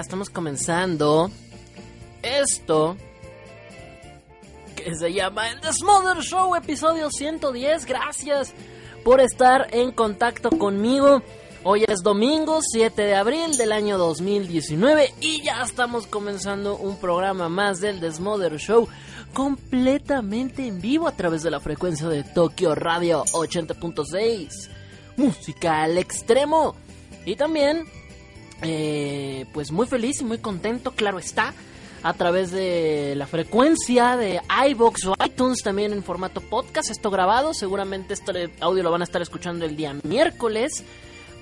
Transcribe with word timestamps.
Estamos 0.00 0.28
comenzando 0.28 1.30
esto 2.22 2.96
que 4.76 4.94
se 4.94 5.12
llama 5.12 5.50
el 5.50 5.60
The 5.60 5.72
Smother 5.72 6.22
Show, 6.22 6.54
episodio 6.54 7.10
110. 7.10 7.86
Gracias 7.86 8.52
por 9.02 9.20
estar 9.20 9.68
en 9.72 9.92
contacto 9.92 10.50
conmigo. 10.50 11.22
Hoy 11.64 11.84
es 11.88 12.02
domingo 12.02 12.60
7 12.62 13.00
de 13.00 13.14
abril 13.14 13.56
del 13.56 13.72
año 13.72 13.96
2019 13.96 15.14
y 15.20 15.42
ya 15.42 15.62
estamos 15.62 16.06
comenzando 16.06 16.76
un 16.76 16.98
programa 16.98 17.48
más 17.48 17.80
del 17.80 17.98
The 17.98 18.12
Smother 18.12 18.58
Show 18.58 18.88
completamente 19.32 20.66
en 20.66 20.80
vivo 20.80 21.08
a 21.08 21.16
través 21.16 21.42
de 21.42 21.50
la 21.50 21.58
frecuencia 21.60 22.08
de 22.08 22.22
Tokyo 22.22 22.74
Radio 22.74 23.24
80.6. 23.32 24.70
Música 25.16 25.82
al 25.82 25.96
extremo. 25.96 26.76
Y 27.24 27.34
también, 27.34 27.86
eh, 28.62 29.46
pues 29.52 29.72
muy 29.72 29.86
feliz 29.86 30.20
y 30.20 30.24
muy 30.24 30.38
contento, 30.38 30.92
claro 30.92 31.18
está, 31.18 31.54
a 32.02 32.14
través 32.14 32.52
de 32.52 33.14
la 33.16 33.26
frecuencia 33.26 34.16
de 34.16 34.40
iBox 34.68 35.06
o 35.06 35.14
iTunes, 35.24 35.62
también 35.62 35.92
en 35.92 36.02
formato 36.02 36.40
podcast, 36.40 36.90
esto 36.90 37.10
grabado. 37.10 37.52
Seguramente 37.52 38.14
este 38.14 38.50
audio 38.60 38.82
lo 38.82 38.90
van 38.90 39.00
a 39.00 39.04
estar 39.04 39.20
escuchando 39.20 39.64
el 39.64 39.76
día 39.76 39.96
miércoles, 40.04 40.84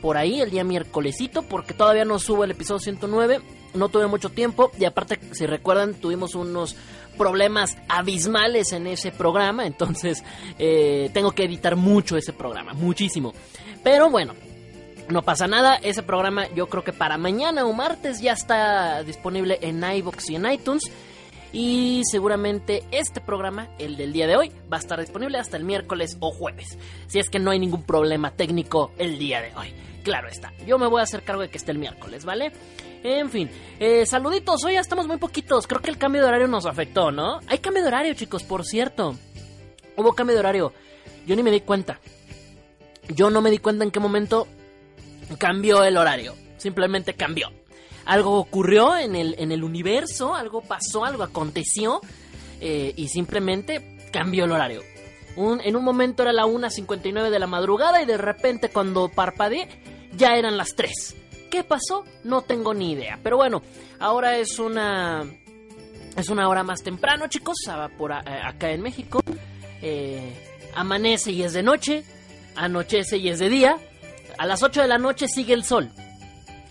por 0.00 0.16
ahí, 0.16 0.40
el 0.40 0.50
día 0.50 0.64
miércolesito, 0.64 1.42
porque 1.42 1.74
todavía 1.74 2.04
no 2.04 2.18
subo 2.18 2.44
el 2.44 2.52
episodio 2.52 2.78
109. 2.80 3.40
No 3.74 3.88
tuve 3.88 4.06
mucho 4.06 4.30
tiempo 4.30 4.70
y 4.78 4.84
aparte, 4.84 5.18
si 5.32 5.46
recuerdan, 5.46 5.94
tuvimos 5.94 6.34
unos 6.34 6.76
problemas 7.18 7.76
abismales 7.88 8.72
en 8.72 8.86
ese 8.86 9.10
programa, 9.12 9.66
entonces 9.66 10.22
eh, 10.58 11.10
tengo 11.12 11.32
que 11.32 11.44
editar 11.44 11.76
mucho 11.76 12.16
ese 12.16 12.32
programa, 12.32 12.72
muchísimo. 12.72 13.34
Pero 13.82 14.08
bueno, 14.10 14.34
no 15.08 15.22
pasa 15.22 15.46
nada, 15.46 15.76
ese 15.76 16.02
programa 16.02 16.48
yo 16.54 16.68
creo 16.68 16.84
que 16.84 16.92
para 16.92 17.18
mañana 17.18 17.64
o 17.66 17.72
martes 17.72 18.20
ya 18.20 18.32
está 18.32 19.02
disponible 19.02 19.58
en 19.60 19.82
iBox 19.84 20.30
y 20.30 20.36
en 20.36 20.50
iTunes. 20.50 20.90
Y 21.52 22.02
seguramente 22.10 22.82
este 22.90 23.20
programa, 23.20 23.68
el 23.78 23.96
del 23.96 24.12
día 24.12 24.26
de 24.26 24.36
hoy, 24.36 24.50
va 24.72 24.78
a 24.78 24.80
estar 24.80 24.98
disponible 24.98 25.38
hasta 25.38 25.56
el 25.56 25.62
miércoles 25.62 26.16
o 26.18 26.32
jueves. 26.32 26.76
Si 27.06 27.20
es 27.20 27.30
que 27.30 27.38
no 27.38 27.52
hay 27.52 27.60
ningún 27.60 27.84
problema 27.84 28.32
técnico 28.32 28.90
el 28.98 29.18
día 29.18 29.40
de 29.40 29.54
hoy. 29.54 29.72
Claro 30.02 30.28
está, 30.28 30.52
yo 30.66 30.78
me 30.78 30.88
voy 30.88 31.00
a 31.00 31.04
hacer 31.04 31.22
cargo 31.22 31.42
de 31.42 31.50
que 31.50 31.56
esté 31.56 31.70
el 31.70 31.78
miércoles, 31.78 32.24
¿vale? 32.24 32.52
En 33.04 33.30
fin, 33.30 33.50
eh, 33.78 34.04
saluditos, 34.04 34.64
hoy 34.64 34.74
ya 34.74 34.80
estamos 34.80 35.06
muy 35.06 35.18
poquitos. 35.18 35.66
Creo 35.66 35.80
que 35.80 35.90
el 35.90 35.98
cambio 35.98 36.22
de 36.22 36.28
horario 36.28 36.48
nos 36.48 36.66
afectó, 36.66 37.12
¿no? 37.12 37.38
Hay 37.46 37.58
cambio 37.58 37.82
de 37.82 37.88
horario, 37.88 38.14
chicos, 38.14 38.42
por 38.42 38.64
cierto. 38.64 39.14
Hubo 39.96 40.12
cambio 40.14 40.34
de 40.34 40.40
horario. 40.40 40.72
Yo 41.26 41.36
ni 41.36 41.42
me 41.42 41.50
di 41.50 41.60
cuenta. 41.60 42.00
Yo 43.08 43.30
no 43.30 43.40
me 43.40 43.50
di 43.50 43.58
cuenta 43.58 43.84
en 43.84 43.90
qué 43.90 44.00
momento 44.00 44.48
cambió 45.36 45.84
el 45.84 45.96
horario. 45.96 46.34
Simplemente 46.56 47.14
cambió. 47.14 47.50
Algo 48.04 48.38
ocurrió 48.38 48.96
en 48.96 49.16
el, 49.16 49.34
en 49.38 49.52
el 49.52 49.64
universo, 49.64 50.34
algo 50.34 50.60
pasó, 50.60 51.04
algo 51.04 51.22
aconteció 51.22 52.00
eh, 52.60 52.92
y 52.96 53.08
simplemente 53.08 53.96
cambió 54.12 54.44
el 54.44 54.52
horario. 54.52 54.82
en 55.36 55.76
un 55.76 55.84
momento 55.84 56.22
era 56.22 56.32
la 56.32 56.44
1.59 56.44 57.30
de 57.30 57.38
la 57.38 57.46
madrugada 57.46 58.02
y 58.02 58.06
de 58.06 58.18
repente 58.18 58.68
cuando 58.68 59.08
parpadeé 59.08 59.68
ya 60.16 60.36
eran 60.36 60.56
las 60.56 60.74
3. 60.76 61.16
¿Qué 61.50 61.64
pasó? 61.64 62.04
No 62.24 62.42
tengo 62.42 62.74
ni 62.74 62.92
idea. 62.92 63.18
Pero 63.22 63.36
bueno, 63.36 63.62
ahora 63.98 64.38
es 64.38 64.58
una 64.58 65.24
es 66.16 66.28
una 66.28 66.48
hora 66.48 66.62
más 66.62 66.82
temprano, 66.82 67.26
chicos, 67.28 67.56
por 67.96 68.12
acá 68.12 68.70
en 68.70 68.82
México. 68.82 69.20
Eh, 69.82 70.32
amanece 70.74 71.32
y 71.32 71.42
es 71.42 71.52
de 71.52 71.62
noche, 71.62 72.04
anochece 72.54 73.18
y 73.18 73.28
es 73.28 73.38
de 73.38 73.48
día. 73.48 73.78
A 74.38 74.46
las 74.46 74.62
8 74.62 74.82
de 74.82 74.88
la 74.88 74.98
noche 74.98 75.28
sigue 75.28 75.54
el 75.54 75.64
sol. 75.64 75.90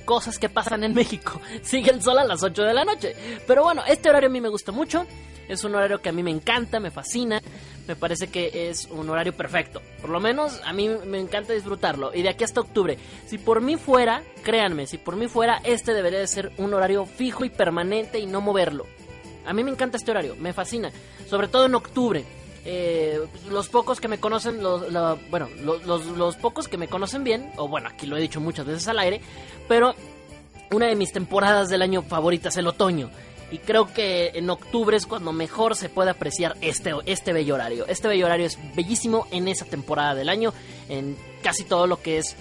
Cosas 0.05 0.37
que 0.37 0.49
pasan 0.49 0.83
en 0.83 0.93
México. 0.93 1.39
Sigue 1.61 1.91
el 1.91 2.01
sol 2.01 2.19
a 2.19 2.25
las 2.25 2.43
8 2.43 2.61
de 2.63 2.73
la 2.73 2.83
noche. 2.83 3.15
Pero 3.47 3.63
bueno, 3.63 3.83
este 3.87 4.09
horario 4.09 4.27
a 4.27 4.31
mí 4.31 4.41
me 4.41 4.49
gusta 4.49 4.73
mucho. 4.73 5.05
Es 5.47 5.63
un 5.63 5.75
horario 5.75 6.01
que 6.01 6.09
a 6.09 6.11
mí 6.11 6.23
me 6.23 6.31
encanta, 6.31 6.81
me 6.81 6.91
fascina. 6.91 7.41
Me 7.87 7.95
parece 7.95 8.27
que 8.27 8.69
es 8.69 8.85
un 8.91 9.09
horario 9.09 9.33
perfecto. 9.33 9.81
Por 10.01 10.09
lo 10.09 10.19
menos 10.19 10.59
a 10.65 10.73
mí 10.73 10.89
me 11.05 11.19
encanta 11.19 11.53
disfrutarlo. 11.53 12.13
Y 12.13 12.21
de 12.21 12.29
aquí 12.29 12.43
hasta 12.43 12.59
octubre. 12.59 12.97
Si 13.25 13.37
por 13.37 13.61
mí 13.61 13.77
fuera, 13.77 14.23
créanme, 14.43 14.87
si 14.87 14.97
por 14.97 15.15
mí 15.15 15.27
fuera, 15.27 15.61
este 15.63 15.93
debería 15.93 16.19
de 16.19 16.27
ser 16.27 16.51
un 16.57 16.73
horario 16.73 17.05
fijo 17.05 17.45
y 17.45 17.49
permanente 17.49 18.19
y 18.19 18.25
no 18.25 18.41
moverlo. 18.41 18.85
A 19.45 19.53
mí 19.53 19.63
me 19.63 19.71
encanta 19.71 19.97
este 19.97 20.11
horario, 20.11 20.35
me 20.37 20.53
fascina. 20.53 20.91
Sobre 21.29 21.47
todo 21.47 21.65
en 21.65 21.75
octubre 21.75 22.25
eh, 22.65 23.19
los 23.49 23.67
pocos 23.67 23.99
que 23.99 24.07
me 24.07 24.19
conocen, 24.19 24.63
los, 24.63 24.85
bueno, 25.29 25.49
los, 25.63 26.35
pocos 26.37 26.67
que 26.67 26.77
me 26.77 26.87
conocen 26.87 27.23
bien, 27.23 27.51
o 27.57 27.67
bueno, 27.67 27.89
aquí 27.89 28.05
lo 28.05 28.15
he 28.15 28.21
dicho 28.21 28.39
muchas 28.39 28.65
veces 28.65 28.87
al 28.87 28.99
aire, 28.99 29.21
pero 29.67 29.93
una 30.71 30.87
de 30.87 30.95
mis 30.95 31.11
temporadas 31.11 31.69
del 31.69 31.81
año 31.81 32.01
favoritas 32.03 32.53
es 32.53 32.57
el 32.57 32.67
otoño. 32.67 33.09
Y 33.51 33.59
creo 33.59 33.93
que 33.93 34.31
en 34.33 34.49
octubre 34.49 34.97
es 34.97 35.05
cuando 35.05 35.31
mejor 35.31 35.75
se 35.75 35.87
puede 35.87 36.09
apreciar 36.09 36.55
este, 36.61 36.91
este 37.05 37.33
bello 37.33 37.53
horario. 37.53 37.85
Este 37.85 38.07
bello 38.07 38.25
horario 38.25 38.47
es 38.47 38.57
bellísimo 38.75 39.27
en 39.29 39.47
esa 39.47 39.65
temporada 39.65 40.15
del 40.15 40.29
año, 40.29 40.53
en 40.89 41.15
casi 41.43 41.63
todo 41.63 41.85
lo 41.85 42.01
que 42.01 42.17
es 42.17 42.35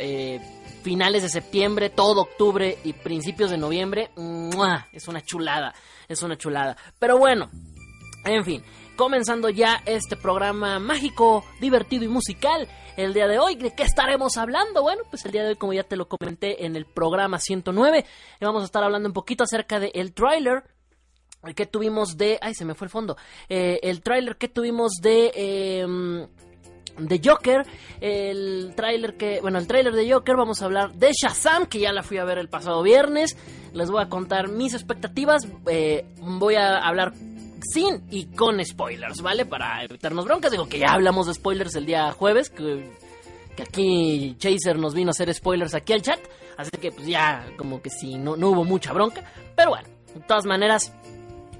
eh, 0.00 0.40
finales 0.82 1.22
de 1.22 1.28
septiembre, 1.28 1.90
todo 1.90 2.22
octubre 2.22 2.76
y 2.82 2.92
principios 2.92 3.50
de 3.50 3.58
noviembre. 3.58 4.10
Es 4.92 5.06
una 5.06 5.22
chulada, 5.22 5.74
es 6.08 6.22
una 6.22 6.36
chulada. 6.36 6.76
Pero 6.98 7.18
bueno, 7.18 7.50
en 8.24 8.44
fin, 8.44 8.64
comenzando 8.98 9.48
ya 9.48 9.80
este 9.86 10.16
programa 10.16 10.80
mágico, 10.80 11.44
divertido 11.60 12.04
y 12.04 12.08
musical. 12.08 12.68
El 12.96 13.14
día 13.14 13.28
de 13.28 13.38
hoy, 13.38 13.54
¿de 13.54 13.72
qué 13.72 13.84
estaremos 13.84 14.36
hablando? 14.36 14.82
Bueno, 14.82 15.04
pues 15.08 15.24
el 15.24 15.30
día 15.30 15.44
de 15.44 15.50
hoy, 15.50 15.54
como 15.54 15.72
ya 15.72 15.84
te 15.84 15.94
lo 15.94 16.08
comenté 16.08 16.66
en 16.66 16.74
el 16.74 16.84
programa 16.84 17.38
109, 17.38 18.04
vamos 18.40 18.62
a 18.62 18.64
estar 18.64 18.82
hablando 18.82 19.08
un 19.08 19.12
poquito 19.12 19.44
acerca 19.44 19.78
del 19.78 19.92
el 19.94 20.12
tráiler 20.12 20.64
que 21.54 21.64
tuvimos 21.64 22.16
de... 22.16 22.38
Ay, 22.42 22.54
se 22.54 22.64
me 22.64 22.74
fue 22.74 22.86
el 22.86 22.90
fondo. 22.90 23.16
Eh, 23.48 23.78
el 23.84 24.02
tráiler 24.02 24.36
que 24.36 24.48
tuvimos 24.48 24.94
de... 25.00 25.30
Eh, 25.32 26.26
de 26.98 27.20
Joker, 27.24 27.64
el 28.00 28.72
tráiler 28.74 29.16
que, 29.16 29.40
bueno, 29.40 29.58
el 29.58 29.68
tráiler 29.68 29.94
de 29.94 30.12
Joker, 30.12 30.34
vamos 30.34 30.60
a 30.60 30.64
hablar 30.64 30.94
de 30.94 31.12
Shazam, 31.12 31.66
que 31.66 31.78
ya 31.78 31.92
la 31.92 32.02
fui 32.02 32.18
a 32.18 32.24
ver 32.24 32.38
el 32.38 32.48
pasado 32.48 32.82
viernes, 32.82 33.36
les 33.72 33.88
voy 33.88 34.02
a 34.02 34.08
contar 34.08 34.48
mis 34.48 34.74
expectativas, 34.74 35.46
eh, 35.66 36.04
voy 36.20 36.56
a 36.56 36.78
hablar 36.78 37.12
sin 37.60 38.04
y 38.10 38.26
con 38.26 38.64
spoilers, 38.64 39.20
¿vale? 39.22 39.46
Para 39.46 39.84
evitarnos 39.84 40.24
broncas. 40.24 40.50
Digo 40.50 40.68
que 40.68 40.78
ya 40.78 40.92
hablamos 40.92 41.26
de 41.26 41.34
spoilers 41.34 41.74
el 41.76 41.86
día 41.86 42.12
jueves, 42.12 42.50
que, 42.50 42.90
aquí 43.60 44.36
Chaser 44.38 44.78
nos 44.78 44.94
vino 44.94 45.10
a 45.10 45.12
hacer 45.12 45.32
spoilers 45.34 45.74
aquí 45.74 45.92
al 45.92 46.02
chat. 46.02 46.20
Así 46.56 46.70
que 46.80 46.90
pues 46.90 47.06
ya 47.06 47.46
como 47.56 47.80
que 47.80 47.90
sí, 47.90 48.16
no, 48.16 48.36
no 48.36 48.50
hubo 48.50 48.64
mucha 48.64 48.92
bronca. 48.92 49.24
Pero 49.54 49.70
bueno, 49.70 49.88
todas 50.26 50.44
maneras, 50.44 50.92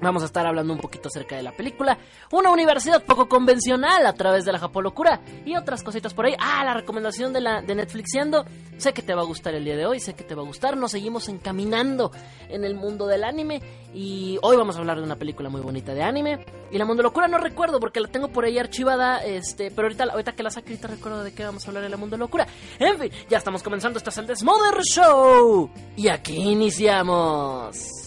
Vamos 0.01 0.23
a 0.23 0.25
estar 0.27 0.47
hablando 0.47 0.73
un 0.73 0.79
poquito 0.79 1.09
acerca 1.09 1.35
de 1.35 1.43
la 1.43 1.51
película. 1.51 1.97
Una 2.31 2.51
universidad 2.51 3.03
poco 3.03 3.27
convencional 3.27 4.05
a 4.05 4.13
través 4.13 4.45
de 4.45 4.51
la 4.51 4.59
Japolocura. 4.59 5.21
Y 5.45 5.55
otras 5.55 5.83
cositas 5.83 6.13
por 6.13 6.25
ahí. 6.25 6.35
Ah, 6.39 6.63
la 6.63 6.73
recomendación 6.73 7.33
de, 7.33 7.41
la, 7.41 7.61
de 7.61 7.75
Netflixiendo. 7.75 8.45
Sé 8.77 8.93
que 8.93 9.01
te 9.01 9.13
va 9.13 9.21
a 9.21 9.25
gustar 9.25 9.55
el 9.55 9.65
día 9.65 9.75
de 9.75 9.85
hoy. 9.85 9.99
Sé 9.99 10.13
que 10.13 10.23
te 10.23 10.35
va 10.35 10.43
a 10.43 10.45
gustar. 10.45 10.77
Nos 10.77 10.91
seguimos 10.91 11.27
encaminando 11.27 12.11
en 12.47 12.63
el 12.63 12.75
mundo 12.75 13.07
del 13.07 13.25
anime. 13.25 13.61
Y 13.93 14.39
hoy 14.41 14.55
vamos 14.55 14.77
a 14.77 14.79
hablar 14.79 14.97
de 14.97 15.03
una 15.03 15.17
película 15.17 15.49
muy 15.49 15.61
bonita 15.61 15.93
de 15.93 16.01
anime. 16.01 16.45
Y 16.71 16.77
la 16.77 16.85
Mundo 16.85 17.03
Locura 17.03 17.27
no 17.27 17.37
recuerdo 17.37 17.79
porque 17.79 17.99
la 17.99 18.07
tengo 18.07 18.29
por 18.29 18.45
ahí 18.45 18.57
archivada. 18.57 19.23
Este, 19.23 19.69
pero 19.71 19.87
ahorita, 19.87 20.05
ahorita 20.05 20.31
que 20.31 20.43
la 20.43 20.49
saque, 20.49 20.69
ahorita 20.69 20.87
recuerdo 20.87 21.23
de 21.23 21.33
qué 21.33 21.43
vamos 21.43 21.65
a 21.65 21.69
hablar 21.69 21.83
en 21.83 21.91
la 21.91 21.97
Mundo 21.97 22.15
Locura. 22.15 22.47
En 22.79 22.97
fin, 22.97 23.11
ya 23.29 23.37
estamos 23.37 23.63
comenzando. 23.63 23.97
Este 23.97 24.11
es 24.11 24.17
el 24.17 24.27
Desmother 24.27 24.81
Show. 24.81 25.69
Y 25.97 26.07
aquí 26.07 26.37
iniciamos. 26.37 27.99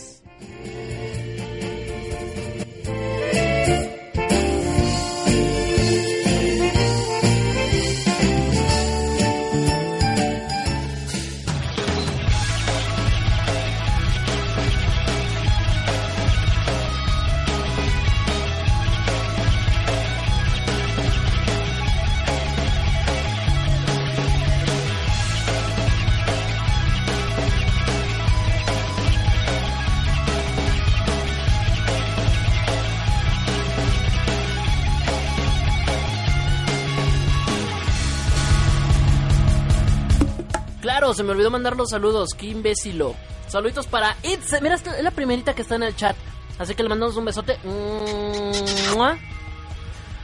Se 41.14 41.22
me 41.22 41.32
olvidó 41.32 41.50
mandar 41.50 41.76
los 41.76 41.90
saludos. 41.90 42.30
Qué 42.36 42.46
imbécilo. 42.46 43.14
Saluditos 43.48 43.86
para 43.86 44.16
Itz. 44.22 44.60
Mira, 44.60 44.74
es 44.74 45.02
la 45.02 45.10
primerita 45.10 45.54
que 45.54 45.62
está 45.62 45.76
en 45.76 45.84
el 45.84 45.96
chat. 45.96 46.16
Así 46.58 46.74
que 46.74 46.82
le 46.82 46.88
mandamos 46.88 47.16
un 47.16 47.24
besote. 47.24 47.58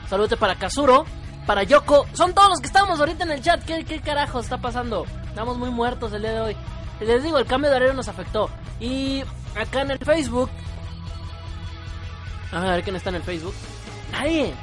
Saludote 0.09 0.37
para 0.37 0.55
Kazuro. 0.57 1.05
Para 1.47 1.63
Yoko. 1.63 2.07
Son 2.13 2.35
todos 2.35 2.51
los 2.51 2.61
que 2.61 2.67
estamos 2.67 3.01
ahorita 3.01 3.25
en 3.25 3.33
el 3.33 3.43
chat. 3.43 3.65
¿Qué, 3.65 3.85
¿Qué 3.85 4.01
carajo 4.01 4.41
está 4.41 4.59
pasando? 4.59 5.07
Estamos 5.27 5.59
muy 5.59 5.71
muertos 5.71 6.13
el 6.13 6.23
día 6.23 6.33
de 6.33 6.41
hoy. 6.41 6.57
Les 7.01 7.23
digo, 7.23 7.39
el 7.39 7.47
cambio 7.47 7.71
de 7.71 7.77
horario 7.77 7.95
nos 7.95 8.09
afectó. 8.09 8.51
Y 8.81 9.23
acá 9.57 9.83
en 9.83 9.93
el 9.93 9.99
Facebook. 9.99 10.51
A 12.53 12.61
ver 12.61 12.83
quién 12.83 12.97
está 12.97 13.11
en 13.11 13.17
el 13.17 13.23
Facebook. 13.23 13.55
Nadie. 14.13 14.55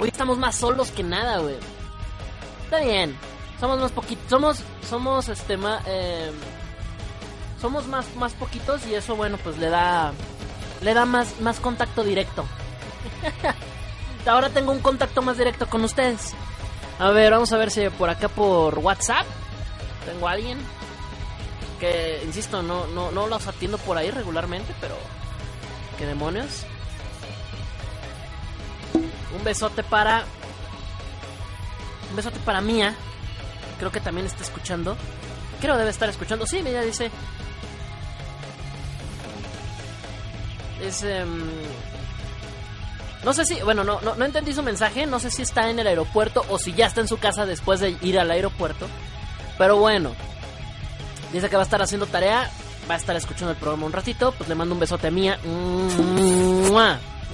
Hoy 0.00 0.08
estamos 0.08 0.38
más 0.38 0.56
solos 0.56 0.90
que 0.90 1.02
nada, 1.02 1.38
güey. 1.38 1.56
Está 2.64 2.80
bien 2.80 3.16
somos 3.64 3.80
más 3.80 3.92
poquitos, 3.92 4.28
somos, 4.28 4.62
somos 4.86 5.28
este 5.30 5.58
eh, 5.86 6.30
somos 7.58 7.86
más, 7.86 8.14
más 8.16 8.34
poquitos 8.34 8.86
y 8.86 8.94
eso 8.94 9.16
bueno 9.16 9.38
pues 9.38 9.56
le 9.56 9.70
da, 9.70 10.12
le 10.82 10.92
da 10.92 11.06
más, 11.06 11.40
más 11.40 11.60
contacto 11.60 12.04
directo. 12.04 12.44
Ahora 14.26 14.50
tengo 14.50 14.70
un 14.70 14.80
contacto 14.80 15.22
más 15.22 15.38
directo 15.38 15.66
con 15.66 15.82
ustedes. 15.82 16.34
A 16.98 17.08
ver, 17.08 17.32
vamos 17.32 17.54
a 17.54 17.56
ver 17.56 17.70
si 17.70 17.88
por 17.88 18.10
acá 18.10 18.28
por 18.28 18.78
WhatsApp 18.80 19.24
tengo 20.04 20.28
a 20.28 20.32
alguien 20.32 20.58
que, 21.80 22.20
insisto, 22.22 22.62
no, 22.62 22.86
no, 22.88 23.12
no 23.12 23.28
los 23.28 23.46
atiendo 23.46 23.78
por 23.78 23.96
ahí 23.96 24.10
regularmente, 24.10 24.74
pero 24.78 24.94
qué 25.96 26.04
demonios. 26.04 26.66
Un 29.34 29.42
besote 29.42 29.82
para, 29.82 30.24
un 32.10 32.16
besote 32.16 32.38
para 32.40 32.60
Mía 32.60 32.94
creo 33.84 33.92
que 33.92 34.00
también 34.00 34.26
está 34.26 34.42
escuchando. 34.42 34.96
Creo 35.60 35.76
debe 35.76 35.90
estar 35.90 36.08
escuchando. 36.08 36.46
Sí, 36.46 36.62
mira, 36.62 36.80
dice. 36.80 37.10
Es. 40.80 41.02
Em, 41.02 41.44
no 43.24 43.34
sé 43.34 43.44
si. 43.44 43.60
Bueno, 43.60 43.84
no, 43.84 44.00
no, 44.00 44.14
no 44.14 44.24
entendí 44.24 44.54
su 44.54 44.62
mensaje. 44.62 45.04
No 45.04 45.20
sé 45.20 45.30
si 45.30 45.42
está 45.42 45.68
en 45.68 45.78
el 45.78 45.86
aeropuerto 45.86 46.46
o 46.48 46.58
si 46.58 46.72
ya 46.72 46.86
está 46.86 47.02
en 47.02 47.08
su 47.08 47.18
casa 47.18 47.44
después 47.44 47.80
de 47.80 47.94
ir 48.00 48.18
al 48.18 48.30
aeropuerto. 48.30 48.86
Pero 49.58 49.76
bueno. 49.76 50.14
Dice 51.30 51.50
que 51.50 51.56
va 51.56 51.62
a 51.62 51.66
estar 51.66 51.82
haciendo 51.82 52.06
tarea. 52.06 52.50
Va 52.88 52.94
a 52.94 52.98
estar 52.98 53.14
escuchando 53.16 53.50
el 53.50 53.58
programa 53.58 53.84
un 53.84 53.92
ratito. 53.92 54.32
Pues 54.32 54.48
le 54.48 54.54
mando 54.54 54.72
un 54.72 54.80
besote 54.80 55.08
a 55.08 55.10
mía. 55.10 55.38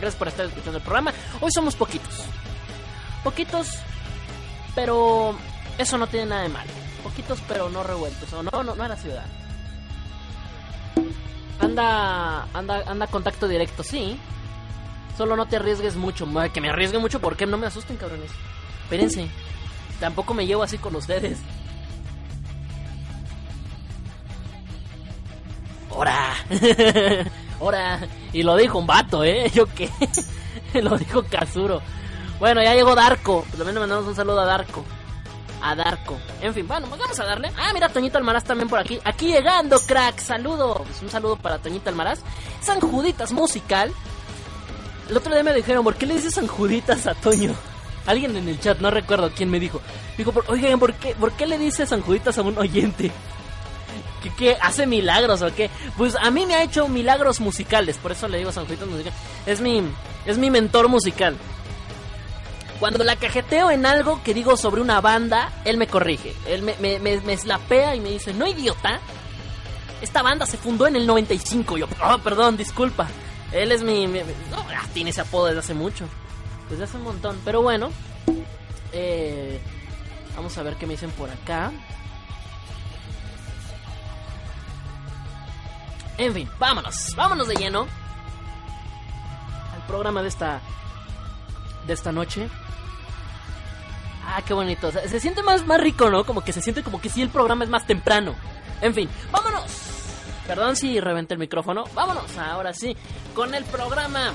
Gracias 0.01 0.17
por 0.17 0.27
estar 0.27 0.47
escuchando 0.47 0.79
el 0.79 0.83
programa. 0.83 1.13
Hoy 1.41 1.53
somos 1.53 1.77
poquitos. 1.77 2.25
Poquitos. 3.23 3.69
Pero 4.75 5.37
eso 5.81 5.97
no 5.99 6.07
tiene 6.07 6.27
nada 6.27 6.43
de 6.43 6.49
mal. 6.51 6.67
Poquitos 7.03 7.41
pero 7.49 7.69
no 7.71 7.83
revueltos. 7.83 8.33
O 8.33 8.43
no, 8.43 8.63
no, 8.63 8.75
no 8.75 8.89
la 8.89 8.97
ciudad. 8.97 9.25
Anda, 11.59 12.47
anda, 12.55 12.85
anda 12.87 13.07
contacto 13.07 13.49
directo, 13.49 13.83
sí. 13.83 14.19
Solo 15.17 15.37
no 15.37 15.47
te 15.47 15.57
arriesgues 15.57 15.97
mucho. 15.97 16.27
Que 16.53 16.61
me 16.61 16.71
arriesgue 16.71 16.99
mucho, 16.99 17.21
porque 17.21 17.47
no 17.47 17.59
me 17.59 17.67
asusten, 17.67 17.97
cabrones? 17.97 18.31
Espérense. 18.85 19.29
Tampoco 19.99 20.35
me 20.35 20.47
llevo 20.47 20.63
así 20.63 20.79
con 20.79 20.95
ustedes. 20.97 21.39
¡Hora! 25.91 26.35
¡Hora! 27.59 28.01
Y 28.33 28.43
lo 28.43 28.57
dijo 28.57 28.79
un 28.79 28.87
vato, 28.87 29.25
¿eh? 29.25 29.51
¿Yo 29.55 29.67
qué? 29.67 29.91
lo 30.81 30.97
dijo 30.97 31.23
Kazuro. 31.25 31.83
Bueno, 32.39 32.63
ya 32.63 32.75
llegó 32.75 32.95
Darko. 32.95 33.43
Pues 33.43 33.57
también 33.57 33.75
le 33.75 33.81
mandamos 33.81 34.07
un 34.07 34.17
saludo 34.17 34.41
a 34.41 34.47
Darko 34.47 34.85
a 35.63 35.75
Darko. 35.75 36.19
En 36.41 36.55
fin, 36.55 36.67
bueno, 36.67 36.87
pues 36.89 37.01
vamos 37.01 37.19
a 37.21 37.25
darle. 37.25 37.51
Ah, 37.57 37.71
mira, 37.73 37.89
Toñito 37.89 38.19
Almaraz 38.19 38.45
también 38.45 38.69
por 38.69 38.79
aquí. 38.79 38.99
Aquí 39.05 39.29
llegando, 39.29 39.79
crack. 39.81 40.19
Saludos. 40.21 40.83
Un 41.03 41.11
saludo 41.11 41.37
para 41.37 41.59
Toñito 41.59 41.91
Almaraz. 41.91 42.21
San 42.61 42.81
Juditas 42.81 43.33
musical. 43.33 43.93
El 45.09 45.17
otro 45.17 45.33
día 45.33 45.43
me 45.43 45.53
dijeron, 45.53 45.83
¿por 45.83 45.97
qué 45.97 46.07
le 46.07 46.15
dices 46.15 46.35
San 46.35 46.47
Juditas 46.47 47.07
a 47.07 47.15
Toño? 47.15 47.55
Alguien 48.07 48.37
en 48.37 48.49
el 48.49 48.61
chat, 48.61 48.79
no 48.79 48.91
recuerdo 48.91 49.31
quién 49.35 49.51
me 49.51 49.61
dijo. 49.61 49.81
Dijo, 50.17 50.33
oigan, 50.47 50.79
¿por 50.79 50.95
qué, 50.95 51.15
¿por 51.15 51.33
qué 51.33 51.47
le 51.47 51.59
dices 51.59 51.89
San 51.89 52.01
Juditas 52.01 52.39
a 52.39 52.43
un 52.43 52.57
oyente? 52.57 53.11
¿Qué, 54.23 54.31
¿Qué, 54.31 54.57
hace 54.61 54.87
milagros 54.87 55.43
o 55.43 55.55
qué? 55.55 55.71
Pues 55.97 56.15
a 56.15 56.31
mí 56.31 56.47
me 56.47 56.55
ha 56.55 56.63
hecho 56.63 56.89
milagros 56.89 57.41
musicales, 57.41 57.97
por 57.99 58.13
eso 58.13 58.29
le 58.29 58.39
digo 58.39 58.53
San 58.53 58.67
Juditas 58.67 58.89
musical. 58.89 59.13
Es 59.47 59.61
mi, 59.61 59.83
es 60.27 60.39
mi 60.39 60.51
mentor 60.51 60.89
musical. 60.89 61.37
Cuando 62.81 63.05
la 63.05 63.17
cajeteo 63.17 63.71
en 63.71 63.85
algo 63.85 64.23
que 64.23 64.33
digo 64.33 64.57
sobre 64.57 64.81
una 64.81 65.03
banda, 65.03 65.53
él 65.67 65.77
me 65.77 65.87
corrige. 65.87 66.35
Él 66.47 66.63
me, 66.63 66.99
me, 66.99 67.37
slapea 67.37 67.95
y 67.95 68.01
me 68.01 68.09
dice, 68.09 68.33
no 68.33 68.47
idiota. 68.47 69.01
Esta 70.01 70.23
banda 70.23 70.47
se 70.47 70.57
fundó 70.57 70.87
en 70.87 70.97
el 70.97 71.07
95. 71.07 71.77
Yo, 71.77 71.87
oh, 72.03 72.19
perdón, 72.21 72.57
disculpa. 72.57 73.07
Él 73.53 73.71
es 73.71 73.83
mi... 73.83 74.07
no, 74.07 74.57
ah, 74.57 74.87
tiene 74.95 75.11
ese 75.11 75.21
apodo 75.21 75.47
desde 75.47 75.59
hace 75.59 75.75
mucho. 75.75 76.07
Desde 76.71 76.85
hace 76.85 76.97
un 76.97 77.03
montón. 77.03 77.39
Pero 77.45 77.61
bueno. 77.61 77.91
Eh, 78.93 79.61
vamos 80.35 80.57
a 80.57 80.63
ver 80.63 80.77
qué 80.77 80.87
me 80.87 80.95
dicen 80.95 81.11
por 81.11 81.29
acá. 81.29 81.71
En 86.17 86.33
fin, 86.33 86.49
vámonos. 86.59 87.15
Vámonos 87.15 87.47
de 87.47 87.57
lleno. 87.57 87.87
Al 89.75 89.87
programa 89.87 90.23
de 90.23 90.29
esta... 90.29 90.63
Esta 91.91 92.13
noche. 92.13 92.49
Ah, 94.25 94.43
qué 94.47 94.55
bonito. 94.55 94.93
se 94.93 95.19
siente 95.19 95.43
más, 95.43 95.67
más 95.67 95.81
rico, 95.81 96.09
¿no? 96.09 96.25
Como 96.25 96.43
que 96.43 96.53
se 96.53 96.63
siente 96.63 96.85
como 96.85 97.01
que 97.01 97.09
si 97.09 97.21
el 97.21 97.31
programa 97.31 97.65
es 97.65 97.71
más 97.71 97.85
temprano. 97.85 98.37
En 98.81 98.95
fin, 98.95 99.09
vámonos. 99.33 99.65
Perdón 100.47 100.77
si 100.77 101.01
reventé 101.01 101.35
el 101.35 101.41
micrófono. 101.41 101.85
Vámonos, 101.95 102.39
ahora 102.39 102.73
sí, 102.73 102.97
con 103.35 103.55
el 103.55 103.65
programa 103.65 104.33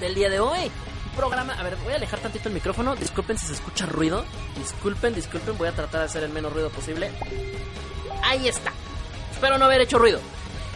del 0.00 0.14
día 0.14 0.28
de 0.28 0.40
hoy. 0.40 0.70
programa, 1.16 1.54
a 1.54 1.62
ver, 1.62 1.76
voy 1.76 1.92
a 1.92 1.96
alejar 1.96 2.18
tantito 2.18 2.48
el 2.48 2.54
micrófono. 2.54 2.96
Disculpen 2.96 3.38
si 3.38 3.46
se 3.46 3.52
escucha 3.52 3.86
ruido. 3.86 4.24
Disculpen, 4.56 5.14
disculpen, 5.14 5.56
voy 5.56 5.68
a 5.68 5.72
tratar 5.72 6.00
de 6.00 6.06
hacer 6.06 6.24
el 6.24 6.30
menos 6.30 6.52
ruido 6.52 6.70
posible. 6.70 7.12
Ahí 8.24 8.48
está. 8.48 8.72
Espero 9.30 9.58
no 9.58 9.66
haber 9.66 9.80
hecho 9.80 9.98
ruido. 9.98 10.20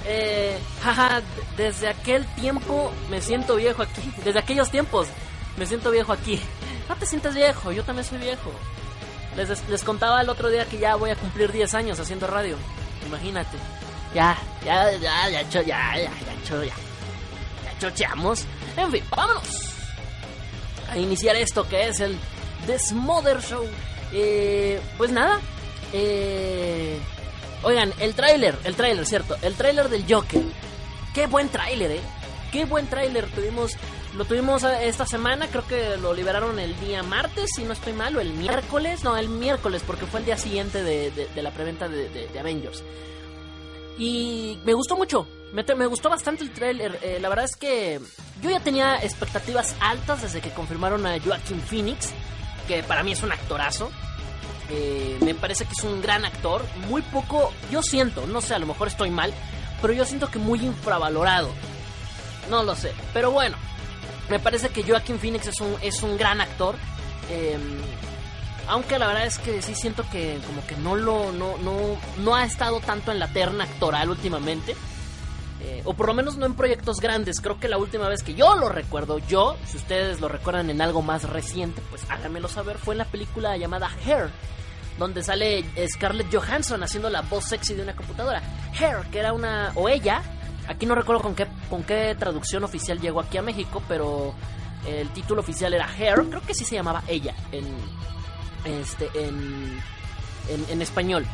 Eh, 0.04 0.58
jaja, 0.82 1.22
desde 1.56 1.88
aquel 1.88 2.24
tiempo 2.34 2.92
me 3.10 3.20
siento 3.20 3.56
viejo 3.56 3.82
aquí. 3.82 4.12
Desde 4.24 4.38
aquellos 4.38 4.70
tiempos 4.70 5.08
me 5.56 5.66
siento 5.66 5.90
viejo 5.90 6.12
aquí. 6.12 6.40
No 6.88 6.96
te 6.96 7.06
sientes 7.06 7.34
viejo, 7.34 7.72
yo 7.72 7.84
también 7.84 8.04
soy 8.06 8.18
viejo. 8.18 8.52
Les, 9.36 9.68
les 9.68 9.84
contaba 9.84 10.20
el 10.20 10.28
otro 10.28 10.50
día 10.50 10.66
que 10.66 10.78
ya 10.78 10.96
voy 10.96 11.10
a 11.10 11.16
cumplir 11.16 11.50
10 11.52 11.74
años 11.74 11.98
haciendo 12.00 12.26
radio. 12.26 12.56
Imagínate. 13.06 13.56
Ya, 14.14 14.36
ya, 14.64 14.92
ya, 14.92 15.28
ya, 15.28 15.28
ya, 15.28 15.42
ya, 15.42 15.62
ya, 15.62 15.96
ya, 15.96 16.10
ya, 16.44 16.64
ya 16.64 16.74
chocheamos. 17.80 18.44
En 18.76 18.90
fin, 18.90 19.04
vámonos 19.10 19.72
a 20.92 20.98
iniciar 20.98 21.36
esto 21.36 21.66
que 21.68 21.88
es 21.88 22.00
el 22.00 22.16
The 22.66 22.78
Smother 22.78 23.40
Show. 23.40 23.66
Eh, 24.12 24.80
pues 24.98 25.10
nada, 25.10 25.40
eh, 25.92 26.98
oigan, 27.62 27.92
el 27.98 28.14
tráiler, 28.14 28.56
el 28.64 28.76
tráiler, 28.76 29.06
cierto, 29.06 29.36
el 29.42 29.54
tráiler 29.54 29.88
del 29.88 30.04
Joker. 30.08 30.42
qué 31.14 31.26
buen 31.26 31.48
tráiler, 31.48 31.92
¿eh? 31.92 32.00
Qué 32.52 32.66
buen 32.66 32.86
tráiler 32.86 33.26
tuvimos. 33.30 33.76
Lo 34.16 34.26
tuvimos 34.26 34.62
eh, 34.64 34.88
esta 34.88 35.06
semana, 35.06 35.46
creo 35.48 35.66
que 35.66 35.96
lo 35.96 36.12
liberaron 36.12 36.58
el 36.58 36.78
día 36.80 37.02
martes, 37.02 37.50
si 37.56 37.64
no 37.64 37.72
estoy 37.72 37.94
mal, 37.94 38.14
o 38.16 38.20
el 38.20 38.32
miércoles, 38.34 39.04
no, 39.04 39.16
el 39.16 39.28
miércoles, 39.28 39.82
porque 39.86 40.04
fue 40.04 40.20
el 40.20 40.26
día 40.26 40.36
siguiente 40.36 40.82
de, 40.82 41.28
la 41.42 41.50
preventa 41.50 41.88
de, 41.88 42.28
Avengers. 42.38 42.82
Y 43.98 44.58
me 44.64 44.74
gustó 44.74 44.96
mucho, 44.96 45.26
me, 45.52 45.64
me 45.74 45.86
gustó 45.86 46.10
bastante 46.10 46.44
el 46.44 46.52
tráiler. 46.52 46.98
Eh, 47.02 47.18
la 47.20 47.28
verdad 47.30 47.46
es 47.46 47.56
que 47.56 48.00
yo 48.42 48.50
ya 48.50 48.60
tenía 48.60 49.02
expectativas 49.02 49.74
altas 49.80 50.22
desde 50.22 50.40
que 50.40 50.50
confirmaron 50.50 51.06
a 51.06 51.18
Joaquin 51.18 51.60
Phoenix, 51.60 52.10
que 52.68 52.82
para 52.82 53.02
mí 53.02 53.12
es 53.12 53.22
un 53.22 53.32
actorazo. 53.32 53.90
Eh, 54.68 55.18
me 55.20 55.34
parece 55.34 55.64
que 55.64 55.72
es 55.72 55.84
un 55.84 56.02
gran 56.02 56.24
actor, 56.24 56.64
muy 56.88 57.02
poco, 57.02 57.52
yo 57.70 57.82
siento, 57.82 58.26
no 58.26 58.40
sé, 58.40 58.54
a 58.54 58.58
lo 58.58 58.66
mejor 58.66 58.88
estoy 58.88 59.10
mal, 59.10 59.32
pero 59.80 59.92
yo 59.94 60.04
siento 60.04 60.30
que 60.30 60.38
muy 60.38 60.60
infravalorado. 60.60 61.50
No 62.50 62.62
lo 62.62 62.74
sé, 62.74 62.92
pero 63.12 63.30
bueno, 63.30 63.56
me 64.32 64.38
parece 64.38 64.70
que 64.70 64.82
Joaquin 64.82 65.18
Phoenix 65.18 65.46
es 65.46 65.60
un, 65.60 65.76
es 65.82 66.02
un 66.02 66.16
gran 66.16 66.40
actor. 66.40 66.74
Em, 67.30 67.60
aunque 68.66 68.98
la 68.98 69.06
verdad 69.06 69.26
es 69.26 69.38
que 69.38 69.60
sí 69.60 69.74
siento 69.74 70.04
que 70.10 70.38
como 70.46 70.66
que 70.66 70.74
no 70.76 70.96
lo 70.96 71.32
no, 71.32 71.58
no, 71.58 71.98
no 72.16 72.34
ha 72.34 72.44
estado 72.46 72.80
tanto 72.80 73.12
en 73.12 73.18
la 73.18 73.28
terna 73.28 73.64
actoral 73.64 74.08
últimamente. 74.08 74.74
Eh, 75.60 75.82
o 75.84 75.92
por 75.92 76.06
lo 76.06 76.14
menos 76.14 76.38
no 76.38 76.46
en 76.46 76.54
proyectos 76.54 76.98
grandes. 76.98 77.42
Creo 77.42 77.60
que 77.60 77.68
la 77.68 77.76
última 77.76 78.08
vez 78.08 78.22
que 78.22 78.32
yo 78.32 78.56
lo 78.56 78.70
recuerdo, 78.70 79.18
yo, 79.18 79.58
si 79.66 79.76
ustedes 79.76 80.18
lo 80.22 80.28
recuerdan 80.28 80.70
en 80.70 80.80
algo 80.80 81.02
más 81.02 81.24
reciente, 81.28 81.82
pues 81.90 82.02
háganmelo 82.08 82.48
saber, 82.48 82.78
fue 82.78 82.94
en 82.94 82.98
la 82.98 83.04
película 83.04 83.58
llamada 83.58 83.90
Hair, 84.06 84.30
donde 84.98 85.22
sale 85.22 85.62
Scarlett 85.88 86.34
Johansson 86.34 86.82
haciendo 86.82 87.10
la 87.10 87.20
voz 87.20 87.44
sexy 87.44 87.74
de 87.74 87.82
una 87.82 87.94
computadora. 87.94 88.42
Hair, 88.80 89.10
que 89.12 89.18
era 89.18 89.34
una, 89.34 89.72
o 89.74 89.90
ella, 89.90 90.22
aquí 90.68 90.86
no 90.86 90.94
recuerdo 90.94 91.22
con 91.22 91.34
qué, 91.34 91.46
con 91.68 91.82
qué 91.82 92.14
traducción 92.18 92.64
oficial 92.64 93.00
llegó 93.00 93.20
aquí 93.20 93.38
a 93.38 93.42
México, 93.42 93.82
pero 93.88 94.34
el 94.86 95.08
título 95.10 95.40
oficial 95.40 95.74
era 95.74 95.86
Hair, 95.86 96.24
creo 96.28 96.42
que 96.42 96.54
sí 96.54 96.64
se 96.64 96.74
llamaba 96.74 97.02
ella 97.06 97.34
en, 97.52 97.64
este, 98.64 99.08
en, 99.14 99.80
en, 100.68 100.82
español. 100.82 101.26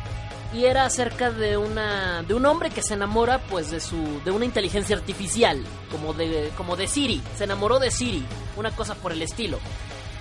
Y 0.53 0.65
era 0.65 0.85
acerca 0.85 1.29
de 1.31 1.57
una 1.57 2.23
de 2.23 2.33
un 2.33 2.45
hombre 2.45 2.71
que 2.71 2.81
se 2.81 2.95
enamora 2.95 3.37
pues 3.37 3.69
de 3.69 3.79
su 3.79 4.19
de 4.25 4.31
una 4.31 4.45
inteligencia 4.45 4.95
artificial 4.95 5.63
como 5.91 6.15
de 6.15 6.49
como 6.57 6.75
de 6.75 6.87
Siri 6.87 7.21
se 7.37 7.43
enamoró 7.43 7.77
de 7.77 7.91
Siri 7.91 8.25
una 8.57 8.71
cosa 8.71 8.95
por 8.95 9.11
el 9.11 9.21
estilo. 9.21 9.59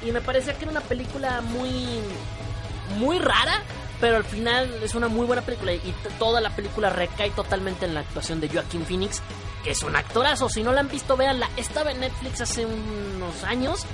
Y 0.07 0.13
me 0.13 0.21
parecía 0.21 0.53
que 0.53 0.65
era 0.65 0.71
una 0.71 0.83
película 0.83 1.41
muy 1.41 1.73
muy 2.99 3.19
rara, 3.19 3.63
pero 4.01 4.17
al 4.17 4.25
final 4.25 4.69
es 4.83 4.95
una 4.95 5.09
muy 5.09 5.27
buena 5.27 5.43
película 5.43 5.73
y 5.73 5.95
toda 6.19 6.41
la 6.41 6.51
película 6.51 6.91
recae 6.91 7.31
totalmente 7.31 7.87
en 7.87 7.95
la 7.95 8.01
actuación 8.01 8.41
de 8.41 8.49
Joaquin 8.49 8.85
Phoenix, 8.85 9.23
que 9.65 9.71
es 9.71 9.83
un 9.83 9.97
actorazo. 9.97 10.49
Si 10.49 10.63
no 10.63 10.73
la 10.73 10.81
han 10.81 10.89
visto, 10.89 11.17
véanla. 11.17 11.49
Estaba 11.57 11.91
en 11.91 12.01
Netflix 12.01 12.41
hace 12.41 12.65
unos 12.65 13.43
años. 13.45 13.85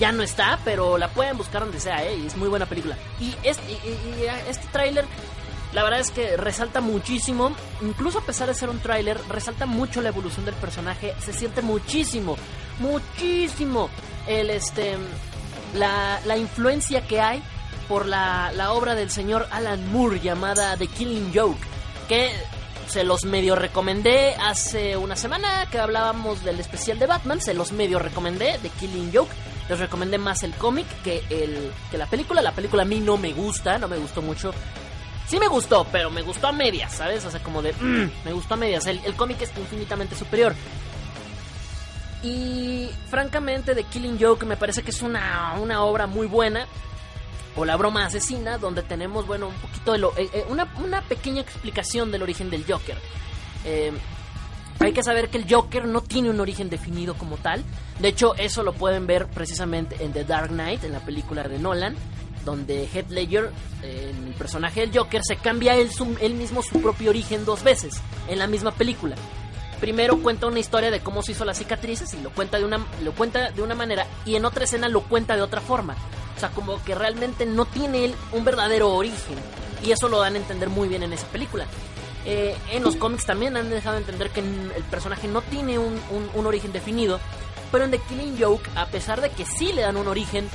Ya 0.00 0.12
no 0.12 0.22
está, 0.22 0.58
pero 0.64 0.98
la 0.98 1.08
pueden 1.08 1.38
buscar 1.38 1.62
donde 1.62 1.80
sea, 1.80 2.04
¿eh? 2.04 2.18
Y 2.18 2.26
es 2.26 2.36
muy 2.36 2.48
buena 2.48 2.66
película. 2.66 2.98
Y 3.18 3.34
este, 3.42 3.78
este 4.48 4.66
tráiler, 4.70 5.06
la 5.72 5.84
verdad 5.84 6.00
es 6.00 6.10
que 6.10 6.36
resalta 6.36 6.80
muchísimo. 6.80 7.54
Incluso 7.80 8.18
a 8.18 8.22
pesar 8.22 8.48
de 8.48 8.54
ser 8.54 8.68
un 8.68 8.80
tráiler, 8.80 9.18
resalta 9.28 9.64
mucho 9.64 10.02
la 10.02 10.08
evolución 10.08 10.44
del 10.44 10.54
personaje. 10.56 11.14
Se 11.20 11.32
siente 11.32 11.62
muchísimo, 11.62 12.36
muchísimo 12.80 13.88
el, 14.26 14.50
este, 14.50 14.96
la, 15.74 16.20
la 16.26 16.36
influencia 16.36 17.06
que 17.06 17.20
hay 17.20 17.42
por 17.88 18.06
la, 18.06 18.72
obra 18.72 18.94
del 18.94 19.10
señor 19.10 19.46
Alan 19.50 19.92
Moore 19.92 20.20
llamada 20.20 20.76
The 20.76 20.86
Killing 20.86 21.32
Joke, 21.34 21.60
que 22.08 22.30
se 22.88 23.04
los 23.04 23.24
medio 23.24 23.56
recomendé 23.56 24.34
hace 24.34 24.96
una 24.96 25.16
semana 25.16 25.66
que 25.70 25.78
hablábamos 25.78 26.44
del 26.44 26.60
especial 26.60 26.98
de 26.98 27.06
Batman, 27.06 27.40
se 27.40 27.54
los 27.54 27.72
medio 27.72 27.98
recomendé 27.98 28.58
The 28.62 28.68
Killing 28.70 29.10
Joke. 29.12 29.32
Les 29.68 29.80
recomendé 29.80 30.16
más 30.18 30.44
el 30.44 30.54
cómic 30.54 30.86
que, 31.02 31.24
el, 31.28 31.72
que 31.90 31.98
la 31.98 32.06
película. 32.06 32.40
La 32.40 32.52
película 32.52 32.82
a 32.82 32.86
mí 32.86 33.00
no 33.00 33.16
me 33.16 33.32
gusta, 33.32 33.78
no 33.78 33.88
me 33.88 33.98
gustó 33.98 34.22
mucho. 34.22 34.52
Sí 35.26 35.40
me 35.40 35.48
gustó, 35.48 35.84
pero 35.90 36.08
me 36.08 36.22
gustó 36.22 36.46
a 36.46 36.52
medias, 36.52 36.92
¿sabes? 36.92 37.24
O 37.24 37.30
sea, 37.32 37.42
como 37.42 37.62
de... 37.62 37.72
Mm, 37.72 38.10
me 38.24 38.32
gustó 38.32 38.54
a 38.54 38.56
medias. 38.56 38.86
El, 38.86 39.00
el 39.04 39.14
cómic 39.14 39.42
es 39.42 39.50
infinitamente 39.58 40.14
superior. 40.14 40.54
Y 42.22 42.88
francamente, 43.10 43.74
The 43.74 43.82
Killing 43.82 44.18
Joke 44.20 44.46
me 44.46 44.56
parece 44.56 44.84
que 44.84 44.90
es 44.90 45.02
una, 45.02 45.54
una 45.60 45.82
obra 45.82 46.06
muy 46.06 46.28
buena 46.28 46.68
o 47.56 47.64
La 47.64 47.76
broma 47.76 48.04
asesina, 48.04 48.58
donde 48.58 48.82
tenemos, 48.82 49.26
bueno, 49.26 49.48
un 49.48 49.54
poquito 49.54 49.92
de 49.92 49.98
lo, 49.98 50.16
eh, 50.16 50.28
eh, 50.32 50.44
una, 50.48 51.02
pequeña 51.02 51.40
explicación 51.40 52.12
del 52.12 52.22
origen 52.22 52.50
del 52.50 52.64
Joker. 52.64 52.96
Eh, 53.64 53.92
hay 54.78 54.92
que 54.92 55.02
saber 55.02 55.30
que 55.30 55.38
el 55.38 55.52
Joker 55.52 55.86
no 55.86 56.02
tiene 56.02 56.28
un 56.30 56.38
origen 56.38 56.68
definido 56.68 57.14
como 57.14 57.38
tal. 57.38 57.64
De 57.98 58.08
hecho, 58.08 58.34
eso 58.36 58.62
lo 58.62 58.74
pueden 58.74 59.06
ver 59.06 59.26
precisamente 59.26 59.96
en 60.04 60.12
The 60.12 60.24
Dark 60.24 60.50
Knight, 60.50 60.84
en 60.84 60.92
la 60.92 61.00
película 61.00 61.44
de 61.44 61.58
Nolan, 61.58 61.96
donde 62.44 62.86
Heath 62.92 63.10
Ledger, 63.10 63.50
el 63.82 64.34
personaje 64.34 64.80
del 64.80 64.96
Joker, 64.96 65.22
se 65.24 65.36
cambia 65.36 65.74
él, 65.74 65.90
él 66.20 66.34
mismo 66.34 66.62
su 66.62 66.80
propio 66.82 67.10
origen 67.10 67.44
dos 67.46 67.64
veces 67.64 68.00
en 68.28 68.38
la 68.38 68.46
misma 68.46 68.70
película 68.72 69.16
primero 69.80 70.22
cuenta 70.22 70.46
una 70.46 70.58
historia 70.58 70.90
de 70.90 71.00
cómo 71.00 71.22
se 71.22 71.32
hizo 71.32 71.44
las 71.44 71.58
cicatrices 71.58 72.12
y 72.14 72.20
lo 72.20 72.30
cuenta 72.30 72.58
de 72.58 72.64
una 72.64 72.84
lo 73.02 73.12
cuenta 73.12 73.50
de 73.50 73.62
una 73.62 73.74
manera 73.74 74.06
y 74.24 74.36
en 74.36 74.44
otra 74.44 74.64
escena 74.64 74.88
lo 74.88 75.02
cuenta 75.02 75.36
de 75.36 75.42
otra 75.42 75.60
forma. 75.60 75.96
O 76.36 76.40
sea, 76.40 76.50
como 76.50 76.82
que 76.84 76.94
realmente 76.94 77.46
no 77.46 77.64
tiene 77.64 78.04
él 78.04 78.14
un 78.32 78.44
verdadero 78.44 78.94
origen 78.94 79.36
y 79.84 79.92
eso 79.92 80.08
lo 80.08 80.20
dan 80.20 80.34
a 80.34 80.38
entender 80.38 80.68
muy 80.68 80.88
bien 80.88 81.02
en 81.02 81.12
esa 81.12 81.26
película. 81.28 81.66
Eh, 82.24 82.56
en 82.72 82.82
los 82.82 82.96
cómics 82.96 83.24
también 83.24 83.56
han 83.56 83.70
dejado 83.70 83.94
de 83.94 84.00
entender 84.00 84.30
que 84.30 84.40
el 84.40 84.82
personaje 84.90 85.28
no 85.28 85.42
tiene 85.42 85.78
un, 85.78 86.00
un 86.34 86.46
origen 86.46 86.72
definido, 86.72 87.20
pero 87.70 87.84
en 87.84 87.92
The 87.92 87.98
Killing 87.98 88.36
Joke, 88.40 88.68
a 88.74 88.86
pesar 88.86 89.20
de 89.20 89.30
que 89.30 89.44
sí 89.44 89.72
le 89.72 89.82
dan 89.82 89.96
un 89.96 90.08
origen, 90.08 90.48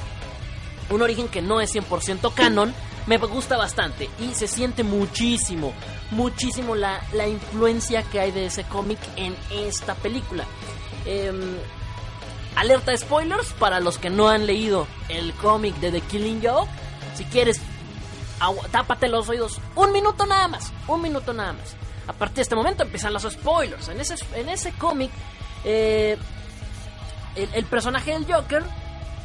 un 0.90 1.02
origen 1.02 1.28
que 1.28 1.42
no 1.42 1.62
es 1.62 1.74
100% 1.74 2.34
canon, 2.34 2.74
me 3.08 3.18
gusta 3.18 3.58
bastante 3.58 4.10
y 4.20 4.34
se 4.34 4.48
siente 4.48 4.84
muchísimo, 4.84 5.74
muchísimo 6.12 6.76
la, 6.76 7.02
la 7.14 7.28
influencia 7.28 8.04
que 8.04 8.20
hay 8.20 8.32
de 8.32 8.46
ese 8.46 8.64
cómic 8.64 9.00
en 9.16 9.36
esta 9.50 9.96
película. 9.96 10.46
Em, 11.06 11.58
alerta 12.56 12.96
spoilers 12.96 13.54
para 13.54 13.80
los 13.80 13.98
que 13.98 14.10
no 14.10 14.30
han 14.30 14.46
leído 14.46 14.88
el 15.10 15.34
cómic 15.34 15.76
de 15.78 15.92
The 15.92 16.02
Killing 16.02 16.42
Joke. 16.44 16.70
Si 17.16 17.26
quieres, 17.26 17.60
tápate 18.72 19.08
los 19.08 19.28
oídos 19.30 19.60
un 19.76 19.92
minuto 19.92 20.26
nada 20.26 20.48
más, 20.48 20.72
un 20.88 21.02
minuto 21.02 21.34
nada 21.34 21.54
más. 21.54 21.76
A 22.08 22.14
partir 22.14 22.38
de 22.38 22.42
este 22.44 22.56
momento 22.56 22.84
empiezan 22.84 23.14
los 23.14 23.24
spoilers. 23.24 23.88
En 23.88 24.00
ese, 24.00 24.16
en 24.36 24.50
ese 24.50 24.74
cómic, 24.74 25.12
eh, 25.64 26.18
el 27.36 27.66
personaje 27.66 28.12
del 28.12 28.32
Joker 28.32 28.64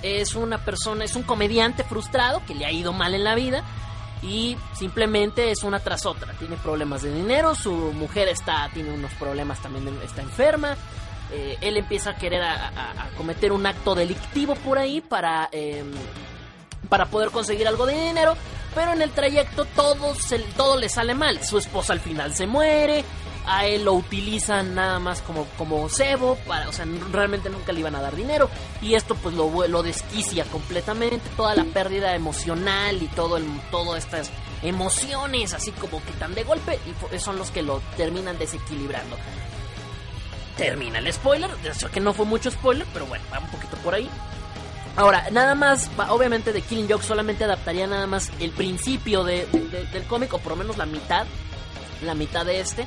es 0.07 0.35
una 0.35 0.59
persona, 0.59 1.05
es 1.05 1.17
un 1.17 1.23
comediante 1.23 1.85
frustrado 1.85 2.43
que 2.47 2.55
le 2.55 2.67
ha 2.67 2.73
ido 2.73 2.93
mal 2.93 3.15
en 3.15 3.25
la 3.25 3.35
vida 3.35 3.65
y 4.23 4.57
simplemente 4.75 5.51
es 5.51 5.63
una 5.63 5.81
tras 5.81 6.07
otra. 6.07 6.33
Tiene 6.35 6.57
problemas 6.57 7.03
de 7.03 7.13
dinero, 7.13 7.55
su 7.55 7.73
mujer 7.73 8.29
está, 8.29 8.71
tiene 8.73 8.91
unos 8.91 9.13
problemas 9.15 9.61
también, 9.61 9.89
está 10.05 10.23
enferma. 10.23 10.77
Eh, 11.33 11.59
él 11.61 11.77
empieza 11.77 12.11
a 12.11 12.17
querer 12.17 12.43
a, 12.43 13.11
cometer 13.17 13.53
un 13.53 13.67
acto 13.67 13.95
delictivo 13.95 14.55
por 14.55 14.79
ahí 14.79 15.01
para, 15.01 15.49
em, 15.51 15.91
para 16.89 17.07
poder 17.07 17.31
conseguir 17.31 17.67
algo 17.67 17.85
de 17.87 18.01
dinero, 18.01 18.37
pero 18.75 18.93
en 18.93 19.03
el 19.03 19.11
trayecto 19.11 19.65
todo, 19.65 20.15
todo 20.57 20.79
le 20.79 20.89
sale 20.89 21.15
mal. 21.15 21.45
Su 21.45 21.59
esposa 21.59 21.93
al 21.93 22.01
final 22.01 22.35
se 22.35 22.47
muere, 22.47 23.05
a 23.47 23.67
él 23.67 23.85
lo 23.85 23.95
utilizan 23.95 24.75
nada 24.75 24.99
más 24.99 25.23
como, 25.23 25.45
como 25.57 25.89
cebo, 25.89 26.37
para, 26.47 26.69
o 26.69 26.73
sea, 26.73 26.85
realmente 27.13 27.49
nunca 27.49 27.73
le 27.73 27.81
iban 27.81 27.95
a 27.95 28.01
dar 28.01 28.17
dinero. 28.17 28.51
Y 28.83 28.95
esto 28.95 29.15
pues 29.15 29.35
lo, 29.35 29.67
lo 29.69 29.83
desquicia 29.83 30.45
completamente, 30.45 31.23
toda 31.37 31.55
la 31.55 31.65
pérdida 31.65 32.15
emocional 32.15 33.03
y 33.03 33.07
todo 33.09 33.37
el, 33.37 33.47
todas 33.71 34.05
estas 34.05 34.31
emociones 34.63 35.55
así 35.55 35.71
como 35.73 36.03
que 36.05 36.13
tan 36.13 36.35
de 36.35 36.43
golpe 36.43 36.79
y 37.15 37.19
son 37.19 37.39
los 37.39 37.51
que 37.51 37.63
lo 37.63 37.81
terminan 37.97 38.39
desequilibrando. 38.39 39.17
Termina 40.57 40.99
el 40.99 41.13
spoiler, 41.13 41.55
de 41.59 41.71
hecho 41.71 41.91
que 41.91 42.01
no 42.01 42.15
fue 42.15 42.25
mucho 42.25 42.51
spoiler, 42.51 42.87
pero 42.93 43.07
bueno, 43.07 43.25
va 43.33 43.39
un 43.39 43.49
poquito 43.49 43.77
por 43.79 43.95
ahí. 43.95 44.09
Ahora, 44.97 45.29
nada 45.31 45.55
más, 45.55 45.91
obviamente 46.09 46.55
de 46.55 46.63
Killing 46.63 46.89
Joke 46.89 47.05
solamente 47.05 47.45
adaptaría 47.45 47.87
nada 47.87 48.07
más 48.07 48.33
el 48.41 48.51
principio 48.51 49.25
del 49.25 49.47
cómic, 50.09 50.33
o 50.33 50.39
por 50.39 50.53
lo 50.53 50.57
menos 50.57 50.79
la 50.79 50.87
mitad, 50.87 51.27
la 52.03 52.15
mitad 52.15 52.47
de 52.47 52.61
este 52.61 52.87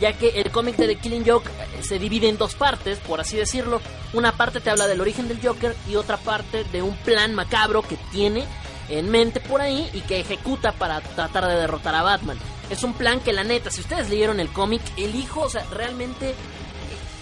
ya 0.00 0.12
que 0.12 0.40
el 0.40 0.50
cómic 0.50 0.76
de 0.76 0.88
The 0.88 0.96
Killing 0.96 1.24
Joke 1.26 1.48
eh, 1.48 1.82
se 1.82 1.98
divide 1.98 2.28
en 2.28 2.38
dos 2.38 2.54
partes, 2.54 2.98
por 2.98 3.20
así 3.20 3.36
decirlo. 3.36 3.80
Una 4.12 4.32
parte 4.32 4.60
te 4.60 4.70
habla 4.70 4.86
del 4.86 5.00
origen 5.00 5.28
del 5.28 5.40
Joker 5.40 5.74
y 5.88 5.96
otra 5.96 6.16
parte 6.16 6.64
de 6.64 6.82
un 6.82 6.96
plan 6.98 7.34
macabro 7.34 7.82
que 7.82 7.96
tiene 8.10 8.44
en 8.88 9.10
mente 9.10 9.40
por 9.40 9.60
ahí 9.60 9.88
y 9.92 10.00
que 10.00 10.20
ejecuta 10.20 10.72
para 10.72 11.00
tratar 11.00 11.46
de 11.46 11.54
derrotar 11.54 11.94
a 11.94 12.02
Batman. 12.02 12.38
Es 12.70 12.82
un 12.82 12.94
plan 12.94 13.20
que 13.20 13.32
la 13.32 13.44
neta, 13.44 13.70
si 13.70 13.80
ustedes 13.80 14.08
leyeron 14.08 14.40
el 14.40 14.48
cómic, 14.50 14.82
el 14.96 15.14
hijo, 15.14 15.42
o 15.42 15.50
sea, 15.50 15.64
realmente 15.70 16.34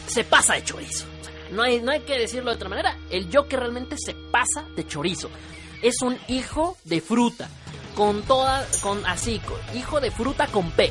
se 0.07 0.25
pasa 0.25 0.55
de 0.55 0.65
chorizo. 0.65 1.07
no, 1.53 1.63
hay, 1.63 1.81
no 1.81 1.93
hay 1.93 2.01
que 2.01 2.19
decirlo 2.19 2.51
de 2.51 2.57
otra 2.57 2.69
manera. 2.69 2.97
El 3.11 3.29
Joker 3.33 3.61
realmente 3.61 3.97
se 3.99 4.15
pasa 4.15 4.65
de 4.75 4.87
chorizo. 4.87 5.31
Es 5.83 6.01
un 6.03 6.19
hijo 6.29 6.77
de 6.85 7.01
fruta. 7.01 7.49
Con 7.95 8.23
toda, 8.23 8.67
con 8.81 9.05
así, 9.05 9.39
hijo 9.75 10.01
de 10.01 10.11
fruta 10.11 10.47
con 10.47 10.71
P 10.71 10.91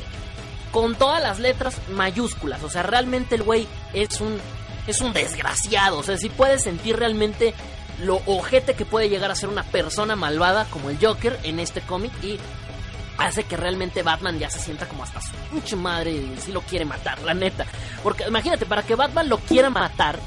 con 0.72 0.96
todas 0.96 1.22
las 1.22 1.38
letras 1.38 1.76
mayúsculas. 1.90 2.62
O 2.64 2.70
sea, 2.70 2.82
realmente 2.82 3.36
el 3.36 3.44
güey 3.44 3.68
es 3.92 4.20
un, 4.20 4.40
es 4.86 5.00
un 5.00 5.12
desgraciado. 5.12 5.98
O 5.98 6.02
sea, 6.02 6.16
si 6.16 6.28
puedes 6.28 6.62
sentir 6.62 6.96
realmente 6.96 7.54
lo 8.00 8.20
ojete 8.26 8.74
que 8.74 8.84
puede 8.84 9.08
llegar 9.08 9.30
a 9.30 9.36
ser 9.36 9.48
una 9.48 9.62
persona 9.62 10.16
malvada 10.16 10.64
como 10.70 10.90
el 10.90 10.98
Joker 11.00 11.38
en 11.44 11.60
este 11.60 11.82
cómic 11.82 12.10
y 12.24 12.38
hace 13.18 13.44
que 13.44 13.56
realmente 13.56 14.02
Batman 14.02 14.38
ya 14.38 14.50
se 14.50 14.58
sienta 14.58 14.88
como 14.88 15.04
hasta 15.04 15.20
su 15.64 15.76
madre 15.76 16.12
y 16.12 16.36
si 16.40 16.50
lo 16.50 16.62
quiere 16.62 16.84
matar, 16.84 17.20
la 17.22 17.34
neta. 17.34 17.66
Porque 18.02 18.24
imagínate, 18.26 18.66
para 18.66 18.82
que 18.82 18.94
Batman 18.94 19.28
lo 19.28 19.38
quiera 19.38 19.70
matar, 19.70 20.18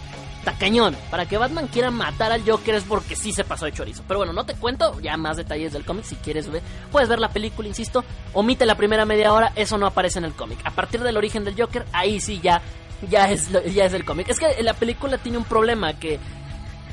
cañón. 0.53 0.95
Para 1.09 1.25
que 1.25 1.37
Batman 1.37 1.67
quiera 1.67 1.91
matar 1.91 2.31
al 2.31 2.49
Joker 2.49 2.75
es 2.75 2.83
porque 2.83 3.15
sí 3.15 3.31
se 3.31 3.43
pasó 3.43 3.65
de 3.65 3.73
chorizo. 3.73 4.03
Pero 4.07 4.19
bueno, 4.19 4.33
no 4.33 4.45
te 4.45 4.55
cuento 4.55 4.99
ya 4.99 5.17
más 5.17 5.37
detalles 5.37 5.73
del 5.73 5.85
cómic. 5.85 6.05
Si 6.05 6.15
quieres 6.15 6.49
ver, 6.49 6.61
puedes 6.91 7.09
ver 7.09 7.19
la 7.19 7.29
película, 7.29 7.67
insisto. 7.67 8.03
Omite 8.33 8.65
la 8.65 8.75
primera 8.75 9.05
media 9.05 9.33
hora, 9.33 9.51
eso 9.55 9.77
no 9.77 9.87
aparece 9.87 10.19
en 10.19 10.25
el 10.25 10.33
cómic. 10.33 10.59
A 10.63 10.71
partir 10.71 11.01
del 11.01 11.17
origen 11.17 11.43
del 11.43 11.59
Joker, 11.59 11.85
ahí 11.91 12.19
sí 12.19 12.39
ya, 12.41 12.61
ya, 13.09 13.31
es, 13.31 13.49
ya 13.73 13.85
es 13.85 13.93
el 13.93 14.05
cómic. 14.05 14.29
Es 14.29 14.39
que 14.39 14.61
la 14.63 14.73
película 14.73 15.17
tiene 15.17 15.37
un 15.37 15.45
problema 15.45 15.93
que 15.93 16.19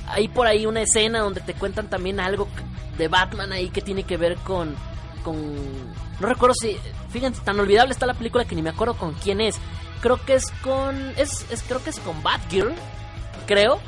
hay 0.08 0.28
por 0.28 0.46
ahí 0.46 0.66
una 0.66 0.82
escena 0.82 1.20
donde 1.20 1.40
te 1.40 1.54
cuentan 1.54 1.88
también 1.88 2.20
algo 2.20 2.48
de 2.98 3.08
Batman 3.08 3.52
ahí 3.52 3.70
que 3.70 3.80
tiene 3.80 4.04
que 4.04 4.16
ver 4.16 4.36
con 4.36 4.74
con 5.24 5.36
no 6.20 6.28
recuerdo 6.28 6.54
si 6.60 6.76
fíjense 7.10 7.40
tan 7.42 7.58
olvidable 7.58 7.92
está 7.92 8.06
la 8.06 8.14
película 8.14 8.44
que 8.44 8.54
ni 8.54 8.62
me 8.62 8.70
acuerdo 8.70 8.94
con 8.94 9.14
quién 9.14 9.40
es 9.40 9.56
creo 10.00 10.22
que 10.24 10.34
es 10.34 10.50
con 10.62 10.96
es, 11.16 11.46
es 11.50 11.62
creo 11.62 11.82
que 11.82 11.90
es 11.90 12.00
con 12.00 12.22
Batgirl 12.22 12.74
creo 13.52 13.80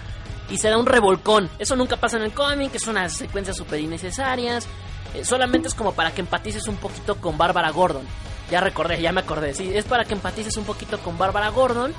y 0.50 0.58
se 0.58 0.68
da 0.68 0.78
un 0.78 0.86
revolcón 0.86 1.48
eso 1.58 1.76
nunca 1.76 1.96
pasa 1.96 2.16
en 2.16 2.24
el 2.24 2.32
cómic 2.32 2.74
es 2.74 2.86
una 2.86 3.08
secuencia 3.08 3.54
súper 3.54 3.80
innecesarias 3.80 4.66
eh, 5.14 5.24
solamente 5.24 5.68
es 5.68 5.74
como 5.74 5.92
para 5.92 6.12
que 6.12 6.20
empatices 6.20 6.66
un 6.68 6.76
poquito 6.76 7.16
con 7.16 7.38
Bárbara 7.38 7.70
Gordon 7.70 8.04
ya 8.50 8.60
recordé 8.60 9.00
ya 9.00 9.12
me 9.12 9.20
acordé 9.20 9.54
sí 9.54 9.70
es 9.74 9.84
para 9.84 10.04
que 10.04 10.14
empatices 10.14 10.56
un 10.56 10.64
poquito 10.64 10.98
con 10.98 11.18
Bárbara 11.18 11.48
Gordon 11.48 11.92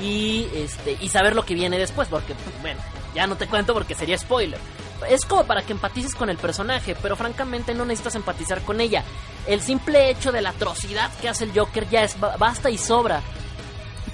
y 0.00 0.48
este 0.54 0.96
y 1.00 1.08
saber 1.08 1.36
lo 1.36 1.44
que 1.44 1.54
viene 1.54 1.78
después 1.78 2.08
porque 2.08 2.34
bueno 2.62 2.80
ya 3.14 3.26
no 3.26 3.36
te 3.36 3.46
cuento 3.46 3.72
porque 3.72 3.94
sería 3.94 4.18
spoiler. 4.18 4.58
Es 5.08 5.24
como 5.24 5.44
para 5.44 5.62
que 5.62 5.72
empatices 5.72 6.14
con 6.14 6.30
el 6.30 6.36
personaje, 6.36 6.96
pero 7.00 7.16
francamente 7.16 7.74
no 7.74 7.84
necesitas 7.84 8.16
empatizar 8.16 8.62
con 8.62 8.80
ella. 8.80 9.04
El 9.46 9.60
simple 9.60 10.10
hecho 10.10 10.32
de 10.32 10.42
la 10.42 10.50
atrocidad 10.50 11.12
que 11.20 11.28
hace 11.28 11.44
el 11.44 11.58
Joker 11.58 11.88
ya 11.88 12.02
es 12.02 12.18
basta 12.18 12.70
y 12.70 12.78
sobra. 12.78 13.22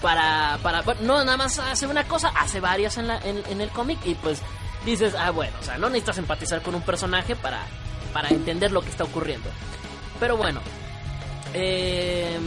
Para, 0.02 0.58
para, 0.62 0.82
no 1.00 1.22
nada 1.24 1.36
más 1.36 1.58
hace 1.58 1.86
una 1.86 2.04
cosa, 2.04 2.28
hace 2.28 2.60
varias 2.60 2.96
en, 2.96 3.06
la, 3.06 3.20
en, 3.22 3.60
el 3.60 3.68
cómic 3.68 3.98
y 4.04 4.14
pues 4.14 4.40
dices, 4.86 5.14
ah 5.14 5.30
bueno, 5.30 5.52
o 5.60 5.62
sea, 5.62 5.76
no 5.76 5.88
necesitas 5.88 6.16
empatizar 6.18 6.62
con 6.62 6.74
un 6.74 6.80
personaje 6.80 7.36
para, 7.36 7.66
para 8.14 8.30
entender 8.30 8.72
lo 8.72 8.80
que 8.80 8.88
está 8.88 9.04
ocurriendo. 9.04 9.50
Pero 10.18 10.38
bueno, 10.38 10.62
eh, 11.52 12.38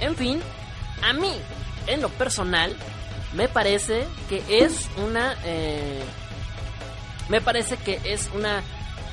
en 0.00 0.16
fin, 0.16 0.40
a 1.02 1.12
mí, 1.12 1.32
en 1.86 2.00
lo 2.00 2.08
personal, 2.08 2.74
me 3.34 3.48
parece 3.48 4.06
que 4.28 4.42
es 4.48 4.88
una... 4.96 5.36
Eh, 5.44 6.02
me 7.28 7.40
parece 7.40 7.76
que 7.76 8.00
es 8.04 8.30
una... 8.34 8.62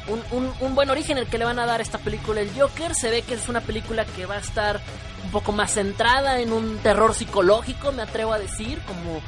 Un, 0.07 0.75
buen 0.75 0.89
origen 0.89 1.17
el 1.17 1.27
que 1.27 1.37
le 1.37 1.45
van 1.45 1.59
a 1.59 1.65
dar 1.65 1.79
a 1.79 1.83
esta 1.83 1.97
película 1.97 2.41
El 2.41 2.51
Joker. 2.57 2.93
Se 2.93 3.09
ve 3.09 3.21
que 3.21 3.35
es 3.35 3.47
una 3.49 3.61
película 3.61 4.05
que 4.05 4.25
va 4.25 4.35
a 4.35 4.39
estar 4.39 4.81
un 5.23 5.31
poco 5.31 5.51
más 5.51 5.73
centrada 5.73 6.39
en 6.39 6.51
un 6.51 6.77
terror 6.79 7.13
psicológico, 7.13 7.91
me 7.93 8.01
atrevo 8.01 8.33
a 8.33 8.39
decir, 8.39 8.79
como, 8.81 9.21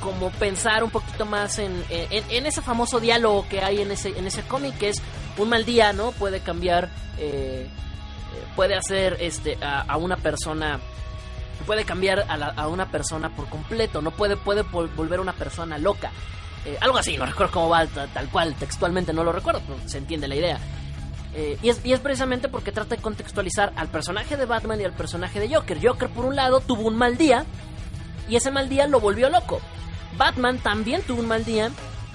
como 0.00 0.30
pensar 0.32 0.84
un 0.84 0.90
poquito 0.90 1.24
más 1.24 1.58
en, 1.58 1.84
en, 1.88 2.46
ese 2.46 2.60
famoso 2.60 3.00
diálogo 3.00 3.46
que 3.48 3.62
hay 3.62 3.80
en 3.80 3.90
ese, 3.90 4.10
en 4.10 4.26
ese 4.26 4.42
cómic, 4.42 4.76
que 4.76 4.90
es 4.90 5.02
un 5.38 5.48
mal 5.48 5.64
día, 5.64 5.94
¿no? 5.94 6.12
Puede 6.12 6.40
cambiar, 6.40 6.90
eh, 7.18 7.66
eh, 7.66 7.68
puede 8.54 8.76
hacer 8.76 9.16
este, 9.20 9.56
a 9.62 9.96
una 9.96 10.18
persona 10.18 10.78
puede 11.62 11.84
cambiar 11.84 12.26
a, 12.28 12.68
una 12.68 12.90
persona 12.90 13.30
por 13.30 13.48
completo, 13.48 14.02
no 14.02 14.10
puede, 14.10 14.36
puede 14.36 14.62
volver 14.62 15.18
a 15.18 15.22
una 15.22 15.32
persona 15.32 15.78
loca. 15.78 16.10
Eh, 16.64 16.78
algo 16.80 16.98
así, 16.98 17.16
no 17.16 17.26
recuerdo 17.26 17.52
cómo 17.52 17.68
va 17.68 17.86
tal, 17.86 18.28
cual, 18.30 18.54
textualmente 18.54 19.12
no 19.12 19.24
lo 19.24 19.32
recuerdo, 19.32 19.62
pero 19.66 19.78
se 19.88 19.98
entiende 19.98 20.28
la 20.28 20.36
idea. 20.36 20.58
Eh, 21.34 21.58
y, 21.62 21.70
es, 21.70 21.80
y, 21.84 21.92
es, 21.92 22.00
precisamente 22.00 22.48
porque 22.48 22.72
trata 22.72 22.96
de 22.96 23.02
contextualizar 23.02 23.72
al 23.76 23.88
personaje 23.88 24.36
de 24.36 24.44
Batman 24.44 24.80
y 24.80 24.84
al 24.84 24.92
personaje 24.92 25.40
de 25.40 25.52
Joker. 25.54 25.78
Joker, 25.82 26.08
por 26.10 26.24
un 26.24 26.36
lado, 26.36 26.60
tuvo 26.60 26.82
un 26.82 26.96
mal 26.96 27.16
día 27.16 27.44
y 28.28 28.36
ese 28.36 28.50
mal 28.50 28.68
día 28.68 28.86
lo 28.86 29.00
volvió 29.00 29.28
loco. 29.28 29.60
Batman 30.16 30.58
también 30.58 31.02
tuvo 31.02 31.20
un 31.20 31.28
mal 31.28 31.44
día 31.44 31.70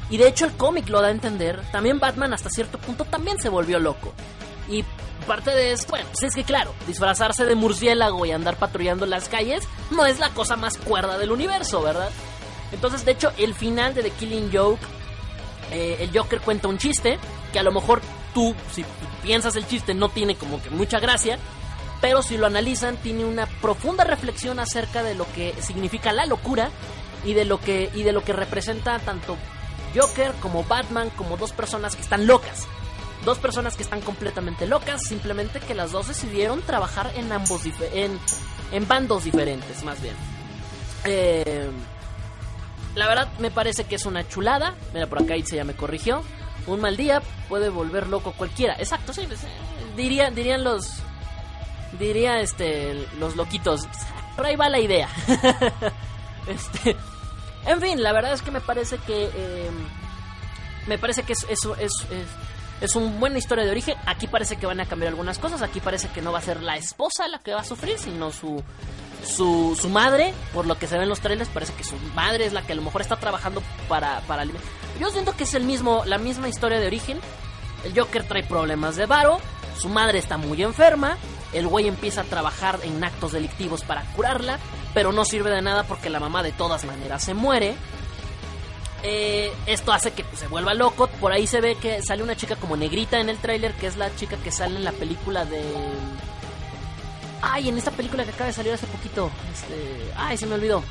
y 0.10 0.18
de 0.18 0.28
hecho 0.28 0.46
el 0.46 0.54
cómic 0.54 0.88
lo 0.90 1.02
da 1.02 1.08
a 1.08 1.12
entender. 1.12 1.62
También 1.72 2.00
Batman 2.00 2.34
hasta 2.34 2.50
cierto 2.50 2.78
punto 2.78 3.06
también 3.06 3.40
se 3.40 3.50
volvió 3.50 3.80
loco. 3.80 4.14
Y 4.70 4.86
parte 5.26 5.52
de 5.52 5.74
esto, 5.74 5.90
bueno, 5.90 6.06
pues 6.12 6.24
es 6.24 6.36
que 6.36 6.44
claro, 6.44 6.74
disfrazarse 6.86 7.44
de 7.46 7.56
murciélago 7.56 8.26
y 8.26 8.32
andar 8.32 8.56
patrullando 8.58 9.06
las 9.06 9.28
calles 9.28 9.68
no 9.92 10.06
es 10.06 10.20
la 10.20 10.30
cosa 10.30 10.56
más 10.56 10.78
cuerda 10.78 11.18
del 11.18 11.32
universo, 11.32 11.82
¿verdad? 11.82 12.10
Entonces, 12.72 13.06
de 13.06 13.12
hecho, 13.12 13.32
el 13.38 13.54
final 13.54 13.94
de 13.94 14.04
The 14.04 14.12
Killing 14.12 14.50
Joke, 14.52 14.82
eh, 15.72 15.98
el 16.02 16.18
Joker 16.18 16.42
cuenta 16.42 16.68
un 16.68 16.78
chiste 16.78 17.18
que 17.52 17.60
a 17.60 17.64
lo 17.64 17.72
mejor 17.72 18.02
tú, 18.34 18.56
si 18.72 18.86
piensas 19.24 19.56
el 19.56 19.68
chiste, 19.68 19.94
no 19.94 20.10
tiene 20.10 20.36
como 20.36 20.62
que 20.62 20.70
mucha 20.70 21.00
gracia, 21.00 21.40
pero 22.02 22.22
si 22.22 22.38
lo 22.38 22.46
analizan, 22.46 22.98
tiene 22.98 23.26
una 23.26 23.46
profunda 23.46 24.04
reflexión 24.04 24.60
acerca 24.60 25.04
de 25.04 25.16
lo 25.16 25.26
que 25.34 25.56
significa 25.62 26.12
la 26.12 26.26
locura 26.26 26.70
y 27.26 27.34
de 27.34 27.46
lo 27.46 27.60
que, 27.60 27.90
y 27.94 28.04
de 28.04 28.14
lo 28.14 28.24
que 28.24 28.34
representa 28.34 29.00
tanto 29.00 29.38
Joker 29.96 30.34
como 30.42 30.64
Batman 30.64 31.10
como 31.12 31.38
dos 31.38 31.52
personas 31.52 31.96
que 31.96 32.02
están 32.02 32.28
locas 32.28 32.68
dos 33.28 33.40
personas 33.40 33.76
que 33.76 33.84
están 33.84 34.00
completamente 34.00 34.68
locas, 34.68 35.04
simplemente 35.04 35.60
que 35.60 35.76
las 35.76 35.92
dos 35.92 36.08
decidieron 36.08 36.62
trabajar 36.62 37.12
en 37.16 37.30
ambos 37.32 37.64
en, 37.94 38.18
en 38.72 38.88
bandos 38.88 39.26
diferentes, 39.26 39.84
más 39.84 40.02
bien. 40.02 40.16
Eh, 41.04 41.70
la 42.98 43.08
verdad 43.08 43.28
me 43.40 43.52
parece 43.52 43.84
que 43.86 43.96
es 43.96 44.06
una 44.06 44.28
chulada. 44.28 44.74
Mira, 44.94 45.08
por 45.08 45.22
acá 45.22 45.36
se 45.46 45.56
ya 45.56 45.64
me 45.64 45.76
corrigió. 45.76 46.24
Un 46.66 46.82
mal 46.82 46.98
día 46.98 47.22
puede 47.48 47.70
volver 47.70 48.08
loco 48.08 48.34
cualquiera. 48.34 48.76
Exacto, 48.80 49.14
sí. 49.14 49.28
Diría, 49.96 50.32
dirían 50.32 50.64
los. 50.64 50.88
Diría 52.00 52.42
este. 52.42 53.08
los 53.20 53.36
loquitos. 53.36 53.82
Por 54.36 54.48
ahí 54.48 54.56
va 54.56 54.68
la 54.68 54.80
idea. 54.80 55.08
este. 56.48 56.98
En 57.66 57.80
fin, 57.82 58.02
la 58.02 58.14
verdad 58.14 58.34
es 58.34 58.42
que 58.42 58.52
me 58.52 58.62
parece 58.62 58.98
que. 58.98 59.26
Eh, 59.26 59.70
me 60.88 60.98
parece 60.98 61.24
que 61.24 61.34
eso 61.34 61.76
es, 61.76 61.90
es, 62.10 62.28
es 62.82 62.96
una 62.96 63.12
buena 63.20 63.38
historia 63.38 63.64
de 63.64 63.70
origen. 63.70 63.96
Aquí 64.08 64.28
parece 64.28 64.58
que 64.58 64.66
van 64.66 64.80
a 64.80 64.86
cambiar 64.88 65.10
algunas 65.10 65.38
cosas. 65.38 65.62
Aquí 65.62 65.82
parece 65.82 66.08
que 66.10 66.22
no 66.22 66.32
va 66.32 66.40
a 66.40 66.42
ser 66.42 66.64
la 66.64 66.78
esposa 66.78 67.28
la 67.28 67.38
que 67.40 67.54
va 67.54 67.62
a 67.62 67.66
sufrir, 67.66 68.00
sino 68.00 68.32
su, 68.32 68.64
su, 69.26 69.78
su 69.80 69.90
madre. 69.90 70.34
Por 70.54 70.66
lo 70.66 70.78
que 70.78 70.88
se 70.88 70.98
ve 70.98 71.04
en 71.04 71.10
los 71.10 71.20
trailers, 71.20 71.50
parece 71.50 71.74
que 71.74 71.84
su 71.84 71.96
madre 72.16 72.46
es 72.46 72.54
la 72.54 72.62
que 72.62 72.74
a 72.74 72.76
lo 72.76 72.82
mejor 72.82 73.02
está 73.02 73.18
trabajando 73.18 73.62
para, 73.88 74.22
para 74.22 74.46
Yo 75.00 75.10
siento 75.12 75.36
que 75.36 75.44
es 75.44 75.54
el 75.54 75.64
mismo, 75.64 76.04
la 76.06 76.18
misma 76.18 76.50
historia 76.50 76.80
de 76.80 76.88
origen. 76.88 77.20
El 77.84 77.98
Joker 77.98 78.24
trae 78.28 78.44
problemas 78.44 78.96
de 78.96 79.06
varo. 79.06 79.40
Su 79.78 79.90
madre 79.90 80.20
está 80.20 80.38
muy 80.38 80.64
enferma. 80.64 81.18
El 81.54 81.68
güey 81.68 81.88
empieza 81.88 82.22
a 82.22 82.26
trabajar 82.26 82.80
en 82.84 83.04
actos 83.04 83.32
delictivos 83.32 83.84
para 83.84 84.02
curarla. 84.14 84.60
Pero 84.94 85.12
no 85.12 85.26
sirve 85.26 85.52
de 85.52 85.62
nada 85.62 85.84
porque 85.84 86.10
la 86.10 86.20
mamá 86.20 86.44
de 86.44 86.52
todas 86.52 86.86
maneras 86.86 87.24
se 87.24 87.34
muere. 87.34 87.76
Eh, 89.04 89.54
esto 89.68 89.92
hace 89.94 90.12
que 90.12 90.24
pues, 90.24 90.40
se 90.40 90.48
vuelva 90.48 90.74
loco. 90.74 91.08
Por 91.08 91.32
ahí 91.32 91.48
se 91.48 91.62
ve 91.62 91.76
que 91.76 92.02
sale 92.02 92.24
una 92.24 92.36
chica 92.36 92.56
como 92.56 92.76
negrita 92.76 93.20
en 93.20 93.30
el 93.30 93.38
tráiler, 93.38 93.74
que 93.74 93.88
es 93.88 93.98
la 93.98 94.14
chica 94.16 94.38
que 94.38 94.52
sale 94.52 94.78
en 94.78 94.84
la 94.84 94.92
película 94.92 95.46
de... 95.46 95.62
Ay, 97.42 97.70
en 97.70 97.78
esta 97.78 97.92
película 97.92 98.24
que 98.24 98.32
acaba 98.32 98.48
de 98.48 98.54
salir 98.54 98.74
hace 98.74 98.88
poquito. 98.88 99.30
Este... 99.54 100.12
Ay, 100.16 100.38
se 100.38 100.46
me 100.46 100.56
olvidó. 100.56 100.84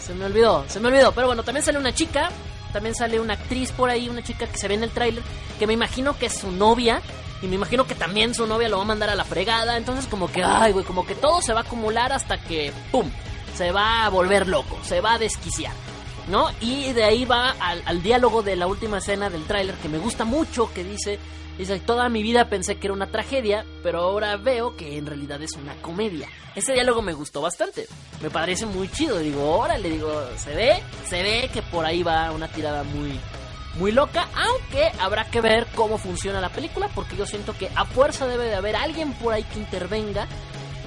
Se 0.00 0.14
me 0.14 0.26
olvidó, 0.26 0.64
se 0.68 0.80
me 0.80 0.88
olvidó. 0.88 1.12
Pero 1.12 1.26
bueno, 1.26 1.42
también 1.42 1.64
sale 1.64 1.78
una 1.78 1.94
chica. 1.94 2.30
También 2.72 2.94
sale 2.94 3.20
una 3.20 3.34
actriz 3.34 3.70
por 3.70 3.88
ahí, 3.88 4.08
una 4.08 4.22
chica 4.22 4.48
que 4.48 4.58
se 4.58 4.66
ve 4.66 4.74
en 4.74 4.82
el 4.82 4.90
tráiler, 4.90 5.22
que 5.60 5.66
me 5.68 5.72
imagino 5.72 6.18
que 6.18 6.26
es 6.26 6.36
su 6.36 6.50
novia. 6.50 7.00
Y 7.40 7.46
me 7.46 7.54
imagino 7.54 7.86
que 7.86 7.94
también 7.94 8.34
su 8.34 8.46
novia 8.46 8.68
lo 8.68 8.78
va 8.78 8.82
a 8.82 8.86
mandar 8.86 9.10
a 9.10 9.14
la 9.14 9.24
fregada. 9.24 9.76
Entonces 9.76 10.06
como 10.06 10.30
que, 10.30 10.42
ay, 10.42 10.72
güey, 10.72 10.84
como 10.84 11.06
que 11.06 11.14
todo 11.14 11.40
se 11.40 11.52
va 11.52 11.60
a 11.60 11.62
acumular 11.62 12.12
hasta 12.12 12.38
que, 12.38 12.72
¡pum! 12.90 13.08
Se 13.54 13.70
va 13.70 14.04
a 14.04 14.08
volver 14.08 14.48
loco, 14.48 14.76
se 14.82 15.00
va 15.00 15.14
a 15.14 15.18
desquiciar. 15.18 15.72
¿No? 16.28 16.50
Y 16.60 16.92
de 16.92 17.04
ahí 17.04 17.24
va 17.24 17.50
al, 17.50 18.02
diálogo 18.02 18.42
de 18.42 18.56
la 18.56 18.66
última 18.66 18.98
escena 18.98 19.30
del 19.30 19.44
tráiler 19.44 19.74
que 19.76 19.88
me 19.88 19.98
gusta 19.98 20.24
mucho, 20.24 20.72
que 20.72 20.84
dice, 20.84 21.18
dice, 21.58 21.80
toda 21.80 22.08
mi 22.08 22.22
vida 22.22 22.48
pensé 22.48 22.76
que 22.76 22.86
era 22.86 22.94
una 22.94 23.10
tragedia, 23.10 23.64
pero 23.82 24.00
ahora 24.00 24.36
veo 24.36 24.76
que 24.76 24.96
en 24.96 25.06
realidad 25.06 25.42
es 25.42 25.52
una 25.52 25.74
comedia. 25.76 26.28
Ese 26.54 26.72
diálogo 26.72 27.02
me 27.02 27.12
gustó 27.12 27.40
bastante, 27.42 27.86
me 28.22 28.30
parece 28.30 28.66
muy 28.66 28.88
chido, 28.88 29.18
digo, 29.18 29.66
le 29.80 29.90
digo, 29.90 30.10
se 30.36 30.54
ve, 30.54 30.82
se 31.08 31.22
ve 31.22 31.50
que 31.52 31.62
por 31.62 31.84
ahí 31.84 32.02
va 32.02 32.30
una 32.32 32.48
tirada 32.48 32.82
muy... 32.82 33.18
Muy 33.76 33.90
loca, 33.90 34.28
aunque 34.36 34.92
habrá 35.00 35.24
que 35.24 35.40
ver 35.40 35.66
cómo 35.74 35.98
funciona 35.98 36.40
la 36.40 36.48
película, 36.48 36.88
porque 36.94 37.16
yo 37.16 37.26
siento 37.26 37.58
que 37.58 37.68
a 37.74 37.84
fuerza 37.84 38.24
debe 38.28 38.44
de 38.44 38.54
haber 38.54 38.76
alguien 38.76 39.12
por 39.14 39.32
ahí 39.32 39.42
que 39.42 39.58
intervenga 39.58 40.28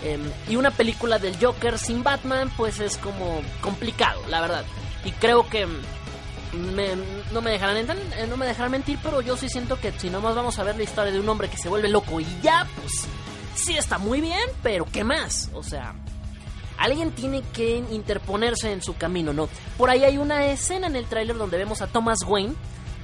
em, 0.06 0.22
y 0.48 0.56
una 0.56 0.72
película 0.72 1.20
del 1.20 1.36
Joker 1.36 1.78
sin 1.78 2.02
Batman, 2.02 2.50
pues 2.56 2.80
es 2.80 2.96
como 2.96 3.42
complicado, 3.60 4.22
la 4.30 4.40
verdad. 4.40 4.64
Y 5.08 5.12
creo 5.14 5.48
que 5.48 5.66
no, 7.32 7.42
me 7.42 7.50
dejarán 7.50 7.78
eh, 7.78 8.28
no 8.28 8.36
me 8.36 8.46
dejarán 8.46 8.72
mentir, 8.72 9.00
pero 9.02 9.22
yo 9.22 9.38
sí 9.38 9.48
siento 9.48 9.80
que 9.80 9.94
si 9.94 10.10
nomás 10.10 10.36
vamos 10.36 10.60
a 10.60 10.66
ver 10.66 10.76
la 10.76 10.84
historia 10.84 11.14
de 11.14 11.20
un 11.22 11.30
hombre 11.30 11.48
que 11.48 11.56
se 11.56 11.70
vuelve 11.70 11.88
loco 11.88 12.20
y 12.20 12.28
ya, 12.44 12.68
pues 12.76 13.08
sí 13.56 13.78
está 13.78 14.00
muy 14.00 14.20
bien, 14.20 14.50
pero 14.62 14.84
¿qué 14.84 15.06
más? 15.06 15.50
O 15.54 15.64
sea, 15.64 15.96
alguien 16.78 17.12
tiene 17.12 17.42
que 17.54 17.78
interponerse 17.90 18.74
en 18.74 18.82
su 18.82 18.98
camino, 18.98 19.32
¿no? 19.32 19.48
Por 19.78 19.90
ahí 19.90 20.04
hay 20.04 20.18
una 20.18 20.46
escena 20.48 20.88
en 20.88 20.98
el 20.98 21.06
tráiler 21.06 21.38
donde 21.38 21.58
vemos 21.58 21.82
a 21.82 21.88
Thomas 21.88 22.20
Wayne, 22.28 22.56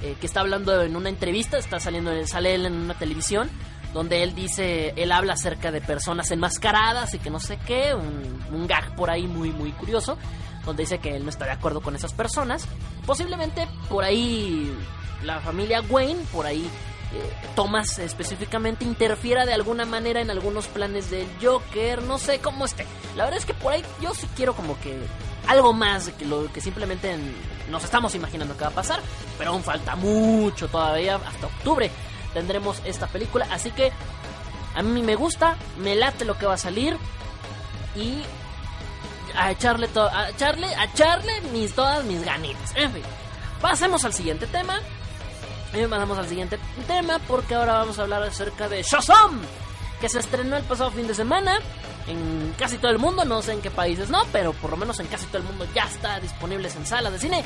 eh, 0.02 0.14
que 0.20 0.26
está 0.26 0.40
hablando 0.40 0.82
en 0.82 0.96
una 0.96 1.08
entrevista, 1.08 1.56
está 1.56 1.80
saliendo, 1.80 2.12
sale 2.26 2.54
él 2.54 2.66
en 2.66 2.74
una 2.74 2.98
televisión, 2.98 3.48
donde 3.94 4.22
él 4.22 4.34
dice, 4.34 4.92
él 4.96 5.10
habla 5.10 5.32
acerca 5.32 5.72
de 5.72 5.80
personas 5.80 6.30
enmascaradas 6.30 7.14
y 7.14 7.18
que 7.18 7.30
no 7.30 7.40
sé 7.40 7.58
qué, 7.64 7.94
un, 7.94 8.44
un 8.52 8.66
gag 8.66 8.94
por 8.94 9.08
ahí 9.08 9.26
muy, 9.26 9.52
muy 9.52 9.72
curioso, 9.72 10.18
donde 10.66 10.82
dice 10.82 10.98
que 10.98 11.16
él 11.16 11.24
no 11.24 11.30
está 11.30 11.44
de 11.44 11.52
acuerdo 11.52 11.80
con 11.80 11.94
esas 11.94 12.12
personas. 12.12 12.66
Posiblemente 13.06 13.68
por 13.88 14.04
ahí 14.04 14.74
la 15.22 15.40
familia 15.40 15.80
Wayne, 15.82 16.24
por 16.32 16.46
ahí 16.46 16.68
eh, 17.14 17.32
Thomas 17.54 17.98
específicamente 17.98 18.84
interfiera 18.84 19.46
de 19.46 19.54
alguna 19.54 19.86
manera 19.86 20.20
en 20.20 20.30
algunos 20.30 20.66
planes 20.66 21.10
del 21.10 21.28
Joker, 21.42 22.02
no 22.02 22.18
sé 22.18 22.40
cómo 22.40 22.64
esté. 22.64 22.86
La 23.16 23.24
verdad 23.24 23.38
es 23.38 23.46
que 23.46 23.54
por 23.54 23.72
ahí 23.72 23.84
yo 24.00 24.14
sí 24.14 24.26
quiero 24.36 24.54
como 24.54 24.78
que 24.80 24.98
algo 25.46 25.72
más 25.72 26.08
que 26.10 26.24
lo 26.24 26.50
que 26.52 26.60
simplemente 26.60 27.16
nos 27.70 27.84
estamos 27.84 28.14
imaginando 28.14 28.56
que 28.56 28.64
va 28.64 28.70
a 28.70 28.74
pasar, 28.74 29.00
pero 29.38 29.50
aún 29.50 29.62
falta 29.62 29.94
mucho 29.96 30.68
todavía, 30.68 31.16
hasta 31.16 31.46
octubre 31.46 31.90
tendremos 32.32 32.82
esta 32.84 33.06
película, 33.06 33.46
así 33.50 33.70
que 33.70 33.92
a 34.74 34.82
mí 34.82 35.02
me 35.02 35.14
gusta, 35.14 35.56
me 35.78 35.94
late 35.94 36.24
lo 36.24 36.36
que 36.36 36.46
va 36.46 36.54
a 36.54 36.58
salir 36.58 36.96
y 37.94 38.22
a 39.36 39.50
echarle 39.50 39.88
todo, 39.88 40.08
a 40.10 40.30
echarle, 40.30 40.66
a 40.74 40.84
echarle 40.84 41.40
mis 41.52 41.74
todas 41.74 42.04
mis 42.04 42.24
ganitas. 42.24 42.72
En 42.76 42.92
fin, 42.92 43.02
pasemos 43.60 44.04
al 44.04 44.12
siguiente 44.12 44.46
tema. 44.46 44.80
Y 45.72 45.86
pasamos 45.86 46.18
al 46.18 46.28
siguiente 46.28 46.58
tema 46.86 47.18
porque 47.26 47.56
ahora 47.56 47.72
vamos 47.78 47.98
a 47.98 48.02
hablar 48.02 48.22
acerca 48.22 48.68
de 48.68 48.82
Shazam, 48.82 49.40
que 50.00 50.08
se 50.08 50.20
estrenó 50.20 50.56
el 50.56 50.62
pasado 50.62 50.92
fin 50.92 51.08
de 51.08 51.14
semana 51.16 51.58
en 52.06 52.54
casi 52.56 52.78
todo 52.78 52.92
el 52.92 52.98
mundo, 52.98 53.24
no 53.24 53.42
sé 53.42 53.54
en 53.54 53.60
qué 53.60 53.70
países 53.72 54.08
no, 54.08 54.24
pero 54.30 54.52
por 54.52 54.70
lo 54.70 54.76
menos 54.76 55.00
en 55.00 55.06
casi 55.06 55.26
todo 55.26 55.38
el 55.38 55.44
mundo 55.44 55.66
ya 55.74 55.84
está 55.84 56.20
disponible 56.20 56.68
en 56.68 56.86
salas 56.86 57.12
de 57.12 57.18
cine. 57.18 57.44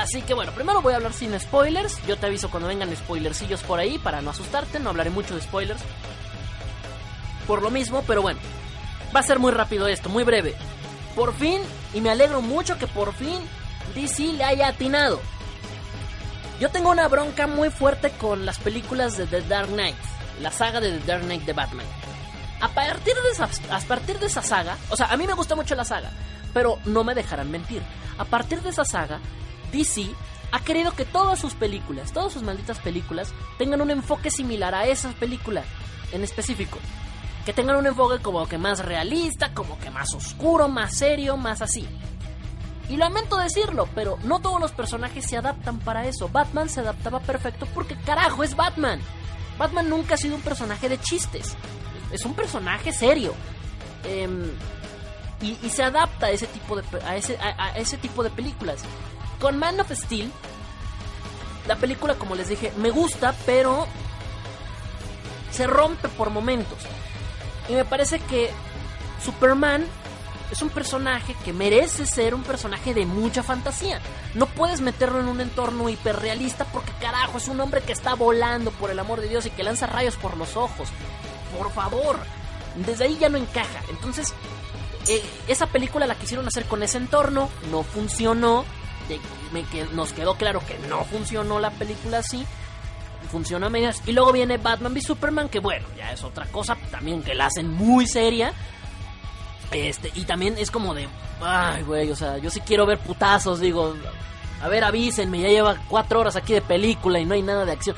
Así 0.00 0.22
que 0.22 0.34
bueno, 0.34 0.52
primero 0.52 0.82
voy 0.82 0.92
a 0.92 0.96
hablar 0.96 1.12
sin 1.12 1.38
spoilers. 1.38 2.04
Yo 2.06 2.16
te 2.16 2.26
aviso 2.26 2.50
cuando 2.50 2.68
vengan 2.68 2.94
spoilercillos 2.96 3.62
por 3.62 3.78
ahí 3.78 3.98
para 3.98 4.20
no 4.20 4.30
asustarte, 4.30 4.78
no 4.78 4.90
hablaré 4.90 5.10
mucho 5.10 5.34
de 5.34 5.40
spoilers. 5.40 5.82
Por 7.46 7.62
lo 7.62 7.70
mismo, 7.70 8.02
pero 8.06 8.22
bueno, 8.22 8.40
va 9.14 9.20
a 9.20 9.22
ser 9.22 9.38
muy 9.38 9.52
rápido 9.52 9.86
esto, 9.86 10.08
muy 10.08 10.24
breve. 10.24 10.54
Por 11.14 11.34
fin, 11.34 11.60
y 11.92 12.00
me 12.00 12.10
alegro 12.10 12.42
mucho 12.42 12.78
que 12.78 12.86
por 12.86 13.14
fin 13.14 13.38
DC 13.94 14.32
le 14.32 14.44
haya 14.44 14.68
atinado. 14.68 15.20
Yo 16.60 16.70
tengo 16.70 16.90
una 16.90 17.08
bronca 17.08 17.46
muy 17.46 17.70
fuerte 17.70 18.10
con 18.10 18.46
las 18.46 18.58
películas 18.58 19.16
de 19.16 19.26
The 19.26 19.42
Dark 19.42 19.68
Knight, 19.68 19.96
la 20.40 20.50
saga 20.50 20.80
de 20.80 20.98
The 20.98 21.06
Dark 21.06 21.24
Knight 21.24 21.44
de 21.44 21.52
Batman. 21.52 21.86
A 22.60 22.68
partir 22.68 23.14
de 23.14 23.30
esa, 23.30 23.48
a 23.70 23.80
partir 23.80 24.18
de 24.18 24.26
esa 24.26 24.42
saga, 24.42 24.76
o 24.88 24.96
sea, 24.96 25.06
a 25.06 25.16
mí 25.16 25.26
me 25.26 25.34
gusta 25.34 25.54
mucho 25.54 25.74
la 25.74 25.84
saga, 25.84 26.10
pero 26.52 26.78
no 26.84 27.04
me 27.04 27.14
dejarán 27.14 27.50
mentir. 27.50 27.82
A 28.18 28.24
partir 28.24 28.62
de 28.62 28.70
esa 28.70 28.84
saga, 28.84 29.20
DC 29.72 30.08
ha 30.52 30.60
querido 30.60 30.92
que 30.92 31.04
todas 31.04 31.40
sus 31.40 31.54
películas, 31.54 32.12
todas 32.12 32.32
sus 32.32 32.42
malditas 32.42 32.78
películas, 32.78 33.34
tengan 33.58 33.80
un 33.80 33.90
enfoque 33.90 34.30
similar 34.30 34.74
a 34.74 34.86
esa 34.86 35.10
película 35.12 35.64
en 36.12 36.22
específico. 36.22 36.78
Que 37.44 37.52
tengan 37.52 37.76
un 37.76 37.86
enfoque 37.86 38.22
como 38.22 38.46
que 38.46 38.58
más 38.58 38.84
realista, 38.84 39.52
como 39.52 39.78
que 39.78 39.90
más 39.90 40.14
oscuro, 40.14 40.68
más 40.68 40.96
serio, 40.96 41.36
más 41.36 41.60
así. 41.62 41.86
Y 42.88 42.96
lamento 42.96 43.38
decirlo, 43.38 43.88
pero 43.94 44.18
no 44.24 44.40
todos 44.40 44.60
los 44.60 44.72
personajes 44.72 45.26
se 45.26 45.36
adaptan 45.36 45.78
para 45.78 46.06
eso. 46.06 46.28
Batman 46.28 46.68
se 46.68 46.80
adaptaba 46.80 47.20
perfecto 47.20 47.66
porque 47.74 47.96
carajo 47.96 48.44
es 48.44 48.56
Batman. 48.56 49.00
Batman 49.58 49.88
nunca 49.88 50.14
ha 50.14 50.18
sido 50.18 50.36
un 50.36 50.42
personaje 50.42 50.88
de 50.88 51.00
chistes. 51.00 51.56
Es 52.12 52.24
un 52.24 52.34
personaje 52.34 52.92
serio. 52.92 53.34
Em, 54.04 54.50
y, 55.40 55.68
se 55.68 55.82
adapta 55.82 56.26
a 56.26 56.30
ese 56.30 56.46
tipo 56.46 56.76
de, 56.76 56.82
a 57.04 57.16
ese, 57.16 57.38
a 57.38 57.76
ese 57.78 57.98
tipo 57.98 58.22
de 58.22 58.30
películas. 58.30 58.82
Con 59.40 59.58
Man 59.58 59.80
of 59.80 59.90
Steel, 59.90 60.30
la 61.66 61.76
película, 61.76 62.14
como 62.14 62.34
les 62.34 62.48
dije, 62.48 62.72
me 62.76 62.90
gusta, 62.90 63.34
pero 63.46 63.86
se 65.50 65.66
rompe 65.66 66.08
por 66.08 66.30
momentos. 66.30 66.78
Y 67.68 67.72
me 67.72 67.84
parece 67.84 68.18
que 68.20 68.50
Superman 69.24 69.86
es 70.50 70.62
un 70.62 70.70
personaje 70.70 71.34
que 71.44 71.52
merece 71.52 72.06
ser 72.06 72.34
un 72.34 72.42
personaje 72.42 72.94
de 72.94 73.06
mucha 73.06 73.42
fantasía. 73.42 74.00
No 74.34 74.46
puedes 74.46 74.80
meterlo 74.80 75.20
en 75.20 75.28
un 75.28 75.40
entorno 75.40 75.88
hiperrealista 75.88 76.64
porque 76.66 76.92
carajo, 77.00 77.38
es 77.38 77.48
un 77.48 77.60
hombre 77.60 77.80
que 77.80 77.92
está 77.92 78.14
volando 78.14 78.70
por 78.70 78.90
el 78.90 78.98
amor 78.98 79.20
de 79.20 79.28
Dios 79.28 79.46
y 79.46 79.50
que 79.50 79.64
lanza 79.64 79.86
rayos 79.86 80.16
por 80.16 80.36
los 80.36 80.56
ojos. 80.56 80.88
Por 81.58 81.72
favor, 81.72 82.18
desde 82.86 83.04
ahí 83.04 83.18
ya 83.18 83.28
no 83.28 83.38
encaja. 83.38 83.80
Entonces, 83.90 84.34
eh, 85.08 85.22
esa 85.48 85.66
película 85.66 86.06
la 86.06 86.14
quisieron 86.14 86.46
hacer 86.46 86.66
con 86.66 86.82
ese 86.82 86.98
entorno, 86.98 87.48
no 87.70 87.82
funcionó. 87.82 88.64
me, 89.52 89.64
que, 89.64 89.84
nos 89.92 90.12
quedó 90.12 90.36
claro 90.36 90.62
que 90.66 90.78
no 90.88 91.04
funcionó 91.04 91.58
la 91.58 91.70
película 91.70 92.18
así. 92.18 92.46
Funcionó 93.34 93.66
a 93.66 93.68
medias. 93.68 94.00
Y 94.06 94.12
luego 94.12 94.30
viene 94.30 94.58
Batman 94.58 94.92
v 94.92 95.00
Superman, 95.00 95.48
que 95.48 95.58
bueno, 95.58 95.88
ya 95.96 96.12
es 96.12 96.22
otra 96.22 96.46
cosa 96.46 96.76
también 96.92 97.20
que 97.20 97.34
la 97.34 97.46
hacen 97.46 97.68
muy 97.68 98.06
seria. 98.06 98.52
Este, 99.72 100.12
y 100.14 100.22
también 100.22 100.54
es 100.56 100.70
como 100.70 100.94
de, 100.94 101.08
ay, 101.42 101.82
güey, 101.82 102.12
o 102.12 102.14
sea, 102.14 102.38
yo 102.38 102.48
sí 102.48 102.60
quiero 102.60 102.86
ver 102.86 103.00
putazos, 103.00 103.58
digo, 103.58 103.92
a 104.62 104.68
ver, 104.68 104.84
avísenme, 104.84 105.40
ya 105.40 105.48
lleva 105.48 105.74
cuatro 105.88 106.20
horas 106.20 106.36
aquí 106.36 106.52
de 106.52 106.62
película 106.62 107.18
y 107.18 107.24
no 107.24 107.34
hay 107.34 107.42
nada 107.42 107.64
de 107.64 107.72
acción. 107.72 107.96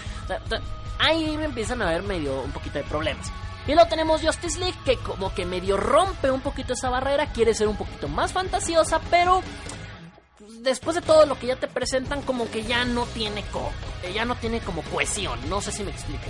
ahí 0.98 1.36
me 1.36 1.44
empiezan 1.44 1.82
a 1.82 1.90
ver 1.90 2.02
medio 2.02 2.40
un 2.40 2.52
poquito 2.52 2.78
de 2.78 2.84
problemas. 2.84 3.30
Y 3.66 3.74
luego 3.74 3.90
tenemos 3.90 4.22
Justice 4.22 4.58
League, 4.58 4.78
que 4.86 4.96
como 4.96 5.34
que 5.34 5.44
medio 5.44 5.76
rompe 5.76 6.30
un 6.30 6.40
poquito 6.40 6.72
esa 6.72 6.88
barrera, 6.88 7.26
quiere 7.26 7.52
ser 7.52 7.68
un 7.68 7.76
poquito 7.76 8.08
más 8.08 8.32
fantasiosa, 8.32 9.02
pero 9.10 9.42
después 10.70 10.96
de 10.96 11.02
todo 11.02 11.24
lo 11.26 11.38
que 11.38 11.46
ya 11.46 11.56
te 11.56 11.68
presentan, 11.68 12.22
como 12.22 12.50
que 12.50 12.64
ya 12.64 12.84
no 12.84 13.06
tiene 13.06 13.42
co 13.44 13.72
ya 14.14 14.24
no 14.24 14.36
tiene 14.36 14.60
como 14.60 14.82
cohesión. 14.82 15.38
No 15.48 15.60
sé 15.60 15.72
si 15.72 15.82
me 15.82 15.90
explico. 15.90 16.24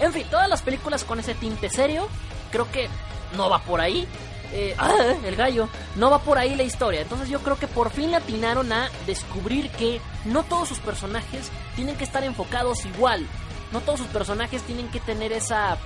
En 0.00 0.12
fin, 0.12 0.26
todas 0.30 0.48
las 0.48 0.62
películas 0.62 1.04
con 1.04 1.18
ese 1.18 1.34
tinte 1.34 1.70
serio, 1.70 2.08
creo 2.50 2.70
que 2.70 2.88
no 3.36 3.48
va 3.48 3.60
por 3.60 3.80
ahí. 3.80 4.06
Eh, 4.52 4.74
ah, 4.78 5.14
el 5.24 5.36
gallo, 5.36 5.68
no 5.96 6.10
va 6.10 6.20
por 6.20 6.38
ahí 6.38 6.54
la 6.54 6.62
historia. 6.62 7.00
Entonces 7.00 7.28
yo 7.28 7.40
creo 7.40 7.58
que 7.58 7.66
por 7.66 7.90
fin 7.90 8.14
atinaron 8.14 8.72
a 8.72 8.90
descubrir 9.06 9.70
que 9.70 10.00
no 10.24 10.42
todos 10.44 10.68
sus 10.68 10.78
personajes 10.78 11.50
tienen 11.76 11.96
que 11.96 12.04
estar 12.04 12.22
enfocados 12.22 12.84
igual. 12.84 13.26
No 13.72 13.80
todos 13.80 14.00
sus 14.00 14.08
personajes 14.08 14.62
tienen 14.62 14.88
que 14.88 15.00
tener 15.00 15.32
esa, 15.32 15.78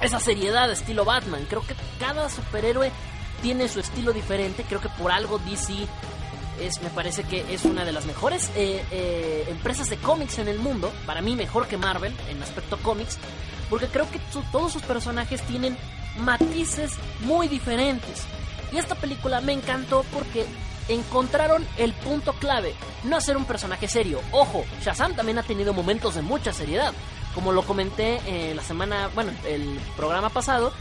esa 0.00 0.18
seriedad 0.18 0.70
estilo 0.70 1.04
Batman. 1.04 1.46
Creo 1.48 1.64
que 1.64 1.76
cada 2.00 2.28
superhéroe 2.28 2.90
tiene 3.42 3.68
su 3.68 3.80
estilo 3.80 4.12
diferente. 4.12 4.64
Creo 4.68 4.80
que 4.80 4.88
por 4.88 5.12
algo 5.12 5.38
DC 5.38 5.86
me 6.82 6.90
parece 6.90 7.24
que 7.24 7.44
es 7.52 7.64
una 7.64 7.84
de 7.84 7.92
las 7.92 8.06
mejores 8.06 8.50
eh, 8.54 8.84
eh, 8.90 9.46
empresas 9.48 9.90
de 9.90 9.96
cómics 9.96 10.38
en 10.38 10.48
el 10.48 10.58
mundo. 10.58 10.92
Para 11.06 11.20
mí 11.20 11.34
mejor 11.34 11.66
que 11.66 11.76
Marvel 11.76 12.14
en 12.28 12.42
aspecto 12.42 12.76
cómics. 12.78 13.18
Porque 13.68 13.86
creo 13.86 14.10
que 14.10 14.20
todos 14.52 14.72
sus 14.72 14.82
personajes 14.82 15.42
tienen 15.42 15.76
matices 16.18 16.92
muy 17.20 17.48
diferentes. 17.48 18.24
Y 18.72 18.78
esta 18.78 18.94
película 18.94 19.40
me 19.40 19.52
encantó 19.52 20.04
porque 20.12 20.46
encontraron 20.88 21.66
el 21.78 21.92
punto 21.92 22.32
clave, 22.34 22.74
no 23.04 23.16
hacer 23.16 23.36
un 23.36 23.44
personaje 23.44 23.88
serio. 23.88 24.20
Ojo, 24.30 24.64
Shazam 24.82 25.14
también 25.14 25.38
ha 25.38 25.42
tenido 25.42 25.72
momentos 25.72 26.14
de 26.14 26.22
mucha 26.22 26.52
seriedad. 26.52 26.92
Como 27.34 27.52
lo 27.52 27.62
comenté 27.62 28.20
en 28.26 28.56
la 28.56 28.62
semana, 28.62 29.08
bueno, 29.14 29.32
el 29.46 29.78
programa 29.96 30.28
pasado, 30.28 30.72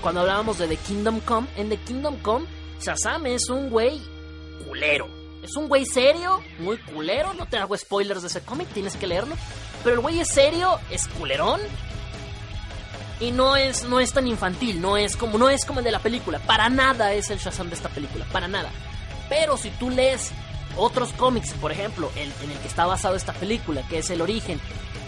cuando 0.00 0.22
hablábamos 0.22 0.58
de 0.58 0.66
The 0.66 0.76
Kingdom 0.76 1.20
Come, 1.20 1.46
en 1.56 1.68
The 1.68 1.76
Kingdom 1.78 2.16
Come, 2.22 2.46
Shazam 2.80 3.26
es 3.26 3.48
un 3.50 3.68
güey 3.68 4.00
culero. 4.66 5.19
Es 5.42 5.56
un 5.56 5.68
güey 5.68 5.86
serio, 5.86 6.42
muy 6.58 6.78
culero, 6.78 7.34
no 7.34 7.46
te 7.46 7.56
hago 7.56 7.76
spoilers 7.76 8.22
de 8.22 8.28
ese 8.28 8.42
cómic, 8.42 8.68
tienes 8.68 8.96
que 8.96 9.06
leerlo. 9.06 9.34
Pero 9.82 9.96
el 9.96 10.00
güey 10.00 10.20
es 10.20 10.28
serio, 10.28 10.78
es 10.90 11.08
culerón, 11.08 11.60
y 13.20 13.32
no 13.32 13.54
es, 13.54 13.84
no 13.84 14.00
es 14.00 14.12
tan 14.12 14.26
infantil, 14.26 14.80
no 14.80 14.96
es 14.96 15.14
como, 15.16 15.36
no 15.36 15.50
es 15.50 15.64
como 15.64 15.80
el 15.80 15.84
de 15.84 15.92
la 15.92 15.98
película. 15.98 16.38
Para 16.40 16.68
nada 16.68 17.12
es 17.12 17.30
el 17.30 17.38
Shazam 17.38 17.68
de 17.68 17.74
esta 17.74 17.90
película, 17.90 18.24
para 18.32 18.48
nada. 18.48 18.70
Pero 19.28 19.56
si 19.56 19.70
tú 19.70 19.90
lees 19.90 20.32
otros 20.76 21.12
cómics, 21.12 21.52
por 21.52 21.70
ejemplo, 21.70 22.10
el, 22.16 22.32
en 22.42 22.50
el 22.50 22.58
que 22.58 22.68
está 22.68 22.86
basado 22.86 23.16
esta 23.16 23.34
película, 23.34 23.86
que 23.88 23.98
es 23.98 24.10
el 24.10 24.22
origen 24.22 24.58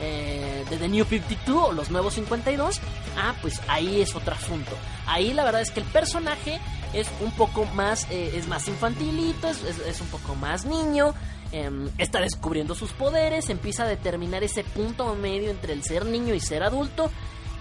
eh, 0.02 0.64
de 0.68 0.76
The 0.76 0.88
New 0.88 1.04
52 1.06 1.68
o 1.70 1.72
los 1.72 1.90
nuevos 1.90 2.14
52, 2.14 2.80
ah, 3.16 3.34
pues 3.40 3.60
ahí 3.66 4.02
es 4.02 4.14
otro 4.14 4.34
asunto. 4.34 4.72
Ahí 5.06 5.32
la 5.32 5.44
verdad 5.44 5.62
es 5.62 5.70
que 5.70 5.80
el 5.80 5.86
personaje 5.86 6.60
es 6.92 7.08
un 7.20 7.30
poco 7.32 7.64
más, 7.74 8.06
eh, 8.10 8.32
es 8.34 8.48
más 8.48 8.68
infantilito, 8.68 9.48
es, 9.48 10.00
un 10.00 10.08
poco 10.08 10.34
más 10.34 10.64
niño, 10.64 11.14
em, 11.52 11.88
está 11.98 12.20
descubriendo 12.20 12.74
sus 12.74 12.92
poderes, 12.92 13.50
empieza 13.50 13.84
a 13.84 13.88
determinar 13.88 14.42
ese 14.44 14.64
punto 14.64 15.14
medio 15.14 15.50
entre 15.50 15.72
el 15.72 15.82
ser 15.82 16.06
niño 16.06 16.34
y 16.34 16.40
ser 16.40 16.62
adulto 16.62 17.10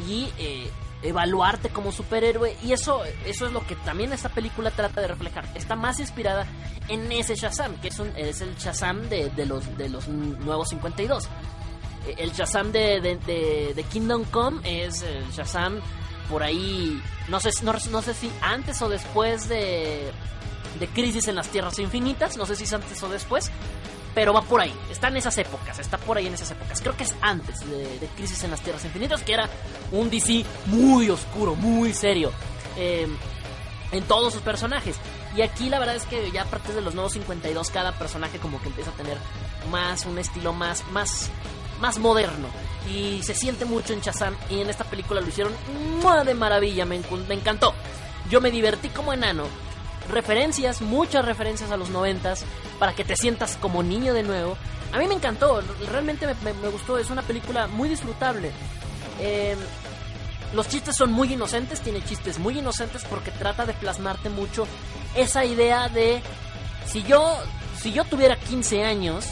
y 0.08 0.30
eh, 0.38 0.70
evaluarte 1.04 1.70
como 1.70 1.92
superhéroe. 1.92 2.58
Y 2.64 2.74
eso, 2.74 3.04
eso 3.26 3.48
es 3.48 3.52
lo 3.52 3.66
que 3.66 3.76
también 3.76 4.14
esta 4.14 4.30
película 4.30 4.72
trata 4.72 5.02
de 5.02 5.08
reflejar. 5.08 5.46
Está 5.56 5.76
más 5.76 6.00
inspirada 6.00 6.46
en 6.88 7.12
ese 7.12 7.36
Shazam, 7.36 7.76
que 7.82 7.90
es, 7.90 8.00
un, 8.00 8.12
es 8.16 8.42
el 8.42 8.56
Shazam 8.56 9.10
de, 9.10 9.32
los, 9.46 9.78
de 9.78 9.90
los 9.90 10.08
nuevos 10.08 10.70
52. 10.70 11.26
Eh, 12.08 12.16
el 12.18 12.32
Shazam 12.32 12.72
de, 12.72 13.00
de, 13.02 13.86
Kingdom 13.92 14.24
Come 14.26 14.62
es 14.64 15.02
el 15.04 15.30
Shazam 15.32 15.80
por 16.32 16.44
ahí, 16.44 17.02
no 17.28 17.40
sé, 17.40 17.52
no, 17.62 17.74
no 17.92 18.02
sé 18.02 18.14
si 18.14 18.32
antes 18.42 18.82
o 18.82 18.90
después 18.90 19.50
de, 19.50 20.12
de 20.80 20.88
Crisis 20.88 21.28
en 21.28 21.36
las 21.36 21.50
Tierras 21.50 21.78
Infinitas, 21.78 22.38
no 22.38 22.46
sé 22.46 22.56
si 22.56 22.64
es 22.64 22.74
antes 22.74 23.04
o 23.04 23.10
después, 23.10 23.52
pero 24.16 24.34
va 24.34 24.42
por 24.42 24.62
ahí, 24.62 24.74
está 24.90 25.10
en 25.10 25.18
esas 25.18 25.38
épocas, 25.38 25.78
está 25.78 25.98
por 25.98 26.18
ahí 26.18 26.28
en 26.28 26.34
esas 26.34 26.50
épocas. 26.52 26.82
Creo 26.82 26.96
que 26.96 27.04
es 27.04 27.14
antes 27.22 27.60
de, 27.70 28.08
Crisis 28.16 28.44
en 28.44 28.52
las 28.52 28.62
Tierras 28.62 28.84
Infinitas, 28.86 29.22
que 29.24 29.34
era 29.34 29.50
un 29.92 30.10
DC 30.10 30.46
muy 30.68 31.10
oscuro, 31.10 31.56
muy 31.56 31.94
serio. 31.94 32.32
Eh, 32.78 33.08
en 33.92 34.04
todos 34.06 34.34
sus 34.34 34.42
personajes. 34.42 34.96
Y 35.36 35.42
aquí 35.42 35.70
la 35.70 35.80
verdad 35.80 35.96
es 35.96 36.06
que 36.06 36.32
ya 36.32 36.44
a 36.44 36.46
partir 36.46 36.74
de 36.74 36.82
los 36.82 36.94
nuevos 36.96 37.14
52 37.14 37.70
cada 37.70 37.92
personaje 37.94 38.38
como 38.40 38.62
que 38.62 38.68
empieza 38.68 38.92
a 38.92 38.94
tener 38.94 39.18
más 39.70 40.06
un 40.06 40.18
estilo 40.18 40.54
más 40.54 40.84
más 40.92 41.30
más 41.80 42.00
moderno 42.00 42.48
y 42.90 43.22
se 43.24 43.34
siente 43.34 43.66
mucho 43.66 43.94
en 43.94 44.02
Shazam 44.02 44.36
y 44.50 44.62
en 44.62 44.70
esta 44.70 44.84
película 44.84 45.22
lo 45.22 45.28
hicieron 45.28 45.54
de 46.26 46.34
maravilla, 46.34 46.86
me, 46.86 47.02
encantó. 47.30 47.74
Yo 48.30 48.42
me 48.42 48.52
divertí 48.52 48.90
como 48.90 49.14
enano. 49.14 49.44
Referencias, 50.10 50.82
muchas 50.82 51.26
referencias 51.26 51.72
a 51.72 51.78
los 51.78 51.90
noventas 51.90 52.44
para 52.80 52.94
que 52.94 53.06
te 53.06 53.16
sientas 53.16 53.58
como 53.58 53.84
niño 53.84 54.14
de 54.14 54.24
nuevo. 54.24 54.58
A 54.92 54.98
mí 54.98 55.08
me 55.08 55.14
encantó, 55.14 55.62
realmente 55.90 56.28
me, 56.44 56.70
gustó, 56.70 56.98
es 56.98 57.10
una 57.10 57.22
película 57.22 57.68
muy 57.68 57.88
disfrutable. 57.88 58.52
Eh, 59.20 59.56
los 60.54 60.68
chistes 60.68 60.98
son 60.98 61.12
muy 61.12 61.32
inocentes, 61.32 61.80
tiene 61.80 62.04
chistes 62.04 62.40
muy 62.40 62.60
inocentes 62.60 63.06
porque 63.06 63.32
trata 63.32 63.66
de 63.66 63.74
plasmarte 63.74 64.30
mucho 64.30 64.68
esa 65.16 65.46
idea 65.46 65.88
de 65.88 66.22
si 66.86 67.04
yo 67.04 67.38
si 67.78 67.94
yo 67.94 68.04
tuviera 68.04 68.36
15 68.36 68.84
años 68.84 69.26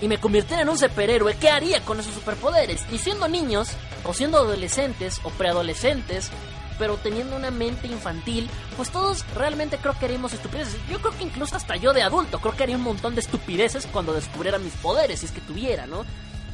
y 0.00 0.08
me 0.08 0.18
convirtiera 0.18 0.62
en 0.62 0.68
un 0.68 0.78
superhéroe, 0.78 1.36
¿qué 1.36 1.50
haría 1.50 1.80
con 1.84 2.00
esos 2.00 2.14
superpoderes? 2.14 2.82
Y 2.92 2.98
siendo 2.98 3.28
niños 3.28 3.70
o 4.04 4.14
siendo 4.14 4.38
adolescentes 4.38 5.20
o 5.24 5.30
preadolescentes, 5.30 6.30
pero 6.78 6.96
teniendo 6.96 7.34
una 7.34 7.50
mente 7.50 7.88
infantil, 7.88 8.48
pues 8.76 8.90
todos 8.90 9.24
realmente 9.34 9.78
creo 9.78 9.98
que 9.98 10.04
haríamos 10.04 10.32
estupideces. 10.32 10.76
Yo 10.88 11.00
creo 11.00 11.16
que 11.16 11.24
incluso 11.24 11.56
hasta 11.56 11.76
yo 11.76 11.92
de 11.92 12.02
adulto 12.02 12.38
creo 12.40 12.56
que 12.56 12.62
haría 12.62 12.76
un 12.76 12.82
montón 12.82 13.14
de 13.14 13.20
estupideces 13.20 13.86
cuando 13.86 14.12
descubriera 14.12 14.58
mis 14.58 14.74
poderes, 14.74 15.20
si 15.20 15.26
es 15.26 15.32
que 15.32 15.40
tuviera, 15.40 15.86
¿no? 15.86 16.04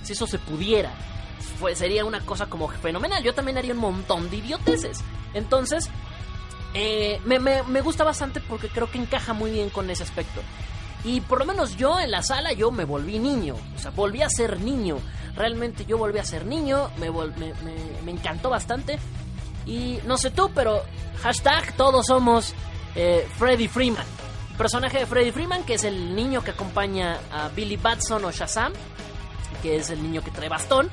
Si 0.02 0.14
eso 0.14 0.26
se 0.26 0.38
pudiera 0.38 0.92
pues 1.61 1.78
sería 1.78 2.04
una 2.04 2.20
cosa 2.20 2.46
como 2.46 2.68
fenomenal. 2.68 3.22
Yo 3.22 3.35
también 3.35 3.59
haría 3.59 3.74
un 3.74 3.80
montón 3.80 4.30
de 4.30 4.37
idioteces. 4.37 5.00
Entonces, 5.35 5.88
eh, 6.74 7.20
me, 7.24 7.38
me, 7.38 7.80
gusta 7.80 8.04
bastante 8.04 8.40
porque 8.40 8.68
creo 8.68 8.90
que 8.90 8.98
encaja 8.98 9.33
muy 9.33 9.50
bien 9.50 9.70
con 9.70 9.88
ese 9.90 10.02
aspecto. 10.02 10.40
Y 11.05 11.21
por 11.21 11.38
lo 11.38 11.45
menos 11.45 11.77
yo 11.77 12.01
en 12.01 12.11
la 12.11 12.23
sala 12.23 12.53
yo 12.53 12.71
me 12.71 12.85
volví 12.85 13.19
niño, 13.19 13.57
o 13.77 13.79
sea, 13.79 13.90
volví 13.90 14.23
a 14.23 14.31
ser 14.31 14.61
niño. 14.61 14.99
Realmente 15.37 15.85
yo 15.85 15.99
volví 15.99 16.19
a 16.19 16.25
ser 16.25 16.47
niño, 16.47 16.90
me, 16.99 17.11
me, 17.11 17.53
me, 18.05 18.11
encantó 18.11 18.51
bastante. 18.51 18.99
Y 19.67 19.99
no 20.07 20.17
sé 20.17 20.31
tú, 20.31 20.51
pero 20.55 20.83
hashtag 21.23 21.77
todos 21.77 22.07
somos 22.07 22.55
eh, 22.95 23.29
Freddy 23.37 23.69
Freeman. 23.69 24.05
personaje 24.57 25.01
de 25.01 25.07
Freddy 25.07 25.33
Freeman, 25.33 25.64
que 25.64 25.75
es 25.75 25.85
el 25.85 26.14
niño 26.14 26.43
que 26.43 26.53
acompaña 26.53 27.19
a 27.33 27.49
Billy 27.49 27.77
Batson 27.77 28.25
o 28.25 28.31
Shazam, 28.31 28.73
que 29.62 29.77
es 29.77 29.90
el 29.90 30.03
niño 30.03 30.23
que 30.23 30.31
trae 30.31 30.49
bastón. 30.49 30.90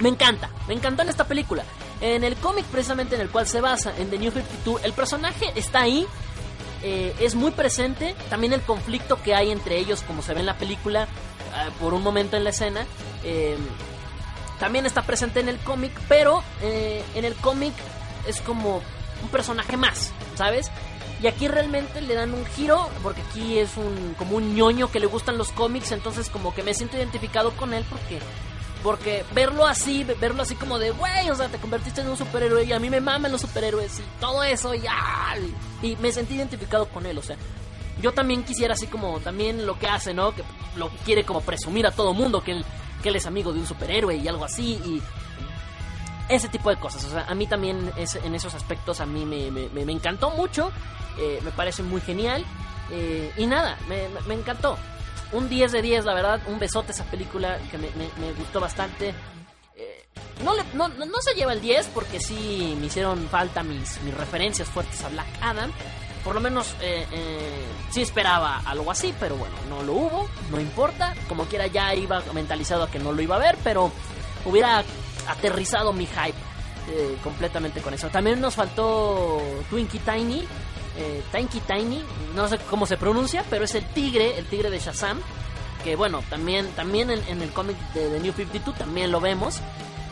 Me 0.00 0.08
encanta, 0.08 0.50
me 0.66 0.74
encantó 0.74 1.02
en 1.02 1.10
esta 1.10 1.24
película. 1.24 1.62
En 2.00 2.24
el 2.24 2.36
cómic 2.36 2.64
precisamente 2.66 3.14
en 3.14 3.20
el 3.20 3.30
cual 3.30 3.46
se 3.46 3.60
basa, 3.60 3.94
en 3.96 4.10
The 4.10 4.18
New 4.18 4.30
52, 4.30 4.84
el 4.84 4.92
personaje 4.92 5.52
está 5.54 5.82
ahí, 5.82 6.06
eh, 6.88 7.12
es 7.18 7.34
muy 7.34 7.50
presente. 7.50 8.14
También 8.30 8.52
el 8.52 8.62
conflicto 8.62 9.20
que 9.20 9.34
hay 9.34 9.50
entre 9.50 9.76
ellos, 9.76 10.02
como 10.02 10.22
se 10.22 10.34
ve 10.34 10.40
en 10.40 10.46
la 10.46 10.56
película, 10.56 11.02
eh, 11.02 11.70
por 11.80 11.94
un 11.94 12.02
momento 12.04 12.36
en 12.36 12.44
la 12.44 12.50
escena, 12.50 12.86
eh, 13.24 13.56
también 14.60 14.86
está 14.86 15.02
presente 15.02 15.40
en 15.40 15.48
el 15.48 15.58
cómic, 15.58 15.90
pero 16.08 16.44
en 16.62 17.24
el 17.24 17.34
cómic 17.34 17.74
es 18.26 18.40
como 18.40 18.76
un 19.22 19.28
personaje 19.30 19.76
más, 19.76 20.12
¿sabes? 20.36 20.70
Y 21.20 21.26
aquí 21.26 21.48
realmente 21.48 22.00
le 22.00 22.14
dan 22.14 22.32
un 22.32 22.46
giro, 22.46 22.88
porque 23.02 23.20
aquí 23.22 23.58
es 23.58 23.76
un 23.76 24.14
como 24.16 24.36
un 24.36 24.54
ñoño 24.54 24.90
que 24.90 25.00
le 25.00 25.06
gustan 25.06 25.36
los 25.36 25.50
cómics, 25.50 25.90
entonces 25.90 26.30
como 26.30 26.54
que 26.54 26.62
me 26.62 26.72
siento 26.72 26.96
identificado 26.96 27.50
con 27.56 27.74
él 27.74 27.84
porque 27.90 28.20
porque 28.86 29.24
verlo 29.34 29.66
así, 29.66 30.04
verlo 30.04 30.44
así 30.44 30.54
como 30.54 30.78
de, 30.78 30.92
güey, 30.92 31.28
o 31.28 31.34
sea, 31.34 31.48
te 31.48 31.58
convertiste 31.58 32.02
en 32.02 32.08
un 32.08 32.16
superhéroe 32.16 32.62
y 32.62 32.72
a 32.72 32.78
mí 32.78 32.88
me 32.88 33.00
maman 33.00 33.32
los 33.32 33.40
superhéroes 33.40 33.98
y 33.98 34.02
todo 34.20 34.44
eso 34.44 34.76
y, 34.76 34.84
y 35.82 35.96
me 35.96 36.12
sentí 36.12 36.36
identificado 36.36 36.86
con 36.86 37.04
él, 37.04 37.18
o 37.18 37.22
sea. 37.22 37.36
Yo 38.00 38.12
también 38.12 38.44
quisiera 38.44 38.74
así 38.74 38.86
como 38.86 39.18
también 39.18 39.66
lo 39.66 39.76
que 39.76 39.88
hace, 39.88 40.14
¿no? 40.14 40.32
Que 40.36 40.44
lo 40.76 40.88
quiere 41.04 41.24
como 41.24 41.40
presumir 41.40 41.84
a 41.84 41.90
todo 41.90 42.14
mundo 42.14 42.44
que 42.44 42.52
él, 42.52 42.64
que 43.02 43.08
él 43.08 43.16
es 43.16 43.26
amigo 43.26 43.52
de 43.52 43.58
un 43.58 43.66
superhéroe 43.66 44.14
y 44.18 44.28
algo 44.28 44.44
así 44.44 44.80
y 44.84 45.02
ese 46.28 46.48
tipo 46.48 46.70
de 46.70 46.76
cosas. 46.76 47.02
O 47.06 47.10
sea, 47.10 47.24
a 47.26 47.34
mí 47.34 47.48
también 47.48 47.90
es, 47.96 48.14
en 48.14 48.36
esos 48.36 48.54
aspectos 48.54 49.00
a 49.00 49.06
mí 49.06 49.24
me, 49.24 49.50
me, 49.50 49.92
encantó 49.92 50.30
mucho, 50.30 50.70
eh, 51.18 51.40
me 51.42 51.50
parece 51.50 51.82
muy 51.82 52.00
genial 52.02 52.44
eh, 52.92 53.32
y 53.36 53.46
nada, 53.46 53.78
me, 53.88 54.08
me 54.28 54.34
encantó 54.34 54.78
un 55.32 55.48
10 55.48 55.72
de 55.72 55.82
10, 55.82 56.04
la 56.04 56.14
verdad, 56.14 56.40
un 56.46 56.58
besote 56.58 56.92
esa 56.92 57.04
película 57.04 57.58
que 57.70 57.78
me, 57.78 57.88
gustó 58.38 58.60
bastante. 58.60 59.14
Eh, 59.74 60.06
no, 60.44 60.54
no, 60.74 61.20
se 61.20 61.34
lleva 61.34 61.52
el 61.52 61.60
10 61.60 61.88
porque 61.94 62.20
sí 62.20 62.76
me 62.78 62.86
hicieron 62.86 63.28
falta 63.28 63.62
mis, 63.62 64.00
mis 64.02 64.14
referencias 64.14 64.68
fuertes 64.68 65.02
a 65.02 65.08
Black 65.08 65.26
Adam. 65.40 65.72
Por 66.24 66.34
lo 66.34 66.40
menos 66.40 66.74
eh, 66.80 67.06
eh, 67.12 67.64
sí 67.90 68.02
esperaba 68.02 68.62
algo 68.64 68.90
así, 68.90 69.14
pero 69.20 69.36
bueno, 69.36 69.54
no 69.68 69.82
lo 69.82 69.92
hubo, 69.92 70.28
no 70.50 70.60
importa. 70.60 71.14
Como 71.28 71.44
quiera 71.44 71.66
ya 71.66 71.94
iba 71.94 72.22
mentalizado 72.32 72.84
a 72.84 72.90
que 72.90 72.98
no 72.98 73.12
lo 73.12 73.22
iba 73.22 73.36
a 73.36 73.40
ver, 73.40 73.56
pero 73.62 73.92
hubiera 74.44 74.82
aterrizado 75.28 75.92
mi 75.92 76.06
hype 76.06 76.34
completamente 77.24 77.80
con 77.80 77.94
eso. 77.94 78.08
También 78.10 78.40
nos 78.40 78.54
faltó 78.54 79.42
Twinkie 79.70 79.98
Tiny, 79.98 80.46
eh, 80.96 81.22
Tanky 81.32 81.60
Tiny, 81.60 82.02
no 82.34 82.48
sé 82.48 82.58
cómo 82.70 82.86
se 82.86 82.96
pronuncia, 82.96 83.44
pero 83.50 83.64
es 83.64 83.74
el 83.74 83.84
tigre, 83.86 84.38
el 84.38 84.46
tigre 84.46 84.70
de 84.70 84.78
Shazam, 84.78 85.20
que 85.84 85.96
bueno, 85.96 86.22
también, 86.28 86.68
también 86.72 87.10
en, 87.10 87.42
el 87.42 87.50
cómic 87.50 87.76
de 87.92 88.08
The 88.08 88.20
New 88.20 88.32
52 88.32 88.76
también 88.76 89.12
lo 89.12 89.20
vemos, 89.20 89.60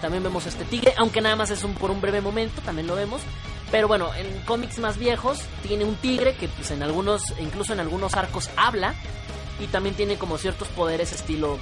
también 0.01 0.23
vemos 0.23 0.47
este 0.47 0.65
tigre, 0.65 0.95
aunque 0.97 1.21
nada 1.21 1.37
más 1.37 1.51
es 1.51 1.65
un, 1.65 1.75
por 1.75 1.91
un 1.91 2.01
breve 2.01 2.21
momento, 2.21 2.61
también 2.63 2.87
lo 2.87 2.95
vemos, 2.95 3.23
pero 3.71 3.89
bueno, 3.89 4.15
en 4.15 4.41
cómics 4.45 4.79
más 4.79 4.99
viejos 4.99 5.41
tiene 5.67 5.85
un 5.85 5.97
tigre 5.97 6.37
que 6.37 6.49
pues 6.49 6.71
en 6.71 6.83
algunos, 6.83 7.35
incluso 7.41 7.73
en 7.73 7.81
algunos 7.81 8.15
arcos 8.15 8.51
habla, 8.57 8.95
y 9.61 9.67
también 9.69 9.95
tiene 9.95 10.17
como 10.17 10.39
ciertos 10.39 10.69
poderes 10.69 11.13
estilo 11.13 11.59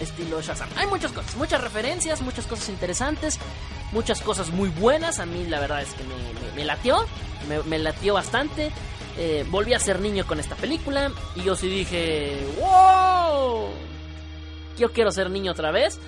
estilo 0.00 0.40
Shazam. 0.40 0.68
Hay 0.76 0.86
muchas 0.86 1.12
cosas, 1.12 1.36
muchas 1.36 1.60
referencias, 1.60 2.20
muchas 2.22 2.46
cosas 2.46 2.68
interesantes, 2.68 3.38
muchas 3.92 4.20
cosas 4.20 4.50
muy 4.50 4.68
buenas. 4.68 5.18
A 5.18 5.26
mí 5.26 5.44
la 5.46 5.60
verdad 5.60 5.82
es 5.82 5.94
que 5.94 6.02
me, 6.54 6.64
latió, 6.64 7.06
me, 7.66 7.78
latió 7.78 8.14
bastante. 8.14 8.70
Eh, 9.18 9.46
volví 9.48 9.72
a 9.72 9.78
ser 9.78 10.00
niño 10.00 10.26
con 10.26 10.40
esta 10.40 10.56
película 10.56 11.10
y 11.34 11.42
yo 11.42 11.56
sí 11.56 11.68
dije, 11.68 12.46
wow, 12.60 13.68
yo 14.76 14.92
quiero 14.92 15.10
ser 15.10 15.30
niño 15.30 15.52
otra 15.52 15.70
vez. 15.70 15.98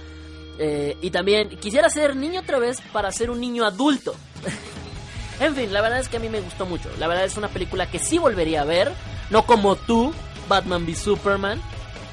Eh, 0.59 0.96
y 1.01 1.11
también 1.11 1.51
quisiera 1.61 1.88
ser 1.88 2.16
niño 2.16 2.40
otra 2.40 2.59
vez 2.59 2.81
para 2.92 3.11
ser 3.12 3.31
un 3.31 3.40
niño 3.40 3.64
adulto. 3.64 4.14
en 5.40 5.55
fin, 5.55 5.72
la 5.72 5.81
verdad 5.81 6.01
es 6.01 6.09
que 6.09 6.16
a 6.16 6.20
mí 6.20 6.29
me 6.29 6.40
gustó 6.40 6.66
mucho. 6.66 6.90
La 6.98 7.07
verdad 7.07 7.24
es 7.24 7.37
una 7.37 7.48
película 7.48 7.90
que 7.90 7.98
sí 7.98 8.18
volvería 8.18 8.62
a 8.62 8.64
ver. 8.64 8.92
No 9.31 9.46
como 9.46 9.77
tú, 9.77 10.12
Batman 10.48 10.85
v 10.85 10.94
Superman. 10.94 11.61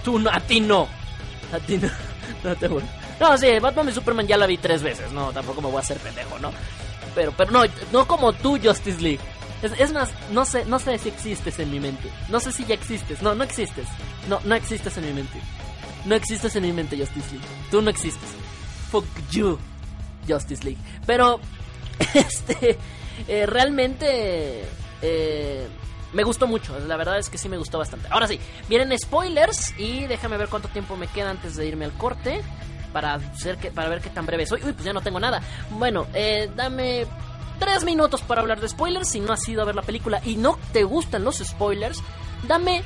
Tú, 0.03 0.21
a 0.31 0.39
ti 0.41 0.59
no. 0.59 0.87
A 1.53 1.59
ti 1.59 1.77
no. 1.77 1.89
No 2.43 2.55
te 2.55 2.69
No, 2.69 3.37
sí, 3.37 3.59
Batman 3.59 3.89
y 3.89 3.91
Superman 3.91 4.27
ya 4.27 4.37
la 4.37 4.45
vi 4.45 4.57
tres 4.57 4.83
veces. 4.83 5.11
No, 5.11 5.31
tampoco 5.31 5.61
me 5.61 5.67
voy 5.67 5.77
a 5.77 5.79
hacer 5.79 5.97
pendejo, 5.97 6.37
¿no? 6.39 6.51
Pero, 7.13 7.31
pero 7.35 7.51
no, 7.51 7.63
no 7.91 8.07
como 8.07 8.33
tú, 8.33 8.59
Justice 8.61 9.01
League. 9.01 9.19
Es, 9.61 9.91
más, 9.93 10.09
no 10.31 10.45
sé, 10.45 10.65
no 10.65 10.77
sé 10.79 10.97
si 10.99 11.09
existes 11.09 11.57
en 11.59 11.71
mi 11.71 11.79
mente. 11.79 12.09
No 12.29 12.39
sé 12.39 12.51
si 12.51 12.65
ya 12.65 12.75
existes. 12.75 13.21
No, 13.21 13.33
no 13.33 13.43
existes. 13.43 13.87
No, 14.29 14.39
no 14.43 14.53
existes 14.53 14.95
en 14.97 15.05
mi 15.07 15.13
mente. 15.13 15.39
No 16.05 16.13
existes 16.13 16.55
en 16.55 16.63
mi 16.63 16.71
mente, 16.71 16.97
Justice 16.97 17.31
League. 17.31 17.47
Tú 17.71 17.81
no 17.81 17.89
existes. 17.89 18.29
Fuck 18.91 19.05
you, 19.31 19.57
Justice 20.27 20.63
League. 20.63 20.79
Pero, 21.07 21.39
este, 22.13 22.77
eh, 23.27 23.45
realmente, 23.47 24.65
eh, 25.01 25.67
me 26.15 26.23
gustó 26.23 26.47
mucho, 26.47 26.79
la 26.79 26.95
verdad 26.95 27.19
es 27.19 27.29
que 27.29 27.37
sí 27.37 27.49
me 27.49 27.57
gustó 27.57 27.77
bastante. 27.77 28.07
Ahora 28.09 28.25
sí, 28.25 28.39
vienen 28.69 28.97
spoilers 28.97 29.77
y 29.77 30.07
déjame 30.07 30.37
ver 30.37 30.47
cuánto 30.47 30.69
tiempo 30.69 30.95
me 30.95 31.07
queda 31.07 31.29
antes 31.29 31.57
de 31.57 31.67
irme 31.67 31.83
al 31.83 31.91
corte 31.91 32.41
para, 32.93 33.19
ser 33.35 33.57
que, 33.57 33.69
para 33.69 33.89
ver 33.89 33.99
qué 33.99 34.09
tan 34.09 34.25
breve 34.25 34.45
soy. 34.45 34.63
Uy, 34.63 34.71
pues 34.71 34.85
ya 34.85 34.93
no 34.93 35.01
tengo 35.01 35.19
nada. 35.19 35.41
Bueno, 35.71 36.07
eh, 36.13 36.49
dame 36.55 37.05
tres 37.59 37.83
minutos 37.83 38.21
para 38.21 38.39
hablar 38.39 38.61
de 38.61 38.69
spoilers. 38.69 39.09
Si 39.09 39.19
no 39.19 39.33
has 39.33 39.45
ido 39.49 39.61
a 39.61 39.65
ver 39.65 39.75
la 39.75 39.81
película 39.81 40.21
y 40.23 40.37
no 40.37 40.57
te 40.71 40.85
gustan 40.85 41.25
los 41.25 41.39
spoilers, 41.39 42.01
dame 42.47 42.81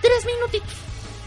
tres 0.00 0.24
minutitos. 0.24 0.74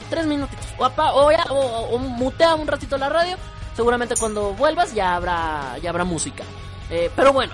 Tres 0.09 0.25
minutitos. 0.25 0.65
O, 0.79 0.87
o, 0.87 1.97
mutea 1.99 2.55
un 2.55 2.65
ratito 2.65 2.97
la 2.97 3.09
radio. 3.09 3.37
Seguramente 3.75 4.15
cuando 4.19 4.55
vuelvas 4.55 4.95
ya 4.95 5.15
habrá, 5.15 5.77
ya 5.83 5.91
habrá 5.91 6.03
música. 6.03 6.43
Eh, 6.89 7.11
pero 7.15 7.31
bueno, 7.31 7.53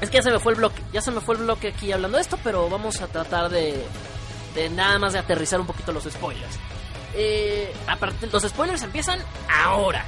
es 0.00 0.10
que 0.10 0.16
ya 0.16 0.22
se 0.22 0.30
me 0.30 0.38
fue 0.38 0.52
el 0.52 0.58
bloque, 0.58 0.82
ya 0.92 1.00
se 1.00 1.10
me 1.10 1.20
fue 1.20 1.36
el 1.36 1.42
bloque 1.42 1.68
aquí 1.68 1.92
hablando 1.92 2.16
de 2.18 2.22
esto, 2.22 2.38
pero 2.42 2.68
vamos 2.68 3.00
a 3.00 3.06
tratar 3.06 3.48
de, 3.48 3.84
de 4.54 4.70
nada 4.70 4.98
más 4.98 5.12
de 5.12 5.18
aterrizar 5.18 5.60
un 5.60 5.66
poquito 5.66 5.92
los 5.92 6.04
spoilers. 6.04 6.58
Eh, 7.14 7.72
aparte, 7.86 8.26
los 8.26 8.42
spoilers 8.42 8.82
empiezan 8.82 9.20
ahora. 9.50 10.04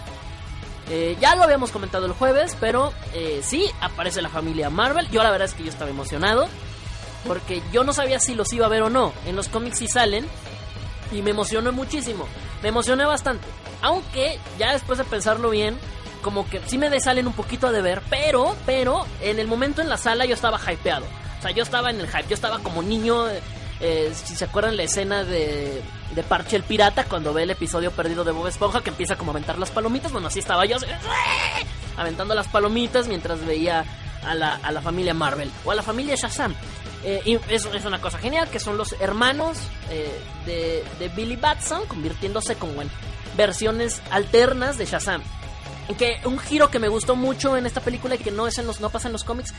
Eh, 0.90 1.16
ya 1.20 1.36
lo 1.36 1.42
habíamos 1.42 1.70
comentado 1.70 2.06
el 2.06 2.12
jueves, 2.12 2.56
pero 2.60 2.92
eh, 3.14 3.40
sí, 3.42 3.70
aparece 3.80 4.22
la 4.22 4.28
familia 4.28 4.70
Marvel. 4.70 5.08
Yo 5.10 5.22
la 5.22 5.30
verdad 5.30 5.46
es 5.48 5.54
que 5.54 5.64
yo 5.64 5.70
estaba 5.70 5.90
emocionado, 5.90 6.48
porque 7.26 7.62
yo 7.72 7.84
no 7.84 7.92
sabía 7.92 8.20
si 8.20 8.34
los 8.34 8.52
iba 8.52 8.66
a 8.66 8.70
ver 8.70 8.82
o 8.82 8.90
no. 8.90 9.12
En 9.26 9.36
los 9.36 9.48
cómics 9.48 9.78
sí 9.78 9.88
salen, 9.88 10.26
y 11.12 11.22
me 11.22 11.30
emocionó 11.30 11.72
muchísimo. 11.72 12.26
Me 12.62 12.68
emocioné 12.68 13.04
bastante. 13.04 13.46
Aunque 13.82 14.38
ya 14.58 14.72
después 14.72 14.98
de 14.98 15.04
pensarlo 15.04 15.50
bien, 15.50 15.78
como 16.28 16.46
que 16.46 16.60
sí 16.66 16.76
me 16.76 17.00
salen 17.00 17.26
un 17.26 17.32
poquito 17.32 17.72
de 17.72 17.80
ver, 17.80 18.02
pero, 18.10 18.54
pero, 18.66 19.06
en 19.22 19.38
el 19.38 19.46
momento 19.46 19.80
en 19.80 19.88
la 19.88 19.96
sala 19.96 20.26
yo 20.26 20.34
estaba 20.34 20.60
hypeado. 20.70 21.06
O 21.38 21.40
sea, 21.40 21.52
yo 21.52 21.62
estaba 21.62 21.88
en 21.88 22.00
el 22.00 22.06
hype, 22.06 22.28
yo 22.28 22.34
estaba 22.34 22.58
como 22.58 22.82
niño. 22.82 23.24
Eh, 23.80 24.12
si 24.12 24.36
se 24.36 24.44
acuerdan 24.44 24.76
la 24.76 24.82
escena 24.82 25.24
de, 25.24 25.80
de 26.14 26.22
Parche 26.24 26.56
el 26.56 26.64
Pirata 26.64 27.04
cuando 27.04 27.32
ve 27.32 27.44
el 27.44 27.50
episodio 27.50 27.92
perdido 27.92 28.24
de 28.24 28.32
Bob 28.32 28.46
Esponja 28.46 28.82
que 28.82 28.90
empieza 28.90 29.16
como 29.16 29.30
a 29.30 29.32
aventar 29.32 29.58
las 29.58 29.70
palomitas, 29.70 30.12
bueno, 30.12 30.26
así 30.28 30.40
estaba 30.40 30.66
yo, 30.66 30.76
aventando 31.96 32.34
las 32.34 32.48
palomitas 32.48 33.08
mientras 33.08 33.42
veía 33.46 33.86
a 34.22 34.34
la, 34.34 34.56
a 34.56 34.70
la 34.70 34.82
familia 34.82 35.14
Marvel 35.14 35.50
o 35.64 35.70
a 35.70 35.74
la 35.74 35.82
familia 35.82 36.14
Shazam. 36.14 36.54
Eh, 37.04 37.40
es 37.48 37.64
una 37.86 38.02
cosa 38.02 38.18
genial, 38.18 38.50
que 38.50 38.60
son 38.60 38.76
los 38.76 38.92
hermanos 39.00 39.56
eh, 39.88 40.12
de, 40.44 40.84
de, 40.98 41.08
Billy 41.08 41.36
Batson 41.36 41.86
convirtiéndose 41.86 42.56
como 42.56 42.82
en 42.82 42.90
versiones 43.34 44.02
alternas 44.10 44.76
de 44.76 44.84
Shazam. 44.84 45.22
Que 45.96 46.20
un 46.24 46.38
giro 46.38 46.70
que 46.70 46.78
me 46.78 46.88
gustó 46.88 47.16
mucho 47.16 47.56
en 47.56 47.64
esta 47.64 47.80
película 47.80 48.16
y 48.16 48.18
que 48.18 48.30
no, 48.30 48.46
es 48.46 48.58
en 48.58 48.66
los, 48.66 48.80
no 48.80 48.90
pasa 48.90 49.08
en 49.08 49.12
los 49.12 49.24
cómics. 49.24 49.54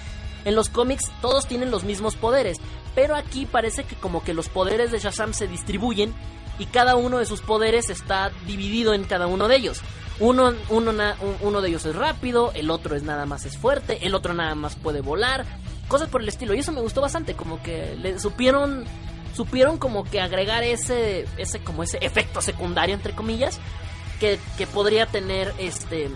En 0.45 0.55
los 0.55 0.69
cómics 0.69 1.11
todos 1.21 1.47
tienen 1.47 1.71
los 1.71 1.83
mismos 1.83 2.15
poderes, 2.15 2.59
pero 2.95 3.15
aquí 3.15 3.45
parece 3.45 3.83
que 3.83 3.95
como 3.95 4.23
que 4.23 4.33
los 4.33 4.47
poderes 4.47 4.91
de 4.91 4.99
Shazam 4.99 5.33
se 5.33 5.47
distribuyen 5.47 6.13
y 6.59 6.65
cada 6.65 6.95
uno 6.95 7.17
de 7.17 7.25
sus 7.25 7.41
poderes 7.41 7.89
está 7.89 8.31
dividido 8.45 8.93
en 8.93 9.05
cada 9.05 9.27
uno 9.27 9.47
de 9.47 9.55
ellos. 9.55 9.81
Uno, 10.19 10.53
uno, 10.69 10.93
uno 11.41 11.61
de 11.61 11.69
ellos 11.69 11.85
es 11.85 11.95
rápido, 11.95 12.51
el 12.53 12.69
otro 12.69 12.95
es 12.95 13.03
nada 13.03 13.25
más 13.25 13.45
es 13.45 13.57
fuerte, 13.57 14.05
el 14.05 14.13
otro 14.13 14.33
nada 14.33 14.53
más 14.53 14.75
puede 14.75 14.99
volar, 14.99 15.45
cosas 15.87 16.09
por 16.09 16.21
el 16.21 16.27
estilo. 16.27 16.53
Y 16.53 16.59
eso 16.59 16.73
me 16.73 16.81
gustó 16.81 16.99
bastante, 17.01 17.35
como 17.35 17.63
que 17.63 17.95
le 17.95 18.19
supieron 18.19 18.85
supieron 19.33 19.77
como 19.77 20.03
que 20.03 20.19
agregar 20.19 20.63
ese 20.63 21.25
ese 21.37 21.59
como 21.59 21.83
ese 21.83 21.99
efecto 22.01 22.41
secundario 22.41 22.95
entre 22.95 23.13
comillas 23.13 23.59
que, 24.19 24.67
podría 24.67 25.05
tener 25.05 25.53
este 25.57 26.09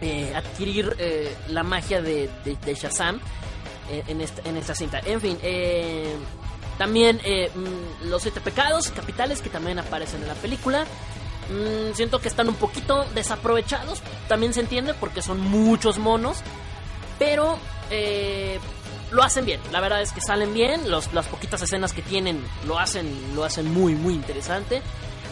eh, 0.00 0.32
adquirir 0.34 0.94
eh, 0.98 1.34
la 1.48 1.62
magia 1.62 2.02
de, 2.02 2.28
de, 2.44 2.74
Shazam 2.74 3.20
en, 3.90 4.20
esta, 4.20 4.48
en 4.48 4.56
esta 4.56 4.74
cinta. 4.74 5.00
En 5.00 5.20
fin, 5.20 5.38
eh, 5.42 6.14
también 6.76 7.16
mm, 7.16 8.08
los 8.08 8.22
siete 8.22 8.40
pecados 8.40 8.90
capitales 8.90 9.40
que 9.40 9.48
también 9.48 9.78
aparecen 9.78 10.22
en 10.22 10.28
la 10.28 10.34
película. 10.34 10.84
Mm, 11.50 11.94
siento 11.94 12.20
que 12.20 12.28
están 12.28 12.48
un 12.48 12.56
poquito 12.56 13.04
desaprovechados. 13.14 14.02
También 14.28 14.52
se 14.52 14.60
entiende 14.60 14.94
porque 14.94 15.22
son 15.22 15.40
muchos 15.40 15.98
monos. 15.98 16.38
Pero 17.18 17.58
lo 19.10 19.22
hacen 19.22 19.44
bien. 19.44 19.60
La 19.72 19.80
verdad 19.80 20.02
es 20.02 20.12
que 20.12 20.20
salen 20.20 20.52
bien. 20.54 20.90
Los, 20.90 21.12
las 21.12 21.26
poquitas 21.26 21.62
escenas 21.62 21.92
que 21.92 22.02
tienen 22.02 22.44
lo 22.66 22.78
hacen, 22.78 23.34
lo 23.34 23.44
hacen 23.44 23.72
muy, 23.72 23.94
muy 23.94 24.14
interesante. 24.14 24.82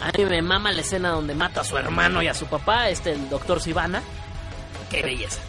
A 0.01 0.11
mí 0.17 0.25
me 0.25 0.41
mama 0.41 0.71
la 0.71 0.81
escena 0.81 1.09
donde 1.09 1.33
mata 1.33 1.61
a 1.61 1.63
su 1.63 1.77
hermano 1.77 2.21
y 2.21 2.27
a 2.27 2.33
su 2.33 2.45
papá, 2.45 2.89
este, 2.89 3.13
el 3.13 3.29
doctor 3.29 3.61
Sivana. 3.61 4.01
Qué 4.89 5.01
belleza. 5.01 5.39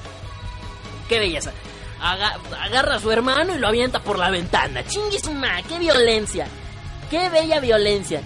Qué 1.09 1.19
belleza. 1.19 1.53
agarra 2.01 2.97
a 2.97 3.01
su 3.01 3.11
hermano 3.11 3.55
y 3.55 3.59
lo 3.59 3.69
avienta 3.69 4.01
por 4.01 4.19
la 4.19 4.31
ventana. 4.31 4.85
Chinguisma, 4.87 5.63
qué 5.63 5.79
violencia. 5.79 6.47
Qué 7.11 7.29
bella 7.31 7.61
violencia. 7.61 8.23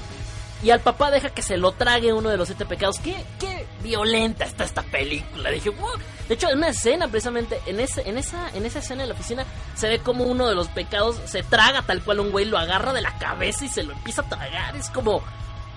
Y 0.62 0.70
al 0.70 0.80
papá 0.80 1.10
deja 1.10 1.30
que 1.30 1.42
se 1.42 1.56
lo 1.56 1.72
trague 1.72 2.12
uno 2.12 2.28
de 2.28 2.36
los 2.36 2.46
siete 2.46 2.64
pecados. 2.64 3.00
Qué, 3.00 3.24
qué 3.40 3.66
violenta 3.82 4.44
está 4.44 4.62
esta 4.62 4.82
película. 4.82 5.50
Dije, 5.50 5.70
wow. 5.70 5.90
De 6.28 6.34
hecho, 6.34 6.48
en 6.48 6.58
una 6.58 6.68
escena, 6.68 7.08
precisamente, 7.08 7.60
en, 7.66 7.80
ese, 7.80 8.08
en, 8.08 8.16
esa, 8.16 8.48
en 8.54 8.64
esa 8.64 8.78
escena 8.78 9.02
en 9.02 9.08
la 9.08 9.14
oficina, 9.14 9.44
se 9.74 9.88
ve 9.88 9.98
como 9.98 10.24
uno 10.24 10.48
de 10.48 10.54
los 10.54 10.68
pecados 10.68 11.20
se 11.24 11.42
traga 11.42 11.82
tal 11.82 12.02
cual 12.02 12.20
un 12.20 12.30
güey, 12.30 12.44
lo 12.44 12.58
agarra 12.58 12.92
de 12.92 13.02
la 13.02 13.18
cabeza 13.18 13.64
y 13.64 13.68
se 13.68 13.82
lo 13.82 13.92
empieza 13.92 14.22
a 14.22 14.28
tragar. 14.28 14.76
Es 14.76 14.88
como, 14.90 15.20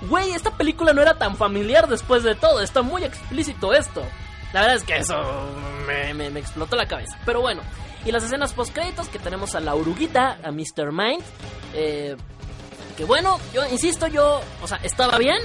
güey, 0.03 0.31
esta 0.31 0.51
película 0.51 0.93
no 0.93 1.01
era 1.01 1.17
tan 1.17 1.35
familiar 1.35 1.87
después 1.87 2.23
de 2.23 2.35
todo. 2.35 2.61
Está 2.61 2.81
muy 2.81 3.03
explícito 3.03 3.73
esto. 3.73 4.03
La 4.53 4.61
verdad 4.61 4.77
es 4.77 4.83
que 4.83 4.97
eso 4.97 5.15
me, 5.85 6.13
me, 6.13 6.39
explotó 6.39 6.75
la 6.75 6.87
cabeza. 6.87 7.17
Pero 7.25 7.41
bueno, 7.41 7.61
y 8.05 8.11
las 8.11 8.23
escenas 8.23 8.53
post 8.53 8.73
créditos 8.73 9.09
que 9.09 9.19
tenemos 9.19 9.55
a 9.55 9.59
la 9.59 9.75
uruguita, 9.75 10.37
a 10.43 10.51
Mr. 10.51 10.91
Mind. 10.91 11.23
Eh, 11.73 12.15
que 12.95 13.03
bueno, 13.03 13.39
yo 13.53 13.65
insisto, 13.67 14.07
yo, 14.07 14.41
o 14.61 14.67
sea, 14.67 14.79
estaba 14.83 15.17
bien, 15.17 15.37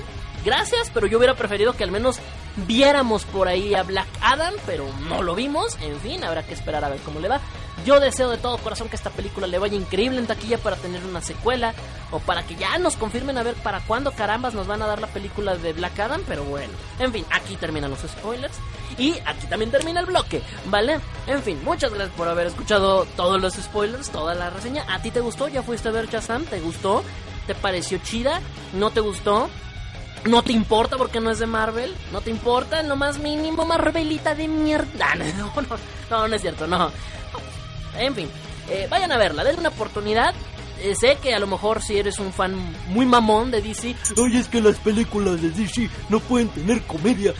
gracias, 0.45 0.91
pero 0.95 1.07
yo 1.09 1.19
hubiera 1.19 1.35
preferido 1.35 1.73
que 1.73 1.83
al 1.83 1.91
menos 1.91 2.21
viéramos 2.69 3.25
por 3.25 3.49
ahí 3.49 3.75
a 3.75 3.83
Black 3.83 4.09
Adam, 4.23 4.55
pero 4.67 4.87
no 5.09 5.23
lo 5.23 5.35
vimos. 5.35 5.77
En 5.81 5.99
fin, 6.01 6.23
habrá 6.23 6.45
que 6.45 6.55
esperar 6.55 6.85
a 6.85 6.89
ver 6.89 7.01
cómo 7.01 7.19
le 7.21 7.29
va. 7.29 7.41
Yo 7.85 7.99
deseo 7.99 8.29
de 8.29 8.37
todo 8.37 8.59
corazón 8.59 8.89
que 8.89 8.97
esta 8.97 9.11
película 9.11 9.47
le 9.47 9.59
vaya 9.59 9.77
increíble 9.77 10.19
en 10.19 10.27
taquilla 10.27 10.59
para 10.59 10.77
tener 10.77 11.05
una 11.05 11.23
secuela 11.23 11.75
o 12.11 12.19
para 12.19 12.43
que 12.43 12.57
ya 12.57 12.79
nos 12.79 12.97
confirmen 12.97 13.39
a 13.39 13.43
ver 13.43 13.55
para 13.55 13.81
cuándo 13.81 14.13
carambas 14.13 14.55
nos 14.55 14.67
van 14.67 14.83
a 14.83 14.87
dar 14.87 15.01
la 15.01 15.07
película 15.07 15.57
de 15.57 15.73
Black 15.73 15.99
Adam, 15.99 16.23
pero 16.27 16.45
bueno. 16.45 16.73
En 16.99 17.13
fin, 17.13 17.25
aquí 17.31 17.57
terminan 17.57 17.91
los 17.91 18.01
spoilers 18.01 18.55
y 18.99 19.13
aquí 19.25 19.47
también 19.49 19.71
termina 19.71 20.01
el 20.01 20.07
bloque, 20.07 20.43
¿vale? 20.67 21.01
En 21.27 21.43
fin, 21.43 21.59
muchas 21.65 21.93
gracias 21.93 22.15
por 22.17 22.29
haber 22.29 22.49
escuchado 22.49 23.07
todos 23.17 23.41
los 23.41 23.55
spoilers, 23.55 24.11
toda 24.11 24.35
la 24.35 24.51
reseña. 24.51 24.85
¿A 24.89 25.01
ti 25.01 25.11
te 25.11 25.21
gustó? 25.21 25.49
¿Ya 25.49 25.63
fuiste 25.63 25.89
a 25.89 25.93
ver 25.93 26.09
Shazam? 26.09 26.45
¿Te 26.45 26.61
gustó? 26.61 27.03
¿Te 27.47 27.55
pareció 27.55 27.99
chida? 27.99 28.41
¿No 28.75 28.91
te 28.91 29.01
gustó? 29.01 29.49
¿No 30.27 30.43
te 30.43 30.53
importa 30.53 30.99
porque 30.99 31.21
no 31.21 31.31
es 31.31 31.39
de 31.39 31.47
Marvel? 31.47 31.95
¿No 32.13 32.21
te 32.21 32.31
importa 32.31 32.81
en 32.81 32.89
lo 32.89 32.97
más 32.97 33.19
mínimo 33.19 33.65
Marvelita 33.65 34.35
de 34.35 34.49
mierda? 34.49 35.15
No, 35.39 35.53
no, 35.57 35.79
no, 36.11 36.29
no 36.29 36.37
es 36.37 36.43
cierto, 36.43 36.67
no. 36.67 36.91
En 37.99 38.15
fin, 38.15 38.29
eh, 38.69 38.87
vayan 38.91 39.13
a 39.13 39.19
verla, 39.19 39.45
denle 39.45 39.61
una 39.61 39.69
oportunidad. 39.71 40.35
Eh, 40.81 40.95
sé 40.95 41.17
que 41.23 41.35
a 41.35 41.39
lo 41.39 41.47
mejor 41.47 41.83
si 41.83 41.99
eres 41.99 42.19
un 42.19 42.33
fan 42.33 42.55
muy 42.89 43.05
mamón 43.05 43.51
de 43.51 43.61
DC, 43.61 43.95
oye, 44.17 44.39
es 44.39 44.49
que 44.49 44.63
las 44.63 44.77
películas 44.79 45.43
de 45.43 45.51
DC 45.51 45.91
no 46.09 46.21
pueden 46.21 46.49
tener 46.49 46.83
comedia. 46.83 47.35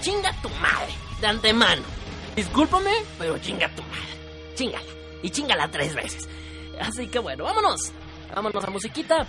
Chinga 0.00 0.32
tu 0.42 0.48
madre, 0.60 0.92
de 1.20 1.26
antemano. 1.26 1.82
Discúlpame, 2.36 2.92
pero 3.18 3.38
chinga 3.38 3.68
tu 3.74 3.82
madre. 3.82 4.54
Chingala. 4.54 4.84
Y 5.22 5.30
chingala 5.30 5.68
tres 5.70 5.94
veces. 5.94 6.28
Así 6.80 7.08
que 7.08 7.18
bueno, 7.18 7.44
vámonos. 7.44 7.92
Vámonos 8.34 8.64
a 8.64 8.70
musiquita. 8.70 9.26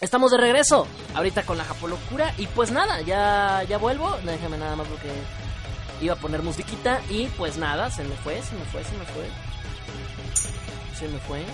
Estamos 0.00 0.32
de 0.32 0.38
regreso, 0.38 0.86
ahorita 1.14 1.44
con 1.44 1.56
la 1.56 1.64
Japolocura. 1.64 2.34
Y 2.36 2.46
pues 2.48 2.70
nada, 2.70 3.00
ya, 3.02 3.64
ya 3.68 3.78
vuelvo. 3.78 4.14
Déjame 4.24 4.58
nada 4.58 4.76
más 4.76 4.86
porque 4.88 5.08
iba 6.00 6.14
a 6.14 6.18
poner 6.18 6.42
musiquita. 6.42 7.00
Y 7.08 7.26
pues 7.38 7.56
nada, 7.56 7.90
se 7.90 8.04
me 8.04 8.14
fue, 8.16 8.42
se 8.42 8.54
me 8.54 8.64
fue, 8.66 8.84
se 8.84 8.92
me 8.96 9.04
fue. 9.06 9.53
Me 11.08 11.18
fue. 11.18 11.44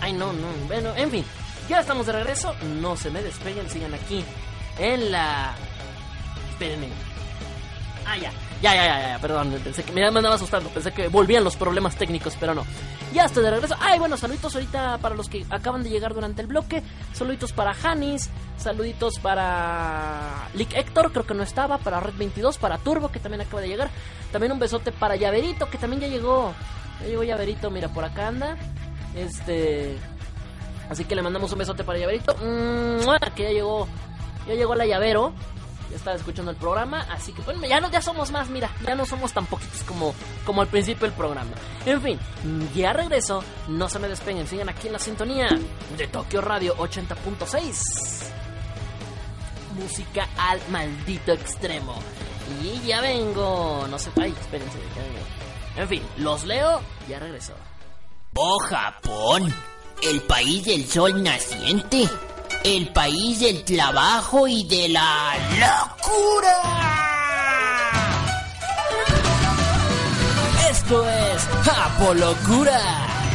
Ay, 0.00 0.12
no, 0.12 0.32
no. 0.32 0.48
Bueno, 0.66 0.94
en 0.96 1.10
fin, 1.10 1.24
ya 1.68 1.80
estamos 1.80 2.06
de 2.06 2.12
regreso. 2.12 2.54
No 2.80 2.96
se 2.96 3.10
me 3.10 3.22
despeguen, 3.22 3.68
sigan 3.68 3.94
aquí 3.94 4.24
en 4.78 5.10
la. 5.10 5.54
Espérenme. 6.50 6.88
Ah, 8.06 8.16
ya. 8.16 8.30
Ya, 8.62 8.74
ya, 8.74 8.86
ya, 8.86 9.08
ya, 9.08 9.18
perdón, 9.18 9.52
pensé 9.62 9.84
que 9.84 9.92
me 9.92 10.02
andaba 10.02 10.34
asustando, 10.34 10.70
pensé 10.70 10.90
que 10.90 11.08
volvían 11.08 11.44
los 11.44 11.56
problemas 11.56 11.94
técnicos, 11.96 12.36
pero 12.40 12.54
no. 12.54 12.64
Ya 13.12 13.26
estoy 13.26 13.44
de 13.44 13.50
regreso. 13.50 13.76
Ay, 13.80 13.98
bueno, 13.98 14.16
saluditos 14.16 14.54
ahorita 14.54 14.98
para 14.98 15.14
los 15.14 15.28
que 15.28 15.44
acaban 15.50 15.82
de 15.82 15.90
llegar 15.90 16.14
durante 16.14 16.40
el 16.40 16.48
bloque. 16.48 16.82
Saluditos 17.12 17.52
para 17.52 17.74
Janis, 17.74 18.30
saluditos 18.56 19.18
para 19.18 20.48
Lick 20.54 20.74
Héctor, 20.74 21.12
creo 21.12 21.26
que 21.26 21.34
no 21.34 21.42
estaba, 21.42 21.78
para 21.78 22.00
Red 22.00 22.14
22, 22.16 22.56
para 22.56 22.78
Turbo, 22.78 23.10
que 23.10 23.20
también 23.20 23.42
acaba 23.42 23.60
de 23.60 23.68
llegar. 23.68 23.90
También 24.32 24.52
un 24.52 24.58
besote 24.58 24.90
para 24.90 25.16
Llaverito, 25.16 25.68
que 25.68 25.78
también 25.78 26.02
ya 26.02 26.08
llegó. 26.08 26.54
Ya 27.00 27.06
llegó 27.06 27.22
Llaverito, 27.22 27.70
mira, 27.70 27.88
por 27.88 28.04
acá 28.04 28.28
anda. 28.28 28.56
Este. 29.14 29.96
Así 30.88 31.04
que 31.04 31.16
le 31.16 31.22
mandamos 31.22 31.52
un 31.52 31.58
besote 31.58 31.84
para 31.84 31.98
Llaverito. 31.98 32.36
que 33.34 33.42
ya 33.44 33.50
llegó. 33.50 33.88
Ya 34.46 34.54
llegó 34.54 34.74
la 34.74 34.86
llavero 34.86 35.32
ya 35.90 35.96
estaba 35.96 36.16
escuchando 36.16 36.50
el 36.50 36.56
programa, 36.56 37.06
así 37.10 37.32
que 37.32 37.42
pues 37.42 37.58
ya 37.60 37.80
no 37.80 37.90
ya 37.90 38.02
somos 38.02 38.30
más, 38.30 38.48
mira, 38.48 38.70
ya 38.84 38.94
no 38.94 39.06
somos 39.06 39.32
tan 39.32 39.46
poquitos 39.46 39.82
como, 39.84 40.14
como 40.44 40.62
al 40.62 40.68
principio 40.68 41.06
del 41.06 41.16
programa. 41.16 41.52
En 41.84 42.02
fin, 42.02 42.18
ya 42.74 42.92
regreso, 42.92 43.42
no 43.68 43.88
se 43.88 43.98
me 43.98 44.08
despeguen, 44.08 44.46
sigan 44.46 44.68
aquí 44.68 44.88
en 44.88 44.94
la 44.94 44.98
sintonía 44.98 45.48
de 45.96 46.06
Tokio 46.08 46.40
Radio 46.40 46.76
80.6. 46.76 48.32
Música 49.80 50.28
al 50.38 50.60
maldito 50.70 51.32
extremo. 51.32 51.94
Y 52.62 52.86
ya 52.86 53.00
vengo, 53.00 53.86
no 53.90 53.98
sé, 53.98 54.10
ay, 54.20 54.34
espérense, 54.40 54.78
ya 54.94 55.02
vengo. 55.02 55.45
En 55.76 55.88
fin, 55.88 56.02
los 56.18 56.44
leo, 56.44 56.80
ya 57.08 57.18
regreso. 57.18 57.52
Oh 58.34 58.58
Japón, 58.58 59.54
el 60.02 60.20
país 60.22 60.64
del 60.64 60.86
sol 60.86 61.22
naciente 61.22 62.08
el 62.66 62.88
país 62.88 63.38
del 63.38 63.64
trabajo 63.64 64.48
y 64.48 64.64
de 64.64 64.88
la 64.88 65.34
locura. 65.52 66.62
Esto 70.68 71.08
es 71.08 71.48
Apolocura. 71.68 73.25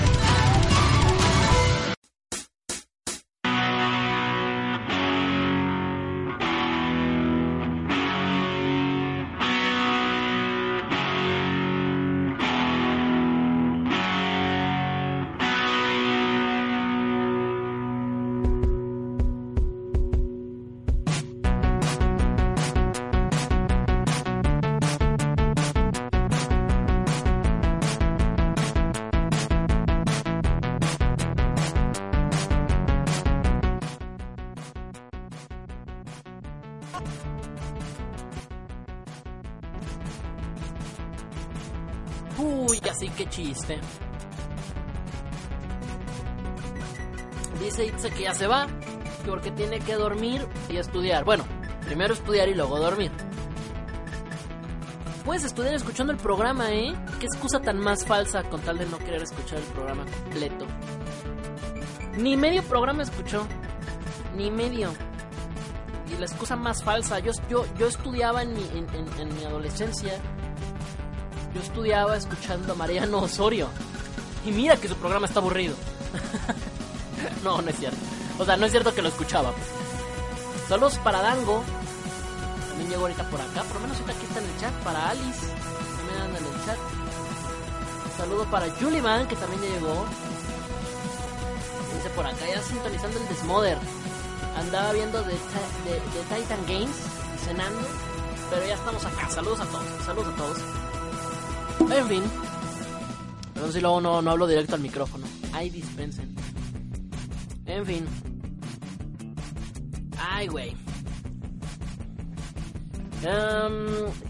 Porque 49.26 49.52
tiene 49.52 49.80
que 49.80 49.96
dormir 49.96 50.48
y 50.70 50.78
estudiar. 50.78 51.24
Bueno, 51.24 51.46
primero 51.86 52.14
estudiar 52.14 52.50
y 52.50 52.56
luego 52.56 52.80
dormir. 52.80 53.12
Puedes 55.26 55.44
estudiar 55.44 55.76
escuchando 55.76 56.12
el 56.12 56.18
programa, 56.18 56.72
¿eh? 56.74 56.96
Qué 57.20 57.28
excusa 57.28 57.60
tan 57.60 57.78
más 57.78 58.06
falsa 58.06 58.44
con 58.44 58.60
tal 58.62 58.80
de 58.80 58.88
no 58.88 58.98
querer 58.98 59.22
escuchar 59.22 59.60
el 59.60 59.66
programa 59.66 60.04
completo. 60.06 60.66
Ni 62.18 62.36
medio 62.36 62.64
programa 62.64 63.04
escuchó. 63.04 63.46
Ni 64.36 64.50
medio. 64.50 64.92
Y 66.12 66.20
la 66.20 66.26
excusa 66.26 66.56
más 66.56 66.84
falsa. 66.84 67.20
Yo, 67.20 67.32
yo, 67.50 67.66
yo 67.78 67.88
estudiaba 67.88 68.42
en 68.42 68.54
mi, 68.54 68.64
en, 68.74 69.36
mi 69.36 69.44
adolescencia. 69.44 70.14
Yo 71.54 71.62
estudiaba 71.62 72.18
escuchando 72.18 72.74
a 72.74 72.76
Mariano 72.76 73.20
Osorio. 73.20 73.70
Y 74.46 74.52
mira 74.52 74.76
que 74.78 74.88
su 74.88 74.96
programa 74.96 75.28
está 75.28 75.40
aburrido. 75.40 75.76
no, 77.44 77.62
no 77.62 77.70
es 77.70 77.78
cierto. 77.78 78.00
O 78.42 78.46
sea, 78.46 78.58
no 78.58 78.66
es 78.66 78.72
cierto 78.72 78.92
que 78.96 79.04
lo 79.04 79.10
escuchaba. 79.10 79.52
pues. 79.52 79.68
Saludos 80.68 80.98
para 81.04 81.22
Dango. 81.22 81.64
También 82.70 82.90
llegó 82.90 83.04
ahorita 83.04 83.30
por 83.30 83.40
acá. 83.40 83.62
Por 83.62 83.76
lo 83.76 83.82
menos 83.82 83.98
ahorita 83.98 84.14
aquí 84.18 84.26
está 84.26 84.40
en 84.40 84.46
el 84.50 84.58
chat. 84.58 84.74
Para 84.84 85.10
Alice. 85.10 85.46
También 85.98 86.22
anda 86.24 86.40
en 86.40 86.46
el 86.46 86.66
chat. 86.66 86.78
Saludo 88.18 88.46
para 88.46 88.68
Juliman, 88.72 89.28
que 89.28 89.36
también 89.36 89.62
ya 89.62 89.70
llegó. 89.70 90.06
Dice 91.96 92.10
por 92.16 92.26
acá, 92.26 92.48
ya 92.52 92.64
sintonizando 92.64 93.20
el 93.20 93.28
Desmother. 93.28 93.78
Andaba 94.58 94.92
viendo 94.94 95.22
de, 95.22 95.34
de 95.34 96.36
Titan 96.36 96.66
Games, 96.68 96.96
cenando. 97.46 97.88
Pero 98.50 98.66
ya 98.66 98.74
estamos 98.74 99.06
acá. 99.06 99.30
Saludos 99.30 99.60
a 99.60 99.66
todos. 99.66 99.86
Saludos 100.04 100.34
a 100.34 100.38
todos. 100.38 100.58
En 101.92 102.08
fin. 102.08 102.24
Perdón 103.54 103.72
si 103.72 103.80
luego 103.82 104.02
no, 104.02 104.20
no 104.24 104.32
hablo 104.32 104.48
directo 104.48 104.74
al 104.74 104.82
micrófono. 104.82 105.28
Ay, 105.54 105.70
dispensen. 105.70 106.36
En 107.68 107.86
fin. 107.86 108.31
Ay, 110.42 110.76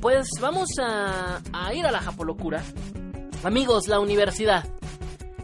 pues 0.01 0.27
vamos 0.41 0.69
a, 0.79 1.41
ir 1.73 1.85
a 1.85 1.91
la 1.91 1.99
Japolocura. 2.01 2.61
Amigos, 3.43 3.87
la 3.87 3.99
universidad. 3.99 4.65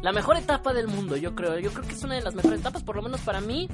La 0.01 0.11
mejor 0.11 0.36
etapa 0.38 0.74
del 0.74 0.88
mundo, 0.88 1.15
yo 1.15 1.34
creo. 1.36 1.57
Yo 1.59 1.72
creo 1.72 1.88
que 1.88 1.95
es 1.95 2.03
una 2.03 2.15
de 2.15 2.22
las 2.22 2.36
mejores 2.36 2.59
etapas, 2.59 2.84
por 2.84 2.97
lo 2.97 3.01
menos 3.01 3.22
para 3.22 3.39
mí. 3.39 3.70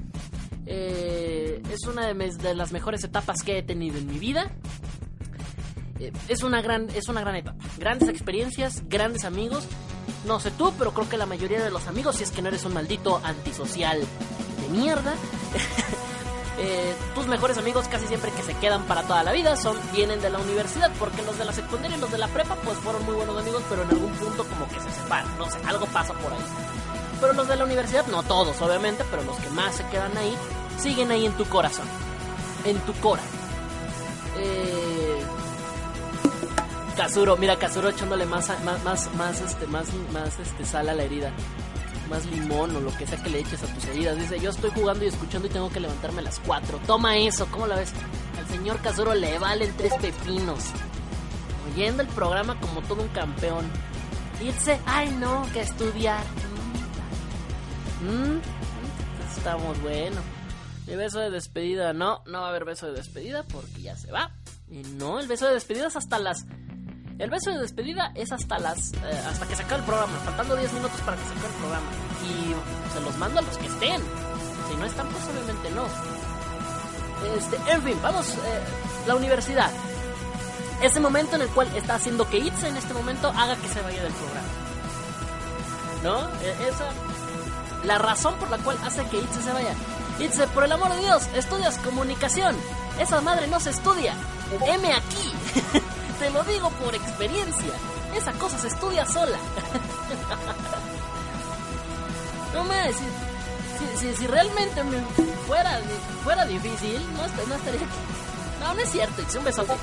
eh, 0.65 1.61
es 1.71 1.85
una 1.87 2.13
de 2.13 2.55
las 2.55 2.71
mejores 2.71 3.03
etapas 3.03 3.41
que 3.41 3.57
he 3.57 3.63
tenido 3.63 3.97
en 3.97 4.07
mi 4.07 4.19
vida. 4.19 4.51
Eh, 5.99 6.13
es 6.27 6.43
una 6.43 6.61
gran 6.61 6.89
es 6.91 7.09
una 7.09 7.21
gran 7.21 7.35
etapa. 7.35 7.57
Grandes 7.79 8.07
experiencias, 8.09 8.83
grandes 8.87 9.25
amigos. 9.25 9.65
No 10.25 10.39
sé 10.39 10.51
tú, 10.51 10.71
pero 10.77 10.93
creo 10.93 11.09
que 11.09 11.17
la 11.17 11.25
mayoría 11.25 11.61
de 11.63 11.71
los 11.71 11.87
amigos, 11.87 12.17
si 12.17 12.23
es 12.23 12.31
que 12.31 12.41
no 12.41 12.49
eres 12.49 12.63
un 12.65 12.73
maldito 12.73 13.19
antisocial 13.23 13.99
de 13.99 14.67
mierda, 14.69 15.15
eh, 16.65 16.95
tus 17.13 17.27
mejores 17.27 17.57
amigos 17.57 17.89
casi 17.89 18.07
siempre 18.07 18.31
que 18.31 18.41
se 18.41 18.53
quedan 18.53 18.83
para 18.83 19.03
toda 19.03 19.21
la 19.23 19.33
vida 19.33 19.57
son 19.57 19.77
vienen 19.91 20.21
de 20.21 20.29
la 20.29 20.39
universidad, 20.39 20.89
porque 20.97 21.21
los 21.21 21.37
de 21.37 21.43
la 21.43 21.51
secundaria 21.51 21.97
y 21.97 21.99
los 21.99 22.09
de 22.09 22.17
la 22.17 22.29
prepa 22.29 22.55
pues 22.55 22.77
fueron 22.77 23.03
muy 23.03 23.15
buenos 23.15 23.37
amigos, 23.37 23.61
pero 23.67 23.83
en 23.83 23.89
algún 23.89 24.13
punto 24.13 24.45
como 24.45 24.69
que 24.69 24.79
se 24.79 24.89
separan, 24.91 25.37
no 25.37 25.49
sé, 25.51 25.59
algo 25.65 25.85
pasa 25.87 26.13
por 26.13 26.31
ahí. 26.31 26.39
Pero 27.19 27.33
los 27.33 27.49
de 27.49 27.57
la 27.57 27.65
universidad, 27.65 28.07
no 28.07 28.23
todos 28.23 28.61
obviamente, 28.61 29.03
pero 29.11 29.23
los 29.23 29.37
que 29.39 29.49
más 29.49 29.75
se 29.75 29.85
quedan 29.87 30.17
ahí, 30.17 30.33
siguen 30.79 31.11
ahí 31.11 31.25
en 31.25 31.33
tu 31.33 31.43
corazón, 31.45 31.85
en 32.63 32.79
tu 32.79 32.93
cora. 32.93 33.23
Eh, 34.37 35.21
Kazuro, 36.95 37.35
mira 37.35 37.57
Kazuro 37.57 37.89
echándole 37.89 38.25
más, 38.25 38.47
más, 38.63 38.81
más, 38.85 39.13
más, 39.15 39.41
este, 39.41 39.67
más, 39.67 39.87
más, 40.13 40.39
este, 40.39 40.65
sal 40.65 40.87
a 40.87 40.93
la 40.93 41.03
herida 41.03 41.33
más 42.13 42.25
limón 42.27 42.75
o 42.75 42.79
lo 42.79 42.95
que 42.95 43.07
sea 43.07 43.21
que 43.23 43.29
le 43.31 43.39
eches 43.39 43.63
a 43.63 43.67
tus 43.73 43.85
heridas. 43.85 44.15
Dice, 44.17 44.39
yo 44.39 44.51
estoy 44.51 44.69
jugando 44.69 45.03
y 45.03 45.07
escuchando 45.07 45.47
y 45.47 45.51
tengo 45.51 45.71
que 45.71 45.79
levantarme 45.79 46.19
a 46.19 46.25
las 46.25 46.39
4. 46.41 46.81
Toma 46.85 47.17
eso, 47.17 47.47
¿cómo 47.49 47.65
la 47.65 47.75
ves? 47.75 47.91
Al 48.37 48.47
señor 48.47 48.79
Casoro 48.81 49.15
le 49.15 49.39
valen 49.39 49.75
tres 49.75 49.93
pepinos. 49.95 50.65
Oyendo 51.71 52.03
el 52.03 52.09
programa 52.09 52.59
como 52.59 52.81
todo 52.81 53.01
un 53.01 53.07
campeón. 53.09 53.65
Dice, 54.39 54.79
ay 54.85 55.09
no, 55.19 55.43
que 55.53 55.61
estudiar. 55.61 56.23
Mm, 58.03 58.35
mm, 58.35 58.41
estamos 59.35 59.81
bueno. 59.81 60.21
Mi 60.85 60.95
beso 60.95 61.19
de 61.19 61.31
despedida, 61.31 61.93
no, 61.93 62.21
no 62.27 62.41
va 62.41 62.47
a 62.47 62.49
haber 62.49 62.65
beso 62.65 62.85
de 62.85 62.93
despedida 62.93 63.43
porque 63.43 63.81
ya 63.81 63.95
se 63.95 64.11
va. 64.11 64.31
Y 64.69 64.83
no, 64.83 65.19
el 65.19 65.27
beso 65.27 65.47
de 65.47 65.53
despedida 65.55 65.87
es 65.87 65.95
hasta 65.95 66.19
las 66.19 66.45
el 67.19 67.29
beso 67.29 67.51
de 67.51 67.59
despedida 67.59 68.11
es 68.15 68.31
hasta 68.31 68.59
las 68.59 68.93
eh, 68.93 69.23
hasta 69.29 69.45
que 69.47 69.55
se 69.55 69.63
acabe 69.63 69.81
el 69.81 69.85
programa, 69.85 70.13
faltando 70.25 70.55
10 70.55 70.73
minutos 70.73 70.99
para 71.01 71.17
que 71.17 71.23
se 71.23 71.31
acabe 71.31 71.47
el 71.47 71.53
programa. 71.53 71.87
Y 72.23 72.93
se 72.93 72.99
los 73.01 73.17
mando 73.17 73.39
a 73.39 73.41
los 73.43 73.57
que 73.57 73.67
estén. 73.67 74.01
Si 74.69 74.75
no 74.77 74.85
están, 74.85 75.07
pues 75.07 75.23
obviamente 75.25 75.69
no. 75.71 75.85
Este, 77.37 77.71
en 77.71 77.83
fin, 77.83 77.99
vamos, 78.01 78.27
eh, 78.29 78.59
la 79.07 79.15
universidad. 79.15 79.69
Ese 80.81 80.99
momento 80.99 81.35
en 81.35 81.43
el 81.43 81.47
cual 81.49 81.67
está 81.75 81.95
haciendo 81.95 82.27
que 82.29 82.39
Itze 82.39 82.67
en 82.67 82.75
este 82.77 82.93
momento 82.93 83.29
haga 83.29 83.55
que 83.55 83.67
se 83.69 83.81
vaya 83.81 84.03
del 84.03 84.11
programa. 84.13 84.47
¿No? 86.03 86.19
E- 86.41 86.69
esa. 86.69 86.89
La 87.85 87.97
razón 87.97 88.33
por 88.35 88.49
la 88.49 88.57
cual 88.57 88.77
hace 88.85 89.05
que 89.07 89.17
Itze 89.17 89.41
se 89.43 89.53
vaya. 89.53 89.73
Itze, 90.19 90.47
por 90.47 90.63
el 90.65 90.71
amor 90.71 90.91
de 90.93 90.99
Dios, 90.99 91.23
estudias 91.35 91.77
comunicación. 91.77 92.55
Esa 92.99 93.21
madre 93.21 93.47
no 93.47 93.59
se 93.59 93.69
estudia. 93.69 94.13
M 94.67 94.93
aquí. 94.93 95.33
Te 96.23 96.29
lo 96.31 96.41
digo 96.45 96.69
por 96.69 96.95
experiencia. 96.95 97.73
Esa 98.15 98.31
cosa 98.33 98.57
se 98.57 98.69
estudia 98.69 99.05
sola. 99.05 99.37
no 102.53 102.63
me 102.63 102.93
si, 104.17 104.27
realmente 104.27 104.81
me 104.85 104.99
fuera, 105.47 105.79
fuera 106.23 106.45
difícil, 106.45 107.01
no, 107.17 107.25
est- 107.25 107.47
no 107.47 107.55
estaría 107.55 107.81
aquí. 107.81 107.89
No, 108.61 108.73
no 108.73 108.79
es 108.79 108.89
cierto, 108.89 109.21
un 109.37 109.43
besote. 109.43 109.73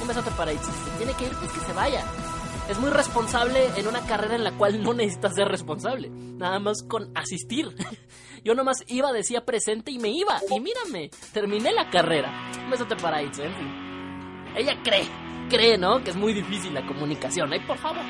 Un 0.00 0.06
besote 0.08 0.30
para 0.32 0.52
Itzy. 0.52 0.70
Si 0.70 0.90
tiene 0.98 1.12
que 1.14 1.24
ir, 1.26 1.32
pues 1.36 1.50
que 1.52 1.60
se 1.66 1.72
vaya. 1.72 2.04
Es 2.68 2.78
muy 2.78 2.90
responsable 2.90 3.70
en 3.76 3.88
una 3.88 4.00
carrera 4.06 4.36
en 4.36 4.44
la 4.44 4.52
cual 4.52 4.82
no 4.84 4.94
necesitas 4.94 5.34
ser 5.34 5.48
responsable. 5.48 6.10
Nada 6.10 6.60
más 6.60 6.84
con 6.88 7.10
asistir. 7.16 7.74
Yo 8.44 8.54
nomás 8.54 8.78
iba, 8.86 9.10
decía 9.12 9.44
presente 9.44 9.90
y 9.90 9.98
me 9.98 10.10
iba. 10.10 10.38
Y 10.48 10.60
mírame, 10.60 11.10
terminé 11.32 11.72
la 11.72 11.90
carrera. 11.90 12.30
Un 12.64 12.70
besote 12.70 12.94
para 12.96 13.20
Itzy, 13.22 13.42
en 13.42 13.54
fin. 13.56 14.54
Ella 14.56 14.80
cree, 14.84 15.08
cree, 15.52 15.76
¿no? 15.76 16.02
Que 16.02 16.10
es 16.10 16.16
muy 16.16 16.32
difícil 16.32 16.72
la 16.72 16.84
comunicación. 16.86 17.52
Ay, 17.52 17.60
por 17.60 17.76
favor. 17.76 18.02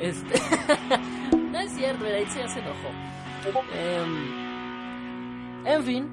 Este. 0.00 0.40
no 1.52 1.58
es 1.58 1.72
cierto, 1.72 2.04
mira, 2.04 2.20
Itzy 2.20 2.38
ya 2.38 2.48
se 2.48 2.60
enojó. 2.60 2.90
Em, 3.74 4.28
en 5.66 5.84
fin. 5.84 6.08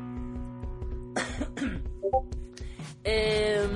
Em, 3.06 3.70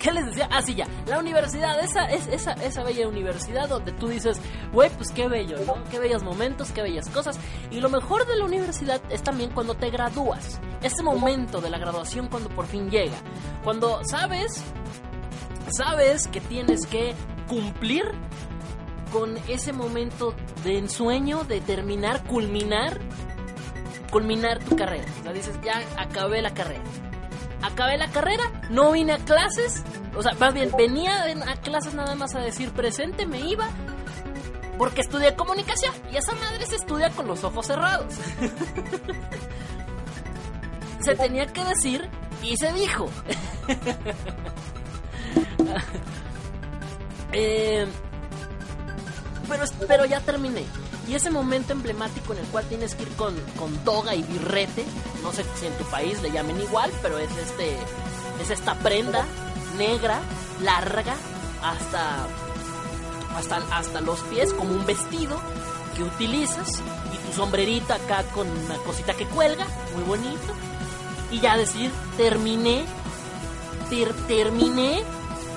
¿Qué 0.00 0.10
les 0.12 0.24
decía? 0.24 0.48
Ah, 0.50 0.62
sí, 0.62 0.74
ya. 0.74 0.86
La 1.06 1.18
universidad, 1.18 1.78
esa, 1.78 2.06
es, 2.06 2.26
esa, 2.28 2.52
esa 2.52 2.82
bella 2.82 3.06
universidad 3.06 3.68
donde 3.68 3.92
tú 3.92 4.08
dices, 4.08 4.40
güey, 4.72 4.88
pues 4.88 5.10
qué 5.12 5.28
bello, 5.28 5.58
¿no? 5.66 5.84
Qué 5.90 5.98
bellos 5.98 6.22
momentos, 6.22 6.72
qué 6.72 6.80
bellas 6.80 7.08
cosas. 7.10 7.38
Y 7.70 7.80
lo 7.80 7.90
mejor 7.90 8.26
de 8.26 8.36
la 8.36 8.46
universidad 8.46 9.02
es 9.10 9.22
también 9.22 9.50
cuando 9.50 9.74
te 9.74 9.90
gradúas. 9.90 10.58
Ese 10.82 11.02
momento 11.02 11.60
de 11.60 11.68
la 11.68 11.78
graduación 11.78 12.28
cuando 12.28 12.48
por 12.48 12.66
fin 12.66 12.90
llega. 12.90 13.16
Cuando 13.62 14.00
sabes, 14.04 14.64
sabes 15.70 16.28
que 16.28 16.40
tienes 16.40 16.86
que 16.86 17.14
cumplir 17.46 18.04
con 19.12 19.36
ese 19.48 19.74
momento 19.74 20.34
de 20.64 20.78
ensueño, 20.78 21.44
de 21.44 21.60
terminar, 21.60 22.24
culminar, 22.24 22.98
culminar 24.10 24.60
tu 24.60 24.76
carrera. 24.76 25.04
O 25.28 25.32
dices, 25.34 25.60
ya 25.62 25.82
acabé 25.98 26.40
la 26.40 26.54
carrera 26.54 26.82
acabé 27.62 27.96
la 27.98 28.08
carrera, 28.08 28.44
no 28.70 28.92
vine 28.92 29.12
a 29.14 29.18
clases, 29.18 29.82
o 30.16 30.22
sea, 30.22 30.32
más 30.34 30.54
bien 30.54 30.70
venía 30.76 31.24
a 31.24 31.56
clases 31.56 31.94
nada 31.94 32.14
más 32.14 32.34
a 32.34 32.40
decir 32.40 32.70
presente, 32.72 33.26
me 33.26 33.40
iba, 33.40 33.68
porque 34.78 35.00
estudié 35.02 35.34
comunicación 35.34 35.92
y 36.10 36.16
esa 36.16 36.32
madre 36.34 36.64
se 36.66 36.76
estudia 36.76 37.10
con 37.10 37.28
los 37.28 37.44
ojos 37.44 37.66
cerrados. 37.66 38.14
se 41.00 41.14
tenía 41.16 41.46
que 41.46 41.64
decir 41.64 42.08
y 42.42 42.56
se 42.56 42.72
dijo. 42.72 43.10
eh, 47.32 47.86
pero, 49.48 49.64
pero 49.86 50.04
ya 50.06 50.20
terminé. 50.20 50.64
Y 51.10 51.14
ese 51.16 51.30
momento 51.30 51.72
emblemático 51.72 52.32
en 52.34 52.38
el 52.38 52.46
cual 52.46 52.64
tienes 52.68 52.94
que 52.94 53.02
ir 53.02 53.08
con, 53.16 53.34
con 53.58 53.76
toga 53.78 54.14
y 54.14 54.22
birrete, 54.22 54.84
no 55.24 55.32
sé 55.32 55.44
si 55.58 55.66
en 55.66 55.72
tu 55.76 55.84
país 55.86 56.22
le 56.22 56.30
llamen 56.30 56.60
igual, 56.60 56.90
pero 57.02 57.18
es 57.18 57.30
este 57.36 57.76
es 58.40 58.50
esta 58.50 58.74
prenda 58.76 59.24
negra, 59.76 60.20
larga, 60.62 61.14
hasta, 61.62 62.26
hasta, 63.36 63.56
hasta 63.76 64.00
los 64.02 64.20
pies, 64.20 64.52
como 64.54 64.72
un 64.72 64.86
vestido 64.86 65.36
que 65.96 66.04
utilizas, 66.04 66.80
y 67.12 67.26
tu 67.26 67.32
sombrerita 67.36 67.96
acá 67.96 68.22
con 68.32 68.48
una 68.48 68.76
cosita 68.76 69.14
que 69.14 69.26
cuelga, 69.26 69.66
muy 69.94 70.04
bonito, 70.04 70.54
y 71.32 71.40
ya 71.40 71.56
decir, 71.56 71.90
terminé, 72.16 72.84
ter- 73.90 74.14
terminé, 74.28 75.02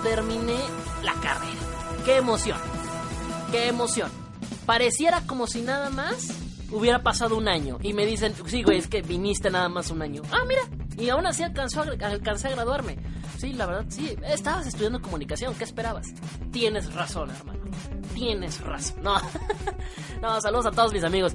terminé 0.01 0.57
la 1.03 1.13
carrera. 1.13 1.61
¡Qué 2.05 2.17
emoción! 2.17 2.57
¡Qué 3.51 3.67
emoción! 3.67 4.22
Pareciera 4.65 5.21
como 5.27 5.47
si 5.47 5.61
nada 5.61 5.89
más 5.89 6.29
hubiera 6.71 7.03
pasado 7.03 7.37
un 7.37 7.47
año. 7.47 7.77
Y 7.81 7.93
me 7.93 8.05
dicen, 8.05 8.33
sí, 8.47 8.63
güey, 8.63 8.79
es 8.79 8.87
que 8.87 9.01
viniste 9.01 9.49
nada 9.49 9.69
más 9.69 9.91
un 9.91 10.01
año. 10.01 10.21
Ah, 10.31 10.43
mira. 10.47 10.61
Y 10.97 11.09
aún 11.09 11.25
así 11.25 11.43
alcanzó 11.43 11.81
a, 11.81 12.07
alcancé 12.07 12.47
a 12.47 12.51
graduarme. 12.51 12.97
Sí, 13.37 13.53
la 13.53 13.65
verdad, 13.65 13.85
sí. 13.89 14.15
Estabas 14.23 14.67
estudiando 14.67 15.01
comunicación. 15.01 15.53
¿Qué 15.55 15.63
esperabas? 15.63 16.07
Tienes 16.51 16.93
razón, 16.93 17.29
hermano. 17.29 17.59
Tienes 18.13 18.61
razón. 18.61 19.03
No, 19.03 19.15
no 20.21 20.41
saludos 20.41 20.67
a 20.67 20.71
todos 20.71 20.93
mis 20.93 21.03
amigos. 21.03 21.33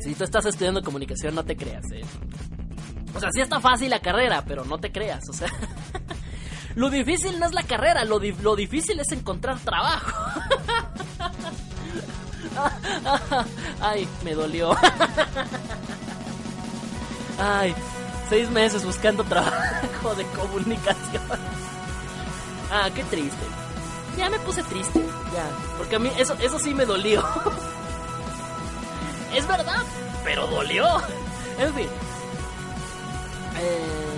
Si 0.00 0.14
tú 0.14 0.24
estás 0.24 0.46
estudiando 0.46 0.82
comunicación, 0.82 1.34
no 1.34 1.44
te 1.44 1.56
creas, 1.56 1.84
eh. 1.92 2.02
O 3.14 3.20
sea, 3.20 3.30
sí 3.32 3.40
está 3.40 3.60
fácil 3.60 3.90
la 3.90 4.00
carrera, 4.00 4.44
pero 4.46 4.64
no 4.64 4.78
te 4.78 4.92
creas, 4.92 5.28
o 5.28 5.32
sea. 5.32 5.48
lo 6.76 6.90
difícil 6.90 7.38
no 7.38 7.46
es 7.46 7.52
la 7.52 7.64
carrera, 7.64 8.04
lo, 8.04 8.20
lo 8.20 8.56
difícil 8.56 9.00
es 9.00 9.10
encontrar 9.12 9.58
trabajo. 9.60 10.40
Ay, 13.80 14.08
me 14.24 14.34
dolió. 14.34 14.76
Ay, 17.38 17.74
seis 18.28 18.50
meses 18.50 18.84
buscando 18.84 19.24
trabajo 19.24 20.14
de 20.16 20.24
comunicación. 20.26 21.22
Ah, 22.70 22.88
qué 22.94 23.04
triste. 23.04 23.44
Ya 24.16 24.28
me 24.28 24.38
puse 24.40 24.62
triste, 24.64 25.00
ya. 25.32 25.48
Porque 25.76 25.96
a 25.96 25.98
mí 25.98 26.10
eso, 26.18 26.34
eso 26.40 26.58
sí 26.58 26.74
me 26.74 26.84
dolió. 26.84 27.24
Es 29.34 29.46
verdad, 29.46 29.82
pero 30.24 30.46
dolió. 30.46 30.86
En 31.58 31.74
fin. 31.74 31.88
Eh, 33.60 34.08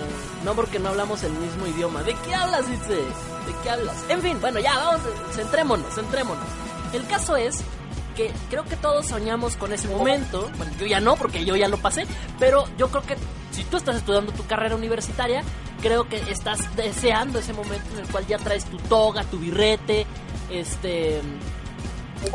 no 0.43 0.53
porque 0.55 0.79
no 0.79 0.89
hablamos 0.89 1.23
el 1.23 1.33
mismo 1.33 1.67
idioma. 1.67 2.01
¿De 2.03 2.15
qué 2.15 2.33
hablas, 2.33 2.67
dice? 2.67 2.95
¿De 2.95 3.55
qué 3.63 3.69
hablas? 3.69 3.95
En 4.09 4.21
fin, 4.21 4.39
bueno, 4.41 4.59
ya, 4.59 4.75
vamos, 4.77 5.01
centrémonos, 5.33 5.93
centrémonos. 5.93 6.45
El 6.93 7.07
caso 7.07 7.35
es 7.35 7.63
que 8.15 8.31
creo 8.49 8.65
que 8.65 8.75
todos 8.75 9.07
soñamos 9.07 9.55
con 9.55 9.71
ese 9.73 9.87
momento. 9.87 10.49
Bueno, 10.57 10.71
yo 10.79 10.85
ya 10.85 10.99
no, 10.99 11.15
porque 11.15 11.45
yo 11.45 11.55
ya 11.55 11.67
lo 11.67 11.77
pasé. 11.77 12.05
Pero 12.39 12.65
yo 12.77 12.89
creo 12.89 13.03
que 13.03 13.15
si 13.51 13.63
tú 13.63 13.77
estás 13.77 13.97
estudiando 13.97 14.31
tu 14.31 14.45
carrera 14.45 14.75
universitaria, 14.75 15.43
creo 15.81 16.07
que 16.07 16.17
estás 16.29 16.75
deseando 16.75 17.39
ese 17.39 17.53
momento 17.53 17.85
en 17.93 17.99
el 17.99 18.07
cual 18.07 18.27
ya 18.27 18.37
traes 18.37 18.65
tu 18.65 18.77
toga, 18.77 19.23
tu 19.23 19.37
birrete, 19.39 20.05
este. 20.49 21.21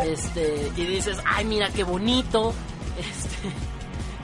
Este. 0.03 0.73
Y 0.77 0.85
dices, 0.85 1.19
ay, 1.25 1.45
mira 1.45 1.71
qué 1.71 1.85
bonito. 1.85 2.53
Este. 2.97 3.53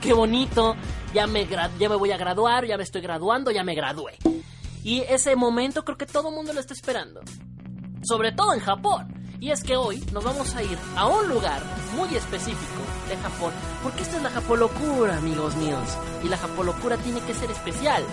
Qué 0.01 0.13
bonito. 0.13 0.75
Ya 1.13 1.27
me, 1.27 1.47
ya 1.47 1.89
me 1.89 1.95
voy 1.95 2.11
a 2.11 2.17
graduar, 2.17 2.65
ya 2.65 2.75
me 2.75 2.81
estoy 2.81 3.01
graduando, 3.01 3.51
ya 3.51 3.63
me 3.63 3.75
gradué. 3.75 4.17
Y 4.83 5.01
ese 5.01 5.35
momento 5.35 5.85
creo 5.85 5.95
que 5.95 6.07
todo 6.07 6.29
el 6.29 6.35
mundo 6.35 6.53
lo 6.53 6.59
está 6.59 6.73
esperando. 6.73 7.21
Sobre 8.01 8.31
todo 8.31 8.55
en 8.55 8.59
Japón. 8.61 9.22
Y 9.43 9.51
es 9.51 9.61
que 9.61 9.75
hoy 9.75 10.01
nos 10.13 10.23
vamos 10.23 10.55
a 10.55 10.63
ir 10.63 10.77
a 10.95 11.05
un 11.05 11.27
lugar 11.27 11.61
muy 11.97 12.15
específico 12.15 12.81
de 13.09 13.17
Japón, 13.17 13.51
porque 13.83 14.03
esta 14.03 14.15
es 14.15 14.23
la 14.23 14.29
Japolocura, 14.29 15.17
amigos 15.17 15.57
míos. 15.57 15.85
Y 16.23 16.29
la 16.29 16.37
Japolocura 16.37 16.95
tiene 16.95 17.19
que 17.19 17.33
ser 17.33 17.51
especial. 17.51 18.05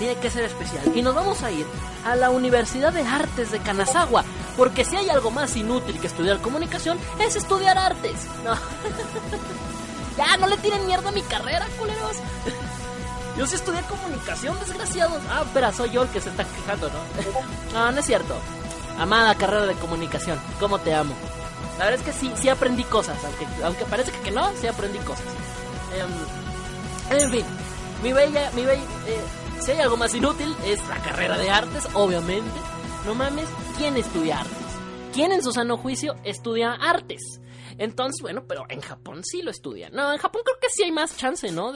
Tiene 0.00 0.16
que 0.16 0.28
ser 0.28 0.42
especial. 0.42 0.90
Y 0.92 1.02
nos 1.02 1.14
vamos 1.14 1.40
a 1.44 1.52
ir 1.52 1.64
a 2.04 2.16
la 2.16 2.30
Universidad 2.30 2.92
de 2.92 3.02
Artes 3.02 3.52
de 3.52 3.60
Kanazawa, 3.60 4.24
porque 4.56 4.84
si 4.84 4.96
hay 4.96 5.08
algo 5.08 5.30
más 5.30 5.54
inútil 5.54 6.00
que 6.00 6.08
estudiar 6.08 6.40
comunicación, 6.40 6.98
es 7.20 7.36
estudiar 7.36 7.78
artes. 7.78 8.26
No. 8.44 8.54
ya, 10.18 10.36
no 10.36 10.48
le 10.48 10.56
tiren 10.56 10.84
mierda 10.84 11.10
a 11.10 11.12
mi 11.12 11.22
carrera, 11.22 11.64
culeros. 11.78 12.16
Yo 13.38 13.46
sí 13.46 13.54
estudié 13.54 13.80
comunicación, 13.82 14.58
desgraciados. 14.58 15.22
Ah, 15.30 15.42
espera, 15.46 15.72
soy 15.72 15.90
yo 15.90 16.02
el 16.02 16.08
que 16.08 16.20
se 16.20 16.28
está 16.28 16.44
quejando, 16.44 16.88
¿no? 16.88 16.98
no, 17.72 17.92
no 17.92 18.00
es 18.00 18.04
cierto. 18.04 18.34
Amada 18.98 19.36
carrera 19.36 19.64
de 19.66 19.74
comunicación, 19.74 20.40
¿cómo 20.58 20.80
te 20.80 20.92
amo? 20.92 21.14
La 21.78 21.84
verdad 21.84 22.00
es 22.00 22.06
que 22.06 22.12
sí, 22.12 22.32
sí 22.34 22.48
aprendí 22.48 22.82
cosas, 22.82 23.16
aunque, 23.24 23.46
aunque 23.62 23.84
parece 23.84 24.10
que, 24.10 24.32
no, 24.32 24.50
sí 24.56 24.66
aprendí 24.66 24.98
cosas. 24.98 25.24
Em, 25.94 27.16
en 27.16 27.30
fin, 27.30 27.44
mi 28.02 28.12
bella, 28.12 28.50
mi 28.56 28.64
bella, 28.64 28.82
eh, 29.06 29.22
si 29.60 29.70
hay 29.70 29.80
algo 29.82 29.96
más 29.96 30.12
inútil 30.14 30.56
es 30.64 30.84
la 30.88 30.96
carrera 30.96 31.38
de 31.38 31.48
artes, 31.48 31.88
obviamente. 31.94 32.58
No 33.06 33.14
mames, 33.14 33.46
¿quién 33.76 33.96
estudia 33.96 34.40
artes? 34.40 34.56
¿Quién 35.14 35.30
en 35.30 35.44
su 35.44 35.52
sano 35.52 35.76
juicio 35.76 36.16
estudia 36.24 36.72
artes? 36.72 37.40
Entonces, 37.78 38.20
bueno, 38.20 38.44
pero 38.48 38.66
en 38.68 38.80
Japón 38.80 39.22
sí 39.22 39.42
lo 39.42 39.52
estudian. 39.52 39.92
No, 39.92 40.12
en 40.12 40.18
Japón 40.18 40.42
creo 40.44 40.58
que 40.60 40.70
sí 40.70 40.82
hay 40.82 40.90
más 40.90 41.16
chance, 41.16 41.52
¿no? 41.52 41.72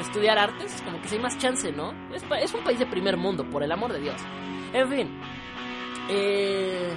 Estudiar 0.00 0.38
artes, 0.38 0.80
como 0.82 1.00
que 1.00 1.08
sí 1.08 1.16
hay 1.16 1.22
más 1.22 1.38
chance, 1.38 1.72
¿no? 1.72 1.92
Es, 2.14 2.54
un 2.54 2.62
país 2.62 2.78
de 2.78 2.86
primer 2.86 3.16
mundo, 3.16 3.48
por 3.50 3.62
el 3.62 3.72
amor 3.72 3.92
de 3.92 4.00
Dios. 4.00 4.20
En 4.72 4.88
fin. 4.88 5.20
Eh, 6.08 6.96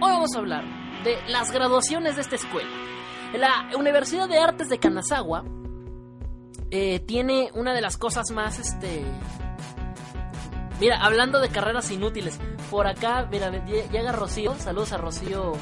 hoy 0.00 0.10
vamos 0.12 0.34
a 0.34 0.38
hablar 0.38 0.64
de 1.04 1.18
las 1.28 1.50
graduaciones 1.50 2.16
de 2.16 2.22
esta 2.22 2.36
escuela. 2.36 2.70
La 3.34 3.76
Universidad 3.76 4.28
de 4.28 4.38
Artes 4.38 4.68
de 4.68 4.78
Kanazawa 4.78 5.44
eh, 6.70 7.00
tiene 7.00 7.50
una 7.54 7.72
de 7.74 7.80
las 7.80 7.96
cosas 7.96 8.30
más, 8.30 8.58
este... 8.58 9.04
Mira, 10.80 10.98
hablando 11.04 11.40
de 11.40 11.48
carreras 11.48 11.90
inútiles, 11.90 12.38
por 12.70 12.86
acá, 12.86 13.28
mira, 13.30 13.50
llega 13.64 14.12
Rocío, 14.12 14.54
saludos 14.56 14.92
a 14.92 14.98
Rocío 14.98 15.52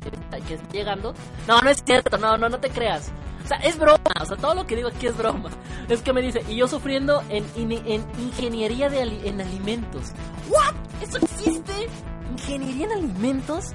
que 0.00 0.08
está 0.08 0.38
llegando. 0.72 1.14
No, 1.46 1.60
no 1.60 1.68
es 1.68 1.82
cierto, 1.84 2.16
no, 2.16 2.38
no, 2.38 2.48
no 2.48 2.58
te 2.58 2.70
creas. 2.70 3.12
O 3.44 3.46
sea, 3.46 3.58
es 3.58 3.78
broma, 3.78 3.98
o 4.20 4.24
sea, 4.24 4.36
todo 4.36 4.54
lo 4.54 4.66
que 4.66 4.76
digo 4.76 4.88
aquí 4.88 5.06
es 5.06 5.16
broma. 5.16 5.50
Es 5.88 6.02
que 6.02 6.12
me 6.12 6.22
dice, 6.22 6.42
y 6.48 6.56
yo 6.56 6.68
sufriendo 6.68 7.22
en, 7.28 7.44
en, 7.56 8.04
ingeniería 8.18 8.88
de 8.88 9.02
en 9.02 9.40
alimentos. 9.40 10.12
¿What? 10.48 10.74
¿Eso 11.02 11.18
existe? 11.18 11.88
¿Ingeniería 12.30 12.86
en 12.86 12.92
alimentos? 12.92 13.66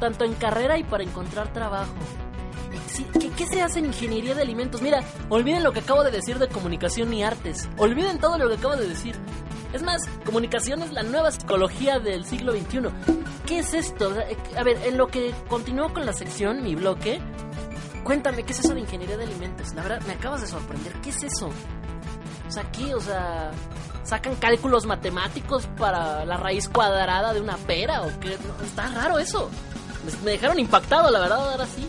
Tanto 0.00 0.24
en 0.24 0.34
carrera 0.34 0.78
y 0.78 0.84
para 0.84 1.04
encontrar 1.04 1.52
trabajo. 1.52 1.94
¿Qué, 3.20 3.30
¿Qué, 3.30 3.46
se 3.46 3.62
hace 3.62 3.80
en 3.80 3.86
ingeniería 3.86 4.34
de 4.34 4.42
alimentos? 4.42 4.82
Mira, 4.82 5.02
olviden 5.28 5.62
lo 5.62 5.72
que 5.72 5.80
acabo 5.80 6.04
de 6.04 6.10
decir 6.10 6.38
de 6.38 6.48
comunicación 6.48 7.12
y 7.12 7.22
artes. 7.22 7.68
Olviden 7.76 8.18
todo 8.18 8.38
lo 8.38 8.48
que 8.48 8.54
acabo 8.54 8.76
de 8.76 8.88
decir. 8.88 9.16
Es 9.72 9.82
más, 9.82 10.02
comunicación 10.24 10.82
es 10.82 10.92
la 10.92 11.02
nueva 11.02 11.30
psicología 11.30 11.98
del 11.98 12.24
siglo 12.26 12.52
XXI. 12.52 12.80
¿Qué 13.46 13.60
es 13.60 13.72
esto? 13.72 14.14
A 14.56 14.62
ver, 14.62 14.78
en 14.84 14.98
lo 14.98 15.06
que 15.08 15.32
continúo 15.48 15.92
con 15.92 16.04
la 16.04 16.12
sección, 16.12 16.62
mi 16.62 16.74
bloque, 16.74 17.20
Cuéntame, 18.04 18.42
¿qué 18.42 18.52
es 18.52 18.60
eso 18.60 18.74
de 18.74 18.80
ingeniería 18.80 19.16
de 19.16 19.24
alimentos? 19.24 19.74
La 19.74 19.82
verdad, 19.82 20.00
me 20.06 20.14
acabas 20.14 20.40
de 20.40 20.46
sorprender. 20.46 20.92
¿Qué 21.00 21.10
es 21.10 21.22
eso? 21.22 21.50
O 22.48 22.50
sea, 22.50 22.64
¿qué? 22.72 22.94
O 22.94 23.00
sea, 23.00 23.52
¿sacan 24.02 24.34
cálculos 24.36 24.86
matemáticos 24.86 25.66
para 25.78 26.24
la 26.24 26.36
raíz 26.36 26.68
cuadrada 26.68 27.32
de 27.32 27.40
una 27.40 27.56
pera? 27.56 28.02
¿O 28.02 28.20
qué? 28.20 28.36
Está 28.64 28.88
raro 28.88 29.18
eso. 29.18 29.50
Me 30.24 30.32
dejaron 30.32 30.58
impactado, 30.58 31.10
la 31.10 31.20
verdad, 31.20 31.52
ahora 31.52 31.66
sí. 31.66 31.88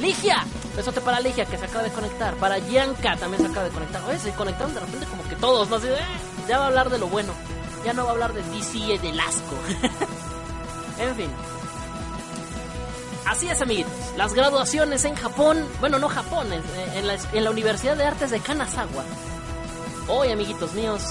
¡Ligia! 0.00 0.44
Besote 0.76 1.00
para 1.00 1.20
Ligia, 1.20 1.44
que 1.44 1.56
se 1.56 1.64
acaba 1.64 1.84
de 1.84 1.90
conectar. 1.90 2.34
Para 2.34 2.58
Yanka 2.58 3.16
también 3.16 3.42
se 3.42 3.48
acaba 3.48 3.66
de 3.66 3.72
conectar. 3.72 4.02
Oye, 4.08 4.18
se 4.18 4.32
conectaron 4.32 4.74
de 4.74 4.80
repente 4.80 5.06
como 5.06 5.22
que 5.28 5.36
todos, 5.36 5.68
¿no? 5.68 5.76
Así 5.76 5.88
eh, 5.88 5.96
ya 6.48 6.58
va 6.58 6.64
a 6.64 6.68
hablar 6.68 6.90
de 6.90 6.98
lo 6.98 7.08
bueno. 7.08 7.32
Ya 7.84 7.92
no 7.92 8.04
va 8.04 8.10
a 8.10 8.12
hablar 8.12 8.32
de 8.32 8.42
DC 8.42 8.78
y 8.78 8.98
del 8.98 9.18
asco. 9.20 9.56
en 10.98 11.16
fin. 11.16 11.30
Así 13.26 13.48
es, 13.48 13.60
amiguitos. 13.62 13.92
Las 14.16 14.34
graduaciones 14.34 15.04
en 15.04 15.14
Japón, 15.14 15.66
bueno, 15.80 15.98
no 15.98 16.08
Japón, 16.08 16.48
en 16.52 17.44
la, 17.44 17.50
Universidad 17.50 17.96
de 17.96 18.04
Artes 18.04 18.30
de 18.30 18.40
Kanazawa. 18.40 19.04
Hoy, 20.08 20.28
amiguitos 20.28 20.74
míos, 20.74 21.02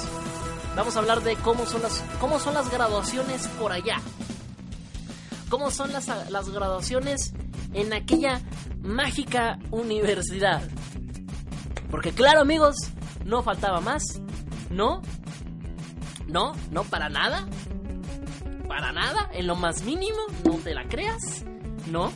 vamos 0.76 0.96
a 0.96 1.00
hablar 1.00 1.22
de 1.22 1.36
cómo 1.38 1.66
son 1.66 1.82
las, 1.82 2.04
cómo 2.20 2.40
son 2.40 2.54
las 2.54 2.70
graduaciones 2.70 3.48
por 3.60 3.72
allá. 3.72 4.00
Cómo 5.50 5.72
son 5.72 5.92
las, 5.92 6.08
las 6.30 6.50
graduaciones 6.50 7.34
en 7.74 7.94
aquella 7.94 8.42
mágica 8.82 9.58
universidad. 9.72 10.62
Porque 11.90 12.12
claro, 12.12 12.42
amigos, 12.42 12.76
no 13.26 13.42
faltaba 13.42 13.82
más. 13.82 14.22
No, 14.70 15.02
no, 16.28 16.54
no 16.72 16.84
para 16.84 17.10
nada. 17.10 17.48
Para 18.68 18.92
nada, 18.92 19.30
en 19.34 19.48
lo 19.48 19.56
más 19.56 19.84
mínimo, 19.84 20.20
no 20.46 20.58
te 20.58 20.74
la 20.76 20.88
creas. 20.88 21.44
No, 21.88 22.12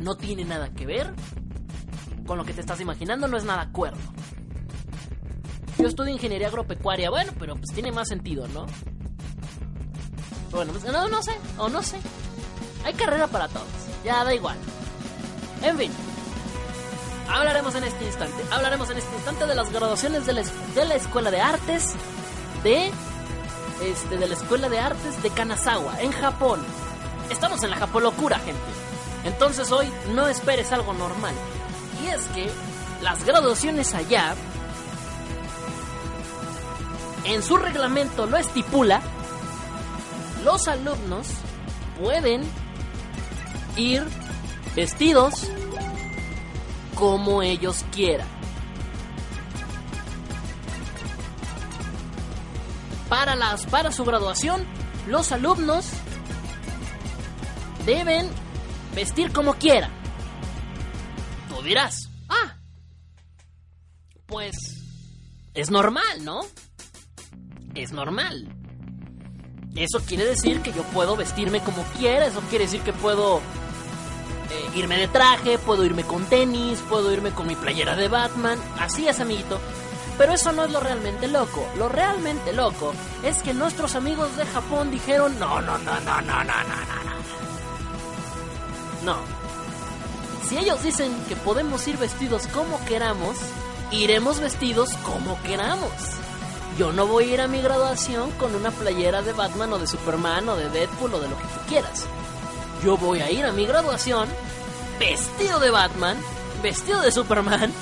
no 0.00 0.16
tiene 0.16 0.44
nada 0.44 0.70
que 0.72 0.86
ver 0.86 1.14
con 2.26 2.38
lo 2.38 2.44
que 2.44 2.54
te 2.54 2.60
estás 2.60 2.80
imaginando, 2.80 3.28
no 3.28 3.36
es 3.36 3.44
nada 3.44 3.70
cuerdo. 3.70 3.98
Yo 5.78 5.88
estudio 5.88 6.12
ingeniería 6.12 6.48
agropecuaria, 6.48 7.10
bueno, 7.10 7.32
pero 7.38 7.56
pues 7.56 7.70
tiene 7.72 7.92
más 7.92 8.08
sentido, 8.08 8.46
¿no? 8.48 8.66
Bueno, 10.50 10.72
pues, 10.72 10.84
no, 10.84 11.08
no 11.08 11.22
sé, 11.22 11.32
o 11.58 11.68
no 11.68 11.82
sé. 11.82 11.96
Hay 12.84 12.94
carrera 12.94 13.26
para 13.26 13.48
todos, 13.48 13.66
ya 14.04 14.24
da 14.24 14.34
igual. 14.34 14.56
En 15.62 15.76
fin, 15.76 15.90
hablaremos 17.28 17.74
en 17.74 17.84
este 17.84 18.06
instante, 18.06 18.42
hablaremos 18.50 18.90
en 18.90 18.98
este 18.98 19.14
instante 19.14 19.46
de 19.46 19.54
las 19.54 19.72
graduaciones 19.72 20.26
de 20.26 20.32
la, 20.34 20.42
de 20.42 20.84
la 20.84 20.94
Escuela 20.94 21.30
de 21.30 21.40
Artes 21.40 21.94
de, 22.62 22.90
este, 23.82 24.16
de 24.16 24.28
la 24.28 24.34
Escuela 24.34 24.68
de 24.68 24.78
Artes 24.78 25.22
de 25.22 25.30
Kanazawa, 25.30 26.00
en 26.00 26.12
Japón. 26.12 26.60
Estamos 27.30 27.62
en 27.62 27.70
la 27.70 27.76
Japolocura, 27.76 28.38
gente. 28.38 28.60
Entonces 29.24 29.72
hoy 29.72 29.90
no 30.14 30.28
esperes 30.28 30.72
algo 30.72 30.92
normal. 30.92 31.34
Y 32.04 32.08
es 32.08 32.22
que 32.34 32.50
las 33.02 33.24
graduaciones 33.24 33.94
allá 33.94 34.34
en 37.24 37.42
su 37.42 37.56
reglamento 37.56 38.26
lo 38.26 38.36
estipula, 38.36 39.00
los 40.44 40.68
alumnos 40.68 41.26
pueden 41.98 42.42
ir 43.76 44.04
vestidos 44.76 45.48
como 46.94 47.42
ellos 47.42 47.84
quieran. 47.92 48.28
Para, 53.08 53.34
las, 53.36 53.64
para 53.66 53.92
su 53.92 54.04
graduación, 54.04 54.64
los 55.06 55.32
alumnos 55.32 55.86
deben 57.86 58.28
vestir 58.94 59.32
como 59.32 59.54
quieran. 59.54 59.90
Tú 61.48 61.62
dirás, 61.62 62.10
ah, 62.28 62.56
pues 64.26 64.54
es 65.54 65.70
normal, 65.70 66.24
¿no? 66.24 66.40
Es 67.74 67.92
normal. 67.92 68.48
Eso 69.76 70.00
quiere 70.06 70.24
decir 70.24 70.60
que 70.60 70.72
yo 70.72 70.82
puedo 70.84 71.16
vestirme 71.16 71.60
como 71.60 71.82
quiera, 71.98 72.26
eso 72.26 72.40
quiere 72.48 72.66
decir 72.66 72.80
que 72.82 72.92
puedo 72.92 73.38
eh, 73.38 74.78
irme 74.78 74.96
de 74.96 75.08
traje, 75.08 75.58
puedo 75.58 75.84
irme 75.84 76.04
con 76.04 76.24
tenis, 76.26 76.78
puedo 76.88 77.12
irme 77.12 77.32
con 77.32 77.48
mi 77.48 77.56
playera 77.56 77.96
de 77.96 78.08
Batman. 78.08 78.58
Así 78.78 79.08
es, 79.08 79.18
amiguito. 79.18 79.58
Pero 80.16 80.32
eso 80.32 80.52
no 80.52 80.64
es 80.64 80.70
lo 80.70 80.78
realmente 80.78 81.26
loco. 81.26 81.66
Lo 81.76 81.88
realmente 81.88 82.52
loco 82.52 82.94
es 83.24 83.42
que 83.42 83.52
nuestros 83.52 83.96
amigos 83.96 84.36
de 84.36 84.46
Japón 84.46 84.92
dijeron, 84.92 85.36
no, 85.40 85.60
no, 85.60 85.76
no, 85.78 86.00
no, 86.00 86.20
no, 86.20 86.44
no, 86.44 86.44
no, 86.44 86.44
no. 86.44 87.14
No. 89.04 89.16
Si 90.48 90.56
ellos 90.56 90.82
dicen 90.82 91.12
que 91.28 91.36
podemos 91.36 91.86
ir 91.88 91.96
vestidos 91.96 92.46
como 92.48 92.82
queramos, 92.84 93.36
iremos 93.90 94.40
vestidos 94.40 94.90
como 95.04 95.40
queramos. 95.42 95.92
Yo 96.78 96.92
no 96.92 97.06
voy 97.06 97.24
a 97.24 97.34
ir 97.34 97.40
a 97.40 97.48
mi 97.48 97.60
graduación 97.60 98.30
con 98.32 98.54
una 98.54 98.70
playera 98.70 99.22
de 99.22 99.32
Batman 99.32 99.72
o 99.74 99.78
de 99.78 99.86
Superman 99.86 100.48
o 100.48 100.56
de 100.56 100.68
Deadpool 100.70 101.14
o 101.14 101.20
de 101.20 101.28
lo 101.28 101.36
que 101.36 101.44
tú 101.44 101.60
quieras. 101.68 102.04
Yo 102.82 102.96
voy 102.96 103.20
a 103.20 103.30
ir 103.30 103.44
a 103.44 103.52
mi 103.52 103.64
graduación 103.64 104.28
vestido 104.98 105.60
de 105.60 105.70
Batman, 105.70 106.16
vestido 106.62 107.00
de 107.00 107.12
Superman, 107.12 107.72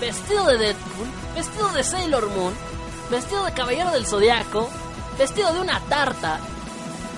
vestido 0.00 0.46
de 0.46 0.58
Deadpool, 0.58 1.06
vestido 1.34 1.72
de 1.72 1.84
Sailor 1.84 2.28
Moon, 2.30 2.54
vestido 3.10 3.44
de 3.44 3.52
Caballero 3.52 3.90
del 3.92 4.06
Zodiaco, 4.06 4.68
vestido 5.18 5.52
de 5.52 5.60
una 5.60 5.80
tarta, 5.80 6.40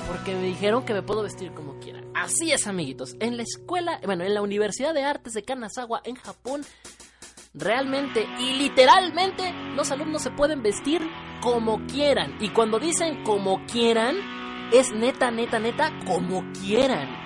porque 0.07 0.35
me 0.35 0.43
dijeron 0.43 0.85
que 0.85 0.95
me 0.95 1.03
puedo 1.03 1.23
vestir 1.23 1.53
como 1.53 1.79
quiera. 1.79 2.03
Así 2.15 2.53
es, 2.53 2.67
amiguitos. 2.67 3.17
En 3.21 3.37
la 3.37 3.43
escuela, 3.43 4.01
bueno, 4.05 4.25
en 4.25 4.35
la 4.35 4.43
Universidad 4.43 4.95
de 4.95 5.05
Artes 5.05 5.35
de 5.35 5.43
Kanazawa, 5.43 6.01
en 6.05 6.17
Japón, 6.17 6.63
realmente 7.55 8.27
y 8.39 8.55
literalmente 8.55 9.53
los 9.75 9.91
alumnos 9.91 10.23
se 10.23 10.31
pueden 10.31 10.63
vestir 10.63 11.03
como 11.43 11.85
quieran. 11.87 12.37
Y 12.41 12.51
cuando 12.51 12.79
dicen 12.79 13.25
como 13.25 13.65
quieran, 13.67 14.17
es 14.73 14.93
neta, 14.93 15.31
neta, 15.31 15.59
neta, 15.59 15.93
como 16.07 16.45
quieran 16.53 17.25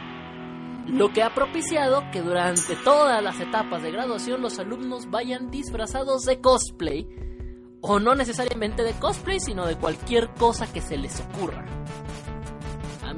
lo 0.88 1.12
que 1.12 1.22
ha 1.22 1.34
propiciado 1.34 2.02
que 2.10 2.22
durante 2.22 2.74
todas 2.76 3.22
las 3.22 3.38
etapas 3.40 3.82
de 3.82 3.90
graduación 3.90 4.40
los 4.40 4.58
alumnos 4.58 5.10
vayan 5.10 5.50
disfrazados 5.50 6.22
de 6.22 6.40
cosplay, 6.40 7.06
o 7.80 8.00
no 8.00 8.14
necesariamente 8.14 8.82
de 8.82 8.94
cosplay, 8.94 9.38
sino 9.38 9.66
de 9.66 9.76
cualquier 9.76 10.30
cosa 10.34 10.72
que 10.72 10.80
se 10.80 10.96
les 10.96 11.20
ocurra. 11.20 11.77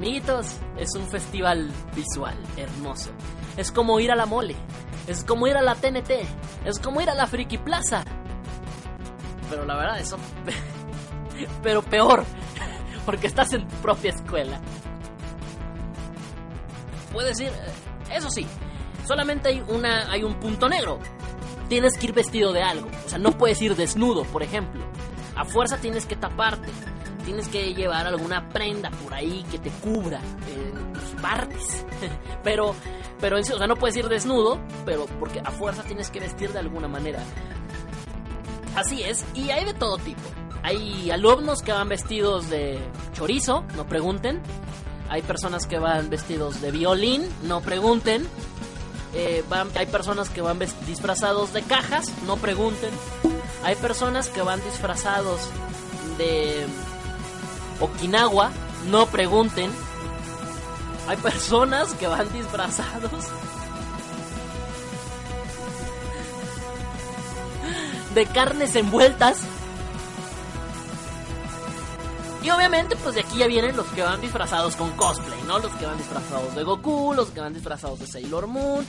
Amiguitos, 0.01 0.57
es 0.77 0.95
un 0.95 1.07
festival 1.07 1.71
visual 1.95 2.35
hermoso. 2.57 3.11
Es 3.55 3.71
como 3.71 3.99
ir 3.99 4.11
a 4.11 4.15
la 4.15 4.25
mole, 4.25 4.55
es 5.05 5.23
como 5.23 5.45
ir 5.45 5.55
a 5.55 5.61
la 5.61 5.75
TNT, 5.75 6.09
es 6.65 6.79
como 6.79 7.01
ir 7.01 7.09
a 7.11 7.13
la 7.13 7.27
Friki 7.27 7.59
Plaza. 7.59 8.03
Pero 9.47 9.63
la 9.63 9.75
verdad, 9.75 9.99
eso. 9.99 10.17
Pero 11.61 11.83
peor, 11.83 12.25
porque 13.05 13.27
estás 13.27 13.53
en 13.53 13.67
tu 13.67 13.75
propia 13.75 14.09
escuela 14.09 14.59
puedes 17.11 17.39
ir. 17.39 17.51
Eso 18.11 18.29
sí, 18.31 18.47
solamente 19.07 19.49
hay, 19.49 19.63
una, 19.67 20.11
hay 20.11 20.23
un 20.23 20.39
punto 20.39 20.67
negro. 20.67 20.99
Tienes 21.69 21.95
que 21.97 22.07
ir 22.07 22.13
vestido 22.13 22.51
de 22.53 22.63
algo. 22.63 22.89
O 23.05 23.09
sea, 23.09 23.19
no 23.19 23.37
puedes 23.37 23.61
ir 23.61 23.75
desnudo, 23.75 24.23
por 24.23 24.41
ejemplo. 24.41 24.83
A 25.35 25.45
fuerza 25.45 25.77
tienes 25.77 26.05
que 26.05 26.15
taparte. 26.15 26.71
Tienes 27.25 27.47
que 27.47 27.73
llevar 27.73 28.07
alguna 28.07 28.49
prenda 28.49 28.89
por 28.89 29.13
ahí 29.13 29.45
que 29.51 29.59
te 29.59 29.69
cubra 29.69 30.19
en 30.47 30.93
tus 30.93 31.21
partes. 31.21 31.85
pero, 32.43 32.75
pero 33.19 33.39
o 33.39 33.43
sea, 33.43 33.67
no 33.67 33.75
puedes 33.75 33.95
ir 33.97 34.07
desnudo, 34.07 34.59
pero 34.85 35.05
porque 35.19 35.39
a 35.39 35.51
fuerza 35.51 35.83
tienes 35.83 36.09
que 36.09 36.19
vestir 36.19 36.51
de 36.51 36.59
alguna 36.59 36.87
manera. 36.87 37.19
Así 38.75 39.03
es, 39.03 39.25
y 39.33 39.49
hay 39.49 39.65
de 39.65 39.73
todo 39.73 39.97
tipo. 39.97 40.21
Hay 40.63 41.09
alumnos 41.11 41.61
que 41.61 41.71
van 41.71 41.89
vestidos 41.89 42.49
de 42.49 42.79
chorizo, 43.13 43.65
no 43.75 43.85
pregunten. 43.87 44.41
Hay 45.09 45.21
personas 45.23 45.65
que 45.65 45.77
van 45.77 46.09
vestidos 46.09 46.61
de 46.61 46.71
violín, 46.71 47.27
no 47.43 47.61
pregunten. 47.61 48.27
Eh, 49.13 49.43
hay 49.75 49.85
personas 49.87 50.29
que 50.29 50.41
van 50.41 50.57
disfrazados 50.87 51.51
de 51.51 51.63
cajas, 51.63 52.13
no 52.25 52.37
pregunten. 52.37 52.91
Hay 53.63 53.75
personas 53.75 54.29
que 54.29 54.41
van 54.41 54.63
disfrazados 54.63 55.49
de 56.17 56.65
Okinawa, 57.81 58.51
no 58.89 59.07
pregunten. 59.07 59.71
Hay 61.07 61.17
personas 61.17 61.93
que 61.95 62.07
van 62.07 62.31
disfrazados 62.31 63.25
de 68.13 68.25
carnes 68.27 68.75
envueltas, 68.75 69.41
y 72.43 72.49
obviamente, 72.49 72.95
pues 72.95 73.13
de 73.13 73.21
aquí 73.21 73.37
ya 73.37 73.47
vienen 73.47 73.77
los 73.77 73.85
que 73.87 74.01
van 74.01 74.19
disfrazados 74.19 74.75
con 74.75 74.89
cosplay, 74.91 75.39
¿no? 75.43 75.59
Los 75.59 75.71
que 75.73 75.85
van 75.85 75.97
disfrazados 75.97 76.55
de 76.55 76.63
Goku, 76.63 77.13
los 77.13 77.29
que 77.29 77.39
van 77.39 77.53
disfrazados 77.53 77.99
de 77.99 78.07
Sailor 78.07 78.47
Moon, 78.47 78.83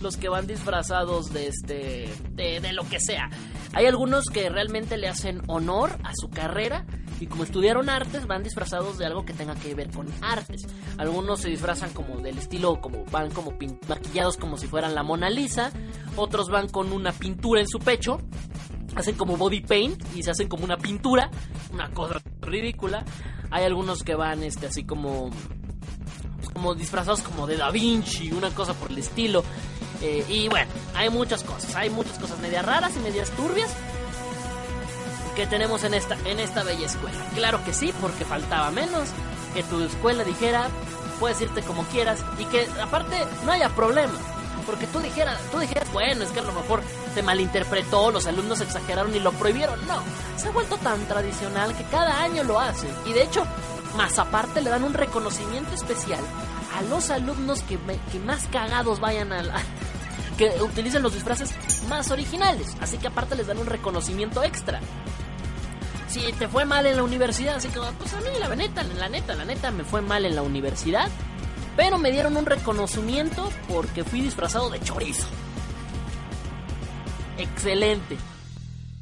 los 0.00 0.16
que 0.16 0.30
van 0.30 0.46
disfrazados 0.46 1.30
de 1.30 1.48
este. 1.48 2.14
de, 2.30 2.60
de 2.60 2.72
lo 2.72 2.88
que 2.88 3.00
sea. 3.00 3.28
Hay 3.74 3.84
algunos 3.86 4.26
que 4.26 4.48
realmente 4.48 4.96
le 4.96 5.08
hacen 5.08 5.42
honor 5.48 5.98
a 6.02 6.12
su 6.14 6.30
carrera 6.30 6.86
y 7.20 7.26
como 7.26 7.44
estudiaron 7.44 7.88
artes 7.88 8.26
van 8.26 8.42
disfrazados 8.42 8.98
de 8.98 9.06
algo 9.06 9.24
que 9.24 9.32
tenga 9.32 9.54
que 9.54 9.74
ver 9.74 9.90
con 9.90 10.06
artes. 10.20 10.66
Algunos 10.98 11.40
se 11.40 11.48
disfrazan 11.48 11.92
como 11.92 12.18
del 12.20 12.38
estilo, 12.38 12.80
como 12.80 13.04
van 13.06 13.30
como 13.30 13.54
maquillados 13.88 14.36
como 14.36 14.56
si 14.56 14.66
fueran 14.66 14.94
la 14.94 15.02
Mona 15.02 15.30
Lisa, 15.30 15.72
otros 16.16 16.48
van 16.48 16.68
con 16.68 16.92
una 16.92 17.12
pintura 17.12 17.60
en 17.60 17.68
su 17.68 17.78
pecho 17.78 18.18
hacen 18.96 19.16
como 19.16 19.36
body 19.36 19.60
paint 19.60 20.00
y 20.14 20.22
se 20.22 20.30
hacen 20.30 20.48
como 20.48 20.64
una 20.64 20.76
pintura, 20.76 21.30
una 21.72 21.90
cosa 21.90 22.20
ridícula. 22.40 23.04
Hay 23.50 23.64
algunos 23.64 24.02
que 24.02 24.14
van 24.14 24.42
este 24.42 24.66
así 24.66 24.84
como 24.84 25.30
como 26.52 26.74
disfrazados 26.74 27.20
como 27.22 27.46
de 27.46 27.56
Da 27.56 27.70
Vinci, 27.70 28.30
una 28.30 28.50
cosa 28.50 28.74
por 28.74 28.90
el 28.90 28.98
estilo. 28.98 29.42
Eh, 30.00 30.24
y 30.28 30.48
bueno, 30.48 30.70
hay 30.94 31.10
muchas 31.10 31.42
cosas, 31.42 31.74
hay 31.74 31.90
muchas 31.90 32.18
cosas 32.18 32.38
medias 32.40 32.64
raras 32.64 32.96
y 32.96 33.00
medias 33.00 33.30
turbias 33.30 33.74
que 35.34 35.46
tenemos 35.46 35.84
en 35.84 35.94
esta 35.94 36.16
en 36.24 36.40
esta 36.40 36.62
bella 36.62 36.86
escuela. 36.86 37.18
Claro 37.34 37.64
que 37.64 37.72
sí, 37.72 37.92
porque 38.00 38.24
faltaba 38.24 38.70
menos 38.70 39.08
que 39.54 39.62
tu 39.62 39.80
escuela 39.82 40.24
dijera, 40.24 40.68
puedes 41.20 41.40
irte 41.40 41.62
como 41.62 41.84
quieras 41.84 42.24
y 42.38 42.44
que 42.46 42.68
aparte 42.80 43.16
no 43.44 43.52
haya 43.52 43.68
problema 43.70 44.18
porque 44.64 44.86
tú 44.86 45.00
dijeras, 45.00 45.38
tú 45.50 45.58
dijeras, 45.58 45.92
bueno, 45.92 46.24
es 46.24 46.30
que 46.30 46.40
a 46.40 46.42
lo 46.42 46.52
mejor 46.52 46.82
se 47.14 47.22
malinterpretó, 47.22 48.10
los 48.10 48.26
alumnos 48.26 48.60
exageraron 48.60 49.14
y 49.14 49.20
lo 49.20 49.32
prohibieron. 49.32 49.78
No, 49.86 50.02
se 50.36 50.48
ha 50.48 50.52
vuelto 50.52 50.76
tan 50.78 51.06
tradicional 51.06 51.76
que 51.76 51.84
cada 51.84 52.22
año 52.22 52.44
lo 52.44 52.58
hacen. 52.58 52.90
Y 53.06 53.12
de 53.12 53.22
hecho, 53.22 53.46
más 53.96 54.18
aparte 54.18 54.60
le 54.60 54.70
dan 54.70 54.84
un 54.84 54.94
reconocimiento 54.94 55.74
especial 55.74 56.20
a 56.76 56.82
los 56.82 57.10
alumnos 57.10 57.62
que, 57.62 57.78
que 58.10 58.18
más 58.18 58.46
cagados 58.48 59.00
vayan 59.00 59.32
a 59.32 59.42
que 60.38 60.50
utilicen 60.60 61.02
los 61.02 61.14
disfraces 61.14 61.50
más 61.88 62.10
originales. 62.10 62.74
Así 62.80 62.98
que 62.98 63.08
aparte 63.08 63.36
les 63.36 63.46
dan 63.46 63.58
un 63.58 63.66
reconocimiento 63.66 64.42
extra. 64.42 64.80
Si 66.14 66.32
te 66.32 66.46
fue 66.46 66.64
mal 66.64 66.86
en 66.86 66.96
la 66.96 67.02
universidad, 67.02 67.56
así 67.56 67.68
que, 67.68 67.80
pues 67.98 68.14
a 68.14 68.20
mí 68.20 68.28
la 68.38 68.54
neta, 68.54 68.84
la 68.84 69.08
neta, 69.08 69.34
la 69.34 69.44
neta 69.44 69.70
me 69.72 69.82
fue 69.84 70.00
mal 70.00 70.24
en 70.24 70.36
la 70.36 70.42
universidad 70.42 71.10
pero 71.76 71.98
me 71.98 72.12
dieron 72.12 72.36
un 72.36 72.46
reconocimiento 72.46 73.50
porque 73.68 74.04
fui 74.04 74.20
disfrazado 74.20 74.70
de 74.70 74.80
chorizo. 74.80 75.26
Excelente. 77.38 78.16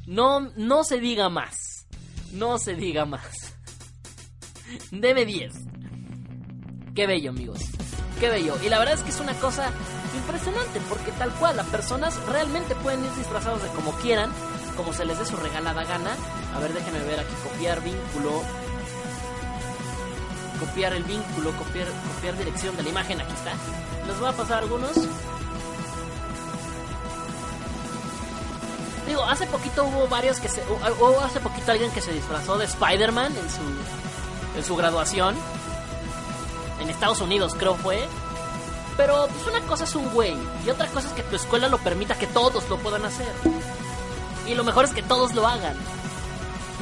No, 0.06 0.40
no 0.56 0.84
se 0.84 0.98
diga 0.98 1.28
más. 1.28 1.86
No 2.32 2.58
se 2.58 2.74
diga 2.74 3.04
más. 3.04 3.54
Debe 4.90 5.26
10. 5.26 5.52
Qué 6.94 7.06
bello, 7.06 7.30
amigos. 7.30 7.60
Qué 8.18 8.30
bello. 8.30 8.56
Y 8.64 8.68
la 8.68 8.78
verdad 8.78 8.94
es 8.94 9.02
que 9.02 9.10
es 9.10 9.20
una 9.20 9.34
cosa 9.34 9.70
impresionante 10.16 10.80
porque 10.88 11.12
tal 11.12 11.30
cual, 11.34 11.56
las 11.56 11.66
personas 11.66 12.16
realmente 12.26 12.74
pueden 12.76 13.04
ir 13.04 13.12
disfrazados 13.16 13.62
de 13.62 13.68
como 13.70 13.92
quieran, 13.96 14.30
como 14.76 14.92
se 14.92 15.04
les 15.04 15.18
dé 15.18 15.24
su 15.24 15.36
regalada 15.36 15.84
gana. 15.84 16.16
A 16.54 16.58
ver, 16.58 16.72
déjenme 16.72 17.00
ver 17.00 17.20
aquí, 17.20 17.34
copiar 17.42 17.82
vínculo 17.82 18.42
copiar 20.62 20.92
el 20.92 21.02
vínculo, 21.02 21.50
copiar, 21.56 21.88
copiar 22.14 22.38
dirección 22.38 22.76
de 22.76 22.84
la 22.84 22.88
imagen, 22.88 23.20
aquí 23.20 23.32
está. 23.32 23.52
Les 24.06 24.18
voy 24.18 24.28
a 24.28 24.32
pasar 24.32 24.58
algunos. 24.62 24.92
Digo, 29.06 29.24
hace 29.24 29.46
poquito 29.46 29.84
hubo 29.84 30.06
varios 30.06 30.38
que 30.38 30.48
se. 30.48 30.62
Hubo 30.62 31.20
hace 31.20 31.40
poquito 31.40 31.72
alguien 31.72 31.90
que 31.90 32.00
se 32.00 32.12
disfrazó 32.12 32.58
de 32.58 32.66
Spider-Man 32.66 33.36
en 33.36 33.50
su, 33.50 34.58
en 34.58 34.64
su 34.64 34.76
graduación. 34.76 35.34
En 36.80 36.88
Estados 36.88 37.20
Unidos, 37.20 37.54
creo 37.58 37.74
fue. 37.74 38.06
Pero 38.96 39.26
pues 39.26 39.46
una 39.46 39.66
cosa 39.66 39.84
es 39.84 39.94
un 39.94 40.10
güey 40.12 40.36
y 40.64 40.70
otra 40.70 40.86
cosa 40.88 41.08
es 41.08 41.14
que 41.14 41.22
tu 41.22 41.34
escuela 41.34 41.68
lo 41.68 41.78
permita 41.78 42.14
que 42.14 42.26
todos 42.26 42.68
lo 42.68 42.76
puedan 42.78 43.04
hacer. 43.04 43.32
Y 44.46 44.54
lo 44.54 44.64
mejor 44.64 44.84
es 44.84 44.92
que 44.92 45.02
todos 45.02 45.34
lo 45.34 45.46
hagan. 45.46 45.76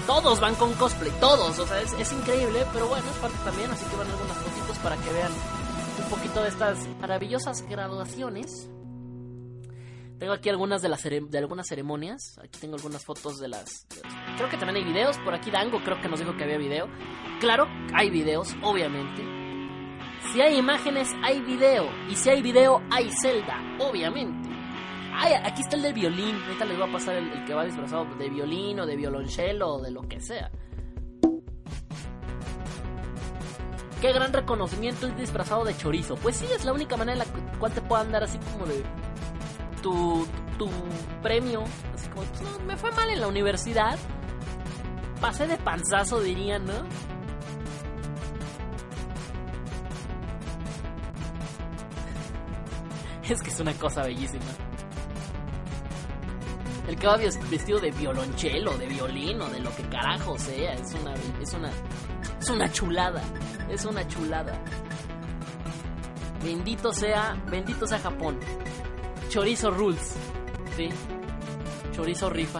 Todos 0.06 0.40
van 0.40 0.54
con 0.54 0.72
cosplay, 0.74 1.12
todos. 1.20 1.58
O 1.58 1.66
sea, 1.66 1.80
es, 1.80 2.12
increíble, 2.12 2.66
pero 2.72 2.88
bueno, 2.88 3.04
es 3.10 3.16
parte 3.18 3.36
también. 3.44 3.70
Así 3.70 3.84
que 3.86 3.96
van 3.96 4.10
algunas 4.10 4.36
fotitos 4.38 4.78
para 4.78 4.96
que 4.96 5.12
vean 5.12 5.32
un 6.02 6.10
poquito 6.10 6.42
de 6.42 6.48
estas 6.48 6.78
maravillosas 7.00 7.62
graduaciones. 7.68 8.68
Tengo 10.18 10.32
aquí 10.32 10.48
algunas 10.48 10.82
de 10.82 10.88
las 10.88 11.04
algunas 11.06 11.66
ceremonias. 11.68 12.38
Aquí 12.42 12.58
tengo 12.60 12.76
algunas 12.76 13.04
fotos 13.04 13.38
de 13.38 13.48
las, 13.48 13.86
de 13.88 14.02
las, 14.02 14.36
Creo 14.36 14.50
que 14.50 14.56
también 14.56 14.84
hay 14.84 14.92
videos. 14.92 15.16
Por 15.18 15.34
aquí 15.34 15.50
Dango 15.50 15.82
creo 15.84 16.00
que 16.00 16.08
nos 16.08 16.18
dijo 16.18 16.36
que 16.36 16.44
había 16.44 16.58
video. 16.58 16.88
Claro, 17.40 17.66
hay 17.94 18.10
videos, 18.10 18.54
obviamente. 18.62 19.22
Si 20.32 20.40
hay 20.40 20.58
imágenes, 20.58 21.08
hay 21.22 21.40
video. 21.40 21.88
Y 22.08 22.16
si 22.16 22.28
hay 22.30 22.42
video, 22.42 22.82
hay 22.90 23.10
Zelda, 23.22 23.58
obviamente. 23.80 24.49
Ay, 25.22 25.34
aquí 25.34 25.60
está 25.60 25.76
el 25.76 25.82
de 25.82 25.92
violín. 25.92 26.34
Ahorita 26.46 26.64
les 26.64 26.78
voy 26.78 26.88
a 26.88 26.92
pasar 26.92 27.16
el, 27.16 27.30
el 27.30 27.44
que 27.44 27.52
va 27.52 27.66
disfrazado 27.66 28.06
de 28.14 28.30
violín 28.30 28.80
o 28.80 28.86
de 28.86 28.96
violonchelo 28.96 29.74
o 29.74 29.82
de 29.82 29.90
lo 29.90 30.08
que 30.08 30.18
sea. 30.18 30.50
Qué 34.00 34.14
gran 34.14 34.32
reconocimiento 34.32 35.06
es 35.06 35.14
disfrazado 35.18 35.62
de 35.64 35.76
chorizo. 35.76 36.14
Pues 36.14 36.36
sí, 36.36 36.46
es 36.56 36.64
la 36.64 36.72
única 36.72 36.96
manera 36.96 37.22
en 37.22 37.28
la 37.28 37.58
cual 37.58 37.70
te 37.70 37.82
puedan 37.82 38.10
dar 38.10 38.24
así 38.24 38.38
como 38.38 38.64
de 38.64 38.82
tu, 39.82 40.26
tu, 40.56 40.66
tu 40.66 40.70
premio. 41.22 41.64
Así 41.94 42.08
como, 42.08 42.24
pues, 42.24 42.40
no, 42.40 42.58
me 42.60 42.78
fue 42.78 42.90
mal 42.92 43.10
en 43.10 43.20
la 43.20 43.28
universidad. 43.28 43.98
Pasé 45.20 45.46
de 45.46 45.58
panzazo, 45.58 46.20
dirían, 46.20 46.64
¿no? 46.64 46.72
Es 53.28 53.42
que 53.42 53.50
es 53.50 53.60
una 53.60 53.74
cosa 53.74 54.02
bellísima. 54.02 54.69
El 56.90 56.96
que 56.96 57.06
va 57.06 57.16
vestido 57.16 57.78
de 57.78 57.92
violonchelo, 57.92 58.76
de 58.76 58.86
violín 58.88 59.40
o 59.40 59.48
de 59.48 59.60
lo 59.60 59.72
que 59.76 59.84
carajo 59.84 60.36
sea, 60.36 60.72
es 60.72 60.92
una, 60.94 61.14
es 61.40 61.52
una, 61.54 61.70
es 62.40 62.50
una 62.50 62.72
chulada, 62.72 63.22
es 63.68 63.84
una 63.84 64.08
chulada. 64.08 64.60
Bendito 66.42 66.92
sea, 66.92 67.40
bendito 67.48 67.86
sea 67.86 68.00
Japón. 68.00 68.40
Chorizo 69.28 69.70
rules, 69.70 70.16
sí. 70.76 70.88
Chorizo 71.92 72.28
rifa. 72.28 72.58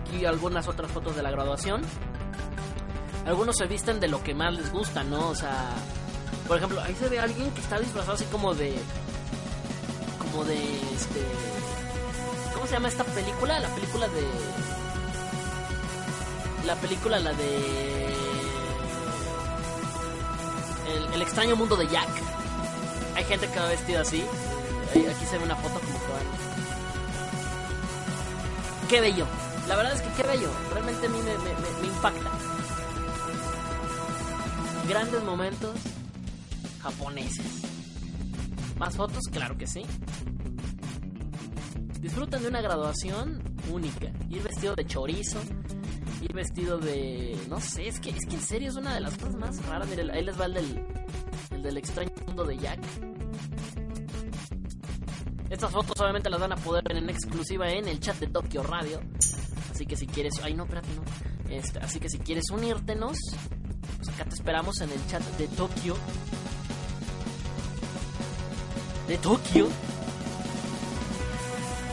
Aquí 0.00 0.24
algunas 0.24 0.66
otras 0.66 0.90
fotos 0.90 1.14
de 1.14 1.22
la 1.22 1.30
graduación. 1.30 1.82
Algunos 3.26 3.56
se 3.58 3.68
visten 3.68 4.00
de 4.00 4.08
lo 4.08 4.24
que 4.24 4.34
más 4.34 4.52
les 4.52 4.72
gusta, 4.72 5.04
¿no? 5.04 5.28
O 5.28 5.36
sea, 5.36 5.72
por 6.52 6.58
ejemplo, 6.58 6.82
ahí 6.82 6.94
se 6.94 7.08
ve 7.08 7.18
a 7.18 7.22
alguien 7.22 7.50
que 7.52 7.62
está 7.62 7.80
disfrazado 7.80 8.12
así 8.12 8.26
como 8.26 8.52
de. 8.52 8.74
Como 10.18 10.44
de. 10.44 10.54
Este. 10.92 11.24
¿Cómo 12.52 12.66
se 12.66 12.74
llama 12.74 12.88
esta 12.88 13.04
película? 13.04 13.58
La 13.58 13.68
película 13.68 14.06
de. 14.08 14.26
La 16.66 16.74
película, 16.74 17.18
la 17.20 17.32
de. 17.32 18.12
El, 21.14 21.22
extraño 21.22 21.56
mundo 21.56 21.74
de 21.74 21.88
Jack. 21.88 22.10
Hay 23.16 23.24
gente 23.24 23.48
que 23.48 23.58
va 23.58 23.68
vestida 23.68 24.02
así. 24.02 24.22
Aquí 24.90 25.24
se 25.24 25.38
ve 25.38 25.44
una 25.44 25.56
foto 25.56 25.80
como 25.80 25.98
van. 26.00 26.26
Qué 28.90 29.00
bello. 29.00 29.24
La 29.68 29.76
verdad 29.76 29.94
es 29.94 30.02
que 30.02 30.22
qué 30.22 30.28
bello. 30.28 30.50
Realmente 30.70 31.06
a 31.06 31.08
mí 31.08 31.18
me 31.22 31.86
impacta. 31.88 32.30
Grandes 34.86 35.22
momentos 35.22 35.70
japoneses. 36.82 37.62
¿Más 38.78 38.96
fotos? 38.96 39.22
Claro 39.30 39.56
que 39.56 39.66
sí. 39.66 39.82
Disfrutan 42.00 42.42
de 42.42 42.48
una 42.48 42.60
graduación 42.60 43.40
única. 43.70 44.12
Ir 44.28 44.42
vestido 44.42 44.74
de 44.74 44.84
chorizo. 44.86 45.38
Ir 46.20 46.32
vestido 46.32 46.78
de... 46.78 47.38
No 47.48 47.60
sé, 47.60 47.86
es 47.86 48.00
que, 48.00 48.10
es 48.10 48.26
que 48.26 48.34
en 48.34 48.40
serio 48.40 48.68
es 48.70 48.76
una 48.76 48.94
de 48.94 49.00
las 49.00 49.16
cosas 49.16 49.36
más 49.36 49.64
raras. 49.66 49.88
Miren, 49.88 50.10
ahí 50.10 50.24
les 50.24 50.40
va 50.40 50.46
el 50.46 50.54
del, 50.54 50.84
el 51.52 51.62
del 51.62 51.76
extraño 51.76 52.10
mundo 52.26 52.44
de 52.44 52.58
Jack. 52.58 52.80
Estas 55.48 55.70
fotos 55.70 56.00
obviamente 56.00 56.30
las 56.30 56.40
van 56.40 56.52
a 56.52 56.56
poder 56.56 56.82
ver 56.88 56.96
en 56.96 57.10
exclusiva 57.10 57.70
en 57.70 57.86
el 57.86 58.00
chat 58.00 58.18
de 58.18 58.26
Tokyo 58.26 58.62
Radio. 58.62 59.00
Así 59.70 59.86
que 59.86 59.96
si 59.96 60.06
quieres... 60.06 60.34
Ay, 60.42 60.54
no, 60.54 60.64
espérate, 60.64 60.88
no. 60.94 61.02
Este, 61.50 61.78
así 61.78 62.00
que 62.00 62.08
si 62.08 62.18
quieres 62.18 62.50
unírtenos, 62.50 63.16
pues 63.98 64.08
acá 64.08 64.24
te 64.24 64.34
esperamos 64.34 64.80
en 64.80 64.90
el 64.90 65.06
chat 65.06 65.22
de 65.36 65.46
Tokyo 65.48 65.94
de 69.08 69.18
Tokio 69.18 69.68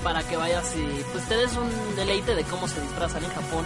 para 0.03 0.23
que 0.23 0.37
vayas 0.37 0.73
y 0.75 1.03
pues 1.11 1.27
te 1.27 1.35
des 1.35 1.51
un 1.55 1.95
deleite 1.95 2.35
de 2.35 2.43
cómo 2.43 2.67
se 2.67 2.81
disfrazan 2.81 3.23
en 3.23 3.31
Japón. 3.31 3.65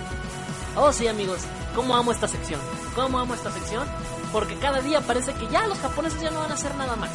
Oh 0.75 0.91
sí 0.91 1.07
amigos, 1.07 1.41
cómo 1.75 1.95
amo 1.95 2.11
esta 2.11 2.27
sección, 2.27 2.59
cómo 2.95 3.19
amo 3.19 3.35
esta 3.35 3.51
sección, 3.51 3.87
porque 4.31 4.55
cada 4.57 4.81
día 4.81 5.01
parece 5.01 5.33
que 5.33 5.47
ya 5.49 5.67
los 5.67 5.77
japoneses 5.77 6.19
ya 6.21 6.31
no 6.31 6.39
van 6.39 6.51
a 6.51 6.55
hacer 6.55 6.73
nada 6.75 6.95
más. 6.95 7.11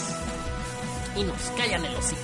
Y 1.17 1.25
nos 1.25 1.41
callan 1.57 1.85
el 1.85 1.97
hocico. 1.97 2.21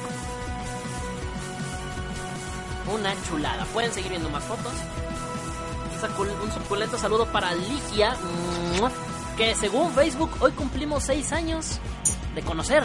Una 2.92 3.12
chulada. 3.24 3.64
Pueden 3.72 3.92
seguir 3.92 4.11
viendo 4.11 4.30
más 4.30 4.44
fotos. 4.44 4.72
Un 6.42 6.52
suculento 6.52 6.98
saludo 6.98 7.26
para 7.26 7.55
Ligia, 7.55 8.14
que 9.36 9.55
según 9.55 9.92
Facebook 9.94 10.30
hoy 10.38 10.52
cumplimos 10.52 11.02
6 11.05 11.32
años 11.32 11.80
de 12.34 12.42
conocer 12.42 12.84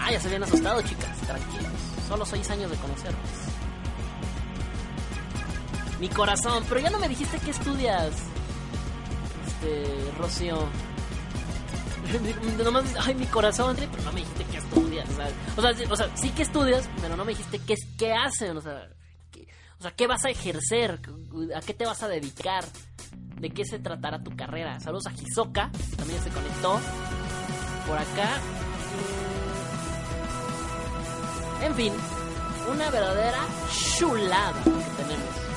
Ah, 0.00 0.12
ya 0.12 0.20
se 0.20 0.28
habían 0.28 0.44
asustado, 0.44 0.80
chicas. 0.82 1.16
Tranquilos. 1.26 1.72
Solo 2.08 2.24
seis 2.24 2.48
años 2.50 2.70
de 2.70 2.76
conocernos. 2.76 3.20
Mi 6.00 6.08
corazón, 6.08 6.64
pero 6.68 6.80
ya 6.80 6.90
no 6.90 6.98
me 6.98 7.08
dijiste 7.08 7.38
qué 7.40 7.50
estudias. 7.50 8.12
Este, 9.46 10.12
Rocío. 10.16 10.68
Nomás, 12.64 12.84
ay, 13.00 13.14
mi 13.14 13.26
corazón, 13.26 13.76
pero 13.76 14.02
no 14.04 14.12
me 14.12 14.20
dijiste 14.20 14.44
qué 14.44 14.58
estudias. 14.58 15.08
O 15.56 15.60
sea, 15.60 15.74
o 15.90 15.96
sea, 15.96 16.16
sí 16.16 16.30
que 16.30 16.42
estudias, 16.42 16.88
pero 17.00 17.16
no 17.16 17.24
me 17.24 17.32
dijiste 17.32 17.58
qué, 17.58 17.74
qué 17.98 18.12
hacen. 18.14 18.56
O 18.56 18.60
sea, 18.60 18.88
qué, 19.32 19.48
o 19.78 19.82
sea, 19.82 19.90
qué 19.90 20.06
vas 20.06 20.24
a 20.24 20.30
ejercer, 20.30 21.00
a 21.54 21.60
qué 21.60 21.74
te 21.74 21.84
vas 21.84 22.02
a 22.02 22.08
dedicar, 22.08 22.64
de 23.36 23.50
qué 23.50 23.64
se 23.64 23.80
tratará 23.80 24.22
tu 24.22 24.34
carrera. 24.36 24.78
Saludos 24.80 25.06
a 25.08 25.12
Hisoka, 25.12 25.70
también 25.96 26.22
se 26.22 26.30
conectó 26.30 26.80
por 27.86 27.98
acá. 27.98 28.40
En 31.62 31.74
fin, 31.74 31.92
una 32.70 32.90
verdadera 32.90 33.40
chulada 33.96 34.52
que 34.62 34.70
tenemos. 34.70 35.48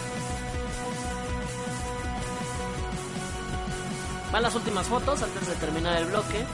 Van 4.31 4.43
las 4.43 4.55
últimas 4.55 4.87
fotos 4.87 5.21
antes 5.21 5.47
de 5.47 5.55
terminar 5.55 5.97
el 5.97 6.05
bloque. 6.05 6.45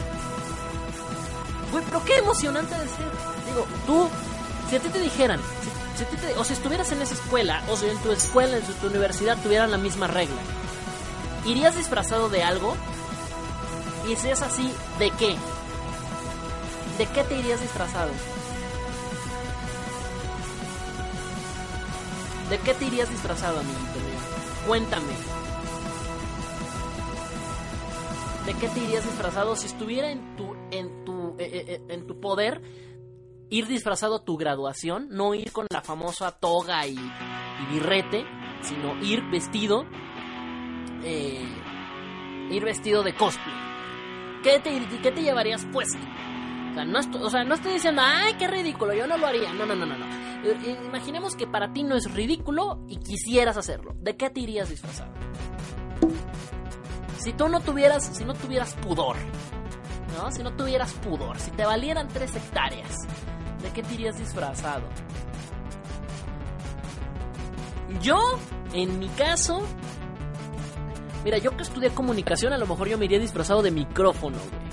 Güey, 1.71 1.83
pero 1.85 2.03
qué 2.03 2.17
emocionante 2.17 2.73
de 2.73 2.87
ser. 2.87 3.11
Digo, 3.45 3.67
tú, 3.85 4.09
si 4.69 4.75
a 4.75 4.79
ti 4.79 4.89
te 4.89 4.99
dijeran, 4.99 5.39
si, 5.95 6.03
a 6.03 6.07
ti 6.07 6.17
o 6.37 6.43
si 6.43 6.53
estuvieras 6.53 6.91
en 6.91 7.01
esa 7.01 7.13
escuela, 7.13 7.61
o 7.69 7.77
si 7.77 7.87
en 7.87 7.97
tu 7.99 8.11
escuela, 8.11 8.57
en 8.57 8.63
tu 8.63 8.87
universidad 8.87 9.37
tuvieran 9.41 9.71
la 9.71 9.77
misma 9.77 10.07
regla, 10.07 10.41
¿irías 11.45 11.75
disfrazado 11.75 12.29
de 12.29 12.43
algo? 12.43 12.75
Y 14.09 14.15
si 14.15 14.29
es 14.29 14.41
así, 14.41 14.73
¿de 14.97 15.11
qué? 15.11 15.35
¿De 16.97 17.05
qué 17.05 17.23
te 17.23 17.37
irías 17.37 17.61
disfrazado? 17.61 18.09
¿De 22.49 22.57
qué 22.59 22.73
te 22.73 22.85
irías 22.85 23.09
disfrazado, 23.09 23.59
amiguito? 23.59 23.99
Cuéntame. 24.65 25.13
¿De 28.45 28.53
qué 28.53 28.69
te 28.69 28.79
irías 28.79 29.03
disfrazado 29.03 29.57
si 29.57 29.65
estuviera 29.67 30.09
en 30.09 30.37
tu 30.37 30.55
en 30.71 31.03
tu 31.03 31.35
eh, 31.37 31.65
eh, 31.67 31.81
en 31.89 32.07
tu 32.07 32.21
poder 32.21 32.61
ir 33.49 33.67
disfrazado 33.67 34.15
a 34.15 34.23
tu 34.23 34.37
graduación, 34.37 35.09
no 35.09 35.33
ir 35.33 35.51
con 35.51 35.67
la 35.69 35.81
famosa 35.81 36.31
toga 36.31 36.87
y, 36.87 36.95
y 36.95 37.73
birrete, 37.73 38.25
sino 38.61 38.97
ir 39.03 39.23
vestido 39.29 39.85
eh, 41.03 41.45
ir 42.49 42.63
vestido 42.63 43.03
de 43.03 43.13
cosplay? 43.13 43.55
¿Qué 44.41 44.59
te, 44.59 44.87
qué 45.01 45.11
te 45.11 45.21
llevarías 45.21 45.65
puesto? 45.65 45.99
O 46.77 47.29
sea, 47.29 47.43
no 47.43 47.55
estoy, 47.55 47.73
diciendo, 47.73 48.01
ay, 48.03 48.33
qué 48.37 48.47
ridículo, 48.47 48.93
yo 48.93 49.07
no 49.07 49.17
lo 49.17 49.27
haría. 49.27 49.51
No, 49.53 49.65
no, 49.65 49.75
no, 49.75 49.85
no, 49.85 49.97
no. 49.97 50.05
Imaginemos 50.87 51.35
que 51.35 51.47
para 51.47 51.73
ti 51.73 51.83
no 51.83 51.95
es 51.95 52.11
ridículo 52.13 52.83
y 52.87 52.97
quisieras 52.97 53.57
hacerlo. 53.57 53.95
¿De 53.99 54.15
qué 54.15 54.29
te 54.29 54.41
irías 54.41 54.69
disfrazado? 54.69 55.11
Si 57.17 57.33
tú 57.33 57.49
no 57.49 57.59
tuvieras, 57.61 58.05
si 58.15 58.23
no 58.23 58.33
tuvieras 58.33 58.75
pudor, 58.75 59.17
¿no? 60.15 60.31
Si 60.31 60.43
no 60.43 60.53
tuvieras 60.55 60.93
pudor, 60.93 61.39
si 61.39 61.51
te 61.51 61.65
valieran 61.65 62.07
tres 62.07 62.35
hectáreas, 62.35 62.95
¿de 63.61 63.69
qué 63.71 63.81
te 63.81 63.95
irías 63.95 64.17
disfrazado? 64.17 64.87
Yo, 68.01 68.19
en 68.73 68.99
mi 68.99 69.09
caso, 69.09 69.65
mira, 71.23 71.39
yo 71.39 71.57
que 71.57 71.63
estudié 71.63 71.89
comunicación, 71.89 72.53
a 72.53 72.57
lo 72.57 72.67
mejor 72.67 72.87
yo 72.87 72.97
me 72.97 73.05
iría 73.05 73.19
disfrazado 73.19 73.61
de 73.61 73.71
micrófono, 73.71 74.37
güey. 74.37 74.66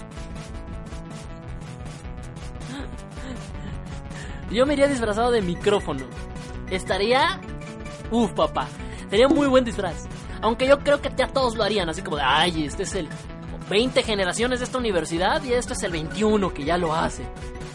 Yo 4.50 4.66
me 4.66 4.74
iría 4.74 4.88
disfrazado 4.88 5.30
de 5.30 5.42
micrófono. 5.42 6.04
Estaría... 6.70 7.40
Uf, 8.10 8.32
papá. 8.32 8.68
Sería 9.10 9.28
muy 9.28 9.48
buen 9.48 9.64
disfraz. 9.64 10.06
Aunque 10.40 10.66
yo 10.66 10.78
creo 10.80 11.00
que 11.00 11.10
ya 11.16 11.28
todos 11.28 11.56
lo 11.56 11.64
harían, 11.64 11.88
así 11.88 12.02
como 12.02 12.16
de, 12.16 12.22
ay, 12.22 12.64
este 12.64 12.82
es 12.82 12.94
el 12.94 13.08
20 13.70 14.02
generaciones 14.02 14.60
de 14.60 14.66
esta 14.66 14.78
universidad 14.78 15.42
y 15.42 15.52
esto 15.52 15.72
es 15.72 15.82
el 15.82 15.92
21 15.92 16.52
que 16.52 16.64
ya 16.64 16.76
lo 16.76 16.94
hace. 16.94 17.24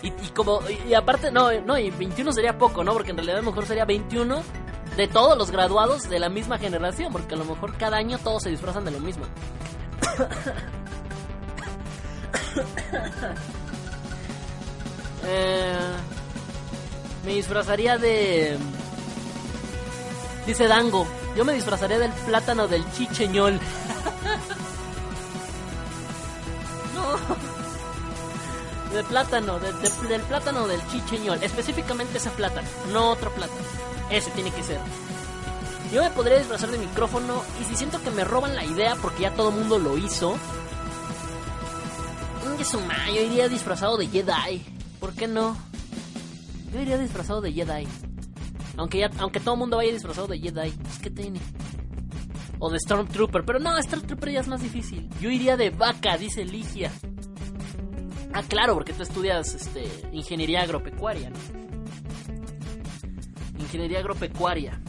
Y, 0.02 0.12
como, 0.30 0.62
y, 0.88 0.94
aparte, 0.94 1.30
no, 1.32 1.52
no, 1.62 1.78
y 1.78 1.90
21 1.90 2.32
sería 2.32 2.58
poco, 2.58 2.86
¿no? 2.86 2.94
Porque 2.94 3.12
en 3.12 3.18
realidad 3.18 3.40
a 3.40 3.42
lo 3.42 3.48
mejor 3.48 3.66
sería 3.66 3.84
21 3.86 4.42
de 4.96 5.08
todos 5.08 5.36
los 5.38 5.52
graduados 5.52 6.10
de 6.10 6.20
la 6.20 6.30
misma 6.30 6.58
generación, 6.58 7.12
porque 7.12 7.36
a 7.36 7.38
lo 7.38 7.46
mejor 7.46 7.78
cada 7.78 7.98
año 7.98 8.18
todos 8.18 8.44
se 8.44 8.50
disfrazan 8.50 8.86
de 8.86 8.92
lo 8.92 9.00
mismo. 9.00 9.26
eh, 15.24 15.78
me 17.26 17.34
disfrazaría 17.34 17.98
de... 17.98 18.58
Dice 20.46 20.68
Dango, 20.68 21.08
yo 21.36 21.46
me 21.46 21.54
disfrazaría 21.54 22.00
del 22.00 22.12
plátano 22.12 22.68
del 22.68 22.84
chicheñol. 22.92 23.54
no. 26.96 27.18
De 28.96 29.04
plátano, 29.04 29.60
del 29.60 30.22
plátano 30.22 30.68
del 30.68 30.82
chicheñol. 30.88 31.44
Específicamente 31.44 32.18
ese 32.18 32.32
plátano, 32.32 32.68
no 32.92 33.12
otro 33.12 33.32
plátano. 33.32 33.62
Ese 34.10 34.32
tiene 34.32 34.52
que 34.52 34.64
ser. 34.64 34.80
Yo 35.94 36.04
me 36.04 36.10
podría 36.12 36.38
disfrazar 36.38 36.70
de 36.72 36.78
micrófono 36.78 37.44
y 37.62 37.66
si 37.66 37.76
siento 37.76 38.02
que 38.02 38.12
me 38.12 38.24
roban 38.24 38.56
la 38.56 38.64
idea 38.64 38.96
porque 38.96 39.24
ya 39.24 39.34
todo 39.34 39.50
el 39.50 39.56
mundo 39.56 39.78
lo 39.78 39.98
hizo. 39.98 40.36
Yo 43.08 43.22
iría 43.22 43.48
disfrazado 43.48 43.98
de 43.98 44.08
Jedi. 44.08 44.66
¿Por 45.00 45.14
qué 45.14 45.28
no? 45.28 45.56
Yo 46.74 46.82
iría 46.82 46.98
disfrazado 46.98 47.42
de 47.42 47.52
Jedi. 47.52 47.88
Aunque 48.78 49.00
ya, 49.00 49.10
aunque 49.20 49.40
todo 49.40 49.56
el 49.56 49.60
mundo 49.60 49.78
vaya 49.78 49.92
disfrazado 49.92 50.28
de 50.28 50.40
Jedi. 50.40 50.74
¿Qué 51.02 51.10
tiene? 51.10 51.40
O 52.60 52.70
de 52.70 52.80
Stormtrooper. 52.80 53.44
Pero 53.44 53.60
no, 53.60 53.82
Stormtrooper 53.82 54.32
ya 54.32 54.40
es 54.42 54.48
más 54.48 54.62
difícil. 54.62 55.10
Yo 55.20 55.30
iría 55.30 55.58
de 55.58 55.70
vaca, 55.70 56.18
dice 56.18 56.46
Ligia. 56.46 56.92
Ah, 58.34 58.44
claro, 58.48 58.76
porque 58.76 58.94
tú 58.94 59.04
estudias 59.04 59.54
este, 59.56 59.86
ingeniería 60.12 60.62
agropecuaria, 60.62 61.32
¿no? 61.32 61.38
Ingeniería 63.60 64.00
agropecuaria. 64.00 64.80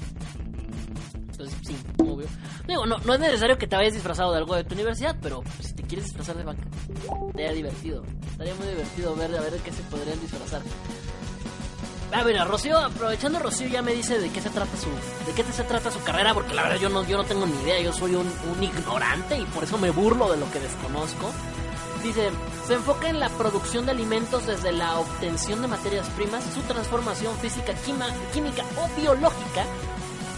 Entonces, 1.31 1.59
sí, 1.63 1.77
obvio. 1.99 2.29
Digo, 2.69 2.87
no, 2.87 2.99
no 2.99 3.15
es 3.15 3.21
necesario 3.21 3.57
que 3.57 3.67
te 3.67 3.77
vayas 3.77 3.95
disfrazado 3.95 4.33
de 4.33 4.39
algo 4.39 4.55
de 4.55 4.65
tu 4.65 4.75
universidad, 4.75 5.17
pero 5.21 5.43
si 5.61 5.73
te 5.75 5.83
quieres 5.83 6.05
disfrazar 6.05 6.37
de 6.37 6.45
vaca, 6.45 6.63
estaría 7.29 7.53
divertido. 7.53 8.05
Estaría 8.31 8.55
muy 8.55 8.67
divertido 8.69 9.17
ver 9.17 9.35
a 9.35 9.41
ver 9.41 9.53
de 9.53 9.59
qué 9.59 9.73
se 9.73 9.83
podrían 9.85 10.21
disfrazar. 10.21 10.63
A 12.13 12.25
ver, 12.25 12.37
Rocío, 12.45 12.77
aprovechando 12.77 13.39
Rocío 13.39 13.69
ya 13.69 13.83
me 13.83 13.95
dice 13.95 14.19
de 14.19 14.31
qué 14.31 14.41
se 14.41 14.51
trata 14.51 14.77
su, 14.77 14.89
de 15.27 15.33
qué 15.35 15.45
se 15.53 15.63
trata 15.63 15.91
su 15.93 16.03
carrera, 16.03 16.35
porque 16.35 16.55
la 16.55 16.65
verdad 16.65 16.79
yo 16.79 16.89
no, 16.89 17.07
yo 17.07 17.17
no 17.17 17.25
tengo 17.25 17.47
ni 17.47 17.55
idea, 17.63 17.81
yo 17.81 17.93
soy 17.93 18.17
un, 18.17 18.27
un 18.27 18.63
ignorante 18.63 19.39
y 19.39 19.45
por 19.47 19.63
eso 19.63 19.79
me 19.79 19.91
burlo 19.91 20.31
de 20.31 20.37
lo 20.37 20.51
que 20.51 20.59
desconozco. 20.59 21.31
Dice, 22.03 22.31
se 22.67 22.75
enfoca 22.75 23.11
en 23.11 23.21
la 23.21 23.29
producción 23.29 23.85
de 23.85 23.93
alimentos 23.93 24.47
desde 24.47 24.73
la 24.73 24.99
obtención 24.99 25.63
de 25.63 25.69
materias 25.69 26.09
primas, 26.11 26.43
su 26.53 26.63
transformación 26.63 27.37
física, 27.37 27.75
química 28.33 28.65
o 28.77 29.01
biológica, 29.01 29.65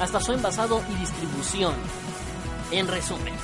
hasta 0.00 0.20
su 0.20 0.32
envasado 0.32 0.82
y 0.90 0.94
distribución. 0.96 1.74
En 2.70 2.88
resumen. 2.88 3.34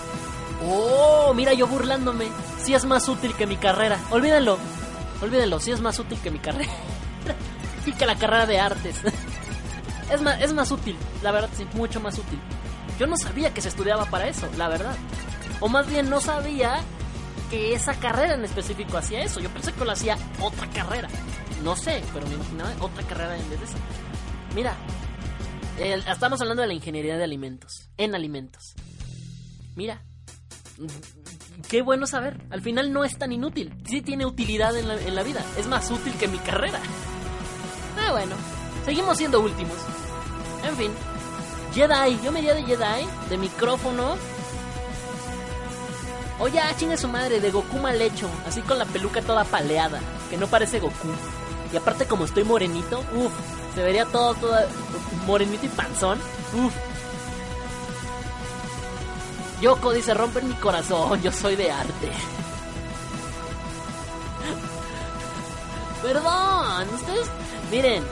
Oh, 0.66 1.32
mira 1.34 1.52
yo 1.52 1.66
burlándome. 1.66 2.28
Si 2.62 2.74
es 2.74 2.84
más 2.84 3.08
útil 3.08 3.34
que 3.34 3.46
mi 3.46 3.56
carrera. 3.56 3.98
Olvídenlo. 4.10 4.58
Olvídenlo, 5.22 5.60
si 5.60 5.70
es 5.70 5.80
más 5.80 5.98
útil 5.98 6.18
que 6.20 6.30
mi 6.30 6.38
carrera. 6.38 6.72
que 7.92 8.06
la 8.06 8.16
carrera 8.16 8.46
de 8.46 8.60
artes. 8.60 8.96
es, 10.12 10.20
más, 10.22 10.40
es 10.40 10.52
más 10.52 10.70
útil, 10.70 10.96
la 11.22 11.32
verdad, 11.32 11.50
sí, 11.56 11.66
mucho 11.74 12.00
más 12.00 12.18
útil. 12.18 12.40
Yo 12.98 13.06
no 13.06 13.16
sabía 13.16 13.54
que 13.54 13.60
se 13.60 13.68
estudiaba 13.68 14.06
para 14.06 14.28
eso, 14.28 14.48
la 14.56 14.68
verdad. 14.68 14.96
O 15.60 15.68
más 15.68 15.88
bien 15.88 16.10
no 16.10 16.20
sabía 16.20 16.80
que 17.50 17.74
esa 17.74 17.94
carrera 17.94 18.34
en 18.34 18.44
específico 18.44 18.96
hacía 18.96 19.22
eso. 19.22 19.40
Yo 19.40 19.48
pensé 19.50 19.72
que 19.72 19.84
lo 19.84 19.92
hacía 19.92 20.18
otra 20.40 20.68
carrera. 20.70 21.08
No 21.62 21.76
sé, 21.76 22.02
pero 22.12 22.26
me 22.26 22.34
imaginaba 22.34 22.70
otra 22.80 23.02
carrera 23.04 23.36
en 23.36 23.50
vez 23.50 23.60
de 23.60 23.66
esa. 23.66 23.76
Mira, 24.54 24.76
estamos 26.10 26.40
hablando 26.40 26.62
de 26.62 26.68
la 26.68 26.74
ingeniería 26.74 27.16
de 27.16 27.24
alimentos, 27.24 27.88
en 27.96 28.14
alimentos. 28.14 28.74
Mira, 29.76 30.02
qué 31.68 31.82
bueno 31.82 32.06
saber. 32.06 32.40
Al 32.50 32.62
final 32.62 32.92
no 32.92 33.04
es 33.04 33.16
tan 33.18 33.32
inútil. 33.32 33.74
Sí 33.88 34.02
tiene 34.02 34.26
utilidad 34.26 34.76
en 34.76 34.88
la, 34.88 35.00
en 35.00 35.14
la 35.14 35.22
vida. 35.22 35.44
Es 35.56 35.66
más 35.66 35.90
útil 35.90 36.14
que 36.14 36.28
mi 36.28 36.38
carrera. 36.38 36.80
Ah, 38.08 38.12
bueno. 38.12 38.36
Seguimos 38.86 39.18
siendo 39.18 39.40
últimos. 39.40 39.76
En 40.64 40.74
fin. 40.76 40.92
Jedi. 41.74 42.18
Yo 42.22 42.32
me 42.32 42.38
iría 42.38 42.54
de 42.54 42.62
Jedi. 42.62 43.06
De 43.28 43.36
micrófono. 43.36 44.16
O 46.38 46.48
ya, 46.48 46.74
chingue 46.74 46.96
su 46.96 47.06
madre. 47.06 47.38
De 47.40 47.50
Goku 47.50 47.76
mal 47.76 48.00
hecho. 48.00 48.30
Así 48.46 48.62
con 48.62 48.78
la 48.78 48.86
peluca 48.86 49.20
toda 49.20 49.44
paleada. 49.44 50.00
Que 50.30 50.38
no 50.38 50.46
parece 50.46 50.80
Goku. 50.80 51.08
Y 51.70 51.76
aparte 51.76 52.06
como 52.06 52.24
estoy 52.24 52.44
morenito. 52.44 53.00
Uf. 53.14 53.32
Se 53.74 53.82
vería 53.82 54.06
todo, 54.06 54.34
todo 54.34 54.56
morenito 55.26 55.66
y 55.66 55.68
panzón. 55.68 56.18
Uf. 56.54 56.72
Yoko 59.60 59.92
dice, 59.92 60.14
rompen 60.14 60.48
mi 60.48 60.54
corazón, 60.54 61.20
yo 61.20 61.32
soy 61.32 61.56
de 61.56 61.70
arte. 61.70 62.12
Perdón, 66.02 66.88
ustedes 66.94 67.28
Miren, 67.70 68.02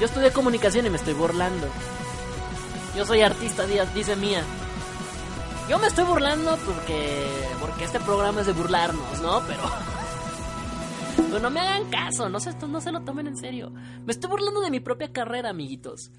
yo 0.00 0.06
estudié 0.06 0.32
comunicación 0.32 0.86
y 0.86 0.90
me 0.90 0.96
estoy 0.96 1.14
burlando. 1.14 1.66
Yo 2.96 3.04
soy 3.04 3.22
artista, 3.22 3.64
dice 3.66 4.16
Mía. 4.16 4.42
Yo 5.68 5.78
me 5.78 5.86
estoy 5.86 6.04
burlando 6.04 6.56
porque 6.66 7.26
porque 7.60 7.84
este 7.84 8.00
programa 8.00 8.40
es 8.42 8.46
de 8.46 8.52
burlarnos, 8.52 9.20
¿no? 9.22 9.42
Pero 9.46 9.62
pero 11.16 11.40
no 11.40 11.50
me 11.50 11.60
hagan 11.60 11.90
caso, 11.90 12.28
no 12.28 12.38
se, 12.38 12.52
no 12.66 12.80
se 12.80 12.92
lo 12.92 13.00
tomen 13.00 13.26
en 13.26 13.36
serio. 13.36 13.70
Me 14.04 14.12
estoy 14.12 14.30
burlando 14.30 14.60
de 14.60 14.70
mi 14.70 14.80
propia 14.80 15.12
carrera, 15.12 15.50
amiguitos. 15.50 16.10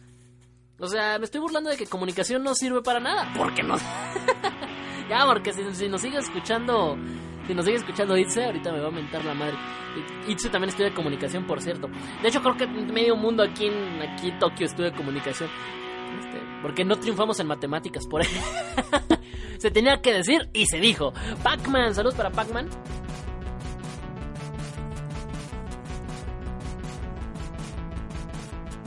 O 0.79 0.87
sea, 0.87 1.17
me 1.19 1.25
estoy 1.25 1.39
burlando 1.39 1.69
de 1.69 1.77
que 1.77 1.85
comunicación 1.85 2.43
no 2.43 2.53
sirve 2.53 2.81
para 2.81 2.99
nada. 2.99 3.31
Porque 3.37 3.63
no. 3.63 3.77
ya, 5.09 5.25
porque 5.25 5.53
si, 5.53 5.87
nos 5.87 6.01
sigue 6.01 6.17
escuchando 6.17 6.97
si 7.47 7.53
nos 7.53 7.65
sigue 7.65 7.77
escuchando 7.77 8.17
Itze, 8.17 8.45
ahorita 8.45 8.71
me 8.71 8.79
va 8.79 8.87
a 8.87 8.91
mentar 8.91 9.23
la 9.23 9.33
madre. 9.33 9.55
Itze 10.27 10.49
también 10.49 10.69
estudia 10.69 10.93
comunicación, 10.93 11.45
por 11.45 11.61
cierto. 11.61 11.87
De 12.21 12.27
hecho, 12.27 12.41
creo 12.41 12.57
que 12.57 12.67
medio 12.67 13.15
mundo 13.15 13.43
aquí 13.43 13.67
en 13.67 14.01
aquí 14.01 14.31
Tokio 14.39 14.65
estudia 14.65 14.91
comunicación. 14.93 15.49
Este, 16.19 16.41
porque 16.61 16.83
no 16.83 16.97
triunfamos 16.97 17.39
en 17.39 17.47
matemáticas 17.47 18.05
por 18.07 18.21
ahí. 18.21 18.27
se 19.57 19.71
tenía 19.71 20.01
que 20.01 20.13
decir 20.13 20.49
y 20.53 20.65
se 20.65 20.79
dijo. 20.79 21.13
Pac-Man, 21.43 21.93
saludos 21.93 22.15
para 22.15 22.31
Pac-Man. 22.31 22.67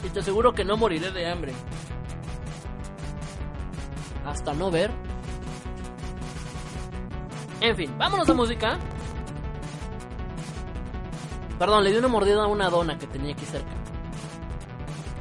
Y 0.04 0.08
te 0.10 0.20
aseguro 0.20 0.52
que 0.52 0.64
no 0.64 0.76
moriré 0.76 1.10
de 1.12 1.30
hambre. 1.30 1.52
Hasta 4.24 4.52
no 4.52 4.70
ver 4.70 4.90
en 7.60 7.76
fin, 7.76 7.94
vámonos 7.98 8.28
a 8.28 8.34
música. 8.34 8.78
Perdón, 11.58 11.84
le 11.84 11.90
di 11.90 11.98
una 11.98 12.08
mordida 12.08 12.44
a 12.44 12.46
una 12.46 12.70
dona 12.70 12.98
que 12.98 13.06
tenía 13.06 13.32
aquí 13.32 13.44
cerca. 13.44 13.72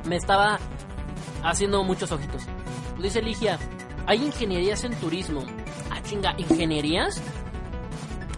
Me 0.05 0.17
estaba 0.17 0.59
haciendo 1.43 1.83
muchos 1.83 2.11
ojitos. 2.11 2.43
Dice 2.99 3.21
Ligia, 3.21 3.57
hay 4.05 4.23
ingenierías 4.23 4.83
en 4.83 4.93
turismo. 4.95 5.43
Ah, 5.91 6.01
chinga, 6.03 6.35
¿ingenierías? 6.37 7.21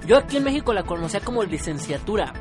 Yo 0.05 0.17
aquí 0.17 0.37
en 0.37 0.43
México 0.43 0.73
la 0.73 0.83
conocía 0.83 1.19
como 1.19 1.43
licenciatura, 1.43 2.33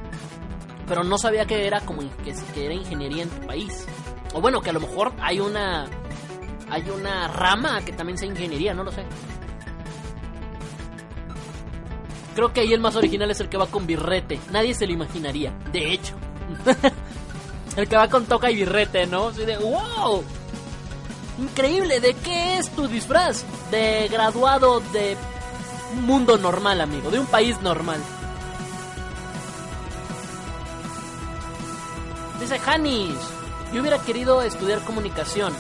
pero 0.87 1.05
no 1.05 1.19
sabía 1.19 1.45
que 1.45 1.67
era 1.67 1.81
como 1.81 2.01
que, 2.23 2.65
era 2.65 2.75
ingeniería 2.75 3.25
en 3.25 3.31
tu 3.31 3.47
país. 3.47 3.87
O 4.33 4.41
bueno, 4.41 4.61
que 4.61 4.71
a 4.71 4.73
lo 4.73 4.81
mejor 4.81 5.13
hay 5.21 5.41
una 5.41 5.87
hay 6.71 6.89
una 6.91 7.29
rama 7.29 7.81
que 7.83 7.93
también 7.93 8.17
sea 8.17 8.29
ingeniería, 8.29 8.75
no 8.75 8.85
lo 8.85 8.93
sé. 8.93 9.05
Creo 12.39 12.53
que 12.53 12.61
ahí 12.61 12.73
el 12.73 12.79
más 12.79 12.95
original 12.95 13.29
es 13.33 13.41
el 13.41 13.49
que 13.49 13.57
va 13.57 13.67
con 13.67 13.85
birrete. 13.85 14.39
Nadie 14.53 14.73
se 14.73 14.87
lo 14.87 14.93
imaginaría. 14.93 15.53
De 15.73 15.93
hecho. 15.93 16.15
el 17.77 17.89
que 17.89 17.97
va 17.97 18.07
con 18.07 18.27
toca 18.27 18.49
y 18.49 18.55
birrete, 18.55 19.09
¿no? 19.09 19.27
Así 19.27 19.45
de 19.45 19.57
wow. 19.57 20.23
Increíble, 21.41 21.99
¿de 21.99 22.15
qué 22.15 22.59
es 22.59 22.71
tu 22.71 22.87
disfraz? 22.87 23.45
De 23.73 24.07
graduado 24.07 24.79
de 24.93 25.17
mundo 26.03 26.39
normal, 26.39 26.81
amigo, 26.81 27.11
de 27.11 27.19
un 27.19 27.27
país 27.27 27.61
normal. 27.61 28.01
Dice 32.39 32.61
Hanish, 32.65 33.19
yo 33.75 33.81
hubiera 33.81 33.99
querido 33.99 34.43
estudiar 34.43 34.79
comunicación, 34.83 35.53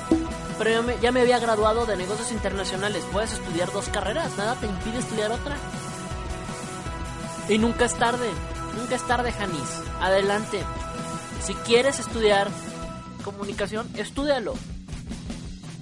pero 0.58 0.70
yo 0.70 0.82
me, 0.84 0.96
ya 1.00 1.10
me 1.10 1.22
había 1.22 1.40
graduado 1.40 1.86
de 1.86 1.96
negocios 1.96 2.30
internacionales. 2.30 3.04
Puedes 3.10 3.32
estudiar 3.32 3.72
dos 3.72 3.88
carreras, 3.88 4.36
nada 4.36 4.54
te 4.54 4.66
impide 4.66 4.98
estudiar 4.98 5.32
otra. 5.32 5.56
Y 7.48 7.56
nunca 7.58 7.86
es 7.86 7.94
tarde, 7.94 8.28
nunca 8.76 8.94
es 8.94 9.06
tarde, 9.06 9.32
Janis. 9.32 9.82
Adelante. 10.00 10.60
Si 11.40 11.54
quieres 11.54 11.98
estudiar 11.98 12.48
comunicación, 13.24 13.88
estúdialo. 13.96 14.54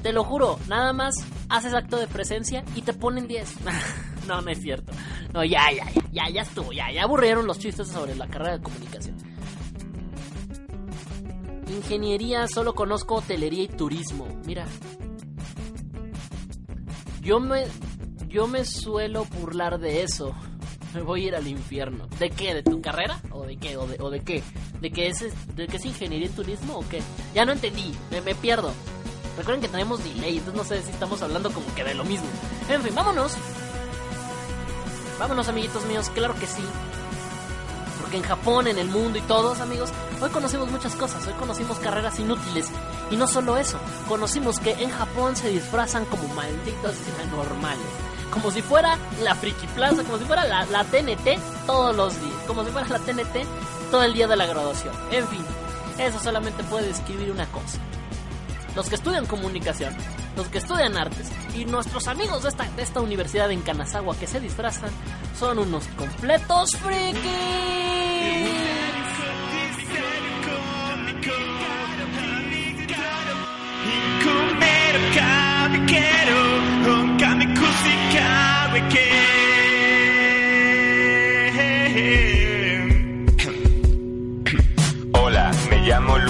Te 0.03 0.13
lo 0.13 0.23
juro, 0.23 0.61
nada 0.69 0.93
más 0.93 1.15
haces 1.49 1.75
acto 1.75 1.97
de 1.97 2.07
presencia 2.07 2.65
y 2.77 2.83
te 2.83 2.93
ponen 2.93 3.27
10. 3.27 3.57
no, 4.29 4.41
no 4.41 4.51
es 4.51 4.61
cierto. 4.61 4.93
No, 5.35 5.45
ya, 5.45 5.73
ya, 5.73 5.91
ya, 5.91 6.03
ya, 6.13 6.29
ya 6.31 6.43
estuvo, 6.43 6.73
ya, 6.73 6.93
ya 6.93 7.03
aburrieron 7.03 7.47
los 7.47 7.59
chistes 7.59 7.89
sobre 7.89 8.15
la 8.15 8.29
carrera 8.29 8.59
de 8.59 8.63
comunicación. 8.63 9.17
Ingeniería, 11.69 12.47
solo 12.47 12.75
conozco 12.75 13.17
hotelería 13.17 13.65
y 13.65 13.69
turismo. 13.69 14.29
Mira. 14.45 14.67
Yo 17.23 17.41
me. 17.41 17.65
Yo 18.29 18.47
me 18.47 18.65
suelo 18.65 19.25
burlar 19.25 19.79
de 19.79 20.03
eso. 20.03 20.35
Me 20.95 21.03
voy 21.03 21.25
a 21.25 21.29
ir 21.29 21.37
al 21.37 21.47
infierno. 21.47 22.07
¿De 22.19 22.31
qué? 22.31 22.55
¿De 22.55 22.63
tu 22.63 22.81
carrera? 22.81 23.21
¿O 23.31 23.43
de 23.43 23.57
qué? 23.57 23.77
¿O 23.77 23.87
de, 23.87 24.21
qué? 24.21 24.43
¿De 24.81 24.91
qué 24.91 25.09
es, 25.09 25.25
de 25.55 25.67
qué 25.67 25.77
es 25.77 25.85
ingeniería 25.85 26.27
y 26.27 26.31
turismo 26.31 26.79
o 26.79 26.89
qué? 26.89 27.03
Ya 27.35 27.45
no 27.45 27.53
entendí, 27.53 27.93
me, 28.11 28.21
me 28.21 28.35
pierdo. 28.35 28.73
Recuerden 29.37 29.61
que 29.61 29.69
tenemos 29.69 30.03
delay, 30.03 30.39
entonces 30.39 30.55
no 30.55 30.65
sé 30.65 30.83
si 30.83 30.91
estamos 30.91 31.21
hablando 31.21 31.51
como 31.53 31.67
que 31.75 31.85
de 31.85 31.95
lo 31.95 32.05
mismo. 32.05 32.27
En 32.71 32.83
fin, 32.83 32.95
vámonos. 32.95 33.35
Vámonos, 35.19 35.49
amiguitos 35.49 35.85
míos, 35.85 36.11
claro 36.15 36.35
que 36.39 36.47
sí. 36.47 36.63
Porque 38.01 38.17
en 38.17 38.23
Japón, 38.23 38.67
en 38.67 38.79
el 38.79 38.89
mundo 38.89 39.19
y 39.19 39.23
todos, 39.23 39.61
amigos, 39.61 39.91
hoy 40.23 40.31
conocimos 40.31 40.71
muchas 40.71 40.95
cosas. 40.95 41.27
Hoy 41.27 41.35
conocimos 41.35 41.79
carreras 41.79 42.19
inútiles. 42.19 42.69
Y 43.11 43.17
no 43.17 43.27
solo 43.27 43.59
eso, 43.59 43.79
conocimos 44.09 44.59
que 44.59 44.73
en 44.73 44.91
Japón 44.91 45.37
se 45.37 45.49
disfrazan 45.51 46.05
como 46.07 46.29
malditos 46.35 46.95
anormales. 47.27 47.87
Como 48.37 48.51
si 48.51 48.63
fuera 48.63 48.99
la 49.23 49.35
Friki 49.35 49.67
Plaza, 49.69 50.05
como 50.05 50.19
si 50.19 50.25
fuera 50.25 50.45
la, 50.45 50.65
la 50.67 50.85
TNT 50.85 51.39
todos 51.67 51.97
los 51.97 52.21
días. 52.21 52.37
Como 52.47 52.65
si 52.65 52.71
fuera 52.71 52.87
la 52.89 52.99
TNT 52.99 53.47
todo 53.91 54.03
el 54.05 54.13
día 54.13 54.27
de 54.29 54.37
la 54.37 54.47
graduación. 54.47 54.95
En 55.11 55.27
fin, 55.27 55.45
eso 55.99 56.19
solamente 56.21 56.63
puede 56.65 56.89
describir 56.89 57.31
una 57.31 57.47
cosa 57.47 57.79
los 58.77 58.91
que 58.91 58.95
estudian 58.95 59.25
comunicación, 59.25 59.97
los 60.37 60.49
que 60.49 60.59
estudian 60.59 60.97
artes 60.99 61.31
y 61.57 61.65
nuestros 61.65 62.07
amigos 62.09 62.43
de 62.43 62.51
esta, 62.51 62.65
de 62.65 62.83
esta 62.83 63.01
universidad 63.01 63.51
en 63.51 63.63
Kanazawa 63.63 64.15
que 64.17 64.27
se 64.27 64.39
disfrazan 64.39 64.91
son 65.37 65.59
unos 65.59 65.87
completos 65.97 66.77
frikis. 66.77 67.17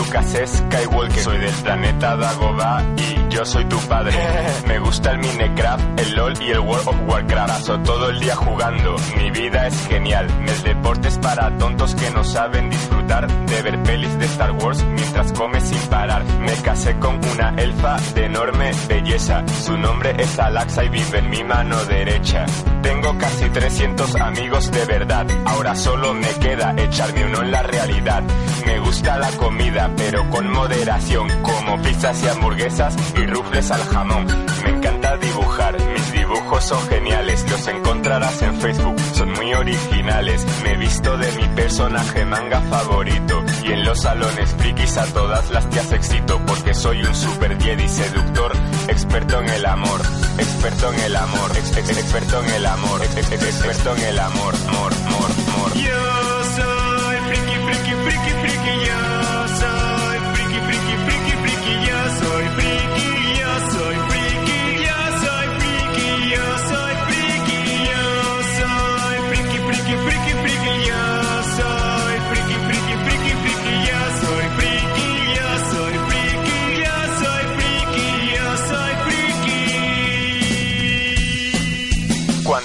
Lucas 0.07 0.37
Skywalker, 0.47 1.23
soy 1.25 1.39
del 1.39 1.55
planeta 1.65 2.17
Dagobah 2.17 2.85
y 2.97 3.35
yo 3.35 3.45
soy 3.45 3.65
tu 3.65 3.77
padre. 3.89 4.13
Me 4.69 4.79
gusta 4.79 5.11
el 5.11 5.19
Minecraft, 5.19 6.01
el 6.01 6.15
LOL 6.15 6.43
y 6.43 6.51
el 6.51 6.61
World 6.61 6.89
of 6.89 6.97
Warcraft. 7.09 7.49
Paso 7.49 7.79
todo 7.81 8.11
el 8.11 8.21
día 8.21 8.37
jugando, 8.37 8.97
mi 9.17 9.31
vida 9.33 9.67
es 9.67 9.87
genial. 9.89 10.29
El 10.47 10.63
deporte 10.63 11.09
es 11.09 11.19
para 11.19 11.51
tontos 11.59 11.95
que 11.97 12.09
no 12.11 12.23
saben 12.23 12.71
disfrutar 12.71 12.96
de 13.07 13.63
ver 13.63 13.83
pelis 13.85 14.19
de 14.19 14.25
Star 14.27 14.51
Wars 14.51 14.83
mientras 14.85 15.33
come 15.33 15.61
sin 15.61 15.79
parar. 15.89 16.25
Me 16.41 16.53
casé 16.63 16.99
con 16.99 17.21
una 17.25 17.51
elfa 17.57 17.97
de 18.15 18.25
enorme 18.25 18.73
belleza. 18.89 19.45
Su 19.65 19.77
nombre 19.79 20.15
es 20.19 20.39
Alaxa 20.39 20.85
y 20.85 20.89
vive 20.89 21.19
en 21.19 21.31
mi 21.31 21.45
mano 21.45 21.85
derecha. 21.85 22.45
Tengo 22.83 23.17
casi 23.17 23.49
300 23.49 24.17
amigos 24.17 24.71
de 24.73 24.85
verdad. 24.87 25.27
Ahora 25.45 25.77
solo 25.77 26.15
me 26.15 26.29
queda 26.41 26.75
echarme 26.77 27.27
uno 27.27 27.43
en 27.43 27.53
la 27.53 27.63
realidad. 27.63 28.25
Me 28.67 28.81
gusta 28.81 29.19
la 29.19 29.31
comida, 29.33 29.91
pero 29.97 30.29
con 30.31 30.51
moderación, 30.51 31.29
como 31.43 31.81
pizzas 31.83 32.23
y 32.25 32.29
hamburguesas 32.29 32.97
y 33.17 33.27
rufles 33.27 33.71
al 33.71 33.85
jamón. 33.85 34.27
Me 34.65 34.71
encanta 34.71 35.17
dibujar, 35.19 35.77
mis 35.93 36.13
dibujos 36.13 36.65
son 36.65 36.89
geniales, 36.89 37.47
los 37.51 37.69
encontrarás 37.69 38.43
en 38.43 38.61
Facebook, 38.61 38.97
son 39.15 39.31
muy 39.31 39.55
originales. 39.55 40.45
Me 40.65 40.73
he 40.73 40.77
visto 40.77 41.17
de 41.17 41.33
mi 41.33 41.49
personaje 41.55 42.25
manga 42.25 42.61
favorito 42.63 42.96
y 43.05 43.73
en 43.73 43.85
los 43.85 44.01
salones 44.01 44.55
frikis 44.57 44.97
a 44.97 45.05
todas 45.13 45.51
las 45.51 45.69
tías 45.69 45.93
excito 45.93 46.41
porque 46.47 46.73
soy 46.73 47.03
un 47.03 47.15
super 47.15 47.61
jedi 47.61 47.87
seductor, 47.89 48.53
experto 48.89 49.39
en 49.41 49.49
el 49.51 49.67
amor, 49.67 50.01
experto 50.39 50.93
en 50.95 51.01
el 51.01 51.17
amor, 51.17 51.51
ex- 51.59 51.77
ex- 51.77 51.91
experto 51.99 52.43
en 52.43 52.51
el 52.53 52.65
amor, 52.67 53.03
ex- 53.03 53.17
ex- 53.33 53.43
experto 53.43 53.97
en 53.97 54.03
el 54.03 54.19
amor, 54.19 54.55
amor, 54.69 54.93
amor, 55.09 55.31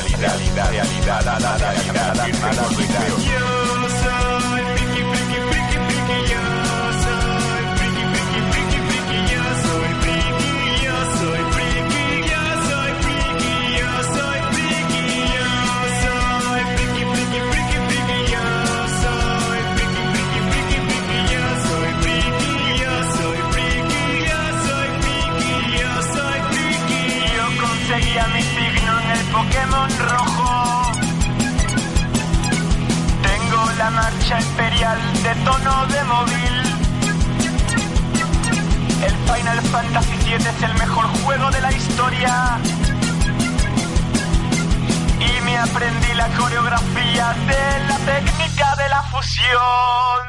realidad, 0.00 0.38
realidad, 0.38 0.70
realidad, 0.70 1.24
realidad, 1.24 1.74
llamada 1.84 2.26
realidad. 2.26 2.26
Yo 2.56 2.68
soy 2.70 3.57
Tengo 33.22 33.70
la 33.78 33.90
marcha 33.90 34.40
imperial 34.40 34.98
de 35.22 35.34
tono 35.44 35.86
de 35.86 36.04
móvil. 36.04 36.54
El 39.06 39.14
Final 39.26 39.60
Fantasy 39.72 40.16
VII 40.24 40.34
es 40.34 40.62
el 40.62 40.74
mejor 40.74 41.06
juego 41.22 41.50
de 41.50 41.60
la 41.60 41.72
historia. 41.72 42.58
Y 45.20 45.40
me 45.44 45.58
aprendí 45.58 46.14
la 46.14 46.28
coreografía 46.28 47.34
de 47.46 47.86
la 47.88 47.98
técnica 48.12 48.76
de 48.76 48.88
la 48.88 49.02
fusión. 49.02 50.20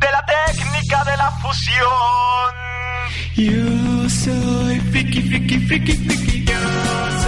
De 0.00 0.08
la 0.10 0.24
técnica 0.26 1.04
de 1.04 1.16
la 1.16 1.30
fusión. 1.42 2.68
Yo 3.36 4.08
soy 4.10 4.80
friki, 4.90 5.22
friki, 5.22 5.58
friki, 5.60 5.92
friki. 5.92 6.44
Yo 6.44 6.60
soy 7.22 7.27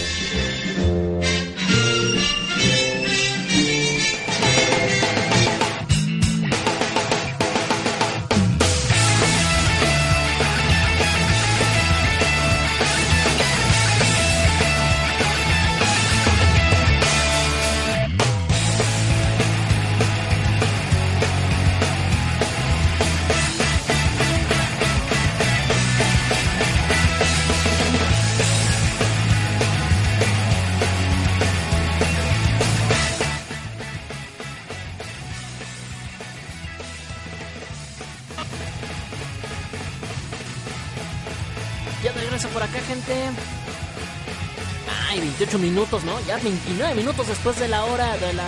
Minutos, 45.59 46.03
¿no? 46.03 46.19
Ya 46.21 46.37
29 46.37 46.95
minutos 46.95 47.27
después 47.27 47.59
de 47.59 47.67
la 47.67 47.83
hora 47.85 48.15
de 48.17 48.33
la. 48.33 48.47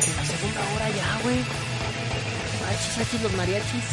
Segunda 0.00 0.60
hora 0.74 0.88
ya, 0.88 1.18
güey. 1.22 1.36
Mariachis, 2.62 2.98
aquí 2.98 3.18
los 3.22 3.32
mariachis. 3.32 3.84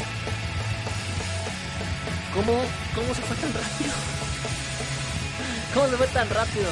¿Cómo, 2.34 2.54
¿Cómo 2.96 3.14
se 3.14 3.22
fue 3.22 3.36
tan 3.36 3.54
rápido? 3.54 3.94
¿Cómo 5.74 5.90
se 5.90 5.98
fue 5.98 6.08
tan 6.08 6.30
rápido? 6.30 6.70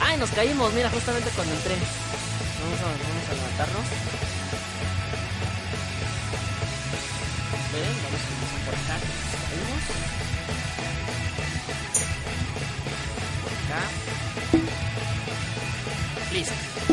¡Ay, 0.00 0.16
nos 0.16 0.30
caímos! 0.30 0.72
Mira, 0.72 0.90
justamente 0.90 1.28
cuando 1.36 1.54
entré. 1.54 1.74
Vamos 1.74 2.80
vamos 2.80 3.28
a 3.30 3.34
levantarnos. 3.34 4.11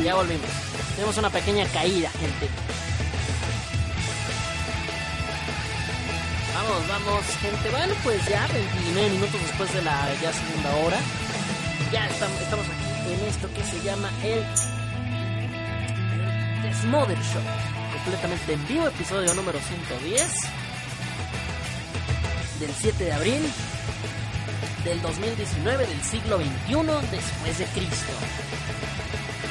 Ya 0.04 0.16
volvimos. 0.16 0.50
Tenemos 0.96 1.18
una 1.18 1.30
pequeña 1.30 1.66
caída, 1.68 2.10
gente. 2.12 2.50
Vamos, 6.54 6.88
vamos, 6.88 7.26
gente. 7.42 7.70
Bueno, 7.70 7.94
pues 8.04 8.26
ya 8.28 8.48
29 8.48 9.10
minutos 9.10 9.42
después 9.42 9.74
de 9.74 9.82
la 9.82 10.08
ya 10.22 10.34
segunda 10.34 10.76
hora. 10.78 10.98
Ya 11.92 12.08
estamos, 12.08 12.40
estamos 12.42 12.66
aquí 12.66 13.14
en 13.14 13.28
esto 13.28 13.50
que 13.54 13.64
se 13.64 13.84
llama 13.84 14.12
el, 14.24 14.40
el 16.66 16.76
Show. 16.76 17.42
Completamente 18.04 18.54
en 18.54 18.68
vivo, 18.68 18.88
episodio 18.88 19.34
número 19.34 19.60
110. 19.60 20.34
Del 22.60 22.72
7 22.78 23.04
de 23.06 23.14
abril 23.14 23.42
del 24.84 25.02
2019 25.02 25.88
del 25.88 26.02
siglo 26.04 26.38
XXI 26.38 27.08
después 27.12 27.58
de 27.58 27.66
Cristo. 27.66 28.14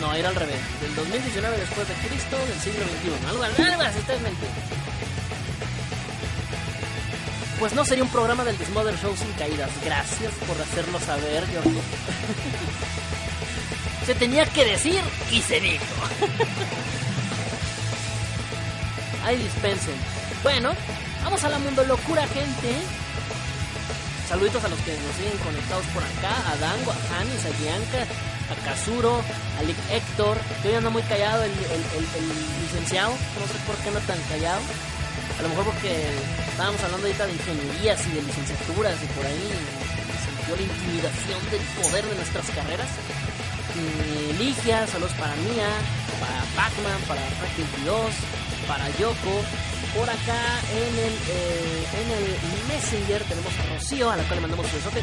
No, 0.01 0.15
era 0.15 0.29
al 0.29 0.37
revés. 0.37 0.61
Del 0.81 0.95
2019 0.95 1.59
después 1.59 1.89
de 1.89 1.95
Cristo, 1.95 2.37
del 2.37 2.61
siglo 2.61 2.85
XXI. 2.85 3.27
Algo, 3.29 3.43
algo 3.43 3.83
así, 3.83 3.99
me 4.23 4.31
Pues 7.59 7.73
no 7.73 7.85
sería 7.85 8.05
un 8.05 8.11
programa 8.11 8.45
del 8.45 8.57
Dismother 8.59 8.97
Show 8.99 9.17
sin 9.17 9.33
caídas. 9.33 9.71
Gracias 9.85 10.33
por 10.47 10.61
hacerlo 10.61 11.01
saber, 11.01 11.45
yo. 11.53 11.61
se 14.07 14.15
tenía 14.15 14.47
que 14.47 14.65
decir 14.65 15.03
y 15.33 15.43
se 15.43 15.59
dijo. 15.61 15.85
Ahí 19.25 19.37
dispensen. 19.37 19.97
Bueno, 20.43 20.73
vamos 21.25 21.43
a 21.43 21.49
la 21.49 21.59
mundo 21.59 21.83
locura, 21.85 22.25
gente. 22.29 22.77
Saluditos 24.29 24.63
a 24.63 24.69
los 24.69 24.79
que 24.81 24.93
nos 24.93 25.17
siguen 25.17 25.39
conectados 25.43 25.87
por 25.87 26.05
acá, 26.05 26.37
a 26.51 26.57
Dango, 26.57 26.93
a 26.93 26.97
Janis, 27.09 27.47
a 27.47 27.51
Bianca, 27.61 28.07
a 28.51 28.55
Kazuro, 28.65 29.21
a 29.59 29.63
Lick 29.63 29.77
Héctor, 29.91 30.37
hoy 30.65 30.75
anda 30.75 30.91
muy 30.91 31.03
callado 31.03 31.45
el, 31.45 31.53
licenciado, 32.63 33.11
no 33.11 33.47
sé 33.47 33.59
por 33.67 33.77
qué 33.85 33.91
no 33.91 34.01
tan 34.01 34.19
callado. 34.29 34.61
A 35.39 35.43
lo 35.43 35.49
mejor 35.51 35.65
porque 35.67 35.93
estábamos 36.51 36.83
hablando 36.83 37.07
ahorita 37.07 37.27
de 37.27 37.33
ingenierías 37.33 38.07
y 38.07 38.11
de 38.11 38.23
licenciaturas 38.23 38.97
y 39.03 39.07
por 39.15 39.25
ahí 39.27 39.49
sintió 40.25 40.57
la 40.57 40.63
intimidación 40.63 41.41
del 41.51 41.63
poder 41.79 42.05
de 42.07 42.15
nuestras 42.17 42.47
carreras. 42.51 42.89
Y 43.79 44.33
Ligia, 44.43 44.87
saludos 44.89 45.13
para 45.15 45.37
Mía, 45.37 45.71
para 46.19 46.41
Pacman, 46.57 47.01
para 47.07 47.21
Frank 47.39 47.55
22, 47.57 48.11
para 48.67 48.89
Yoko. 48.99 49.37
Por 49.95 50.09
acá 50.11 50.43
en 50.75 50.95
el, 50.99 51.15
eh, 51.15 51.87
en 52.03 52.09
el 52.19 52.25
Messenger 52.69 53.23
tenemos 53.25 53.53
a 53.59 53.75
Rocío, 53.75 54.11
a 54.11 54.17
la 54.17 54.23
cual 54.25 54.37
le 54.37 54.41
mandamos 54.43 54.67
un 54.67 54.73
besote 54.73 55.03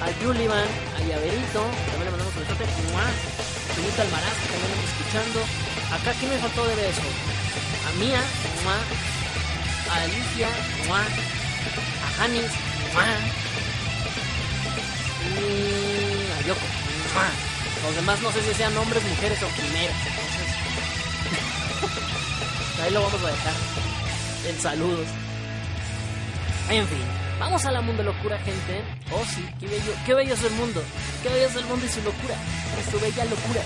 a 0.00 0.12
Julivan, 0.22 0.68
a 0.96 1.00
Llaverito, 1.00 1.62
también 1.88 2.04
le 2.04 2.10
mandamos 2.10 2.25
un 2.52 2.58
besote, 2.58 2.66
Finita 3.74 4.02
Almaraz, 4.02 4.36
que 4.40 4.48
también 4.48 4.70
estamos 4.70 4.90
escuchando. 4.90 5.40
Acá, 5.92 6.12
¿quién 6.18 6.30
me 6.30 6.38
faltó 6.38 6.66
de 6.66 6.74
beso? 6.76 7.02
A 7.86 7.92
Mía, 7.98 8.22
a 9.90 9.94
Alicia, 10.02 10.48
a 10.48 12.08
Janis, 12.16 12.50
y 15.26 15.42
a 16.32 16.46
Yoko. 16.46 16.66
Los 17.84 17.94
demás 17.94 18.20
no 18.22 18.32
sé 18.32 18.42
si 18.42 18.54
sean 18.54 18.76
hombres, 18.76 19.02
mujeres 19.04 19.42
o 19.42 19.48
primeras, 19.48 19.96
entonces... 20.06 20.46
Ahí 22.82 22.90
lo 22.92 23.02
vamos 23.02 23.22
a 23.22 23.26
dejar. 23.28 23.54
En 24.48 24.60
saludos. 24.60 25.06
En 26.70 26.86
fin. 26.86 27.25
Vamos 27.38 27.64
a 27.66 27.70
la 27.70 27.82
mundo 27.82 28.02
locura, 28.02 28.38
gente. 28.38 28.82
Oh, 29.12 29.22
sí, 29.26 29.44
qué 29.60 29.66
bello, 29.66 29.92
qué 30.06 30.14
bello 30.14 30.34
es 30.34 30.42
el 30.42 30.52
mundo. 30.52 30.82
Qué 31.22 31.28
bello 31.28 31.46
es 31.46 31.56
el 31.56 31.64
mundo 31.66 31.84
y 31.84 31.88
su 31.88 32.00
locura. 32.02 32.34
Y 32.80 32.90
su 32.90 32.98
bella 32.98 33.24
locura. 33.24 33.60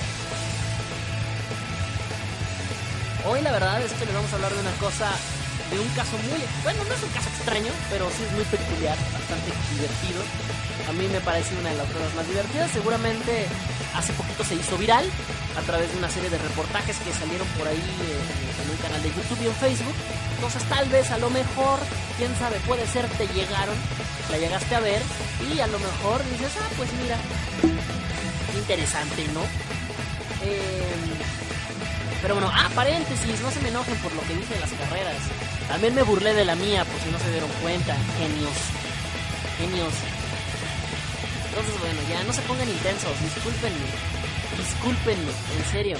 Hoy 3.27 3.41
la 3.43 3.53
verdad 3.53 3.81
es 3.83 3.93
que 3.93 4.05
les 4.07 4.15
vamos 4.15 4.33
a 4.33 4.37
hablar 4.37 4.53
de 4.53 4.61
una 4.61 4.73
cosa, 4.73 5.13
de 5.71 5.79
un 5.79 5.89
caso 5.95 6.19
muy... 6.29 6.41
Bueno, 6.63 6.83
no 6.85 6.95
es 6.95 7.03
un 7.03 7.11
caso 7.11 7.29
extraño, 7.31 7.73
pero 7.91 8.11
sí 8.11 8.23
es 8.27 8.33
muy 8.33 8.45
peculiar, 8.45 8.97
bastante 9.15 9.51
divertido. 9.73 10.21
A 10.89 10.93
mí 10.93 11.07
me 11.07 11.21
parece 11.21 11.55
una 11.55 11.71
de 11.71 11.77
las 11.77 11.87
cosas 11.87 12.15
más 12.15 12.27
divertidas. 12.27 12.71
Seguramente 12.71 13.47
hace 13.95 14.13
poquito 14.15 14.45
se 14.45 14.57
hizo 14.57 14.77
viral 14.77 15.07
a 15.57 15.63
través 15.63 15.91
de 15.93 15.99
una 15.99 16.09
serie 16.09 16.31
de 16.31 16.39
reportajes 16.39 16.97
que 16.99 17.13
salieron 17.13 17.47
por 17.59 17.69
ahí 17.69 17.79
eh, 17.79 18.65
en 18.65 18.71
un 18.71 18.77
canal 18.79 19.03
de 19.03 19.09
YouTube 19.09 19.39
y 19.43 19.47
en 19.47 19.55
Facebook. 19.55 19.95
Cosas 20.41 20.63
tal 20.65 20.89
vez, 20.89 21.11
a 21.11 21.19
lo 21.19 21.31
mejor, 21.31 21.79
quién 22.17 22.35
sabe, 22.39 22.59
puede 22.67 22.87
ser, 22.87 23.07
te 23.19 23.29
llegaron, 23.29 23.77
la 24.31 24.39
llegaste 24.39 24.75
a 24.75 24.81
ver 24.81 25.03
y 25.53 25.61
a 25.61 25.67
lo 25.67 25.79
mejor 25.79 26.23
dices, 26.31 26.53
ah, 26.59 26.71
pues 26.77 26.89
mira, 27.03 27.19
interesante, 28.59 29.27
¿no? 29.35 29.43
Em, 30.43 31.21
pero 32.23 32.35
bueno, 32.35 32.51
ah, 32.53 32.69
paréntesis, 32.75 33.41
no 33.41 33.51
se 33.51 33.61
me 33.61 33.69
enojen 33.69 33.97
por 33.99 34.13
lo 34.15 34.23
que 34.23 34.35
dije 34.35 34.55
de 34.55 34.61
las 34.61 34.73
carreras. 34.73 35.17
También 35.71 35.95
me 35.95 36.03
burlé 36.03 36.35
de 36.35 36.45
la 36.45 36.57
mía, 36.57 36.85
por 36.85 37.01
si 37.01 37.11
no 37.13 37.19
se 37.21 37.31
dieron 37.31 37.49
cuenta. 37.63 37.95
Genios. 38.19 38.59
Genios. 39.57 39.95
Entonces, 41.49 41.79
bueno, 41.79 42.01
ya 42.11 42.25
no 42.25 42.33
se 42.33 42.43
pongan 42.43 42.69
intensos, 42.69 43.13
discúlpenme. 43.23 43.87
Discúlpenme, 44.59 45.31
en 45.31 45.65
serio. 45.71 45.97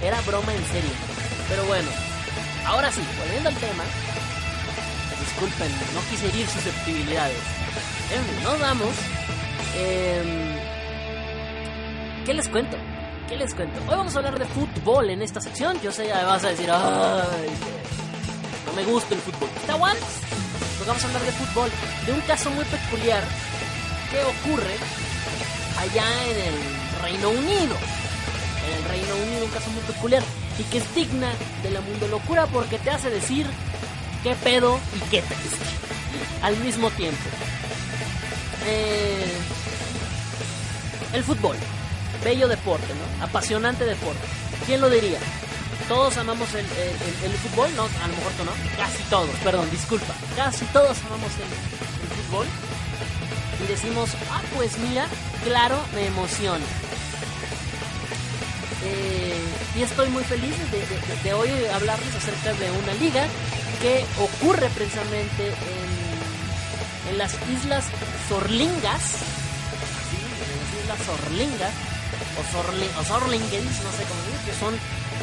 Era 0.00 0.20
broma 0.20 0.54
en 0.54 0.64
serio. 0.66 0.90
Pero 1.48 1.64
bueno, 1.66 1.88
ahora 2.64 2.92
sí, 2.92 3.00
volviendo 3.18 3.48
al 3.48 3.56
tema. 3.56 3.82
Discúlpenme, 5.18 5.82
no 5.94 6.00
quise 6.10 6.28
herir 6.28 6.46
susceptibilidades. 6.46 7.42
En 8.14 8.44
nos 8.44 8.60
vamos. 8.60 8.94
Em, 9.76 10.58
¿Qué 12.24 12.34
les 12.34 12.48
cuento? 12.48 12.76
¿Qué 13.28 13.36
les 13.36 13.52
cuento? 13.52 13.80
Hoy 13.88 13.96
vamos 13.96 14.14
a 14.14 14.18
hablar 14.18 14.38
de 14.38 14.46
fútbol 14.46 15.10
en 15.10 15.22
esta 15.22 15.40
sección. 15.40 15.80
Yo 15.82 15.90
sé, 15.90 16.06
ya 16.06 16.24
vas 16.24 16.44
a 16.44 16.50
decir, 16.50 16.70
ay, 16.70 17.48
no 18.68 18.74
me 18.74 18.84
gusta 18.84 19.14
el 19.14 19.20
fútbol. 19.20 19.48
¿Está 19.60 19.74
guay? 19.74 19.96
Pues 20.76 20.86
vamos 20.86 21.02
a 21.02 21.06
hablar 21.06 21.22
de 21.22 21.32
fútbol, 21.32 21.70
de 22.06 22.12
un 22.12 22.20
caso 22.22 22.50
muy 22.50 22.64
peculiar 22.64 23.22
que 24.10 24.24
ocurre 24.24 24.76
allá 25.78 26.06
en 26.26 26.36
el 26.36 27.02
Reino 27.02 27.30
Unido. 27.30 27.76
En 28.66 28.76
el 28.76 28.84
Reino 28.84 29.14
Unido, 29.26 29.44
un 29.44 29.50
caso 29.50 29.70
muy 29.70 29.82
peculiar 29.82 30.22
y 30.58 30.62
que 30.64 30.78
es 30.78 30.94
digna 30.94 31.32
de 31.62 31.70
la 31.70 31.80
mundo 31.80 32.08
locura 32.08 32.46
porque 32.46 32.78
te 32.78 32.90
hace 32.90 33.10
decir 33.10 33.46
qué 34.22 34.34
pedo 34.34 34.78
y 34.96 35.10
qué 35.10 35.22
triste 35.22 35.64
al 36.42 36.56
mismo 36.58 36.90
tiempo. 36.90 37.24
Eh, 38.66 39.32
el 41.14 41.24
fútbol. 41.24 41.56
Bello 42.24 42.48
deporte, 42.48 42.86
¿no? 42.94 43.24
Apasionante 43.24 43.84
deporte. 43.84 44.20
¿Quién 44.66 44.80
lo 44.80 44.90
diría? 44.90 45.18
Todos 45.86 46.16
amamos 46.16 46.48
el, 46.54 46.64
fútbol, 46.64 47.74
no, 47.76 47.84
a 47.84 48.08
lo 48.08 48.14
mejor 48.14 48.32
tú 48.32 48.44
no. 48.44 48.52
Casi 48.76 49.02
todos, 49.04 49.30
perdón, 49.44 49.70
disculpa. 49.70 50.14
Casi 50.36 50.64
todos 50.66 50.98
amamos 51.06 51.30
el, 51.36 52.24
fútbol. 52.24 52.46
Y 53.62 53.66
decimos, 53.68 54.10
ah, 54.30 54.40
pues 54.56 54.78
mira, 54.78 55.06
claro, 55.44 55.78
me 55.94 56.06
emociona. 56.06 56.64
Eh, 58.84 59.40
y 59.76 59.82
estoy 59.82 60.08
muy 60.10 60.24
feliz 60.24 60.54
de, 61.24 61.34
hoy 61.34 61.50
hablarles 61.72 62.14
acerca 62.14 62.52
de 62.52 62.70
una 62.70 62.94
liga 62.94 63.26
que 63.80 64.04
ocurre 64.18 64.68
precisamente 64.70 65.48
en, 65.48 67.12
en 67.12 67.18
las 67.18 67.34
Islas 67.50 67.84
Sorlingas. 68.28 69.02
En 70.42 70.88
las 70.88 70.98
Islas 70.98 70.98
Sorlingas 71.06 71.72
o, 72.38 73.04
Sorlingens, 73.04 73.82
no 73.82 73.90
sé 73.92 74.02
cómo 74.06 74.20
decir, 74.22 74.40
que 74.46 74.54
son, 74.58 74.74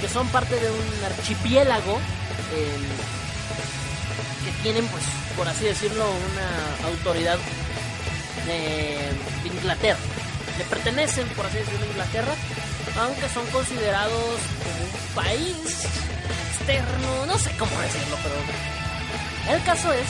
que 0.01 0.09
son 0.09 0.27
parte 0.29 0.55
de 0.59 0.69
un 0.69 1.03
archipiélago 1.05 1.95
em, 1.95 2.85
que 4.45 4.51
tienen, 4.63 4.85
pues, 4.87 5.03
por 5.37 5.47
así 5.47 5.65
decirlo, 5.65 6.05
una 6.05 6.87
autoridad 6.87 7.37
de, 8.45 9.11
Inglaterra. 9.45 9.99
Le 10.57 10.63
pertenecen, 10.65 11.27
por 11.29 11.45
así 11.45 11.57
decirlo, 11.57 11.85
a 11.85 11.89
Inglaterra, 11.89 12.33
aunque 12.99 13.29
son 13.29 13.45
considerados 13.47 14.39
como 14.63 14.83
un 14.85 15.15
país 15.15 15.85
externo, 16.51 17.25
no 17.27 17.37
sé 17.37 17.51
cómo 17.57 17.71
decirlo, 17.81 18.17
pero 18.23 19.55
el 19.55 19.63
caso 19.63 19.91
es 19.93 20.07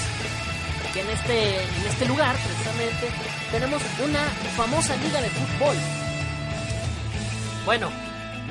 que 0.93 1.01
en 1.01 1.09
este, 1.09 1.63
en 1.63 1.87
este 1.89 2.05
lugar, 2.05 2.35
precisamente, 2.35 3.09
tenemos 3.51 3.81
una 4.03 4.23
famosa 4.55 4.95
liga 4.97 5.21
de 5.21 5.29
fútbol 5.29 5.75
bueno, 7.65 7.89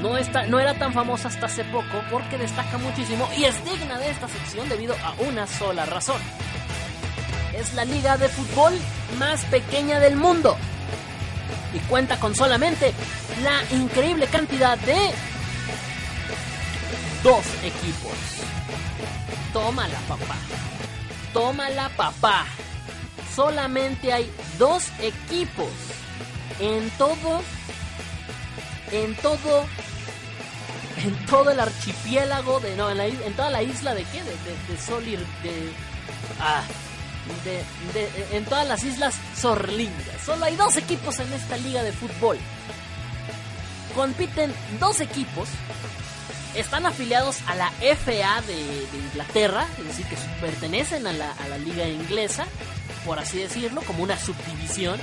no, 0.01 0.17
está, 0.19 0.47
no 0.47 0.59
era 0.59 0.75
tan 0.75 0.93
famosa 0.93 1.29
hasta 1.29 1.47
hace 1.47 1.65
poco 1.65 2.03
porque 2.11 2.39
destaca 2.39 2.79
muchísimo 2.79 3.29
y 3.37 3.45
es 3.45 3.65
digna 3.65 3.99
de 3.99 4.11
esta 4.11 4.29
sección 4.29 4.69
debido 4.69 4.95
a 5.03 5.15
una 5.29 5.47
sola 5.47 5.87
razón. 5.87 6.21
Es 7.57 7.75
la 7.75 7.85
liga 7.85 8.17
de 8.17 8.29
fútbol 8.29 8.75
más 9.19 9.45
pequeña 9.45 10.01
del 10.01 10.17
mundo 10.17 10.57
y 11.73 11.79
cuenta 11.89 12.19
con 12.19 12.35
solamente 12.35 12.93
la 13.43 13.63
increíble 13.77 14.27
cantidad 14.27 14.79
de 14.79 15.13
dos 17.23 17.45
equipos. 17.63 18.13
Tómala, 19.53 19.99
papá. 20.09 20.37
Tómala, 21.33 21.89
papá. 21.91 22.47
Solamente 23.35 24.13
hay 24.13 24.31
dos 24.59 24.89
equipos 25.01 25.69
en 26.61 26.91
todo 26.91 27.43
en 29.03 29.15
todo 29.17 29.67
en 31.05 31.27
todo 31.27 31.51
el 31.51 31.61
archipiélago 31.61 32.61
de 32.61 32.77
no 32.77 32.91
en, 32.91 32.99
la, 32.99 33.07
en 33.07 33.35
toda 33.35 33.51
la 33.51 33.63
isla 33.63 33.95
de 33.95 34.05
qué 34.05 34.23
de, 34.23 34.73
de, 34.73 34.81
Solir 34.81 35.19
de 35.43 35.73
ah 36.41 36.63
de, 37.45 38.37
en 38.37 38.45
todas 38.45 38.69
las 38.69 38.85
islas 38.85 39.15
Sorlingas. 39.41 40.21
Solo 40.25 40.45
hay 40.45 40.57
dos 40.57 40.77
equipos 40.77 41.19
en 41.21 41.33
esta 41.33 41.57
liga 41.57 41.83
de 41.83 41.93
fútbol. 41.93 42.39
Compiten 43.95 44.53
dos 44.79 45.01
equipos. 45.01 45.49
Están 46.55 46.85
afiliados 46.85 47.39
a 47.47 47.55
la 47.55 47.71
FA 47.71 48.43
de, 48.43 48.87
Inglaterra 49.07 49.67
es 49.79 49.87
decir 49.87 50.07
que 50.07 50.17
pertenecen 50.41 51.07
a 51.07 51.13
la, 51.13 51.33
a 51.33 51.49
la 51.49 51.59
liga 51.59 51.89
inglesa 51.89 52.47
por 53.05 53.19
así 53.19 53.39
decirlo 53.39 53.83
como 53.83 54.03
una 54.03 54.19
subdivisión 54.19 55.01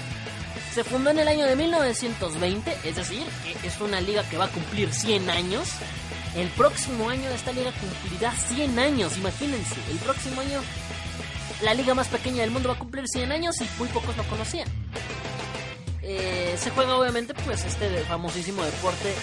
se 0.74 0.84
fundó 0.86 1.10
en 1.10 1.20
el 1.20 1.28
año 1.28 1.46
de 1.46 1.56
1920, 1.56 2.78
es 2.86 2.96
decir, 2.96 3.26
es 3.64 3.82
una 3.82 4.00
liga 4.00 4.24
que 4.30 4.38
va 4.38 4.46
a 4.46 4.50
cumplir 4.50 4.94
100 4.94 5.30
años. 5.30 5.68
El 6.36 6.48
próximo 6.50 7.10
año 7.10 7.30
esta 7.30 7.52
liga 7.52 7.72
cumplirá 7.74 8.32
100 8.32 8.80
años, 8.80 9.18
imagínense. 9.18 9.76
El 9.90 9.98
próximo 9.98 10.40
año 10.40 10.62
la 11.62 11.74
liga 11.74 11.94
más 11.94 12.08
pequeña 12.08 12.42
del 12.42 12.52
mundo 12.52 12.70
va 12.70 12.76
a 12.76 12.80
cumplir 12.80 13.06
100 13.08 13.32
años 13.32 13.56
y 13.60 13.68
muy 13.78 13.90
pocos 13.90 14.16
lo 14.16 14.24
conocían. 14.24 14.68
Eh, 16.04 16.56
se 16.58 16.72
juega 16.72 16.96
obviamente 16.96 17.34
pues 17.46 17.64
este 17.66 17.90
famosísimo 18.06 18.64
deporte 18.64 19.14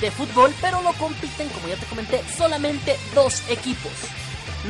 de 0.00 0.10
fútbol, 0.12 0.54
pero 0.60 0.80
lo 0.82 0.92
compiten, 0.92 1.48
como 1.48 1.68
ya 1.68 1.76
te 1.76 1.86
comenté, 1.86 2.22
solamente 2.36 2.96
dos 3.14 3.42
equipos. 3.50 3.92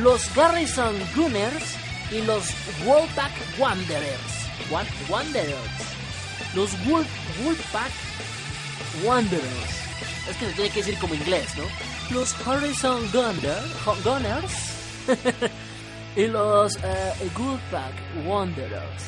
Los 0.01 0.33
Garrison 0.35 0.95
Gunners 1.15 1.75
y 2.11 2.21
los 2.21 2.45
Wolfpack 2.83 3.31
Wanderers. 3.59 4.35
Wanderers 5.09 5.94
los 6.55 6.71
Wolf, 6.85 7.07
Wolfpack 7.43 7.91
Wanderers. 9.03 9.45
Es 10.29 10.37
que 10.37 10.45
se 10.47 10.53
tiene 10.53 10.69
que 10.69 10.79
decir 10.79 10.97
como 10.97 11.13
inglés, 11.13 11.47
¿no? 11.57 11.63
Los 12.15 12.35
Horizon 12.47 13.01
Gunners 13.11 14.73
y 16.15 16.27
los 16.27 16.75
uh, 16.75 17.39
Wolfpack 17.39 17.93
Wanderers. 18.25 19.03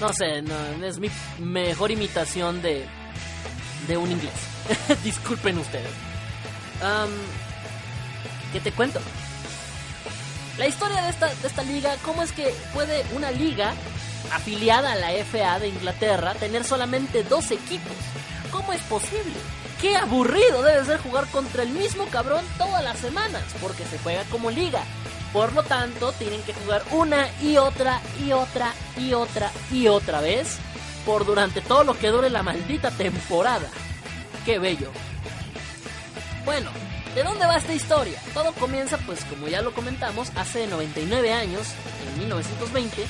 No 0.00 0.12
sé, 0.12 0.42
no, 0.42 0.84
es 0.84 0.98
mi 0.98 1.10
mejor 1.38 1.90
imitación 1.90 2.62
de, 2.62 2.86
de 3.86 3.96
un 3.96 4.10
inglés. 4.10 4.32
Disculpen 5.04 5.58
ustedes. 5.58 5.90
¿Qué 8.52 8.60
te 8.60 8.72
cuento? 8.72 9.00
La 10.58 10.66
historia 10.66 11.02
de 11.02 11.10
esta, 11.10 11.26
de 11.26 11.46
esta 11.46 11.62
liga, 11.62 11.94
¿cómo 12.04 12.22
es 12.22 12.32
que 12.32 12.52
puede 12.72 13.04
una 13.14 13.30
liga 13.30 13.74
afiliada 14.32 14.92
a 14.92 14.96
la 14.96 15.12
FA 15.24 15.58
de 15.58 15.68
Inglaterra, 15.68 16.34
tener 16.34 16.64
solamente 16.64 17.24
dos 17.24 17.50
equipos. 17.50 17.92
¿Cómo 18.50 18.72
es 18.72 18.82
posible? 18.82 19.34
Qué 19.80 19.96
aburrido 19.96 20.62
debe 20.62 20.84
ser 20.84 21.00
jugar 21.00 21.26
contra 21.28 21.62
el 21.62 21.70
mismo 21.70 22.06
cabrón 22.06 22.44
todas 22.58 22.84
las 22.84 22.98
semanas, 22.98 23.42
porque 23.60 23.84
se 23.84 23.98
juega 23.98 24.24
como 24.24 24.50
liga. 24.50 24.82
Por 25.32 25.52
lo 25.52 25.62
tanto, 25.62 26.12
tienen 26.12 26.42
que 26.42 26.52
jugar 26.52 26.82
una 26.90 27.28
y 27.40 27.56
otra 27.56 28.00
y 28.24 28.32
otra 28.32 28.74
y 28.98 29.14
otra 29.14 29.50
y 29.70 29.88
otra 29.88 30.20
vez 30.20 30.58
por 31.06 31.24
durante 31.24 31.60
todo 31.60 31.84
lo 31.84 31.98
que 31.98 32.08
dure 32.08 32.30
la 32.30 32.42
maldita 32.42 32.90
temporada. 32.90 33.68
Qué 34.44 34.58
bello. 34.58 34.90
Bueno, 36.44 36.70
¿de 37.14 37.22
dónde 37.22 37.46
va 37.46 37.56
esta 37.56 37.74
historia? 37.74 38.20
Todo 38.34 38.52
comienza, 38.52 38.98
pues 38.98 39.24
como 39.24 39.48
ya 39.48 39.62
lo 39.62 39.72
comentamos, 39.72 40.30
hace 40.36 40.66
99 40.66 41.32
años, 41.32 41.68
en 42.12 42.18
1920, 42.20 43.06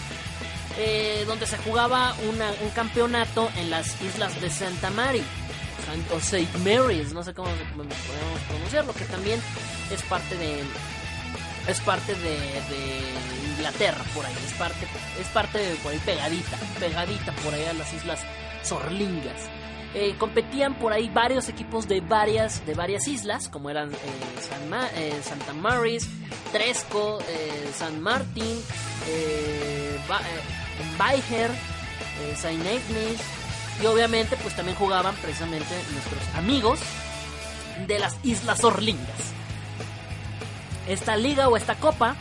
eh, 0.79 1.25
donde 1.27 1.47
se 1.47 1.59
jugaba 1.59 2.15
un 2.29 2.71
campeonato 2.71 3.51
en 3.57 3.71
las 3.71 4.01
islas 4.03 4.41
de 4.41 4.51
Santa 4.51 4.91
Mary, 4.91 5.23
o 6.15 6.21
Saint 6.21 6.55
Mary's, 6.59 7.13
no 7.13 7.23
sé 7.23 7.35
cómo 7.35 7.49
podemos 7.75 7.97
pronunciarlo, 8.49 8.93
que 8.95 9.05
también 9.07 9.41
es 9.91 10.03
parte 10.03 10.37
de 10.37 10.63
es 11.67 11.81
parte 11.81 12.15
de, 12.15 12.39
Inglaterra 13.53 14.03
por 14.15 14.25
ahí, 14.25 14.33
es 14.47 14.53
parte 14.55 14.87
es 15.21 15.27
parte 15.29 15.59
de 15.59 15.75
por 15.77 15.93
ahí 15.93 15.99
pegadita, 15.99 16.57
pegadita 16.79 17.33
por 17.45 17.53
ahí 17.53 17.65
a 17.65 17.73
las 17.75 17.93
islas 17.93 18.21
Sorlingas. 18.63 19.49
Eh, 19.93 20.15
competían 20.19 20.77
por 20.77 20.93
ahí 20.93 21.11
varios 21.13 21.49
equipos 21.49 21.89
de 21.89 22.01
varias 22.01 22.65
de 22.65 22.75
varias 22.75 23.09
islas, 23.09 23.49
como 23.49 23.69
eran 23.69 23.91
eh, 23.93 25.21
Santa 25.23 25.53
Mary's, 25.53 26.09
Tresco, 26.53 27.19
San 27.75 28.01
Martín, 28.01 28.63
Baiher, 30.99 31.51
eh, 31.51 32.37
Saint 32.37 32.61
Ignace 32.61 33.23
y 33.83 33.87
obviamente 33.87 34.37
pues 34.37 34.55
también 34.55 34.77
jugaban 34.77 35.15
precisamente 35.17 35.75
nuestros 35.93 36.23
amigos 36.37 36.81
de 37.87 37.99
las 37.99 38.17
Islas 38.23 38.63
Orlingas. 38.63 39.19
Esta 40.87 41.17
liga 41.17 41.49
o 41.49 41.57
esta 41.57 41.77
copa 41.77 42.17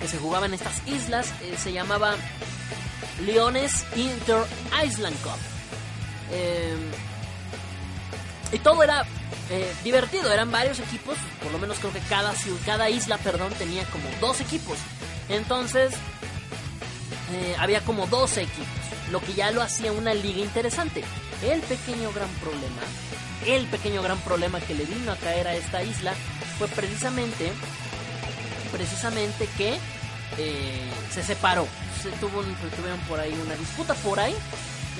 que 0.00 0.08
se 0.08 0.18
jugaba 0.18 0.46
en 0.46 0.54
estas 0.54 0.86
islas 0.86 1.32
eh, 1.42 1.56
se 1.58 1.72
llamaba 1.72 2.14
Leones 3.20 3.84
Inter 3.96 4.44
Island 4.84 5.16
Cup. 5.22 5.38
Eh, 6.32 6.76
y 8.52 8.58
todo 8.58 8.82
era 8.82 9.06
divertido, 9.82 10.32
eran 10.32 10.50
varios 10.50 10.78
equipos, 10.78 11.16
por 11.42 11.52
lo 11.52 11.58
menos 11.58 11.78
creo 11.78 11.92
que 11.92 12.00
cada, 12.00 12.32
cada 12.64 12.88
isla 12.90 13.18
perdón, 13.18 13.52
tenía 13.54 13.84
como 13.86 14.04
dos 14.20 14.40
equipos. 14.40 14.78
Entonces 15.28 15.94
eh, 17.34 17.56
había 17.58 17.80
como 17.82 18.06
12 18.06 18.42
equipos, 18.42 18.66
lo 19.10 19.20
que 19.20 19.34
ya 19.34 19.50
lo 19.50 19.62
hacía 19.62 19.92
una 19.92 20.14
liga 20.14 20.40
interesante. 20.40 21.02
El 21.42 21.60
pequeño 21.60 22.12
gran 22.12 22.28
problema, 22.40 22.82
el 23.46 23.66
pequeño 23.66 24.02
gran 24.02 24.18
problema 24.18 24.60
que 24.60 24.74
le 24.74 24.84
vino 24.84 25.12
a 25.12 25.16
caer 25.16 25.48
a 25.48 25.54
esta 25.54 25.82
isla 25.82 26.14
fue 26.58 26.68
precisamente, 26.68 27.52
precisamente 28.70 29.48
que 29.56 29.78
eh, 30.38 30.90
se 31.12 31.22
separó. 31.22 31.66
Se 32.02 32.10
tuvo, 32.12 32.42
tuvieron 32.76 33.00
por 33.08 33.20
ahí 33.20 33.32
una 33.44 33.54
disputa 33.54 33.94
por 33.94 34.18
ahí, 34.20 34.34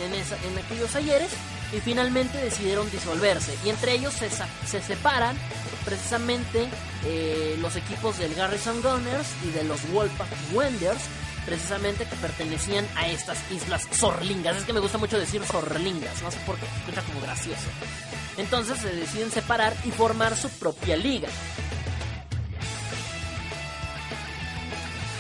en, 0.03 0.59
aquellos 0.59 0.95
ayeres, 0.97 1.31
y 1.73 1.81
finalmente 1.81 2.39
decidieron 2.39 2.91
disolverse. 2.91 3.55
Y 3.65 3.71
entre 3.71 3.93
ellos 3.93 4.13
se, 4.13 4.29
se 4.31 4.83
separan 4.83 5.37
precisamente 5.85 6.69
eh, 7.05 7.57
los 7.61 7.77
equipos 7.77 8.19
del 8.19 8.35
Garrison 8.35 8.81
Gunners 8.83 9.29
y 9.45 9.51
de 9.51 9.65
los 9.65 9.81
Wolfpack 9.91 10.29
Wenders 10.53 11.03
precisamente 11.47 12.05
que 12.05 12.17
pertenecían 12.17 12.87
a 12.97 13.09
estas 13.09 13.39
islas 13.51 13.89
zorlingas. 13.93 14.57
Es 14.57 14.65
que 14.65 14.73
me 14.73 14.81
gusta 14.81 14.99
mucho 14.99 15.19
decir 15.19 15.43
zorlingas, 15.43 16.23
no 16.23 16.31
sé 16.31 16.39
por 16.47 16.57
qué, 16.57 16.67
escucha 16.67 17.03
como 17.03 17.21
gracioso. 17.21 17.69
Entonces 18.37 18.79
se 18.79 18.95
deciden 18.95 19.31
separar 19.31 19.75
y 19.85 19.91
formar 19.91 20.37
su 20.37 20.49
propia 20.51 20.97
liga. 20.97 21.29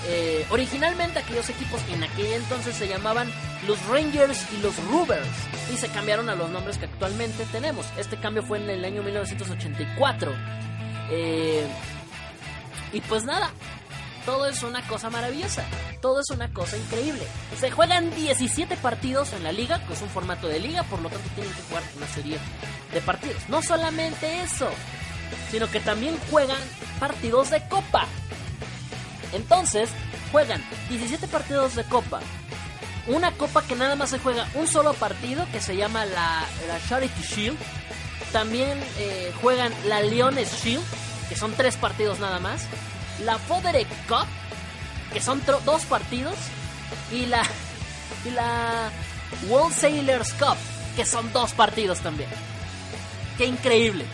Eh, 0.09 0.45
originalmente 0.51 1.21
aquellos 1.21 1.49
equipos 1.49 1.81
en 1.93 2.03
aquel 2.03 2.33
entonces 2.33 2.75
se 2.75 2.89
llamaban 2.89 3.31
los 3.69 3.79
Rangers 3.87 4.47
y 4.53 4.61
los 4.61 4.77
Rubers 4.87 5.29
y 5.73 5.77
se 5.77 5.89
cambiaron 5.89 6.29
a 6.29 6.35
los 6.35 6.51
nombres 6.51 6.79
que 6.79 6.87
actualmente 6.87 7.45
tenemos. 7.53 7.87
Este 7.97 8.17
cambio 8.17 8.43
fue 8.43 8.59
en 8.59 8.69
el 8.69 8.85
año 8.85 9.03
1984. 9.03 10.33
Eh, 11.11 11.67
y 12.93 13.01
pues 13.03 13.25
nada, 13.25 13.51
todo 14.25 14.47
es 14.47 14.63
una 14.63 14.87
cosa 14.87 15.11
maravillosa, 15.11 15.65
todo 16.01 16.21
es 16.21 16.31
una 16.31 16.53
cosa 16.53 16.77
increíble. 16.77 17.23
Se 17.59 17.71
juegan 17.71 18.15
17 18.15 18.77
partidos 18.77 19.33
en 19.33 19.43
la 19.43 19.53
liga, 19.53 19.85
que 19.87 19.95
es 19.95 20.03
un 20.03 20.09
formato 20.09 20.49
de 20.49 20.61
liga, 20.61 20.83
por 20.85 21.01
lo 21.01 21.09
tanto 21.09 21.29
tienen 21.35 21.53
que 21.53 21.63
jugar 21.63 21.83
una 21.97 22.07
serie 22.09 22.39
de 22.93 23.01
partidos. 23.01 23.49
No 23.49 23.63
solamente 23.63 24.43
eso, 24.43 24.69
sino 25.51 25.71
que 25.71 25.81
también 25.81 26.17
juegan 26.31 26.61
partidos 27.01 27.51
de 27.51 27.67
copa. 27.69 28.07
Entonces, 29.33 29.91
juegan 30.31 30.63
17 30.89 31.27
partidos 31.29 31.75
de 31.75 31.85
copa. 31.85 32.21
Una 33.09 33.33
copa 33.33 33.63
que 33.63 33.75
nada 33.75 33.97
más 33.97 34.11
se 34.11 34.19
juega 34.19 34.47
un 34.55 34.69
solo 34.69 34.95
partido, 34.95 35.47
que 35.51 35.61
se 35.61 35.77
llama 35.77 36.05
la, 36.05 36.47
Charity 36.89 37.23
Shield. 37.23 37.59
También 38.33 38.79
eh, 38.99 39.33
juegan 39.43 39.73
la 39.87 40.01
Leones 40.01 40.63
Shield, 40.63 40.85
que 41.29 41.37
son 41.37 41.53
tres 41.55 41.77
partidos 41.77 42.21
nada 42.21 42.39
más. 42.39 42.67
La 43.21 43.39
Fodere 43.39 43.87
Cup, 44.09 44.27
que 45.13 45.21
son 45.21 45.43
dos 45.65 45.85
partidos. 45.85 46.35
Y 47.11 47.27
la, 47.27 47.43
y 48.25 48.31
la 48.31 48.91
World 49.49 49.75
Sailors 49.75 50.33
Cup, 50.35 50.57
que 50.97 51.05
son 51.07 51.33
dos 51.33 51.53
partidos 51.53 52.01
también. 52.01 52.29
¡Qué 53.39 53.47
increíble! 53.47 54.05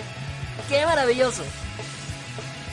¡Qué 0.69 0.85
maravilloso! 0.87 1.43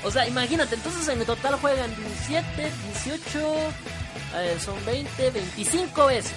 O 0.04 0.12
sea, 0.12 0.28
imagínate, 0.28 0.76
entonces 0.76 1.08
en 1.08 1.26
total 1.26 1.56
juegan 1.56 1.90
17, 1.96 2.72
18, 2.94 4.60
son 4.64 4.86
20, 4.86 5.32
25 5.32 6.06
veces. 6.06 6.34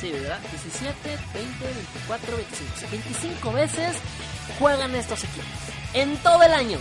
Sí, 0.00 0.10
¿verdad? 0.10 0.40
17, 0.50 0.94
20, 1.34 1.64
24, 1.64 2.36
25. 2.36 2.90
25 2.90 3.52
veces 3.52 3.96
juegan 4.58 4.94
estos 4.96 5.22
equipos. 5.22 5.46
En 5.92 6.16
todo 6.18 6.42
el 6.42 6.52
año. 6.52 6.78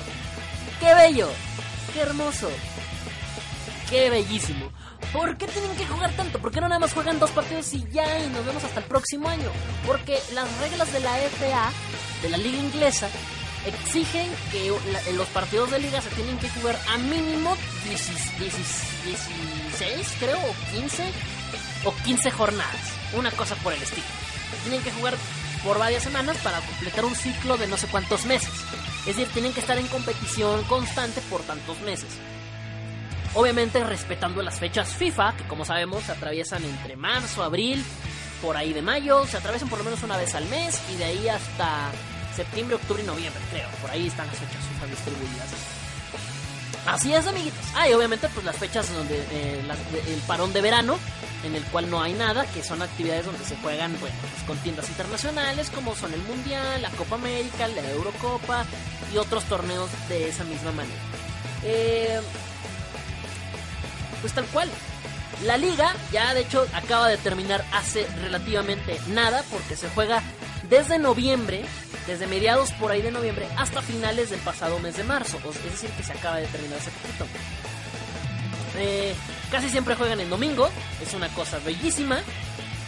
¡Qué 0.84 0.94
bello! 0.96 1.30
¡Qué 1.94 2.02
hermoso! 2.02 2.50
¡Qué 3.90 4.10
bellísimo! 4.10 4.70
¿Por 5.14 5.38
qué 5.38 5.48
tienen 5.48 5.74
que 5.78 5.86
jugar 5.86 6.12
tanto? 6.12 6.40
¿Por 6.40 6.52
qué 6.52 6.60
no 6.60 6.68
nada 6.68 6.80
más 6.80 6.94
juegan 6.94 7.20
dos 7.20 7.32
partidos 7.32 7.74
y 7.74 7.90
ya 7.90 8.20
y 8.20 8.28
nos 8.28 8.46
vemos 8.46 8.66
hasta 8.66 8.82
el 8.82 8.86
próximo 8.88 9.30
año? 9.30 9.50
Porque 9.88 10.20
las 10.34 10.46
reglas 10.60 10.92
de 10.92 11.00
la 11.00 11.16
FA, 11.16 11.72
de 12.22 12.30
la 12.30 12.36
liga 12.36 12.58
inglesa, 12.58 13.08
exigen 13.66 14.30
que 14.52 14.74
los 15.14 15.28
partidos 15.30 15.72
de 15.72 15.80
liga 15.80 16.02
se 16.02 16.10
tienen 16.10 16.38
que 16.38 16.50
jugar 16.50 16.78
a 16.94 16.98
mínimo 16.98 17.56
16, 17.86 20.08
creo, 20.20 20.38
o 20.38 20.54
15, 20.76 21.12
o 21.86 21.94
15 22.04 22.30
jornadas, 22.32 22.92
una 23.14 23.32
cosa 23.32 23.56
por 23.56 23.72
el 23.72 23.82
estilo. 23.82 24.06
Tienen 24.64 24.84
que 24.84 24.92
jugar 24.92 25.16
por 25.64 25.80
varias 25.80 26.04
semanas 26.04 26.36
para 26.44 26.60
completar 26.60 27.06
un 27.06 27.16
ciclo 27.16 27.56
de 27.56 27.68
no 27.68 27.78
sé 27.78 27.88
cuántos 27.88 28.26
meses. 28.26 28.52
Es 29.06 29.18
decir, 29.18 29.28
tienen 29.34 29.54
que 29.54 29.60
estar 29.60 29.78
en 29.78 29.88
competición 29.88 30.64
constante 30.64 31.22
por 31.30 31.42
tantos 31.42 31.80
meses. 31.82 32.10
Obviamente 33.36 33.84
respetando 33.84 34.42
las 34.42 34.60
fechas 34.60 34.94
FIFA, 34.94 35.36
que 35.36 35.44
como 35.46 35.66
sabemos 35.66 36.04
se 36.04 36.12
atraviesan 36.12 36.64
entre 36.64 36.96
marzo, 36.96 37.44
abril, 37.44 37.84
por 38.42 38.56
ahí 38.56 38.74
de 38.74 38.82
mayo, 38.82 39.26
se 39.26 39.38
atraviesan 39.38 39.70
por 39.70 39.80
lo 39.80 39.86
menos 39.86 40.04
una 40.04 40.18
vez 40.18 40.36
al 40.36 40.46
mes 40.46 40.80
y 40.94 40.96
de 40.98 41.06
ahí 41.06 41.28
hasta 41.28 41.92
septiembre, 42.36 42.76
octubre 42.76 43.02
y 43.04 43.06
noviembre, 43.06 43.42
creo. 43.52 43.70
Por 43.82 43.92
ahí 43.92 44.08
están 44.08 44.28
las 44.28 44.38
fechas 44.38 44.90
distribuidas. 44.90 45.73
Así 46.86 47.14
es, 47.14 47.26
amiguitos. 47.28 47.66
Ah, 47.76 47.88
y 47.88 47.94
obviamente, 47.94 48.28
pues 48.30 48.46
las 48.46 48.58
fechas 48.58 48.94
donde 48.94 49.16
eh, 49.32 49.62
el 50.08 50.20
parón 50.28 50.52
de 50.52 50.62
verano, 50.62 50.98
en 51.44 51.56
el 51.56 51.64
cual 51.66 51.90
no 51.90 52.02
hay 52.02 52.14
nada, 52.14 52.46
que 52.48 52.64
son 52.64 52.82
actividades 52.82 53.26
donde 53.26 53.44
se 53.46 53.56
juegan, 53.58 53.96
bueno, 54.00 54.16
pues, 54.22 54.44
contiendas 54.44 54.90
internacionales, 54.90 55.70
como 55.70 55.96
son 55.96 56.14
el 56.14 56.22
Mundial, 56.24 56.82
la 56.82 56.90
Copa 56.92 57.16
América, 57.16 57.68
la 57.70 57.90
Eurocopa 57.92 58.66
y 59.14 59.18
otros 59.18 59.46
torneos 59.46 59.90
de 60.10 60.28
esa 60.28 60.44
misma 60.44 60.72
manera. 60.72 61.00
Eh, 61.64 62.20
pues 64.22 64.34
tal 64.34 64.46
cual. 64.48 64.70
La 65.46 65.58
liga 65.58 65.94
ya 66.12 66.34
de 66.34 66.42
hecho 66.42 66.66
acaba 66.74 67.10
de 67.10 67.18
terminar 67.18 67.66
hace 67.74 68.08
relativamente 68.22 69.00
nada 69.08 69.44
porque 69.52 69.76
se 69.76 69.90
juega 69.90 70.22
desde 70.74 70.98
noviembre 70.98 71.64
desde 72.08 72.26
mediados 72.26 72.72
por 72.74 72.92
ahí 72.92 73.04
de 73.04 73.12
noviembre 73.12 73.48
hasta 73.58 73.80
finales 73.84 74.32
del 74.32 74.40
pasado 74.40 74.80
mes 74.80 74.98
de 74.98 75.04
marzo. 75.04 75.38
Es 75.48 75.72
decir, 75.72 75.90
que 75.92 76.02
se 76.02 76.14
acaba 76.14 76.38
de 76.38 76.48
terminar 76.48 76.80
ese 76.80 76.90
poquito. 76.90 77.26
Eh, 78.80 79.14
casi 79.52 79.70
siempre 79.70 79.94
juegan 79.94 80.20
el 80.20 80.32
domingo, 80.32 80.68
es 81.00 81.14
una 81.14 81.28
cosa 81.30 81.60
bellísima. 81.60 82.22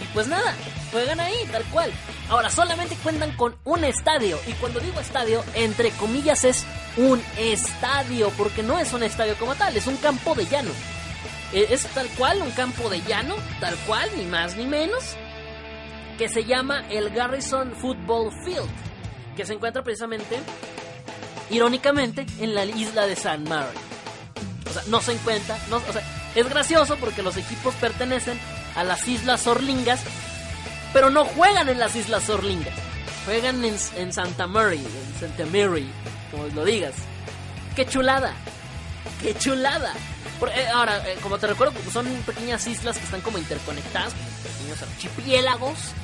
Y 0.02 0.06
pues 0.16 0.28
nada, 0.28 0.56
juegan 0.92 1.20
ahí, 1.20 1.36
tal 1.52 1.64
cual. 1.66 1.92
Ahora, 2.28 2.50
solamente 2.50 2.96
cuentan 3.04 3.34
con 3.38 3.56
un 3.66 3.84
estadio. 3.84 4.40
Y 4.48 4.54
cuando 4.54 4.80
digo 4.80 5.00
estadio, 5.00 5.44
entre 5.54 5.92
comillas 5.92 6.44
es 6.44 6.66
un 6.98 7.22
estadio, 7.38 8.32
porque 8.32 8.64
no 8.64 8.80
es 8.80 8.94
un 8.94 9.04
estadio 9.04 9.36
como 9.36 9.54
tal, 9.54 9.78
es 9.78 9.86
un 9.86 9.98
campo 9.98 10.34
de 10.34 10.48
llano. 10.48 10.72
Eh, 11.54 11.68
es 11.70 11.86
tal 11.90 12.08
cual, 12.18 12.42
un 12.42 12.52
campo 12.52 12.90
de 12.90 13.02
llano, 13.04 13.36
tal 13.60 13.76
cual, 13.86 14.10
ni 14.18 14.26
más 14.26 14.58
ni 14.58 14.66
menos, 14.66 15.16
que 16.18 16.30
se 16.30 16.46
llama 16.46 16.86
el 16.90 17.10
Garrison 17.10 17.74
Football 17.74 18.32
Field 18.46 18.86
que 19.36 19.46
se 19.46 19.54
encuentra 19.54 19.84
precisamente, 19.84 20.40
irónicamente, 21.50 22.26
en 22.40 22.56
la 22.56 22.66
isla 22.66 23.06
de 23.06 23.16
San 23.16 23.44
Mary. 23.44 23.78
O 24.68 24.74
sea, 24.74 24.82
no 24.88 25.02
se 25.02 25.14
encuentra, 25.14 25.58
no, 25.70 25.78
o 25.78 25.94
sea, 25.94 26.02
es 26.34 26.50
gracioso 26.50 26.98
porque 26.98 27.22
los 27.22 27.38
equipos 27.38 27.76
pertenecen 27.76 28.40
a 28.76 28.84
las 28.84 29.08
Islas 29.08 29.46
Orlingas, 29.48 30.02
pero 30.94 31.10
no 31.10 31.26
juegan 31.26 31.70
en 31.70 31.80
las 31.80 31.96
Islas 31.96 32.30
Orlingas. 32.30 32.74
Juegan 33.26 33.64
en, 33.66 34.14
Santa 34.14 34.46
Mary, 34.46 34.78
en 34.78 35.20
Santa 35.20 35.46
Mary, 35.46 35.90
como 36.32 36.46
lo 36.48 36.64
digas. 36.64 36.94
¡Qué 37.76 37.86
chulada! 37.86 38.34
¡Qué 39.22 39.36
chulada! 39.36 39.94
Eh, 40.54 40.68
ahora, 40.72 40.98
eh, 41.10 41.18
como 41.24 41.40
te 41.40 41.48
recuerdo, 41.48 41.74
son 41.92 42.06
pequeñas 42.26 42.68
islas 42.68 42.98
que 42.98 43.04
están 43.04 43.22
como 43.22 43.38
interconectadas, 43.40 44.14
pequeños 44.44 44.82
archipiélagos 44.82 45.96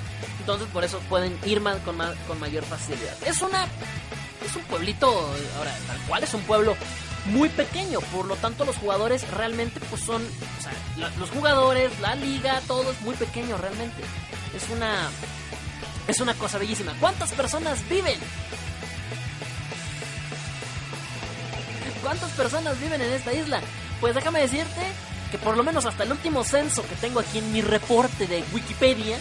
entonces 0.41 0.67
por 0.73 0.83
eso 0.83 0.99
pueden 1.07 1.37
ir 1.45 1.61
más, 1.61 1.77
con, 1.79 1.97
con 2.27 2.39
mayor 2.39 2.63
facilidad. 2.63 3.15
Es 3.25 3.41
una 3.41 3.67
es 4.45 4.55
un 4.55 4.63
pueblito, 4.63 5.07
ahora 5.57 5.71
tal 5.87 5.97
cual 6.07 6.23
es 6.23 6.33
un 6.33 6.41
pueblo 6.41 6.75
muy 7.25 7.49
pequeño, 7.49 7.99
por 8.11 8.25
lo 8.25 8.35
tanto 8.35 8.65
los 8.65 8.75
jugadores 8.77 9.29
realmente 9.29 9.79
pues 9.89 10.01
son, 10.01 10.23
o 10.23 10.61
sea, 10.61 11.11
los 11.19 11.29
jugadores, 11.29 11.91
la 11.99 12.15
liga, 12.15 12.59
todo 12.67 12.91
es 12.91 12.99
muy 13.01 13.15
pequeño 13.15 13.57
realmente. 13.57 14.01
Es 14.55 14.67
una 14.69 15.09
es 16.07 16.19
una 16.19 16.33
cosa 16.33 16.57
bellísima. 16.57 16.93
¿Cuántas 16.99 17.31
personas 17.33 17.87
viven? 17.87 18.19
¿Cuántas 22.01 22.31
personas 22.31 22.79
viven 22.79 22.99
en 22.99 23.13
esta 23.13 23.31
isla? 23.31 23.61
Pues 23.99 24.15
déjame 24.15 24.41
decirte 24.41 24.81
que 25.29 25.37
por 25.37 25.55
lo 25.55 25.63
menos 25.63 25.85
hasta 25.85 26.03
el 26.03 26.11
último 26.11 26.43
censo 26.43 26.85
que 26.87 26.95
tengo 26.95 27.19
aquí 27.19 27.37
en 27.37 27.53
mi 27.53 27.61
reporte 27.61 28.25
de 28.25 28.43
Wikipedia, 28.51 29.17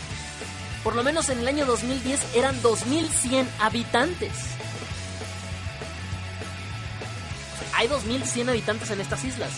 por 0.82 0.96
lo 0.96 1.02
menos 1.02 1.28
en 1.28 1.40
el 1.40 1.48
año 1.48 1.66
2010 1.66 2.34
eran 2.34 2.60
2100 2.62 3.48
habitantes. 3.60 4.32
Hay 7.74 7.88
2100 7.88 8.48
habitantes 8.48 8.90
en 8.90 9.00
estas 9.00 9.24
islas. 9.24 9.50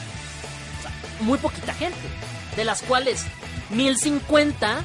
O 0.78 0.82
sea, 0.82 0.90
muy 1.20 1.38
poquita 1.38 1.72
gente. 1.74 2.00
De 2.56 2.64
las 2.64 2.82
cuales 2.82 3.24
1050 3.70 4.82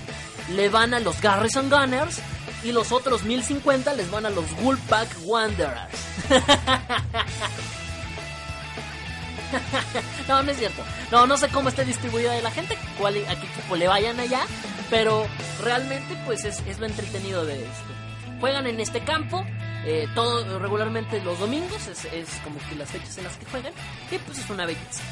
le 0.55 0.69
van 0.69 0.93
a 0.93 0.99
los 0.99 1.19
Garrison 1.22 1.69
Gunners 1.69 2.19
y 2.64 2.72
los 2.72 2.91
otros 2.91 3.23
1050 3.23 3.93
les 3.93 4.11
van 4.11 4.26
a 4.26 4.30
los 4.30 4.45
Wolfpack 4.61 5.07
Wanderers. 5.23 5.91
no, 10.27 10.43
no 10.43 10.51
es 10.51 10.57
cierto. 10.57 10.84
No, 11.11 11.27
no 11.27 11.38
sé 11.38 11.47
cómo 11.49 11.69
está 11.69 11.84
distribuida 11.84 12.39
la 12.41 12.51
gente, 12.51 12.77
cuál, 12.97 13.15
a 13.27 13.35
qué 13.35 13.47
le 13.77 13.88
vayan 13.88 14.19
allá, 14.19 14.41
pero 14.89 15.26
realmente 15.64 16.18
pues 16.26 16.45
es, 16.45 16.80
lo 16.80 16.85
entretenido 16.85 17.45
de 17.45 17.55
esto. 17.55 17.93
Juegan 18.39 18.68
en 18.68 18.80
este 18.80 19.01
campo, 19.01 19.45
eh, 19.85 20.07
todo 20.14 20.59
regularmente 20.59 21.22
los 21.22 21.39
domingos, 21.39 21.88
es, 21.88 22.30
como 22.43 22.59
que 22.69 22.76
las 22.76 22.89
fechas 22.89 23.18
en 23.18 23.23
las 23.23 23.35
que 23.38 23.45
juegan, 23.45 23.73
y 24.11 24.18
pues 24.19 24.39
es 24.39 24.49
una 24.49 24.65
belleza. 24.65 25.03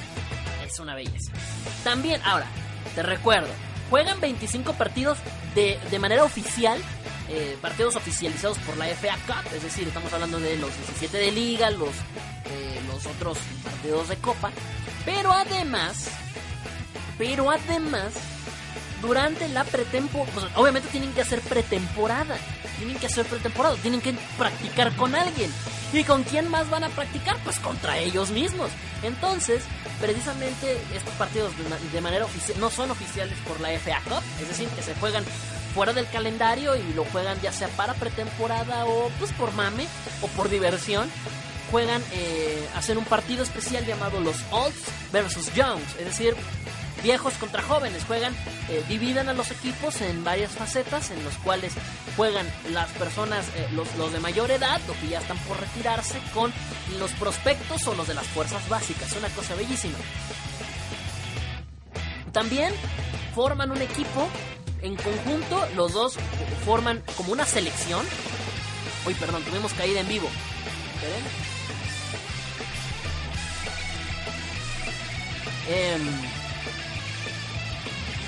Es 0.65 0.79
una 0.79 0.95
belleza. 0.95 1.31
También, 1.83 2.21
ahora, 2.23 2.47
te 2.93 3.03
recuerdo, 3.03 3.49
juegan 3.89 4.19
25 4.19 4.73
partidos 4.73 5.17
de, 5.55 5.79
de 5.89 5.99
manera 5.99 6.23
oficial 6.23 6.79
eh, 7.27 7.57
partidos 7.59 7.95
oficializados 7.95 8.59
por 8.59 8.77
la 8.77 8.85
FA 8.85 9.17
Cup, 9.25 9.51
es 9.55 9.63
decir, 9.63 9.87
estamos 9.87 10.13
hablando 10.13 10.39
de 10.39 10.57
los 10.57 10.69
17 10.77 11.17
de 11.17 11.31
liga, 11.31 11.71
los, 11.71 11.89
eh, 11.89 12.79
los 12.87 13.03
otros 13.07 13.39
partidos 13.63 14.09
de 14.09 14.17
copa, 14.17 14.51
pero 15.05 15.31
además, 15.31 16.07
pero 17.17 17.49
además, 17.49 18.13
durante 19.05 19.47
la 19.49 19.63
pretemporada, 19.63 20.31
pues, 20.33 20.45
obviamente 20.55 20.89
tienen 20.89 21.13
que 21.13 21.21
hacer 21.21 21.39
pretemporada, 21.41 22.37
tienen 22.77 22.97
que 22.97 23.05
hacer 23.05 23.25
pretemporada, 23.25 23.75
tienen 23.77 24.01
que 24.01 24.15
practicar 24.37 24.95
con 24.95 25.15
alguien. 25.15 25.51
¿Y 25.93 26.03
con 26.03 26.23
quién 26.23 26.49
más 26.49 26.69
van 26.69 26.83
a 26.83 26.89
practicar? 26.89 27.37
Pues 27.43 27.59
contra 27.59 27.97
ellos 27.99 28.31
mismos. 28.31 28.71
Entonces, 29.03 29.63
precisamente 30.01 30.77
estos 30.93 31.13
partidos 31.13 31.53
de 31.93 32.01
manera 32.01 32.25
oficial 32.25 32.59
no 32.59 32.69
son 32.69 32.91
oficiales 32.91 33.37
por 33.47 33.61
la 33.61 33.69
FA 33.79 34.01
Cup, 34.03 34.23
es 34.41 34.49
decir, 34.49 34.67
que 34.69 34.81
se 34.81 34.95
juegan 34.95 35.23
fuera 35.73 35.93
del 35.93 36.07
calendario 36.07 36.75
y 36.75 36.93
lo 36.93 37.05
juegan 37.05 37.39
ya 37.41 37.51
sea 37.51 37.67
para 37.69 37.93
pretemporada 37.93 38.85
o 38.85 39.09
pues 39.19 39.31
por 39.33 39.53
mame 39.53 39.85
o 40.21 40.27
por 40.29 40.49
diversión. 40.49 41.09
Juegan, 41.71 42.01
eh, 42.13 42.67
hacen 42.75 42.97
un 42.97 43.05
partido 43.05 43.43
especial 43.43 43.85
llamado 43.85 44.19
los 44.19 44.37
Olds 44.51 44.83
versus 45.11 45.53
Youngs, 45.53 45.95
es 45.99 46.05
decir, 46.05 46.35
viejos 47.05 47.35
contra 47.35 47.61
jóvenes. 47.61 48.03
Juegan, 48.05 48.33
eh, 48.67 48.83
dividen 48.89 49.29
a 49.29 49.33
los 49.33 49.51
equipos 49.51 50.01
en 50.01 50.23
varias 50.23 50.51
facetas 50.51 51.11
en 51.11 51.23
los 51.23 51.35
cuales 51.35 51.73
juegan 52.17 52.47
las 52.71 52.89
personas, 52.93 53.45
eh, 53.55 53.67
los, 53.73 54.11
de 54.11 54.19
mayor 54.19 54.49
edad, 54.49 54.81
los 54.87 54.97
que 54.97 55.09
ya 55.09 55.19
están 55.19 55.37
por 55.39 55.59
retirarse, 55.59 56.17
con 56.33 56.51
los 56.99 57.11
prospectos 57.11 57.87
o 57.87 57.93
los 57.93 58.07
de 58.07 58.15
las 58.15 58.25
fuerzas 58.27 58.67
básicas. 58.67 59.11
Una 59.13 59.29
cosa 59.29 59.53
bellísima. 59.53 59.97
También 62.31 62.73
forman 63.35 63.69
un 63.71 63.81
equipo 63.81 64.27
en 64.81 64.95
conjunto, 64.95 65.67
los 65.75 65.93
dos 65.93 66.15
forman 66.65 67.03
como 67.15 67.31
una 67.31 67.45
selección. 67.45 68.03
Uy, 69.05 69.13
perdón, 69.13 69.43
tuvimos 69.43 69.73
caída 69.73 69.99
en 69.99 70.07
vivo. 70.07 70.27
Eh, 75.67 75.97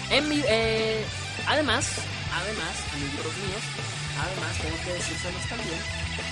eh, 0.10 1.06
además, 1.48 2.00
además, 2.34 2.76
amigos 2.94 3.38
míos, 3.38 3.64
además 4.20 4.58
tengo 4.62 4.78
que 4.84 4.94
decírselos 4.94 5.42
también, 5.50 5.80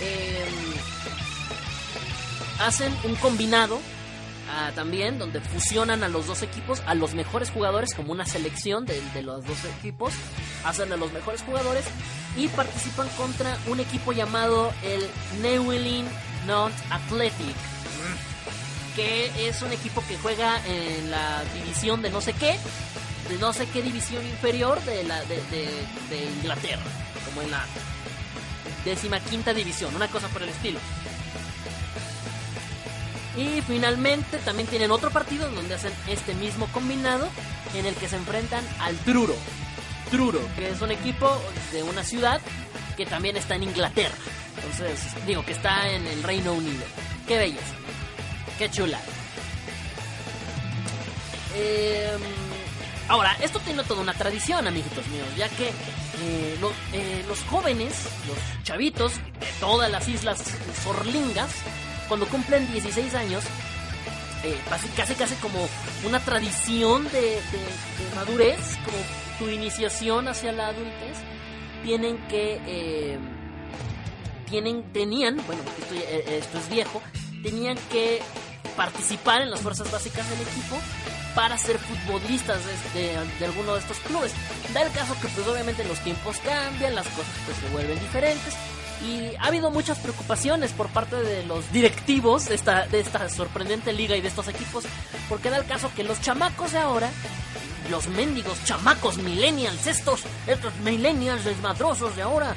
eh, 0.01 0.45
hacen 2.59 2.95
un 3.03 3.15
combinado 3.15 3.79
ah, 4.49 4.71
también 4.75 5.19
donde 5.19 5.41
fusionan 5.41 6.03
a 6.03 6.09
los 6.09 6.27
dos 6.27 6.41
equipos, 6.41 6.81
a 6.85 6.95
los 6.95 7.13
mejores 7.13 7.51
jugadores 7.51 7.93
como 7.93 8.11
una 8.11 8.25
selección 8.25 8.85
de, 8.85 9.01
los 9.21 9.45
dos 9.45 9.57
equipos, 9.79 10.13
hacen 10.63 10.91
a 10.91 10.97
los 10.97 11.11
mejores 11.11 11.41
jugadores 11.41 11.85
y 12.37 12.47
participan 12.49 13.07
contra 13.17 13.57
un 13.67 13.79
equipo 13.79 14.11
llamado 14.11 14.73
el 14.83 15.07
Newellyn 15.41 16.05
Non 16.47 16.71
Athletic 16.89 17.55
que 18.95 19.49
es 19.49 19.61
un 19.61 19.71
equipo 19.73 20.01
que 20.07 20.17
juega 20.17 20.61
en 20.65 21.11
la 21.11 21.43
división 21.53 22.01
de 22.01 22.09
no 22.09 22.21
sé 22.21 22.31
qué, 22.33 22.57
de 23.29 23.37
no 23.37 23.53
sé 23.53 23.67
qué 23.67 23.81
división 23.81 24.25
inferior 24.25 24.81
de 24.83 25.03
la 25.03 25.21
de, 25.25 25.41
de, 26.09 26.25
Inglaterra, 26.37 26.83
como 27.25 27.41
en 27.41 27.51
la 27.51 27.65
décima 28.83 29.19
quinta 29.19 29.53
división, 29.53 29.95
una 29.95 30.07
cosa 30.07 30.27
por 30.29 30.43
el 30.43 30.49
estilo. 30.49 30.79
Y 33.37 33.61
finalmente 33.61 34.37
también 34.39 34.67
tienen 34.67 34.91
otro 34.91 35.11
partido 35.11 35.49
donde 35.51 35.75
hacen 35.75 35.91
este 36.07 36.33
mismo 36.35 36.67
combinado 36.67 37.27
en 37.73 37.85
el 37.85 37.95
que 37.95 38.07
se 38.07 38.15
enfrentan 38.15 38.63
al 38.79 38.95
Truro. 38.97 39.35
Truro, 40.09 40.39
que 40.55 40.69
es 40.69 40.81
un 40.81 40.91
equipo 40.91 41.29
de 41.73 41.83
una 41.83 42.03
ciudad 42.03 42.39
que 42.95 43.05
también 43.05 43.35
está 43.35 43.55
en 43.55 43.63
Inglaterra. 43.63 44.15
Entonces, 44.55 44.99
digo 45.25 45.43
que 45.43 45.51
está 45.51 45.89
en 45.89 46.07
el 46.07 46.23
Reino 46.23 46.53
Unido. 46.53 46.85
Qué 47.27 47.37
belleza. 47.37 47.75
Qué 48.57 48.69
chula. 48.69 48.99
Eh, 51.55 52.11
Ahora, 53.07 53.37
esto 53.41 53.59
tiene 53.59 53.83
toda 53.83 54.01
una 54.01 54.13
tradición, 54.13 54.67
amiguitos 54.67 55.05
míos, 55.07 55.27
ya 55.37 55.47
que 55.49 55.67
eh, 55.67 56.57
eh, 56.93 57.25
los 57.27 57.39
jóvenes, 57.43 58.07
los 58.27 58.63
chavitos 58.63 59.13
de 59.39 59.47
todas 59.59 59.91
las 59.91 60.07
islas 60.07 60.43
Sorlingas, 60.83 61.51
cuando 62.07 62.25
cumplen 62.27 62.71
16 62.71 63.13
años, 63.13 63.43
eh, 64.43 64.57
casi 64.95 65.13
casi 65.13 65.35
como 65.35 65.67
una 66.05 66.19
tradición 66.19 67.03
de, 67.11 67.39
madurez, 68.15 68.59
como 68.83 68.97
tu 69.37 69.49
iniciación 69.49 70.27
hacia 70.27 70.51
la 70.51 70.69
adultez, 70.69 71.17
tienen 71.83 72.17
que, 72.27 73.19
tienen, 74.49 74.91
tenían, 74.93 75.37
bueno, 75.45 75.61
esto, 75.79 75.95
esto 75.95 76.57
es 76.57 76.69
viejo, 76.69 77.03
tenían 77.43 77.77
que 77.91 78.23
participar 78.75 79.41
en 79.41 79.51
las 79.51 79.61
fuerzas 79.61 79.91
básicas 79.91 80.27
del 80.27 80.41
equipo 80.41 80.77
para 81.35 81.57
ser 81.57 81.77
futbolistas 81.77 82.61
de, 82.93 83.17
de, 83.39 83.45
alguno 83.45 83.73
de 83.73 83.79
estos 83.81 83.97
clubes. 83.99 84.33
Da 84.73 84.81
el 84.81 84.91
caso 84.91 85.13
que 85.21 85.27
pues 85.27 85.47
obviamente 85.47 85.83
los 85.83 85.99
tiempos 85.99 86.37
cambian, 86.37 86.95
las 86.95 87.07
cosas 87.07 87.33
pues 87.45 87.57
se 87.57 87.69
vuelven 87.69 87.99
diferentes 87.99 88.55
y 89.03 89.35
ha 89.39 89.47
habido 89.47 89.71
muchas 89.71 89.99
preocupaciones 89.99 90.71
por 90.71 90.87
parte 90.87 91.15
de 91.17 91.43
los 91.45 91.71
directivos 91.71 92.45
de 92.45 92.55
esta, 92.55 92.87
de 92.87 92.99
esta 93.01 93.29
sorprendente 93.29 93.93
liga 93.93 94.15
y 94.15 94.21
de 94.21 94.29
estos 94.29 94.47
equipos, 94.47 94.85
porque 95.29 95.49
da 95.49 95.57
el 95.57 95.65
caso 95.65 95.91
que 95.95 96.03
los 96.03 96.21
chamacos 96.21 96.71
de 96.71 96.79
ahora, 96.79 97.09
los 97.91 98.07
mendigos 98.07 98.63
chamacos 98.63 99.17
millennials, 99.17 99.85
estos, 99.87 100.23
estos 100.47 100.73
millennials 100.77 101.43
desmadrosos 101.43 102.15
de 102.15 102.21
ahora, 102.21 102.55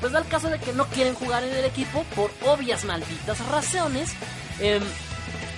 pues 0.00 0.12
da 0.12 0.18
el 0.18 0.26
caso 0.26 0.50
de 0.50 0.58
que 0.58 0.72
no 0.72 0.86
quieren 0.86 1.14
jugar 1.14 1.42
en 1.44 1.54
el 1.54 1.64
equipo 1.64 2.04
por 2.14 2.30
obvias 2.44 2.84
malditas 2.84 3.38
razones. 3.46 4.12
Eh, 4.60 4.80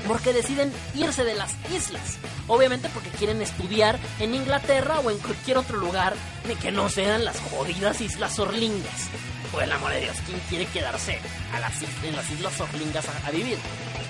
porque 0.07 0.33
deciden 0.33 0.73
irse 0.95 1.25
de 1.25 1.35
las 1.35 1.53
islas. 1.75 2.19
Obviamente 2.47 2.89
porque 2.93 3.11
quieren 3.11 3.41
estudiar 3.43 3.99
en 4.19 4.35
Inglaterra 4.35 5.01
o 5.01 5.11
en 5.11 5.19
cualquier 5.19 5.59
otro 5.59 5.79
lugar 5.79 6.15
de 6.47 6.55
que 6.57 6.71
no 6.71 6.89
sean 6.89 7.25
las 7.25 7.41
jodidas 7.41 8.01
Islas 8.01 8.39
Orlingas. 8.39 9.09
Por 9.51 9.63
el 9.63 9.73
amor 9.73 9.93
de 9.93 10.01
Dios, 10.01 10.17
¿quién 10.27 10.41
quiere 10.49 10.67
quedarse 10.67 11.19
en 12.03 12.17
las 12.17 12.31
Islas 12.31 12.61
Orlingas 12.61 13.07
a, 13.25 13.31
vivir? 13.31 13.57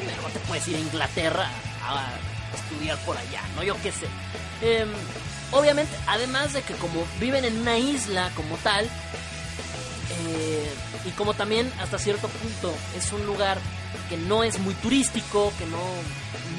Mejor 0.05 0.31
te 0.33 0.39
puedes 0.41 0.67
ir 0.69 0.77
a 0.77 0.81
Inglaterra 0.81 1.49
a, 1.83 2.09
estudiar 2.55 2.99
por 2.99 3.17
allá, 3.17 3.43
¿no? 3.57 3.63
Yo 3.63 3.77
qué 3.83 3.91
sé. 3.91 4.07
Em, 4.63 4.89
obviamente, 5.51 5.93
además 6.07 6.53
de 6.53 6.63
que 6.63 6.75
como 6.75 7.05
viven 7.21 7.45
en 7.45 7.61
una 7.61 7.79
isla 7.79 8.31
como 8.37 8.57
tal, 8.59 8.85
eh, 8.85 10.71
y 11.05 11.11
como 11.11 11.35
también 11.35 11.71
hasta 11.81 11.99
cierto 11.99 12.29
punto 12.29 12.73
es 12.97 13.13
un 13.13 13.27
lugar 13.27 13.59
que 14.09 14.17
no 14.17 14.45
es 14.45 14.59
muy 14.59 14.75
turístico, 14.75 15.53
que 15.59 15.67
no, 15.67 15.79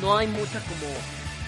no 0.02 0.18
hay 0.18 0.28
mucha 0.28 0.60
como 0.60 0.94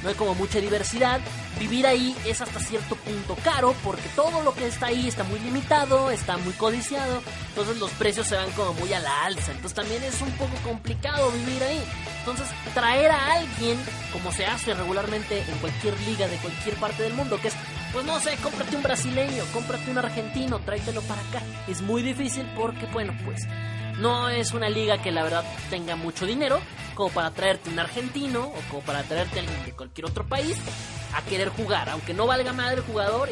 no 0.04 0.10
hay 0.10 0.16
como 0.16 0.36
mucha 0.36 0.60
diversidad. 0.60 1.20
Vivir 1.60 1.88
ahí 1.88 2.16
es 2.26 2.40
hasta 2.42 2.60
cierto 2.60 2.96
punto 2.96 3.36
caro 3.44 3.74
porque 3.84 4.08
todo 4.16 4.44
lo 4.44 4.54
que 4.54 4.68
está 4.68 4.88
ahí 4.88 5.08
está 5.08 5.24
muy 5.24 5.40
limitado, 5.40 6.12
está 6.12 6.38
muy 6.38 6.54
codiciado, 6.54 7.24
entonces 7.50 7.78
los 7.78 7.90
precios 7.92 8.28
se 8.28 8.36
van 8.36 8.52
como 8.52 8.74
muy 8.74 8.94
a 8.94 9.00
la 9.00 9.26
alza, 9.26 9.52
entonces 9.52 9.74
también 9.74 10.04
es 10.04 10.22
un 10.22 10.32
poco 10.34 10.54
complicado 10.64 11.32
vivir 11.32 11.64
ahí. 11.64 11.84
Entonces 12.20 12.48
traer 12.76 13.10
a 13.10 13.34
alguien, 13.34 13.80
como 14.14 14.32
se 14.32 14.46
hace 14.46 14.74
regularmente 14.76 15.40
en 15.40 15.58
cualquier 15.58 16.00
liga 16.02 16.28
de 16.28 16.38
cualquier 16.38 16.76
parte 16.76 17.02
del 17.02 17.14
mundo, 17.14 17.40
que 17.42 17.48
es, 17.48 17.56
pues 17.92 18.06
no 18.06 18.20
sé, 18.20 18.36
cómprate 18.44 18.76
un 18.76 18.84
brasileño, 18.84 19.44
cómprate 19.52 19.90
un 19.90 19.98
argentino, 19.98 20.60
tráetelo 20.60 21.02
para 21.04 21.22
acá, 21.22 21.42
es 21.68 21.82
muy 21.82 22.04
difícil 22.04 22.46
porque, 22.56 22.86
bueno, 22.88 23.18
pues 23.26 23.48
no 24.00 24.30
es 24.30 24.54
una 24.54 24.70
liga 24.70 25.02
que 25.02 25.12
la 25.12 25.24
verdad 25.24 25.44
tenga 25.70 25.96
mucho 25.96 26.26
dinero, 26.26 26.60
como 26.96 27.10
para 27.10 27.32
traerte 27.32 27.70
un 27.70 27.80
argentino 27.80 28.42
o 28.48 28.70
como 28.70 28.82
para 28.82 29.04
traerte 29.04 29.40
a 29.40 29.42
alguien 29.44 29.66
de 29.66 29.72
cualquier 29.74 30.06
otro 30.06 30.28
país 30.28 30.58
a 31.14 31.22
querer 31.22 31.50
jugar, 31.50 31.90
aunque 31.90 32.14
no 32.14 32.28
valga 32.28 32.54
madre 32.54 32.78
el 32.78 32.84
jugador. 32.84 33.30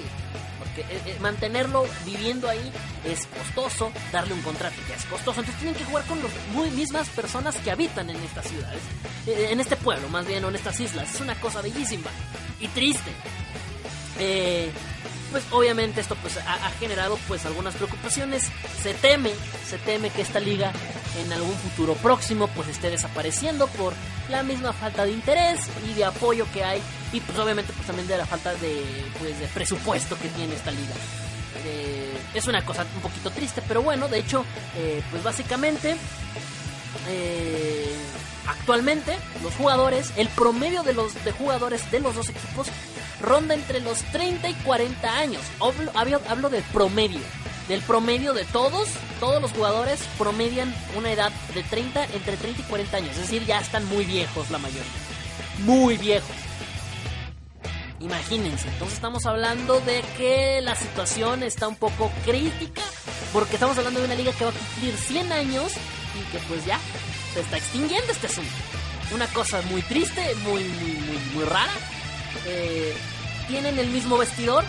Porque 0.59 0.81
eh, 0.81 1.01
eh, 1.05 1.17
mantenerlo 1.19 1.85
viviendo 2.05 2.49
ahí 2.49 2.71
es 3.05 3.27
costoso, 3.27 3.91
darle 4.11 4.33
un 4.33 4.41
contrato 4.41 4.75
ya 4.87 4.95
es 4.95 5.05
costoso. 5.05 5.41
Entonces 5.41 5.55
tienen 5.59 5.75
que 5.75 5.85
jugar 5.85 6.05
con 6.05 6.21
las 6.21 6.31
muy 6.53 6.69
mismas 6.71 7.09
personas 7.09 7.55
que 7.57 7.71
habitan 7.71 8.09
en 8.09 8.17
estas 8.17 8.47
ciudades, 8.47 8.81
eh, 9.27 9.49
en 9.51 9.59
este 9.59 9.75
pueblo 9.75 10.07
más 10.09 10.25
bien, 10.25 10.43
o 10.45 10.49
en 10.49 10.55
estas 10.55 10.79
islas. 10.79 11.13
Es 11.13 11.21
una 11.21 11.35
cosa 11.35 11.61
bellísima 11.61 12.09
y 12.59 12.67
triste. 12.69 13.11
Eh, 14.19 14.71
pues 15.35 15.47
obviamente 15.51 15.99
esto 15.99 16.15
pues 16.21 16.37
ha, 16.37 16.69
generado 16.79 17.19
pues 17.27 17.45
algunas 17.45 17.75
preocupaciones. 17.75 18.49
Se 18.81 18.93
teme, 18.93 19.31
se 19.67 19.77
teme 19.79 20.09
que 20.09 20.21
esta 20.21 20.39
liga 20.39 20.71
en 21.19 21.33
algún 21.33 21.53
futuro 21.55 21.93
próximo 21.95 22.47
pues 22.47 22.69
esté 22.69 22.89
desapareciendo 22.89 23.67
por 23.67 23.91
la 24.29 24.43
misma 24.43 24.71
falta 24.71 25.03
de 25.03 25.11
interés 25.11 25.59
y 25.89 25.93
de 25.93 26.05
apoyo 26.05 26.47
que 26.53 26.63
hay 26.63 26.81
y 27.11 27.19
pues 27.19 27.37
obviamente 27.37 27.73
pues 27.73 27.85
también 27.85 28.07
de 28.07 28.17
la 28.17 28.25
falta 28.25 28.53
de 28.55 28.81
pues 29.19 29.37
de 29.37 29.47
presupuesto 29.47 30.17
que 30.17 30.29
tiene 30.29 30.55
esta 30.55 30.71
liga. 30.71 30.95
Eh, 31.65 32.17
es 32.33 32.47
una 32.47 32.63
cosa 32.63 32.85
un 32.95 33.01
poquito 33.01 33.29
triste, 33.29 33.61
pero 33.67 33.81
bueno, 33.81 34.07
de 34.07 34.19
hecho 34.19 34.45
eh, 34.77 35.03
pues 35.11 35.21
básicamente 35.21 35.97
eh, 37.09 37.93
actualmente 38.47 39.17
los 39.43 39.53
jugadores, 39.55 40.11
el 40.17 40.27
promedio 40.29 40.83
de 40.83 40.93
los 40.93 41.13
de 41.23 41.31
jugadores 41.31 41.89
de 41.91 41.99
los 41.99 42.15
dos 42.15 42.29
equipos 42.29 42.67
ronda 43.21 43.53
entre 43.53 43.79
los 43.79 43.99
30 44.11 44.49
y 44.49 44.53
40 44.53 45.17
años. 45.17 45.41
Hablo, 45.59 46.19
hablo, 46.27 46.49
de 46.49 46.61
promedio. 46.73 47.21
del 47.67 47.81
promedio 47.81 48.33
de 48.33 48.45
todos, 48.45 48.87
todos 49.19 49.41
los 49.41 49.51
jugadores 49.51 49.99
promedian 50.19 50.73
una 50.95 51.11
edad 51.11 51.31
de 51.55 51.63
30, 51.63 52.03
entre 52.13 52.37
30 52.37 52.61
y 52.61 52.65
40 52.65 52.97
años. 52.97 53.11
Es 53.11 53.21
decir, 53.21 53.45
ya 53.45 53.59
están 53.59 53.85
muy 53.85 54.05
viejos 54.05 54.51
la 54.51 54.59
mayoría. 54.59 54.83
Muy 55.59 55.97
viejos. 55.97 56.35
Imagínense, 57.99 58.67
entonces 58.67 58.95
estamos 58.95 59.25
hablando 59.25 59.79
de 59.79 60.03
que 60.17 60.61
la 60.61 60.75
situación 60.75 61.41
está 61.41 61.67
un 61.67 61.75
poco 61.75 62.11
crítica, 62.23 62.81
porque 63.33 63.55
estamos 63.55 63.77
hablando 63.79 63.99
de 63.99 64.05
una 64.05 64.15
liga 64.15 64.31
que 64.33 64.43
va 64.43 64.51
a 64.51 64.53
cumplir 64.53 64.95
100 64.95 65.31
años 65.31 65.71
y 65.71 66.31
que 66.31 66.37
pues 66.47 66.65
ya 66.65 66.79
se 67.35 67.41
está 67.41 67.57
extinguiendo 67.57 68.11
este 68.13 68.27
asunto. 68.27 68.49
Una 69.13 69.27
cosa 69.27 69.61
muy 69.69 69.81
triste, 69.81 70.21
muy, 70.43 70.63
muy, 70.63 70.91
muy, 70.93 71.17
muy 71.33 71.43
rara. 71.43 71.73
Eh, 72.47 72.95
tienen 73.49 73.77
el 73.77 73.87
mismo 73.89 74.17
vestidor, 74.17 74.63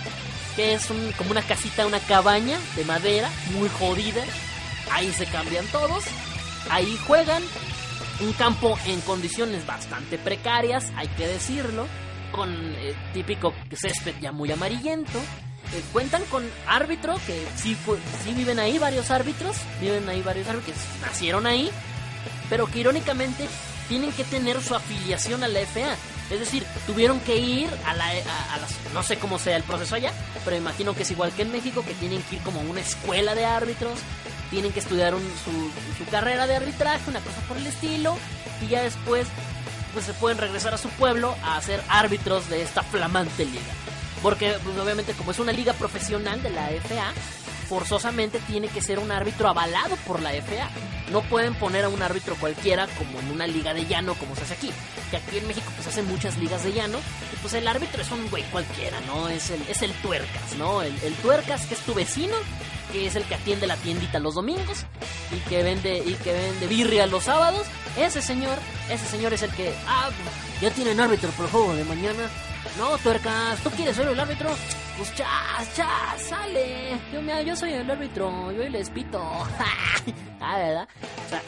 que 0.57 0.75
es 0.75 0.89
como 1.17 1.31
una 1.31 1.43
casita, 1.43 1.87
una 1.87 2.01
cabaña 2.01 2.59
de 2.75 2.85
madera, 2.85 3.31
muy 3.53 3.69
jodida. 3.69 4.23
Ahí 4.91 5.13
se 5.13 5.27
cambian 5.27 5.65
todos, 5.69 6.05
ahí 6.69 6.99
juegan. 7.07 7.43
Un 8.19 8.33
campo 8.33 8.79
en 8.87 9.01
condiciones 9.03 9.65
bastante 9.67 10.19
precarias, 10.19 10.91
hay 10.97 11.07
que 11.09 11.29
decirlo, 11.29 11.87
con 12.33 12.51
eh, 12.51 12.97
típico 13.13 13.53
césped 13.73 14.15
ya 14.21 14.33
muy 14.33 14.51
amarillento. 14.51 15.19
Eh, 15.75 15.83
cuentan 15.93 16.25
con 16.25 16.45
árbitro, 16.67 17.15
que 17.27 17.47
sí, 17.57 17.77
sí 18.25 18.33
viven 18.33 18.59
ahí 18.59 18.79
varios 18.79 19.11
árbitros, 19.11 19.57
viven 19.81 20.09
ahí 20.09 20.23
varios 20.23 20.49
árbitros 20.49 20.77
que 20.77 21.07
nacieron 21.07 21.47
ahí, 21.47 21.71
pero 22.49 22.67
que 22.67 22.81
irónicamente 22.81 23.49
tienen 23.89 24.13
que 24.13 24.25
tener 24.25 24.63
su 24.63 24.75
afiliación 24.75 25.45
a 25.45 25.49
la 25.49 25.61
FA. 25.61 25.97
Es 26.31 26.41
decir, 26.41 26.67
tuvieron 26.87 27.21
que 27.21 27.37
ir 27.37 27.71
a 27.87 27.95
la, 27.95 28.07
a, 28.09 28.59
las, 28.59 28.75
no 28.93 29.03
sé 29.03 29.17
cómo 29.17 29.39
sea 29.39 29.57
el 29.57 29.63
proceso 29.63 29.95
allá, 29.95 30.13
pero 30.45 30.57
imagino 30.57 30.95
que 30.95 31.03
es 31.03 31.11
igual 31.11 31.33
que 31.33 31.43
en 31.43 31.53
México, 31.53 31.85
que 31.87 31.95
tienen 31.95 32.23
que 32.23 32.37
ir 32.37 32.43
como 32.43 32.61
a 32.61 32.65
una 32.65 32.81
escuela 32.81 33.35
de 33.35 33.45
árbitros, 33.45 33.99
tienen 34.51 34.73
que 34.73 34.81
estudiar 34.81 35.13
su, 35.13 35.71
su 35.97 36.11
carrera 36.11 36.47
de 36.47 36.57
arbitraje, 36.57 37.09
una 37.09 37.21
cosa 37.21 37.41
por 37.49 37.57
el 37.57 37.67
estilo, 37.67 38.17
y 38.61 38.69
ya 38.69 38.83
después 38.83 39.29
pues 39.97 40.05
se 40.05 40.13
pueden 40.13 40.37
regresar 40.37 40.75
a 40.75 40.77
su 40.77 40.91
pueblo 40.91 41.35
a 41.43 41.59
ser 41.63 41.83
árbitros 41.89 42.51
de 42.51 42.61
esta 42.61 42.83
flamante 42.83 43.47
liga. 43.47 43.73
Porque 44.23 44.55
pues, 44.63 44.77
obviamente 44.79 45.15
como 45.15 45.31
es 45.31 45.39
una 45.39 45.53
liga 45.53 45.73
profesional 45.73 46.43
de 46.43 46.51
la 46.51 46.69
FA, 46.69 47.15
forzosamente 47.69 48.39
tiene 48.41 48.69
que 48.69 48.81
ser 48.81 48.99
un 48.99 49.11
árbitro 49.11 49.49
avalado 49.49 49.97
por 50.07 50.23
la 50.23 50.31
FA. 50.31 50.71
No 51.11 51.23
pueden 51.23 51.55
poner 51.55 51.85
a 51.85 51.89
un 51.89 52.03
árbitro 52.03 52.35
cualquiera 52.37 52.87
como 52.99 53.21
en 53.21 53.31
una 53.31 53.47
liga 53.47 53.75
de 53.75 53.87
llano 53.87 54.15
como 54.15 54.35
se 54.35 54.43
hace 54.43 54.55
aquí. 54.55 54.71
Que 55.11 55.19
aquí 55.19 55.39
en 55.39 55.47
México 55.47 55.71
pues 55.75 55.87
hacen 55.87 56.07
muchas 56.07 56.37
ligas 56.39 56.65
de 56.65 56.73
llano. 56.73 56.99
Y 57.33 57.37
pues 57.37 57.55
el 57.55 57.69
árbitro 57.69 58.03
es 58.03 58.11
un 58.11 58.29
güey 58.31 58.43
cualquiera, 58.45 59.01
¿no? 59.03 59.29
Es 59.29 59.51
el, 59.51 59.63
es 59.69 59.83
el 59.83 59.93
tuercas, 59.95 60.57
¿no? 60.59 60.83
El, 60.83 60.95
el 61.03 61.15
tuercas 61.15 61.67
que 61.67 61.75
es 61.75 61.81
tu 61.81 61.95
vecino, 61.95 62.35
que 62.93 63.07
es 63.07 63.17
el 63.17 63.25
que 63.25 63.35
atiende 63.35 63.67
la 63.67 63.77
tiendita 63.77 64.19
los 64.19 64.35
domingos 64.35 64.85
y 65.33 65.49
que 65.49 65.63
vende, 65.63 65.99
y 65.99 66.15
que 66.15 66.33
vende 66.33 66.67
birria 66.67 67.07
los 67.07 67.25
sábados. 67.25 67.67
Ese 67.97 68.21
señor, 68.23 68.59
ese 68.91 69.07
señor 69.07 69.33
es 69.33 69.43
el 69.43 69.51
que, 69.51 69.75
ah, 69.87 70.11
ya 70.61 70.71
tienen 70.71 71.01
árbitro 71.01 71.31
por 71.31 71.47
el 71.47 71.51
juego 71.51 71.75
de 71.75 71.85
mañana. 71.85 72.29
No, 72.79 72.99
tuercas, 72.99 73.59
¿tú 73.61 73.71
quieres 73.71 73.97
ser 73.97 74.09
el 74.09 74.19
árbitro? 74.19 74.51
Pues 74.97 75.15
ya, 75.15 75.63
ya, 75.77 76.17
sale. 76.19 76.99
Yo, 77.13 77.21
mira, 77.21 77.43
yo 77.43 77.55
soy 77.55 77.73
el 77.73 77.91
árbitro, 77.91 78.51
yo 78.53 78.69
les 78.69 78.89
pito. 78.89 79.21
ah, 80.41 80.59
¿verdad? 80.59 80.89
O 81.27 81.29
sea, 81.29 81.43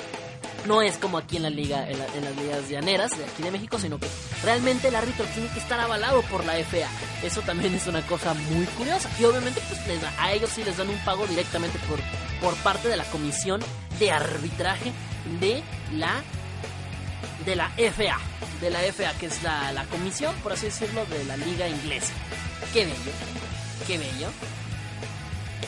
no 0.66 0.82
es 0.82 0.98
como 0.98 1.16
aquí 1.16 1.36
en 1.36 1.44
la 1.44 1.50
liga, 1.50 1.88
en, 1.88 1.98
las 1.98 2.36
ligas 2.36 2.68
llaneras 2.68 3.16
de 3.16 3.24
aquí 3.24 3.42
de 3.42 3.50
México, 3.50 3.78
sino 3.78 3.98
que 3.98 4.06
realmente 4.44 4.88
el 4.88 4.96
árbitro 4.96 5.24
tiene 5.32 5.48
que 5.48 5.60
estar 5.60 5.80
avalado 5.80 6.20
por 6.22 6.44
la 6.44 6.54
FA. 6.62 6.88
Eso 7.22 7.40
también 7.40 7.74
es 7.74 7.86
una 7.86 8.02
cosa 8.02 8.34
muy 8.34 8.66
curiosa. 8.66 9.08
Y 9.18 9.24
obviamente, 9.24 9.62
pues 9.66 9.80
a 10.18 10.32
ellos 10.32 10.50
sí 10.50 10.62
les 10.62 10.76
dan 10.76 10.90
un 10.90 10.98
pago 10.98 11.26
directamente 11.26 11.78
por, 11.88 11.98
por 12.42 12.54
parte 12.62 12.88
de 12.88 12.96
la 12.96 13.04
comisión 13.04 13.60
de 13.98 14.10
arbitraje 14.10 14.92
de 15.40 15.62
la 15.94 16.22
de 17.46 17.56
la 17.56 17.70
FA, 17.70 18.18
de 18.60 18.70
la 18.70 18.80
FA, 18.92 19.12
que 19.18 19.26
es 19.26 19.42
la, 19.42 19.72
la 19.72 19.84
comisión, 19.84 20.34
por 20.42 20.52
así 20.52 20.66
decirlo, 20.66 21.06
de 21.06 21.24
la 21.24 21.36
liga 21.38 21.66
inglesa. 21.66 22.12
Qué 22.72 22.84
bello, 22.84 23.12
qué 23.86 23.98
bello. 23.98 24.28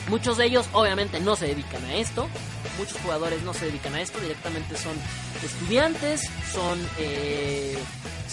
Muchos 0.07 0.37
de 0.37 0.45
ellos 0.45 0.67
obviamente 0.73 1.19
no 1.19 1.35
se 1.35 1.47
dedican 1.47 1.83
a 1.85 1.95
esto, 1.95 2.27
muchos 2.77 2.99
jugadores 3.01 3.41
no 3.43 3.53
se 3.53 3.65
dedican 3.65 3.95
a 3.95 4.01
esto, 4.01 4.19
directamente 4.19 4.75
son 4.75 4.93
estudiantes, 5.43 6.29
son, 6.51 6.79
eh, 6.97 7.77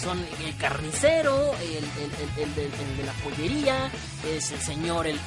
son 0.01 0.19
el 0.45 0.55
carnicero, 0.57 1.53
el, 1.55 2.55
de, 2.55 3.03
la 3.05 3.13
pollería, 3.23 3.91
es 4.35 4.51
el 4.51 4.59
señor, 4.59 5.07
el, 5.07 5.19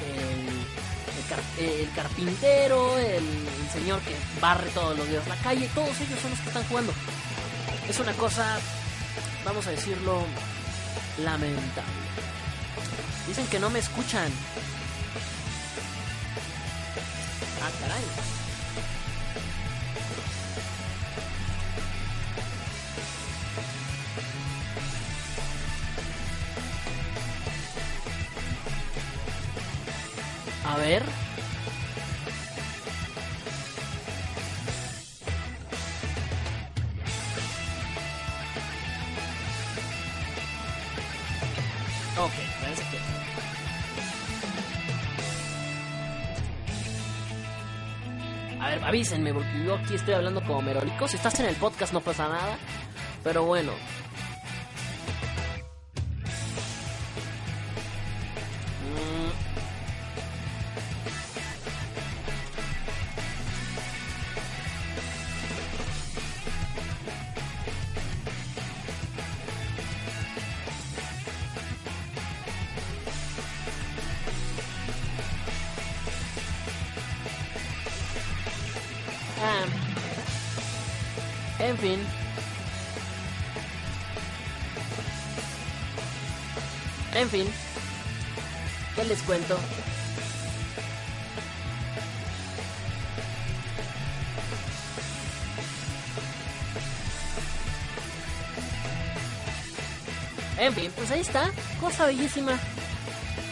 el, 1.59 1.89
carpintero, 1.95 2.97
el, 2.99 3.23
señor 3.71 3.99
que 4.01 4.13
barre 4.39 4.69
todos 4.71 4.97
los 4.97 5.07
días 5.09 5.27
la 5.27 5.37
calle, 5.37 5.69
todos 5.73 5.89
ellos 6.01 6.19
son 6.21 6.31
los 6.31 6.39
que 6.39 6.47
están 6.49 6.63
jugando. 6.65 6.93
Es 7.89 7.99
una 7.99 8.13
cosa, 8.13 8.59
vamos 9.43 9.65
a 9.67 9.71
decirlo, 9.71 10.23
lamentable. 11.23 12.02
Dicen 13.27 13.47
que 13.47 13.59
no 13.59 13.69
me 13.69 13.79
escuchan. 13.79 14.31
Ah. 17.61 18.33
A 30.65 30.77
ver. 30.77 31.03
Ok, 42.15 42.52
avísenme, 48.83 49.33
porque 49.33 49.63
yo 49.65 49.75
aquí 49.75 49.95
estoy 49.95 50.13
hablando 50.13 50.41
como 50.43 50.61
merólico. 50.61 51.07
Si 51.07 51.15
estás 51.15 51.39
en 51.39 51.47
el 51.47 51.55
podcast 51.55 51.93
no 51.93 52.01
pasa 52.01 52.27
nada. 52.27 52.57
Pero 53.23 53.43
bueno, 53.43 53.71
En 81.83 81.99
fin, 87.29 87.45
¿qué 88.95 89.03
les 89.03 89.21
cuento? 89.23 89.59
En 100.57 100.73
fin, 100.73 100.89
pues 100.95 101.11
ahí 101.11 101.19
está, 101.19 101.51
cosa 101.81 102.05
bellísima, 102.05 102.57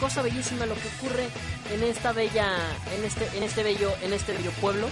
cosa 0.00 0.22
bellísima 0.22 0.64
lo 0.64 0.74
que 0.74 0.88
ocurre 0.96 1.28
en 1.74 1.82
esta 1.82 2.12
bella, 2.12 2.56
en 2.96 3.04
este, 3.04 3.28
en 3.36 3.42
este 3.42 3.62
bello, 3.62 3.92
en 4.02 4.14
este 4.14 4.32
bello 4.32 4.52
pueblo. 4.52 4.88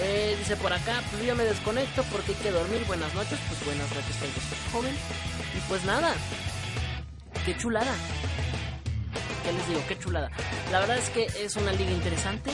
Eh, 0.00 0.36
dice 0.38 0.56
por 0.56 0.72
acá, 0.72 1.02
pues 1.10 1.24
yo 1.24 1.34
me 1.34 1.44
desconecto 1.44 2.02
porque 2.04 2.32
hay 2.32 2.38
que 2.38 2.50
dormir. 2.50 2.84
Buenas 2.86 3.12
noches, 3.14 3.38
pues 3.48 3.64
buenas 3.64 3.88
noches, 3.90 4.16
joven. 4.72 4.94
Y 5.56 5.60
pues 5.68 5.84
nada, 5.84 6.14
qué 7.44 7.56
chulada. 7.56 7.94
¿Qué 9.44 9.52
les 9.52 9.68
digo? 9.68 9.82
Qué 9.88 9.98
chulada. 9.98 10.30
La 10.70 10.80
verdad 10.80 10.98
es 10.98 11.10
que 11.10 11.26
es 11.44 11.56
una 11.56 11.72
liga 11.72 11.90
interesante. 11.90 12.50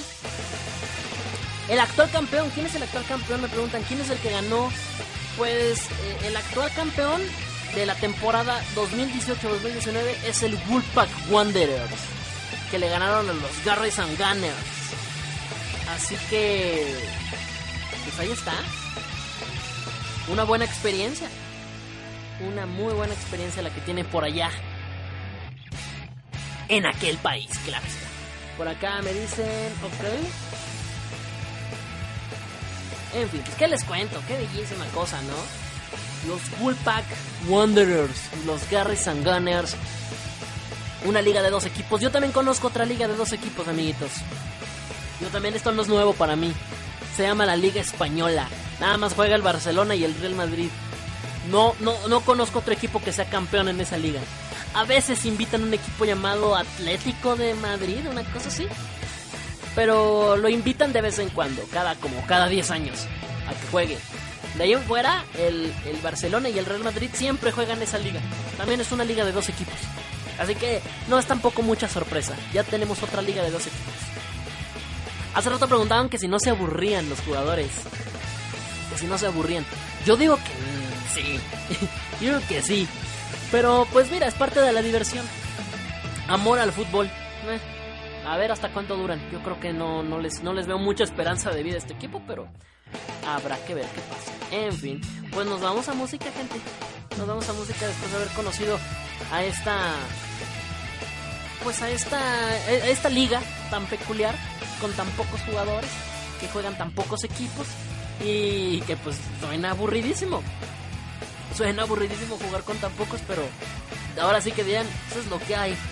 El 1.68 1.78
actual 1.80 2.10
campeón, 2.10 2.50
¿quién 2.54 2.66
es 2.66 2.74
el 2.74 2.82
actual 2.82 3.04
campeón? 3.06 3.42
Me 3.42 3.48
preguntan, 3.48 3.82
¿quién 3.82 4.00
es 4.00 4.08
el 4.10 4.18
que 4.18 4.30
ganó? 4.30 4.70
Pues 5.36 5.80
eh, 5.80 6.18
el 6.24 6.36
actual 6.36 6.72
campeón 6.74 7.20
de 7.74 7.84
la 7.84 7.94
temporada 7.94 8.60
2018-2019 8.74 10.24
es 10.26 10.42
el 10.42 10.56
Wolfpack 10.68 11.10
Wanderers, 11.30 11.92
que 12.70 12.78
le 12.78 12.88
ganaron 12.88 13.28
a 13.28 13.34
los 13.34 13.64
Garrys 13.64 13.98
and 13.98 14.16
Gunners. 14.16 14.77
Así 15.94 16.16
que, 16.28 16.94
pues 18.04 18.18
ahí 18.20 18.30
está. 18.30 18.54
Una 20.30 20.44
buena 20.44 20.64
experiencia. 20.64 21.28
Una 22.46 22.66
muy 22.66 22.92
buena 22.94 23.14
experiencia 23.14 23.62
la 23.62 23.70
que 23.70 23.80
tiene 23.80 24.04
por 24.04 24.24
allá 24.24 24.50
en 26.68 26.86
aquel 26.86 27.16
país, 27.18 27.48
claro 27.64 27.84
Por 28.56 28.68
acá 28.68 29.00
me 29.02 29.12
dicen. 29.12 29.48
En 33.14 33.28
fin, 33.30 33.40
pues 33.42 33.56
qué 33.56 33.68
les 33.68 33.84
cuento, 33.84 34.20
qué 34.28 34.36
bellísima 34.36 34.84
cosa, 34.94 35.18
¿no? 35.22 36.28
Los 36.28 36.42
Woolpack 36.60 37.04
Wanderers, 37.48 38.20
los 38.44 38.68
Garrison 38.70 39.18
and 39.18 39.26
Gunners, 39.26 39.76
una 41.06 41.22
liga 41.22 41.42
de 41.42 41.50
dos 41.50 41.64
equipos. 41.64 42.00
Yo 42.00 42.10
también 42.10 42.32
conozco 42.32 42.68
otra 42.68 42.84
liga 42.84 43.08
de 43.08 43.16
dos 43.16 43.32
equipos, 43.32 43.66
amiguitos. 43.66 44.10
Yo 45.20 45.28
también, 45.28 45.54
esto 45.54 45.72
no 45.72 45.82
es 45.82 45.88
nuevo 45.88 46.12
para 46.12 46.36
mí. 46.36 46.52
Se 47.16 47.24
llama 47.24 47.46
la 47.46 47.56
Liga 47.56 47.80
Española. 47.80 48.48
Nada 48.80 48.96
más 48.96 49.14
juega 49.14 49.34
el 49.34 49.42
Barcelona 49.42 49.94
y 49.94 50.04
el 50.04 50.14
Real 50.14 50.34
Madrid. 50.34 50.68
No, 51.50 51.74
no, 51.80 51.94
no 52.08 52.20
conozco 52.20 52.60
otro 52.60 52.72
equipo 52.72 53.00
que 53.00 53.12
sea 53.12 53.28
campeón 53.28 53.68
en 53.68 53.80
esa 53.80 53.96
liga. 53.96 54.20
A 54.74 54.84
veces 54.84 55.24
invitan 55.24 55.62
un 55.62 55.74
equipo 55.74 56.04
llamado 56.04 56.54
Atlético 56.54 57.36
de 57.36 57.54
Madrid, 57.54 58.06
una 58.08 58.22
cosa 58.24 58.48
así. 58.48 58.66
Pero 59.74 60.36
lo 60.36 60.48
invitan 60.48 60.92
de 60.92 61.00
vez 61.00 61.18
en 61.18 61.30
cuando, 61.30 61.62
cada 61.72 61.94
como 61.96 62.24
cada 62.26 62.48
10 62.48 62.70
años, 62.70 63.06
a 63.48 63.54
que 63.54 63.66
juegue. 63.70 63.98
De 64.56 64.64
ahí 64.64 64.72
en 64.72 64.82
fuera, 64.82 65.24
el, 65.38 65.72
el 65.86 65.96
Barcelona 66.02 66.48
y 66.48 66.58
el 66.58 66.66
Real 66.66 66.82
Madrid 66.82 67.10
siempre 67.12 67.52
juegan 67.52 67.80
esa 67.82 67.98
liga. 67.98 68.20
También 68.56 68.80
es 68.80 68.92
una 68.92 69.04
liga 69.04 69.24
de 69.24 69.32
dos 69.32 69.48
equipos. 69.48 69.74
Así 70.38 70.54
que 70.54 70.80
no 71.08 71.18
es 71.18 71.26
tampoco 71.26 71.62
mucha 71.62 71.88
sorpresa. 71.88 72.34
Ya 72.52 72.64
tenemos 72.64 73.02
otra 73.02 73.22
liga 73.22 73.42
de 73.42 73.50
dos 73.50 73.66
equipos. 73.66 74.17
Hace 75.34 75.50
rato 75.50 75.68
preguntaban 75.68 76.08
que 76.08 76.18
si 76.18 76.28
no 76.28 76.38
se 76.38 76.50
aburrían 76.50 77.08
los 77.08 77.20
jugadores. 77.20 77.70
Que 78.90 78.98
si 78.98 79.06
no 79.06 79.18
se 79.18 79.26
aburrían. 79.26 79.64
Yo 80.04 80.16
digo 80.16 80.36
que 80.36 81.14
sí. 81.14 81.40
Yo 82.20 82.34
digo 82.34 82.48
que 82.48 82.62
sí. 82.62 82.88
Pero 83.50 83.86
pues 83.92 84.10
mira, 84.10 84.26
es 84.26 84.34
parte 84.34 84.60
de 84.60 84.72
la 84.72 84.82
diversión. 84.82 85.24
Amor 86.28 86.58
al 86.58 86.72
fútbol. 86.72 87.06
Eh, 87.06 87.60
a 88.26 88.36
ver 88.36 88.52
hasta 88.52 88.70
cuánto 88.72 88.96
duran. 88.96 89.20
Yo 89.30 89.42
creo 89.42 89.58
que 89.60 89.72
no, 89.72 90.02
no, 90.02 90.18
les, 90.18 90.42
no 90.42 90.52
les 90.52 90.66
veo 90.66 90.78
mucha 90.78 91.04
esperanza 91.04 91.50
de 91.50 91.62
vida 91.62 91.76
a 91.76 91.78
este 91.78 91.94
equipo, 91.94 92.22
pero 92.26 92.48
habrá 93.26 93.56
que 93.64 93.74
ver 93.74 93.86
qué 93.86 94.00
pasa. 94.02 94.32
En 94.50 94.72
fin, 94.72 95.00
pues 95.32 95.46
nos 95.46 95.60
vamos 95.60 95.88
a 95.88 95.94
música, 95.94 96.26
gente. 96.32 96.56
Nos 97.16 97.26
vamos 97.26 97.48
a 97.48 97.52
música 97.52 97.86
después 97.86 98.10
de 98.10 98.16
haber 98.16 98.28
conocido 98.28 98.78
a 99.32 99.44
esta. 99.44 99.92
Pues 101.62 101.82
a 101.82 101.90
esta. 101.90 102.56
Esta 102.88 103.08
liga 103.08 103.40
tan 103.70 103.86
peculiar, 103.86 104.34
con 104.80 104.92
tan 104.92 105.08
pocos 105.10 105.40
jugadores, 105.42 105.90
que 106.40 106.48
juegan 106.48 106.76
tan 106.78 106.92
pocos 106.92 107.24
equipos 107.24 107.66
y 108.24 108.80
que 108.82 108.96
pues 108.96 109.16
suena 109.40 109.70
aburridísimo. 109.70 110.42
Suena 111.56 111.82
aburridísimo 111.82 112.36
jugar 112.38 112.62
con 112.62 112.76
tan 112.78 112.92
pocos, 112.92 113.20
pero 113.26 113.42
ahora 114.20 114.40
sí 114.40 114.52
que 114.52 114.64
digan, 114.64 114.86
eso 115.10 115.20
es 115.20 115.26
lo 115.26 115.38
que 115.40 115.56
hay. 115.56 115.76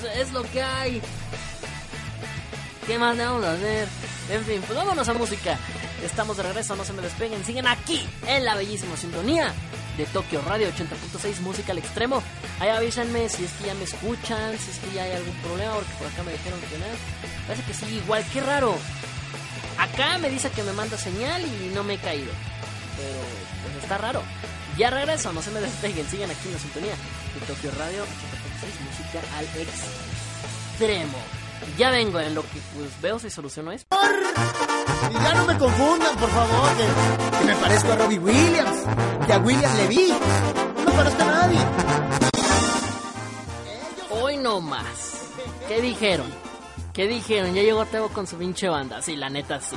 Pues 0.00 0.16
es 0.16 0.32
lo 0.32 0.42
que 0.44 0.62
hay. 0.62 1.02
¿Qué 2.86 2.98
más 2.98 3.16
le 3.16 3.24
vamos 3.26 3.44
a 3.44 3.52
hacer? 3.52 3.86
En 4.30 4.44
fin, 4.44 4.62
pues 4.66 4.78
vámonos 4.78 5.08
a 5.08 5.14
música. 5.14 5.58
Estamos 6.02 6.36
de 6.38 6.42
regreso, 6.42 6.74
no 6.74 6.84
se 6.84 6.92
me 6.94 7.02
despeguen. 7.02 7.44
Siguen 7.44 7.66
aquí 7.66 8.08
en 8.26 8.44
la 8.46 8.54
bellísima 8.54 8.96
sintonía 8.96 9.52
de 9.96 10.06
Tokio 10.06 10.40
Radio 10.42 10.68
80.6 10.68 11.40
Música 11.40 11.72
al 11.72 11.78
Extremo. 11.78 12.22
Ahí 12.58 12.68
avísenme 12.68 13.28
si 13.28 13.44
es 13.44 13.52
que 13.52 13.66
ya 13.66 13.74
me 13.74 13.84
escuchan, 13.84 14.58
si 14.58 14.70
es 14.70 14.78
que 14.78 14.94
ya 14.94 15.04
hay 15.04 15.12
algún 15.12 15.34
problema, 15.36 15.74
porque 15.74 15.92
por 15.98 16.06
acá 16.06 16.22
me 16.22 16.32
dijeron 16.32 16.60
que 16.60 16.78
no. 16.78 16.86
Parece 17.46 17.66
que 17.66 17.74
sí, 17.74 17.86
igual, 17.96 18.24
qué 18.32 18.40
raro. 18.40 18.76
Acá 19.78 20.18
me 20.18 20.30
dice 20.30 20.50
que 20.50 20.62
me 20.62 20.72
manda 20.72 20.96
señal 20.98 21.42
y 21.42 21.72
no 21.74 21.82
me 21.84 21.94
he 21.94 21.98
caído. 21.98 22.32
Pero 22.96 23.18
pues 23.62 23.82
está 23.82 23.98
raro. 23.98 24.22
Ya 24.76 24.90
regreso, 24.90 25.32
no 25.32 25.42
se 25.42 25.50
me 25.50 25.60
despeguen, 25.60 26.08
sigan 26.08 26.30
aquí 26.30 26.46
en 26.46 26.52
la 26.54 26.58
sintonía 26.58 26.92
de 26.92 27.46
Tokio 27.46 27.70
Radio 27.78 28.04
80.6 28.04 28.08
Música 28.84 29.20
al 29.36 29.44
Extremo. 30.78 31.39
Ya 31.78 31.90
vengo 31.90 32.20
en 32.20 32.34
lo 32.34 32.42
que 32.42 32.60
pues 32.74 33.00
veo 33.00 33.18
si 33.18 33.30
soluciono 33.30 33.72
esto. 33.72 33.96
Y 35.10 35.14
ya 35.14 35.34
no 35.34 35.46
me 35.46 35.58
confundan, 35.58 36.16
por 36.16 36.30
favor, 36.30 36.70
que, 36.76 37.38
que 37.38 37.44
me 37.44 37.56
parezco 37.56 37.92
a 37.92 37.96
Robbie 37.96 38.18
Williams, 38.18 38.84
que 39.26 39.32
a 39.32 39.38
William 39.38 39.76
Levy. 39.76 40.14
No 40.76 40.84
me 40.84 40.92
parezco 40.92 41.22
a 41.22 41.26
nadie. 41.26 41.58
Hoy 44.10 44.36
no 44.36 44.60
más. 44.60 45.20
¿Qué 45.68 45.80
dijeron? 45.80 46.26
¿Qué 46.92 47.06
dijeron? 47.06 47.54
Ya 47.54 47.62
llegó 47.62 47.86
Teo 47.86 48.08
con 48.08 48.26
su 48.26 48.36
pinche 48.36 48.68
banda. 48.68 49.00
Sí, 49.00 49.16
la 49.16 49.30
neta 49.30 49.60
sí. 49.60 49.76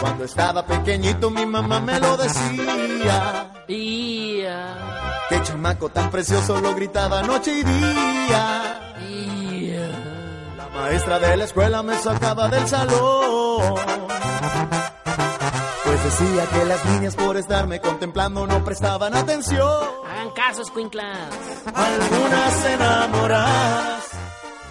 Cuando 0.00 0.24
estaba 0.24 0.64
pequeñito 0.64 1.30
mi 1.30 1.44
mamá 1.44 1.80
me 1.80 1.98
lo 1.98 2.16
decía. 2.16 3.52
Y... 3.68 4.42
Qué 5.30 5.42
chamaco 5.44 5.88
tan 5.88 6.10
precioso 6.10 6.60
lo 6.60 6.74
gritaba 6.74 7.22
noche 7.22 7.52
y 7.52 7.62
día. 7.62 8.92
La 10.56 10.68
maestra 10.74 11.18
de 11.20 11.36
la 11.36 11.44
escuela 11.44 11.82
me 11.82 11.96
sacaba 11.96 12.48
del 12.48 12.66
salón. 12.66 13.74
Pues 15.84 16.04
decía 16.04 16.46
que 16.52 16.64
las 16.64 16.84
niñas 16.86 17.14
por 17.16 17.36
estarme 17.36 17.80
contemplando 17.80 18.46
no 18.46 18.64
prestaban 18.64 19.14
atención. 19.14 19.84
Hagan 20.10 20.30
caso, 20.30 20.62
escuinclas. 20.62 21.28
Algunas 21.74 22.64
enamoradas, 22.66 24.04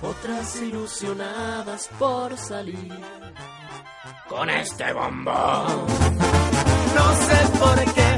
Otras 0.02 0.56
ilusionadas 0.62 1.90
por 1.98 2.38
salir. 2.38 3.00
Con 4.28 4.50
este 4.50 4.92
bombón. 4.94 5.86
no 6.96 7.14
sé 7.28 7.58
por 7.60 7.94
qué. 7.94 8.09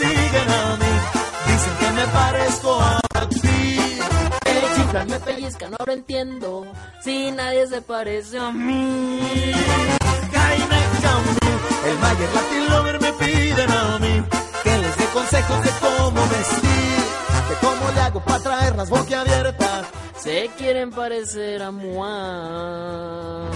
Siguen 0.00 0.48
a 0.62 0.76
mí. 0.80 0.92
Dicen 1.46 1.74
que 1.80 1.90
me 1.98 2.06
parezco 2.06 2.80
a 2.80 3.00
ti. 3.28 3.98
El 4.44 4.62
chiflan 4.76 5.08
me 5.08 5.20
pellizcan, 5.20 5.70
no 5.72 5.78
lo 5.86 5.92
entiendo. 5.92 6.66
Si 7.04 7.30
nadie 7.32 7.66
se 7.66 7.80
parece 7.82 8.38
a 8.38 8.50
mí. 8.50 9.20
Camil, 10.32 10.70
el 11.88 11.98
Mayer 11.98 12.30
Latin 12.34 12.68
Lover 12.70 13.00
me 13.00 13.12
piden 13.14 13.70
a 13.70 13.98
mí 13.98 14.22
que 14.62 14.78
les 14.78 14.96
dé 14.98 15.04
consejos 15.06 15.62
de 15.64 15.70
cómo 15.80 16.20
vestir, 16.28 17.02
de 17.48 17.54
cómo 17.60 17.90
le 17.94 18.00
hago 18.00 18.24
para 18.24 18.42
traer 18.42 18.76
las 18.76 18.90
boquiabiertas. 18.90 19.86
Se 20.16 20.50
quieren 20.58 20.90
parecer 20.90 21.62
a 21.62 21.70
Mua. 21.70 23.48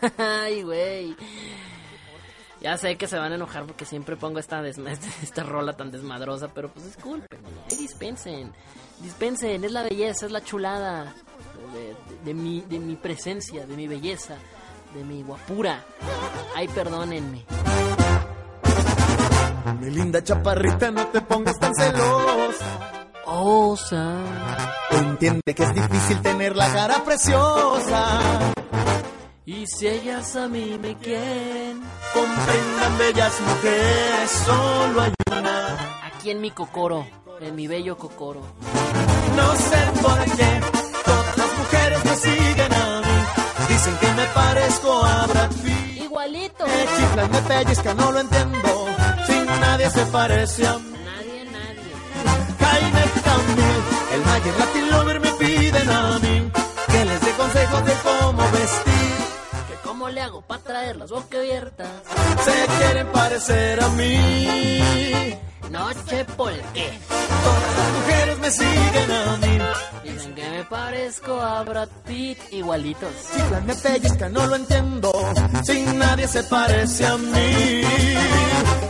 Ay, 0.18 0.62
güey. 0.62 1.16
Ya 2.60 2.76
sé 2.76 2.96
que 2.96 3.06
se 3.06 3.16
van 3.18 3.30
a 3.32 3.36
enojar 3.36 3.64
porque 3.66 3.84
siempre 3.84 4.16
pongo 4.16 4.38
esta, 4.40 4.60
esta 5.22 5.42
rola 5.44 5.74
tan 5.76 5.90
desmadrosa, 5.90 6.48
pero 6.48 6.68
pues 6.70 6.86
disculpen, 6.86 7.38
ay, 7.70 7.76
dispensen, 7.76 8.52
dispensen, 9.00 9.62
es 9.64 9.72
la 9.72 9.82
belleza, 9.84 10.26
es 10.26 10.32
la 10.32 10.42
chulada 10.42 11.14
de, 11.72 11.80
de- 11.80 11.96
de 12.24 12.34
mi, 12.34 12.60
de 12.62 12.78
mi 12.80 12.96
presencia, 12.96 13.64
de 13.66 13.76
mi 13.76 13.86
belleza, 13.86 14.34
de 14.94 15.04
mi 15.04 15.22
guapura. 15.22 15.84
Ay, 16.56 16.66
perdónenme. 16.68 17.44
Mi 19.80 19.90
linda 19.90 20.22
chaparrita, 20.24 20.90
no 20.90 21.06
te 21.08 21.20
pongas 21.20 21.58
tan 21.58 21.72
celosa. 21.74 22.80
Osa. 23.26 24.16
Entiende 24.90 25.54
que 25.54 25.62
es 25.62 25.74
difícil 25.74 26.20
tener 26.22 26.56
la 26.56 26.72
cara 26.72 27.04
preciosa. 27.04 28.18
Y 29.44 29.66
si 29.66 29.86
ellas 29.86 30.34
a 30.36 30.48
mí 30.48 30.78
me 30.80 30.96
quieren, 30.96 31.80
Comprendan 32.14 32.98
bellas 32.98 33.40
mujeres, 33.40 34.30
solo 34.44 35.02
hay 35.02 35.12
una. 35.30 36.00
aquí 36.06 36.30
en 36.30 36.40
mi 36.40 36.50
cocoro, 36.50 37.06
en 37.40 37.54
mi 37.54 37.66
bello 37.66 37.96
cocoro. 37.96 38.40
No 39.36 39.56
sé 39.56 39.80
por 40.02 40.24
qué 40.36 40.60
todas 41.04 41.38
las 41.38 41.58
mujeres 41.58 42.04
me 42.04 42.16
siguen 42.16 42.72
a 42.72 43.00
mí. 43.00 43.68
Dicen 43.68 43.96
que 43.98 44.12
me 44.14 44.24
parezco 44.26 45.04
a 45.04 45.26
Brad 45.26 45.50
Pitt. 45.62 46.02
Igualito. 46.02 46.66
Me 46.66 46.86
chiflan, 46.96 47.30
me 47.30 47.42
pellizcan, 47.42 47.96
no 47.96 48.12
lo 48.12 48.20
entiendo. 48.20 48.86
Sin 49.26 49.46
nadie 49.46 49.90
se 49.90 50.06
parece 50.06 50.66
a 50.66 50.78
mí. 50.78 50.92
Nadie, 51.04 51.44
nadie. 51.44 51.92
Jaime 52.58 53.02
Camil, 53.24 53.80
el 54.14 54.20
Mayer 54.24 54.58
Latin 54.58 54.90
Lover 54.90 55.20
me 55.20 55.32
piden 55.32 55.90
a 55.90 56.18
mí 56.18 56.50
que 56.90 57.04
les 57.04 57.20
dé 57.20 57.30
consejos 57.32 57.84
de 57.84 57.92
cómo 58.02 58.42
vestir. 58.50 59.17
Cómo 59.98 60.10
le 60.10 60.20
hago 60.20 60.42
para 60.42 60.62
traer 60.62 60.96
las 60.96 61.10
boca 61.10 61.38
abiertas. 61.38 61.88
Se 62.44 62.66
quieren 62.78 63.08
parecer 63.08 63.82
a 63.82 63.88
mí. 63.88 65.34
Noche 65.72 66.24
por 66.36 66.52
qué. 66.72 66.88
Todas 67.08 67.76
las 67.78 67.92
mujeres 67.98 68.38
me 68.38 68.50
siguen 68.52 69.10
a 69.10 69.36
mí. 69.38 69.58
Dicen 70.08 70.34
que 70.36 70.50
me 70.50 70.64
parezco 70.66 71.40
a 71.40 71.64
Brad 71.64 71.88
Pitt 72.06 72.38
igualitos. 72.52 73.10
Chiflan, 73.34 73.66
me 73.66 73.74
pellizcan, 73.74 74.32
no 74.32 74.46
lo 74.46 74.54
entiendo. 74.54 75.10
Sin 75.64 75.98
nadie 75.98 76.28
se 76.28 76.44
parece 76.44 77.04
a 77.04 77.16
mí. 77.16 77.82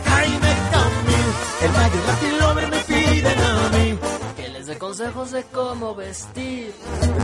Jaime 0.05 0.53
Camil, 0.71 1.29
el 1.63 1.71
Mayer 1.71 2.05
Latin 2.05 2.37
Lover 2.37 2.67
me 2.67 2.79
piden 2.81 3.39
a 3.39 3.69
mí. 3.69 3.99
Que 4.37 4.49
les 4.49 4.67
dé 4.67 4.77
consejos 4.77 5.31
de 5.31 5.43
cómo 5.45 5.95
vestir. 5.95 6.71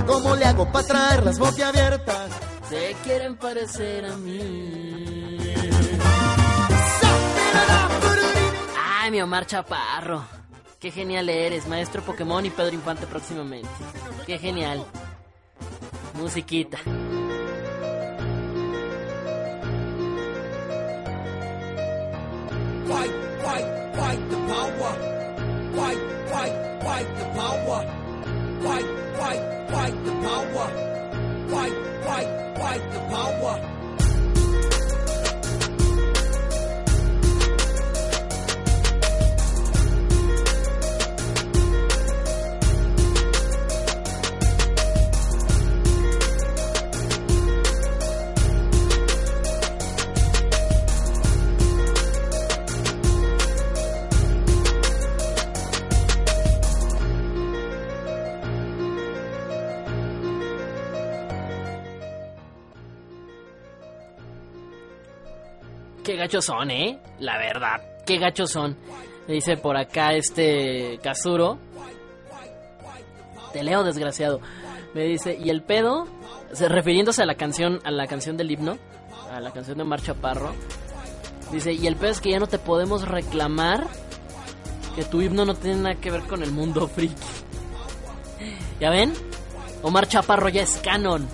¿Cómo 0.08 0.36
le 0.36 0.46
hago 0.46 0.72
para 0.72 0.88
traer 0.88 1.24
las 1.24 1.38
boquiabiertas? 1.38 2.55
Se 2.70 2.96
quieren 3.04 3.36
parecer 3.36 4.06
a 4.06 4.18
mí. 4.18 4.40
Ay, 8.78 9.12
mi 9.12 9.22
Omar 9.22 9.46
Chaparro. 9.46 10.26
Qué 10.80 10.90
genial 10.92 11.30
eres, 11.30 11.68
maestro 11.68 12.02
Pokémon 12.02 12.46
y 12.46 12.50
Pedro 12.50 12.74
Infante 12.74 13.06
próximamente. 13.06 13.70
Qué 14.26 14.40
genial. 14.40 14.84
Musiquita. 16.16 16.78
Fight, 22.88 23.12
fight, 23.44 23.68
fight 23.96 24.30
the 24.30 24.38
power. 24.48 24.96
Fight, 25.76 26.00
fight, 29.18 29.42
fight 29.72 30.06
the 30.06 30.12
power. 30.12 30.95
Fight, 31.48 31.74
fight, 32.04 32.58
fight 32.58 32.92
the 32.92 33.00
power. 33.00 33.75
Gachos 66.26 66.46
son, 66.46 66.72
¿eh? 66.72 67.00
La 67.20 67.38
verdad, 67.38 67.82
qué 68.06 68.18
gachos 68.18 68.52
son. 68.52 68.76
Dice 69.28 69.58
por 69.58 69.78
acá 69.78 70.14
este 70.14 71.00
Kazuro. 71.04 71.58
Te 73.54 73.64
leo, 73.64 73.84
desgraciado. 73.84 74.42
Me 74.94 75.04
dice, 75.04 75.38
¿y 75.40 75.50
el 75.50 75.62
pedo? 75.62 76.08
Se- 76.54 76.68
refiriéndose 76.68 77.22
a 77.22 77.26
la 77.26 77.36
canción, 77.36 77.80
a 77.84 77.92
la 77.92 78.08
canción 78.08 78.38
del 78.38 78.52
himno, 78.52 78.78
a 79.32 79.40
la 79.40 79.52
canción 79.52 79.78
de 79.78 79.84
Marcha 79.84 80.14
Parro. 80.16 80.54
Dice, 81.52 81.74
y 81.74 81.86
el 81.88 81.96
pedo 81.96 82.12
es 82.12 82.22
que 82.22 82.32
ya 82.32 82.40
no 82.40 82.48
te 82.48 82.58
podemos 82.60 83.08
reclamar 83.08 83.88
que 84.96 85.04
tu 85.04 85.22
himno 85.22 85.46
no 85.46 85.54
tiene 85.54 85.78
nada 85.82 85.96
que 85.96 86.10
ver 86.12 86.22
con 86.24 86.42
el 86.44 86.52
mundo 86.52 86.88
friki. 86.88 87.16
¿Ya 88.80 88.90
ven? 88.90 89.14
Omar 89.84 90.08
Chaparro 90.08 90.50
ya 90.50 90.64
es 90.64 90.78
canon. 90.84 91.28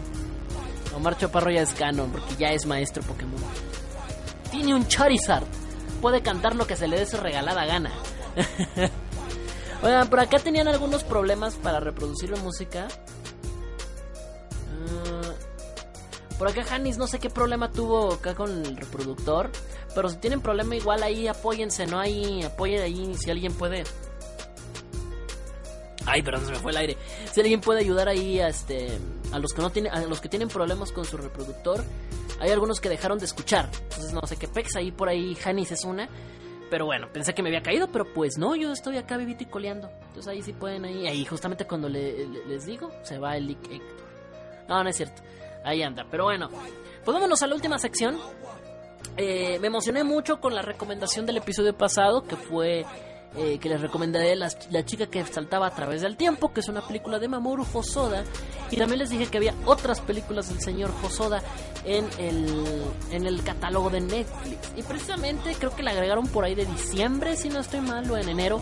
Omar 0.95 1.17
Chaparro 1.17 1.49
ya 1.49 1.61
es 1.61 1.73
canon 1.73 2.11
porque 2.11 2.35
ya 2.37 2.49
es 2.51 2.65
maestro 2.65 3.01
Pokémon. 3.03 3.39
Tiene 4.51 4.75
un 4.75 4.87
Charizard. 4.87 5.45
Puede 6.01 6.21
cantar 6.21 6.55
lo 6.55 6.67
que 6.67 6.75
se 6.75 6.87
le 6.87 6.99
dé 6.99 7.05
su 7.05 7.17
regalada 7.17 7.65
gana. 7.65 7.91
Oigan, 9.83 10.09
por 10.09 10.19
acá 10.19 10.37
tenían 10.39 10.67
algunos 10.67 11.03
problemas 11.03 11.55
para 11.55 11.79
reproducir 11.79 12.29
la 12.29 12.37
música. 12.37 12.87
Ah, 14.69 15.33
por 16.37 16.49
acá 16.49 16.63
Janis 16.63 16.97
no 16.97 17.07
sé 17.07 17.19
qué 17.19 17.29
problema 17.29 17.71
tuvo 17.71 18.13
acá 18.13 18.35
con 18.35 18.51
el 18.51 18.77
reproductor. 18.77 19.49
Pero 19.93 20.09
si 20.09 20.17
tienen 20.17 20.41
problema 20.41 20.75
igual 20.75 21.03
ahí 21.03 21.27
apóyense, 21.27 21.85
¿no? 21.87 21.99
Ahí 21.99 22.43
apoyen 22.43 22.81
ahí 22.81 23.15
si 23.15 23.29
alguien 23.31 23.53
puede. 23.53 23.83
Ay, 26.05 26.21
perdón, 26.21 26.45
se 26.45 26.51
me 26.51 26.59
fue 26.59 26.71
el 26.71 26.77
aire. 26.77 26.97
Si 27.31 27.41
alguien 27.41 27.61
puede 27.61 27.81
ayudar 27.81 28.07
ahí 28.07 28.39
a 28.39 28.47
este 28.47 28.99
a 29.31 29.39
los 29.39 29.53
que 29.53 29.61
no 29.61 29.69
tienen 29.69 29.93
a 29.93 30.01
los 30.01 30.19
que 30.19 30.29
tienen 30.29 30.49
problemas 30.49 30.91
con 30.91 31.05
su 31.05 31.17
reproductor, 31.17 31.83
hay 32.41 32.51
algunos 32.51 32.79
que 32.81 32.89
dejaron 32.89 33.17
de 33.19 33.25
escuchar. 33.25 33.69
Entonces 33.83 34.11
no 34.13 34.21
sé 34.27 34.35
qué 34.37 34.47
pex 34.47 34.75
ahí 34.75 34.91
por 34.91 35.07
ahí 35.09 35.35
Janis 35.35 35.71
es 35.71 35.85
una. 35.85 36.09
Pero 36.69 36.85
bueno, 36.85 37.07
pensé 37.11 37.33
que 37.33 37.41
me 37.43 37.49
había 37.49 37.61
caído, 37.61 37.87
pero 37.91 38.05
pues 38.13 38.37
no, 38.37 38.55
yo 38.55 38.71
estoy 38.71 38.97
acá 38.97 39.17
vivito 39.17 39.43
y 39.43 39.47
coleando. 39.47 39.89
Entonces 40.07 40.27
ahí 40.27 40.41
sí 40.41 40.53
pueden 40.53 40.85
ahí. 40.85 41.05
Ahí 41.07 41.25
justamente 41.25 41.65
cuando 41.65 41.87
le- 41.89 42.27
le- 42.27 42.45
les 42.45 42.65
digo, 42.65 42.91
se 43.03 43.17
va 43.17 43.35
el 43.37 43.47
Lick 43.47 43.63
Héctor. 43.69 44.05
No, 44.69 44.83
no 44.83 44.89
es 44.89 44.95
cierto. 44.95 45.21
Ahí 45.65 45.83
anda. 45.83 46.05
Pero 46.09 46.23
bueno, 46.25 46.49
pues 46.49 47.13
vámonos 47.13 47.41
a 47.43 47.47
la 47.47 47.55
última 47.55 47.77
sección. 47.77 48.17
Eh, 49.17 49.57
me 49.59 49.67
emocioné 49.67 50.03
mucho 50.03 50.39
con 50.39 50.55
la 50.55 50.61
recomendación 50.61 51.25
del 51.25 51.37
episodio 51.37 51.77
pasado, 51.77 52.23
que 52.23 52.35
fue 52.37 52.85
eh, 53.35 53.59
que 53.59 53.69
les 53.69 53.79
recomendé 53.79 54.35
la, 54.35 54.51
la 54.71 54.85
chica 54.85 55.07
que 55.07 55.23
saltaba 55.25 55.67
a 55.67 55.71
través 55.73 56.01
del 56.01 56.17
tiempo, 56.17 56.51
que 56.51 56.59
es 56.59 56.67
una 56.67 56.81
película 56.81 57.17
de 57.17 57.27
Mamoru 57.27 57.65
Hosoda. 57.73 58.23
Y 58.69 58.77
también 58.77 58.99
les 58.99 59.09
dije 59.09 59.27
que 59.27 59.37
había 59.37 59.53
otras 59.65 60.01
películas 60.01 60.49
del 60.49 60.59
señor 60.59 60.91
Hosoda 61.03 61.41
en 61.85 62.07
el, 62.17 62.65
en 63.11 63.25
el 63.25 63.41
catálogo 63.43 63.89
de 63.89 64.01
Netflix. 64.01 64.71
Y 64.75 64.83
precisamente 64.83 65.55
creo 65.57 65.75
que 65.75 65.83
la 65.83 65.91
agregaron 65.91 66.27
por 66.27 66.43
ahí 66.43 66.55
de 66.55 66.65
diciembre, 66.65 67.37
si 67.37 67.49
no 67.49 67.59
estoy 67.59 67.81
mal, 67.81 68.09
o 68.11 68.17
en 68.17 68.27
enero. 68.27 68.61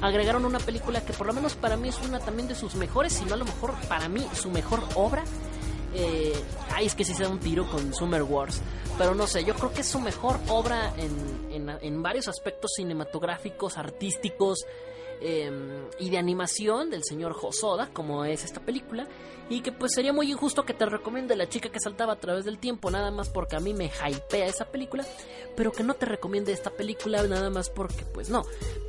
Agregaron 0.00 0.44
una 0.44 0.58
película 0.58 1.00
que 1.00 1.12
por 1.12 1.26
lo 1.26 1.32
menos 1.32 1.54
para 1.54 1.76
mí 1.76 1.88
es 1.88 1.98
una 2.02 2.20
también 2.20 2.48
de 2.48 2.54
sus 2.54 2.74
mejores, 2.74 3.12
si 3.12 3.24
no 3.24 3.34
a 3.34 3.38
lo 3.38 3.44
mejor 3.44 3.74
para 3.88 4.08
mí 4.08 4.24
su 4.34 4.50
mejor 4.50 4.82
obra. 4.94 5.24
Eh, 5.98 6.34
ay, 6.74 6.86
es 6.86 6.94
que 6.94 7.04
sí 7.04 7.14
se 7.14 7.22
da 7.22 7.30
un 7.30 7.40
tiro 7.40 7.68
con 7.70 7.94
Summer 7.94 8.22
Wars. 8.22 8.60
Pero 8.98 9.14
no 9.14 9.26
sé, 9.26 9.44
yo 9.44 9.54
creo 9.54 9.72
que 9.72 9.80
es 9.80 9.86
su 9.86 10.00
mejor 10.00 10.38
obra 10.48 10.94
en, 10.96 11.48
en, 11.50 11.70
en 11.80 12.02
varios 12.02 12.28
aspectos 12.28 12.72
cinematográficos, 12.76 13.78
artísticos 13.78 14.66
eh, 15.20 15.50
y 15.98 16.10
de 16.10 16.18
animación 16.18 16.90
del 16.90 17.02
señor 17.02 17.36
Hosoda, 17.40 17.88
como 17.92 18.24
es 18.24 18.44
esta 18.44 18.60
película. 18.60 19.06
Y 19.48 19.60
que 19.60 19.70
pues 19.70 19.92
sería 19.94 20.12
muy 20.12 20.30
injusto 20.30 20.64
que 20.64 20.74
te 20.74 20.86
recomiende 20.86 21.36
La 21.36 21.48
chica 21.48 21.68
que 21.68 21.78
saltaba 21.78 22.14
a 22.14 22.20
través 22.20 22.44
del 22.44 22.58
tiempo, 22.58 22.90
nada 22.90 23.10
más 23.10 23.28
porque 23.28 23.56
a 23.56 23.60
mí 23.60 23.74
me 23.74 23.86
hypea 23.86 24.46
esa 24.46 24.64
película. 24.66 25.04
Pero 25.56 25.72
que 25.72 25.84
no 25.84 25.94
te 25.94 26.06
recomiende 26.06 26.52
esta 26.52 26.70
película 26.70 27.22
nada 27.24 27.50
más 27.50 27.70
porque 27.70 28.04
pues 28.04 28.28
no. 28.28 28.44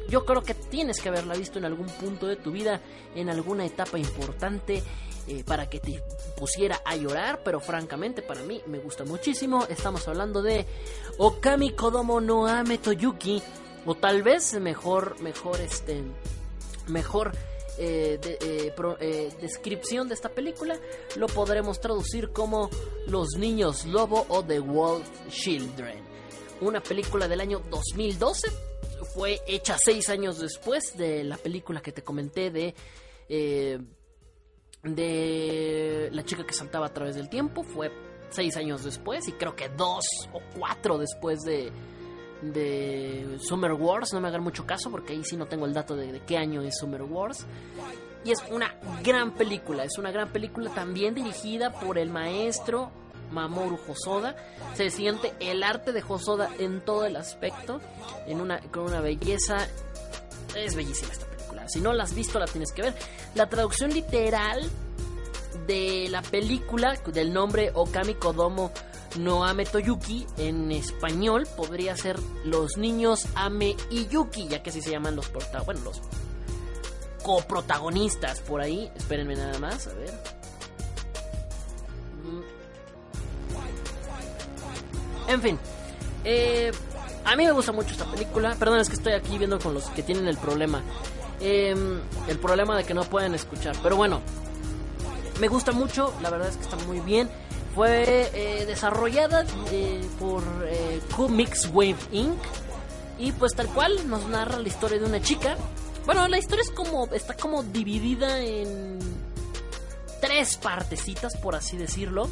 Yo 0.10 0.26
creo 0.26 0.42
que 0.42 0.54
tienes 0.54 1.02
que 1.02 1.10
haberla 1.10 1.36
visto 1.36 1.60
en 1.60 1.66
algún 1.66 1.88
punto 1.88 2.28
de 2.28 2.38
tu 2.38 2.52
vida, 2.52 2.82
en 3.16 3.30
alguna 3.30 3.66
etapa 3.66 4.00
importante 4.00 4.84
eh, 5.28 5.44
para 5.46 5.70
que 5.70 5.82
te 5.82 6.02
pusiera 6.38 6.82
a 6.86 6.96
llorar, 6.96 7.42
pero 7.44 7.60
francamente 7.60 8.22
para 8.22 8.42
mí 8.44 8.62
me 8.66 8.80
gusta 8.80 9.04
muchísimo. 9.04 9.66
Estamos 9.68 10.08
hablando 10.08 10.42
de 10.42 10.66
Okami 11.18 11.72
Kodomo 11.72 12.22
no 12.22 12.48
Ame 12.48 12.78
Toyuki, 12.78 13.44
o 13.86 13.96
tal 13.96 14.24
vez 14.24 14.58
mejor, 14.62 15.20
mejor 15.20 15.60
este, 15.60 16.02
mejor 16.88 17.34
eh, 17.78 18.20
eh, 18.24 18.74
eh, 19.00 19.30
descripción 19.40 20.08
de 20.08 20.16
esta 20.16 20.30
película 20.30 20.80
lo 21.16 21.28
podremos 21.28 21.80
traducir 21.80 22.32
como 22.32 22.70
Los 23.08 23.38
Niños 23.38 23.86
Lobo 23.86 24.26
o 24.30 24.44
The 24.44 24.60
Wolf 24.60 25.08
Children. 25.30 26.04
Una 26.62 26.82
película 26.82 27.28
del 27.28 27.42
año 27.42 27.62
2012 27.70 28.48
fue 29.14 29.42
hecha 29.48 29.78
seis 29.84 30.10
años 30.10 30.40
después 30.40 30.98
de 30.98 31.24
la 31.24 31.38
película 31.38 31.82
que 31.82 31.92
te 31.92 32.04
comenté 32.04 32.52
de 32.52 32.74
eh, 33.30 33.80
de 34.84 36.10
la 36.12 36.24
chica 36.24 36.46
que 36.46 36.54
saltaba 36.54 36.88
a 36.88 36.94
través 36.94 37.16
del 37.16 37.30
tiempo 37.30 37.64
fue 37.64 37.92
seis 38.30 38.56
años 38.58 38.84
después 38.84 39.28
y 39.28 39.34
creo 39.34 39.56
que 39.56 39.70
dos 39.70 40.06
o 40.34 40.40
cuatro 40.58 40.98
después 40.98 41.42
de 41.42 41.72
de 42.42 43.38
Summer 43.40 43.74
Wars 43.74 44.14
no 44.14 44.22
me 44.22 44.28
hagan 44.28 44.44
mucho 44.44 44.66
caso 44.66 44.92
porque 44.92 45.14
ahí 45.14 45.24
sí 45.24 45.36
no 45.38 45.48
tengo 45.48 45.66
el 45.66 45.74
dato 45.74 45.96
de, 45.96 46.22
qué 46.26 46.38
año 46.38 46.62
es 46.62 46.78
Summer 46.78 47.04
Wars 47.04 47.46
y 48.24 48.32
es 48.32 48.44
una 48.52 48.76
gran 49.04 49.34
película 49.34 49.84
es 49.84 49.98
una 49.98 50.12
gran 50.12 50.30
película 50.30 50.70
también 50.72 51.16
dirigida 51.16 51.72
por 51.72 51.98
el 51.98 52.10
maestro 52.10 52.92
Mamoru 53.32 53.80
Hosoda 53.88 54.36
se 54.74 54.90
siente 54.90 55.34
el 55.40 55.64
arte 55.64 55.92
de 55.92 56.04
Hosoda 56.08 56.50
en 56.60 56.82
todo 56.82 57.06
el 57.06 57.16
aspecto 57.16 57.82
en 58.28 58.42
una 58.42 58.60
con 58.72 58.84
una 58.84 59.02
belleza 59.02 59.68
es 60.56 60.76
bellísima 60.76 61.12
esta 61.12 61.26
película. 61.26 61.68
Si 61.68 61.80
no 61.80 61.94
la 61.94 62.04
has 62.04 62.14
visto, 62.14 62.40
la 62.40 62.46
tienes 62.46 62.72
que 62.72 62.82
ver. 62.84 62.94
La 63.36 63.50
traducción 63.50 63.94
literal 63.94 64.70
de 65.66 66.08
la 66.10 66.22
película, 66.22 66.96
del 67.08 67.34
nombre 67.34 67.72
Okami 67.74 68.16
Kodomo 68.16 68.72
no 69.18 69.46
Ame 69.46 69.66
Toyuki, 69.66 70.28
en 70.38 70.72
español 70.72 71.48
podría 71.56 71.96
ser 71.96 72.18
Los 72.44 72.78
niños 72.78 73.26
Ame 73.36 73.76
y 73.90 74.08
Yuki, 74.08 74.48
ya 74.48 74.62
que 74.62 74.70
así 74.70 74.82
se 74.82 74.92
llaman 74.92 75.16
los 75.16 75.30
prota 75.30 75.62
bueno, 75.62 75.82
los 75.86 76.02
coprotagonistas 77.24 78.40
por 78.42 78.62
ahí. 78.62 78.90
Espérenme 78.96 79.36
nada 79.36 79.60
más, 79.60 79.88
a 79.88 79.94
ver. 79.94 80.14
Mm. 82.24 82.42
En 85.32 85.42
fin, 85.42 85.60
eh, 86.24 86.72
a 87.26 87.36
mí 87.36 87.46
me 87.46 87.52
gusta 87.52 87.74
mucho 87.74 87.92
esta 87.92 88.06
película. 88.06 88.56
Perdón, 88.58 88.80
es 88.80 88.88
que 88.88 88.96
estoy 88.96 89.14
aquí 89.14 89.38
viendo 89.38 89.60
con 89.60 89.74
los 89.74 89.86
que 89.90 90.04
tienen 90.04 90.28
el 90.28 90.38
problema. 90.38 90.82
Eh, 91.42 91.76
el 92.28 92.40
problema 92.40 92.78
de 92.78 92.86
que 92.86 92.94
no 92.94 93.04
pueden 93.04 93.36
escuchar. 93.36 93.76
Pero 93.84 93.98
bueno, 93.98 94.22
me 95.42 95.50
gusta 95.50 95.74
mucho. 95.74 96.14
La 96.22 96.30
verdad 96.30 96.48
es 96.48 96.56
que 96.56 96.64
está 96.64 96.78
muy 96.86 97.02
bien. 97.02 97.30
Fue 97.78 98.32
eh, 98.34 98.66
desarrollada 98.66 99.46
eh, 99.72 100.04
por 100.20 100.42
eh, 100.66 101.00
Comics 101.16 101.70
Wave 101.72 101.96
Inc. 102.12 102.40
Y 103.20 103.32
pues 103.34 103.54
tal 103.54 103.68
cual 103.68 104.10
nos 104.10 104.28
narra 104.28 104.58
la 104.58 104.68
historia 104.68 104.98
de 104.98 105.06
una 105.06 105.22
chica. 105.22 105.56
Bueno, 106.08 106.28
la 106.28 106.40
historia 106.40 106.64
es 106.64 106.72
como. 106.72 107.06
está 107.14 107.36
como 107.36 107.62
dividida 107.62 108.40
en 108.40 108.98
tres 110.20 110.58
partecitas, 110.58 111.38
por 111.38 111.54
así 111.54 111.78
decirlo. 111.78 112.28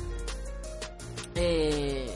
Eh, 1.35 2.09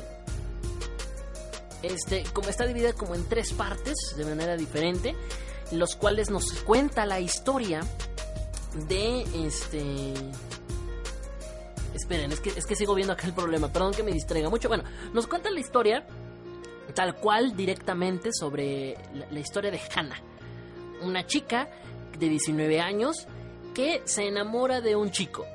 Este, 1.84 2.24
como 2.34 2.50
está 2.50 2.66
dividida 2.66 2.94
como 2.94 3.14
en 3.14 3.30
tres 3.30 3.54
partes 3.54 3.96
de 4.18 4.26
manera 4.26 4.58
diferente, 4.58 5.16
los 5.72 5.96
cuales 5.96 6.32
nos 6.32 6.52
cuenta 6.64 7.06
la 7.06 7.20
historia 7.20 7.82
de 8.90 9.22
este 9.46 10.14
Es 12.10 12.66
que, 12.66 12.76
sigo 12.76 12.96
viendo 12.96 13.14
acá 13.14 13.28
el 13.28 13.34
problema, 13.34 13.72
perdón 13.72 13.94
que 13.94 14.02
me 14.02 14.12
distraiga 14.12 14.50
mucho. 14.50 14.68
Bueno, 14.68 14.84
nos 15.14 15.28
cuenta 15.28 15.52
la 15.52 15.60
historia 15.60 16.06
tal 16.96 17.16
cual 17.16 17.56
directamente 17.56 18.32
sobre 18.34 18.98
la, 19.30 19.40
historia 19.40 19.70
de 19.70 19.80
Hannah, 19.96 20.20
una 21.02 21.28
chica 21.28 21.70
de 22.18 22.30
19 22.30 22.82
años 22.82 23.28
que 23.76 24.02
se 24.06 24.28
enamora 24.28 24.82
de 24.82 24.96
un 24.96 25.12
chico. 25.12 25.46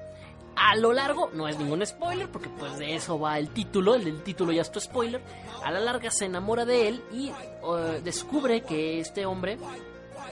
A 0.54 0.76
lo 0.76 0.92
largo, 0.92 1.30
no 1.34 1.48
es 1.48 1.58
ningún 1.58 1.84
spoiler, 1.84 2.30
porque 2.30 2.48
pues 2.48 2.78
de 2.78 2.94
eso 2.94 3.18
va 3.18 3.36
el 3.40 3.50
título, 3.50 3.96
el, 3.96 4.22
título 4.22 4.52
ya 4.52 4.62
es 4.62 4.70
tu 4.70 4.78
spoiler. 4.78 5.20
A 5.64 5.72
la 5.72 5.80
larga 5.80 6.12
se 6.12 6.26
enamora 6.26 6.64
de 6.64 6.86
él 6.86 7.02
y 7.12 7.32
uh, 7.62 8.00
descubre 8.04 8.62
que 8.62 9.00
este 9.00 9.26
hombre 9.26 9.58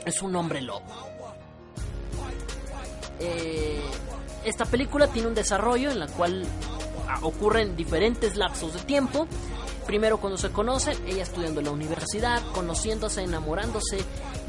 es 0.07 0.23
un 0.23 0.37
hombre 0.37 0.63
lobo. 0.63 0.85
Eh, 3.19 3.83
esta 4.45 4.65
película 4.65 5.09
tiene 5.09 5.29
un 5.29 5.35
desarrollo 5.35 5.91
en 5.91 5.99
la 5.99 6.07
cual 6.07 6.45
ah, 7.09 7.19
ocurren 7.23 7.77
diferentes 7.77 8.37
lapsos 8.37 8.75
de 8.75 8.81
tiempo. 8.81 9.27
Primero 9.87 10.19
cuando 10.19 10.39
se 10.39 10.51
conocen, 10.51 10.97
ella 11.07 11.25
estudiando 11.25 11.61
en 11.61 11.67
la 11.67 11.73
universidad, 11.73 12.41
conociéndose, 12.53 13.23
enamorándose 13.23 13.99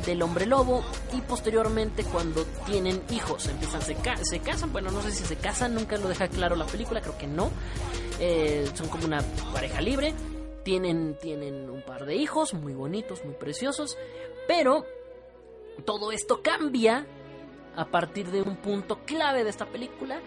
del 0.06 0.22
hombre 0.22 0.46
lobo 0.46 0.84
y 1.12 1.22
posteriormente 1.22 2.04
cuando 2.04 2.46
tienen 2.66 3.02
hijos, 3.10 3.48
empiezan, 3.48 3.82
se, 3.82 3.96
se 4.24 4.40
casan, 4.40 4.72
bueno 4.72 4.92
no 4.92 5.02
sé 5.02 5.12
si 5.12 5.24
se 5.24 5.36
casan, 5.38 5.74
nunca 5.74 5.98
lo 5.98 6.10
deja 6.10 6.28
claro 6.28 6.56
la 6.56 6.66
película, 6.66 7.02
creo 7.02 7.18
que 7.18 7.28
no, 7.28 7.52
eh, 8.20 8.70
son 8.74 8.90
como 8.90 9.06
una 9.06 9.22
pareja 9.54 9.82
libre, 9.82 10.14
tienen, 10.64 11.18
tienen 11.22 11.70
un 11.70 11.82
par 11.84 12.06
de 12.06 12.16
hijos 12.16 12.54
muy 12.54 12.74
bonitos, 12.74 13.24
muy 13.24 13.34
preciosos, 13.34 13.98
pero 14.48 14.86
todo 15.86 16.12
esto 16.12 16.42
cambia 16.42 17.08
a 17.76 17.86
partir 17.86 18.30
de 18.32 18.42
un 18.42 18.56
punto 18.58 19.00
clave 19.06 19.44
de 19.44 19.50
esta 19.50 19.66
película 19.66 20.22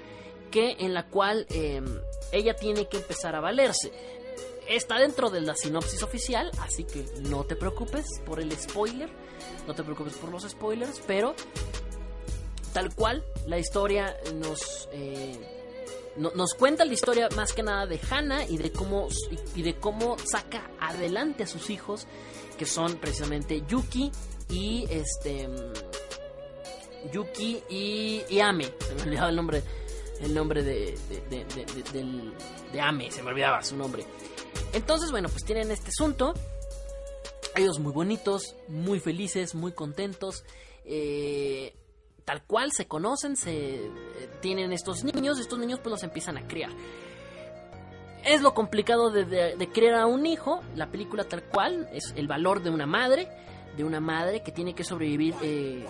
que 0.50 0.76
en 0.78 0.94
la 0.94 1.06
cual 1.06 1.46
em, 1.50 1.84
ella 2.32 2.54
tiene 2.54 2.88
que 2.88 2.98
empezar 2.98 3.34
a 3.34 3.40
valerse. 3.40 3.92
Está 4.68 4.98
dentro 4.98 5.30
de 5.30 5.40
la 5.40 5.54
sinopsis 5.54 6.02
oficial, 6.02 6.50
así 6.60 6.84
que 6.84 7.04
no 7.22 7.44
te 7.44 7.54
preocupes 7.56 8.06
por 8.24 8.40
el 8.40 8.50
spoiler, 8.52 9.10
no 9.66 9.74
te 9.74 9.84
preocupes 9.84 10.14
por 10.14 10.30
los 10.30 10.42
spoilers, 10.42 11.00
pero 11.06 11.34
tal 12.72 12.94
cual 12.94 13.24
la 13.46 13.58
historia 13.58 14.16
nos 14.34 14.88
eh, 14.92 15.56
nos 16.16 16.54
cuenta 16.54 16.84
la 16.84 16.94
historia 16.94 17.28
más 17.36 17.52
que 17.52 17.62
nada 17.62 17.86
de 17.86 18.00
Hannah 18.10 18.44
y 18.46 18.56
de 18.56 18.72
cómo 18.72 19.08
y 19.54 19.62
de 19.62 19.76
cómo 19.76 20.16
saca 20.18 20.70
adelante 20.80 21.44
a 21.44 21.46
sus 21.46 21.70
hijos 21.70 22.06
que 22.58 22.66
son 22.66 22.96
precisamente 22.96 23.62
Yuki 23.68 24.10
y 24.48 24.86
este 24.90 25.48
Yuki 27.10 27.62
y, 27.68 28.40
Ame. 28.40 28.64
Se 28.64 28.94
me 28.94 29.02
olvidaba 29.02 29.30
el 29.30 29.36
nombre, 29.36 29.62
el 30.20 30.34
nombre 30.34 30.62
de, 30.62 30.96
de, 32.72 32.80
Ame, 32.80 33.10
se 33.10 33.22
me 33.22 33.30
olvidaba 33.30 33.62
su 33.62 33.76
nombre. 33.76 34.04
Entonces, 34.72 35.10
bueno, 35.10 35.28
pues 35.28 35.44
tienen 35.44 35.70
este 35.70 35.88
asunto. 35.88 36.34
Ellos 37.54 37.78
muy 37.78 37.92
bonitos, 37.92 38.54
muy 38.68 39.00
felices, 39.00 39.54
muy 39.54 39.72
contentos. 39.72 40.44
Eh, 40.84 41.74
tal 42.26 42.42
cual 42.42 42.72
se 42.72 42.86
conocen, 42.86 43.36
se 43.36 43.76
eh, 43.76 43.90
tienen 44.42 44.72
estos 44.72 45.04
niños, 45.04 45.38
estos 45.38 45.58
niños 45.58 45.78
pues 45.78 45.92
los 45.92 46.02
empiezan 46.02 46.36
a 46.36 46.46
criar. 46.46 46.70
Es 48.24 48.42
lo 48.42 48.52
complicado 48.54 49.10
de, 49.10 49.68
criar 49.72 49.94
a 49.94 50.06
un 50.06 50.26
hijo, 50.26 50.60
la 50.74 50.90
película 50.90 51.24
tal 51.24 51.44
cual, 51.44 51.88
es 51.92 52.12
el 52.16 52.26
valor 52.26 52.60
de 52.60 52.70
una 52.70 52.84
madre, 52.84 53.28
de 53.76 53.84
una 53.84 54.00
madre 54.00 54.42
que 54.42 54.50
tiene 54.50 54.74
que 54.74 54.82
sobrevivir 54.82 55.34
eh, 55.42 55.86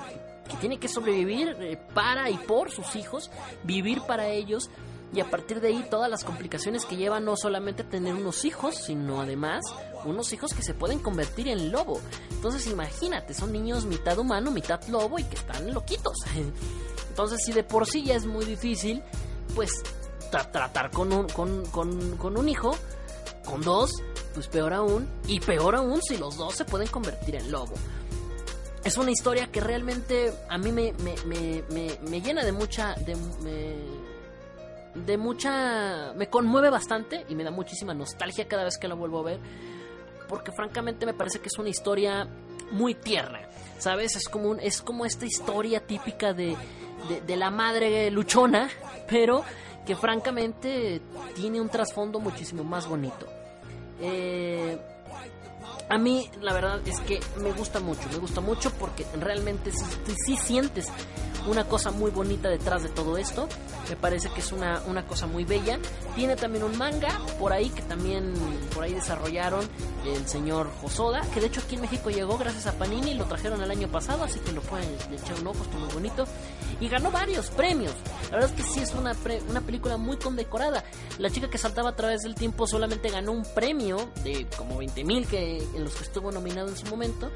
que 0.46 0.56
tiene 0.56 0.78
que 0.78 0.88
sobrevivir 0.88 1.56
eh, 1.60 1.78
para 1.94 2.30
y 2.30 2.36
por 2.36 2.70
sus 2.70 2.96
hijos, 2.96 3.30
vivir 3.64 4.02
para 4.02 4.28
ellos 4.28 4.70
y 5.12 5.20
a 5.20 5.30
partir 5.30 5.60
de 5.60 5.68
ahí 5.68 5.86
todas 5.88 6.10
las 6.10 6.24
complicaciones 6.24 6.84
que 6.84 6.96
lleva 6.96 7.20
no 7.20 7.36
solamente 7.36 7.84
tener 7.84 8.14
unos 8.14 8.44
hijos, 8.44 8.76
sino 8.76 9.20
además 9.20 9.62
unos 10.04 10.32
hijos 10.32 10.52
que 10.52 10.62
se 10.62 10.74
pueden 10.74 10.98
convertir 10.98 11.48
en 11.48 11.70
lobo. 11.70 12.00
Entonces 12.30 12.66
imagínate, 12.66 13.32
son 13.32 13.52
niños 13.52 13.86
mitad 13.86 14.18
humano, 14.18 14.50
mitad 14.50 14.82
lobo 14.88 15.18
y 15.18 15.24
que 15.24 15.36
están 15.36 15.72
loquitos. 15.72 16.16
Entonces 17.08 17.40
si 17.44 17.52
de 17.52 17.64
por 17.64 17.86
sí 17.86 18.04
ya 18.04 18.14
es 18.14 18.26
muy 18.26 18.44
difícil, 18.44 19.02
pues 19.54 19.82
tratar 20.30 20.90
con 20.90 21.12
un, 21.12 21.28
con, 21.28 21.64
con, 21.66 22.16
con 22.16 22.36
un 22.36 22.48
hijo, 22.48 22.76
con 23.44 23.62
dos, 23.62 23.90
pues 24.34 24.48
peor 24.48 24.74
aún, 24.74 25.08
y 25.28 25.40
peor 25.40 25.76
aún 25.76 26.02
si 26.02 26.18
los 26.18 26.36
dos 26.36 26.56
se 26.56 26.64
pueden 26.64 26.88
convertir 26.88 27.36
en 27.36 27.50
lobo 27.50 27.74
es 28.84 28.96
una 28.96 29.10
historia 29.10 29.48
que 29.48 29.60
realmente 29.60 30.32
a 30.48 30.58
mí 30.58 30.72
me, 30.72 30.92
me, 30.92 32.20
llena 32.20 32.44
de 32.44 32.52
mucha... 32.52 32.94
De, 32.94 33.16
de 34.94 35.18
mucha... 35.18 36.12
me 36.14 36.28
conmueve 36.28 36.70
bastante 36.70 37.26
y 37.28 37.34
me 37.34 37.44
da 37.44 37.50
muchísima 37.50 37.94
nostalgia 37.94 38.48
cada 38.48 38.64
vez 38.64 38.78
que 38.78 38.88
la 38.88 38.94
vuelvo 38.94 39.20
a 39.20 39.22
ver. 39.22 39.40
Porque 40.28 40.52
francamente 40.52 41.06
me 41.06 41.14
parece 41.14 41.40
que 41.40 41.48
es 41.48 41.58
una 41.58 41.68
historia 41.68 42.28
muy 42.70 42.94
tierna. 42.94 43.40
¿Sabes? 43.78 44.16
Es 44.16 44.28
como, 44.28 44.50
un, 44.50 44.60
es 44.60 44.80
como 44.80 45.04
esta 45.04 45.26
historia 45.26 45.80
típica 45.86 46.32
de, 46.32 46.56
de, 47.08 47.20
de 47.20 47.36
la 47.36 47.50
madre 47.50 48.10
luchona, 48.10 48.70
pero 49.08 49.44
que 49.86 49.94
francamente 49.94 51.00
tiene 51.34 51.60
un 51.60 51.68
trasfondo 51.68 52.18
muchísimo 52.18 52.64
más 52.64 52.88
bonito. 52.88 53.26
Eh, 54.00 54.78
a 55.88 55.98
mí 55.98 56.28
la 56.40 56.52
verdad 56.52 56.80
es 56.86 56.98
que 57.00 57.20
me 57.40 57.52
gusta 57.52 57.80
mucho, 57.80 58.08
me 58.10 58.18
gusta 58.18 58.40
mucho 58.40 58.70
porque 58.72 59.06
realmente 59.20 59.70
sí, 59.72 60.36
sientes 60.36 60.88
una 61.46 61.64
cosa 61.64 61.92
muy 61.92 62.10
bonita 62.10 62.48
detrás 62.48 62.82
de 62.82 62.88
todo 62.88 63.16
esto. 63.16 63.48
Me 63.88 63.94
parece 63.94 64.28
que 64.30 64.40
es 64.40 64.50
una, 64.50 64.82
una 64.88 65.06
cosa 65.06 65.28
muy 65.28 65.44
bella. 65.44 65.78
Tiene 66.16 66.34
también 66.34 66.64
un 66.64 66.76
manga 66.76 67.20
por 67.38 67.52
ahí 67.52 67.70
que 67.70 67.82
también 67.82 68.34
por 68.74 68.82
ahí 68.82 68.94
desarrollaron 68.94 69.64
el 70.04 70.26
señor 70.26 70.68
Josoda, 70.80 71.20
que 71.32 71.40
de 71.40 71.46
hecho 71.46 71.60
aquí 71.60 71.76
en 71.76 71.82
México 71.82 72.10
llegó 72.10 72.36
gracias 72.36 72.66
a 72.66 72.72
Panini, 72.72 73.14
lo 73.14 73.24
trajeron 73.26 73.62
el 73.62 73.70
año 73.70 73.88
pasado, 73.88 74.24
así 74.24 74.40
que 74.40 74.52
lo 74.52 74.60
pueden 74.62 74.88
echar 75.12 75.38
un 75.40 75.48
ojo, 75.48 75.62
está 75.62 75.78
muy 75.78 75.92
bonito. 75.92 76.26
Y 76.80 76.88
ganó 76.88 77.10
varios 77.10 77.48
premios. 77.50 77.94
La 78.30 78.38
verdad 78.38 78.50
es 78.50 78.56
que 78.56 78.62
sí 78.62 78.80
es 78.80 78.92
una, 78.94 79.14
una 79.48 79.60
película 79.60 79.96
muy 79.96 80.16
condecorada. 80.16 80.84
La 81.18 81.30
chica 81.30 81.48
que 81.48 81.58
saltaba 81.58 81.90
a 81.90 81.96
través 81.96 82.22
del 82.22 82.34
tiempo 82.34 82.66
solamente 82.66 83.08
ganó 83.08 83.32
un 83.32 83.44
premio 83.54 84.10
de 84.24 84.46
como 84.56 84.78
20 84.78 85.04
mil 85.04 85.26
que, 85.26 85.62
en 85.76 85.84
los 85.84 85.94
que 85.94 86.04
estuvo 86.04 86.32
nominado 86.32 86.68
en 86.68 86.76
su 86.76 86.86
momento. 86.86 87.30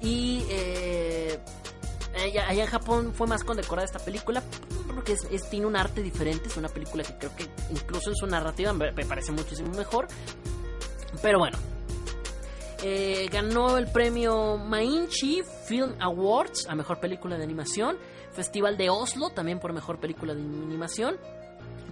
Y 0.00 0.44
eh, 0.48 1.38
allá, 2.24 2.50
en 2.50 2.66
Japón 2.66 3.12
fue 3.14 3.26
más 3.26 3.44
condecorada 3.44 3.84
esta 3.84 3.98
película 3.98 4.42
porque 4.94 5.12
es, 5.12 5.50
tiene 5.50 5.66
un 5.66 5.76
arte 5.76 6.02
diferente. 6.02 6.48
Es 6.48 6.56
una 6.56 6.68
película 6.68 7.04
que 7.04 7.14
creo 7.16 7.34
que 7.36 7.46
incluso 7.70 8.10
en 8.10 8.16
su 8.16 8.26
narrativa 8.26 8.72
me, 8.72 8.92
parece 8.92 9.32
muchísimo 9.32 9.72
mejor. 9.74 10.08
Pero 11.22 11.38
bueno, 11.38 11.58
eh, 12.82 13.28
ganó 13.30 13.78
el 13.78 13.88
premio 13.88 14.56
Mainchi 14.56 15.42
Film 15.66 15.94
Awards 16.00 16.66
a 16.68 16.74
mejor 16.74 17.00
película 17.00 17.36
de 17.36 17.44
animación. 17.44 17.96
Festival 18.32 18.76
de 18.76 18.90
Oslo 18.90 19.30
también 19.30 19.58
por 19.58 19.72
mejor 19.72 19.98
película 19.98 20.34
de 20.34 20.40
animación. 20.40 21.16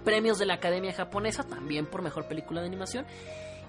Premios 0.03 0.37
de 0.37 0.45
la 0.45 0.55
Academia 0.55 0.93
Japonesa 0.93 1.43
también 1.43 1.85
por 1.85 2.01
mejor 2.01 2.27
película 2.27 2.61
de 2.61 2.67
animación. 2.67 3.05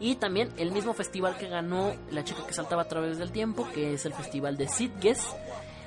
Y 0.01 0.17
también 0.17 0.51
el 0.57 0.71
mismo 0.71 0.95
festival 0.95 1.37
que 1.37 1.49
ganó 1.49 1.93
La 2.11 2.25
chica 2.25 2.47
que 2.47 2.53
saltaba 2.53 2.83
a 2.83 2.89
través 2.89 3.19
del 3.19 3.33
tiempo, 3.33 3.69
que 3.73 3.95
es 3.95 4.07
el 4.07 4.15
festival 4.15 4.57
de 4.57 4.69
Sitges, 4.69 5.21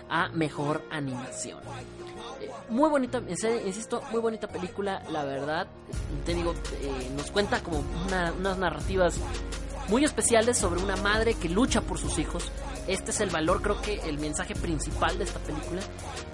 a 0.10 0.28
mejor 0.30 0.84
animación. 0.92 1.60
Eh, 2.42 2.50
muy 2.70 2.90
bonita, 2.90 3.22
insisto, 3.66 4.04
muy 4.12 4.20
bonita 4.20 4.48
película, 4.48 5.02
la 5.10 5.24
verdad. 5.24 5.68
Te 6.26 6.34
digo, 6.34 6.54
eh, 6.54 7.10
nos 7.16 7.32
cuenta 7.32 7.64
como 7.64 7.84
unas 8.08 8.58
narrativas 8.58 9.16
muy 9.88 10.04
especiales 10.04 10.58
sobre 10.58 10.84
una 10.84 10.98
madre 10.98 11.34
que 11.34 11.48
lucha 11.48 11.82
por 11.82 11.98
sus 11.98 12.20
hijos. 12.20 12.52
Este 12.88 13.12
es 13.12 13.22
el 13.22 13.30
valor, 13.30 13.62
creo 13.62 13.82
que 13.82 14.02
el 14.02 14.20
mensaje 14.20 14.54
principal 14.56 15.18
de 15.18 15.24
esta 15.24 15.40
película. 15.40 15.82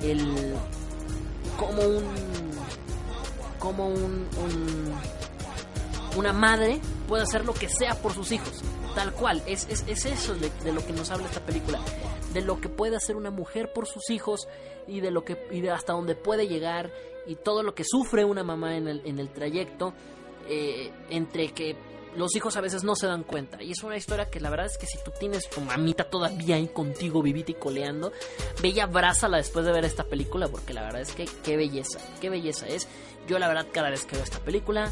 El. 0.01 0.55
como 1.57 1.81
un. 1.83 2.03
como 3.59 3.87
un 3.89 4.27
una 6.17 6.33
madre 6.33 6.81
puede 7.07 7.23
hacer 7.23 7.45
lo 7.45 7.53
que 7.53 7.69
sea 7.69 7.95
por 7.95 8.13
sus 8.13 8.31
hijos. 8.31 8.61
Tal 8.95 9.13
cual, 9.13 9.43
es, 9.45 9.67
es, 9.69 10.05
eso 10.05 10.35
de, 10.35 10.73
lo 10.73 10.85
que 10.85 10.93
nos 10.93 11.11
habla 11.11 11.27
esta 11.27 11.45
película. 11.45 11.79
De 12.33 12.41
lo 12.41 12.59
que 12.59 12.69
puede 12.69 12.95
hacer 12.95 13.15
una 13.15 13.31
mujer 13.31 13.71
por 13.73 13.87
sus 13.87 14.09
hijos 14.09 14.47
y 14.87 14.99
de 15.01 15.11
lo 15.11 15.23
que 15.23 15.37
y 15.51 15.61
de 15.61 15.71
hasta 15.71 15.93
dónde 15.93 16.15
puede 16.15 16.47
llegar 16.47 16.91
y 17.25 17.35
todo 17.35 17.61
lo 17.61 17.75
que 17.75 17.83
sufre 17.83 18.25
una 18.25 18.43
mamá 18.43 18.75
en 18.75 18.87
el, 18.87 19.01
en 19.05 19.19
el 19.19 19.29
trayecto 19.29 19.93
eh, 20.47 20.91
entre 21.09 21.49
que 21.49 21.75
los 22.15 22.35
hijos 22.35 22.57
a 22.57 22.61
veces 22.61 22.83
no 22.83 22.95
se 22.95 23.05
dan 23.05 23.23
cuenta. 23.23 23.61
Y 23.61 23.71
es 23.71 23.83
una 23.83 23.97
historia 23.97 24.29
que 24.29 24.39
la 24.39 24.49
verdad 24.49 24.65
es 24.65 24.77
que 24.77 24.87
si 24.87 24.97
tú 25.03 25.11
tienes 25.19 25.47
tu 25.49 25.61
mamita 25.61 26.09
todavía 26.09 26.55
ahí 26.55 26.67
contigo, 26.67 27.21
vivita 27.21 27.51
y 27.51 27.55
coleando, 27.55 28.11
bella 28.61 28.85
abrázala 28.85 29.37
después 29.37 29.65
de 29.65 29.71
ver 29.71 29.85
esta 29.85 30.03
película, 30.03 30.47
porque 30.47 30.73
la 30.73 30.81
verdad 30.81 31.01
es 31.01 31.13
que 31.13 31.25
qué 31.43 31.55
belleza, 31.57 31.99
qué 32.19 32.29
belleza 32.29 32.65
es. 32.67 32.87
Yo 33.27 33.37
la 33.37 33.47
verdad 33.47 33.67
cada 33.71 33.91
vez 33.91 34.05
que 34.05 34.15
veo 34.15 34.23
esta 34.23 34.39
película 34.39 34.91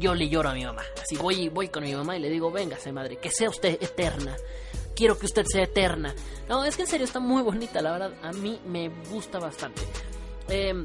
yo 0.00 0.14
le 0.14 0.28
lloro 0.28 0.48
a 0.48 0.54
mi 0.54 0.64
mamá. 0.64 0.82
Así 1.00 1.16
voy, 1.16 1.48
voy 1.48 1.68
con 1.68 1.84
mi 1.84 1.94
mamá 1.94 2.16
y 2.16 2.20
le 2.20 2.30
digo, 2.30 2.50
véngase 2.50 2.90
madre, 2.90 3.18
que 3.18 3.30
sea 3.30 3.48
usted 3.48 3.80
eterna. 3.80 4.36
Quiero 4.96 5.18
que 5.18 5.26
usted 5.26 5.44
sea 5.46 5.64
eterna. 5.64 6.14
No, 6.48 6.64
es 6.64 6.76
que 6.76 6.82
en 6.82 6.88
serio 6.88 7.04
está 7.04 7.20
muy 7.20 7.42
bonita, 7.42 7.80
la 7.80 7.92
verdad. 7.92 8.12
A 8.22 8.32
mí 8.32 8.60
me 8.66 8.88
gusta 9.10 9.38
bastante. 9.38 9.82
Eh, 10.48 10.82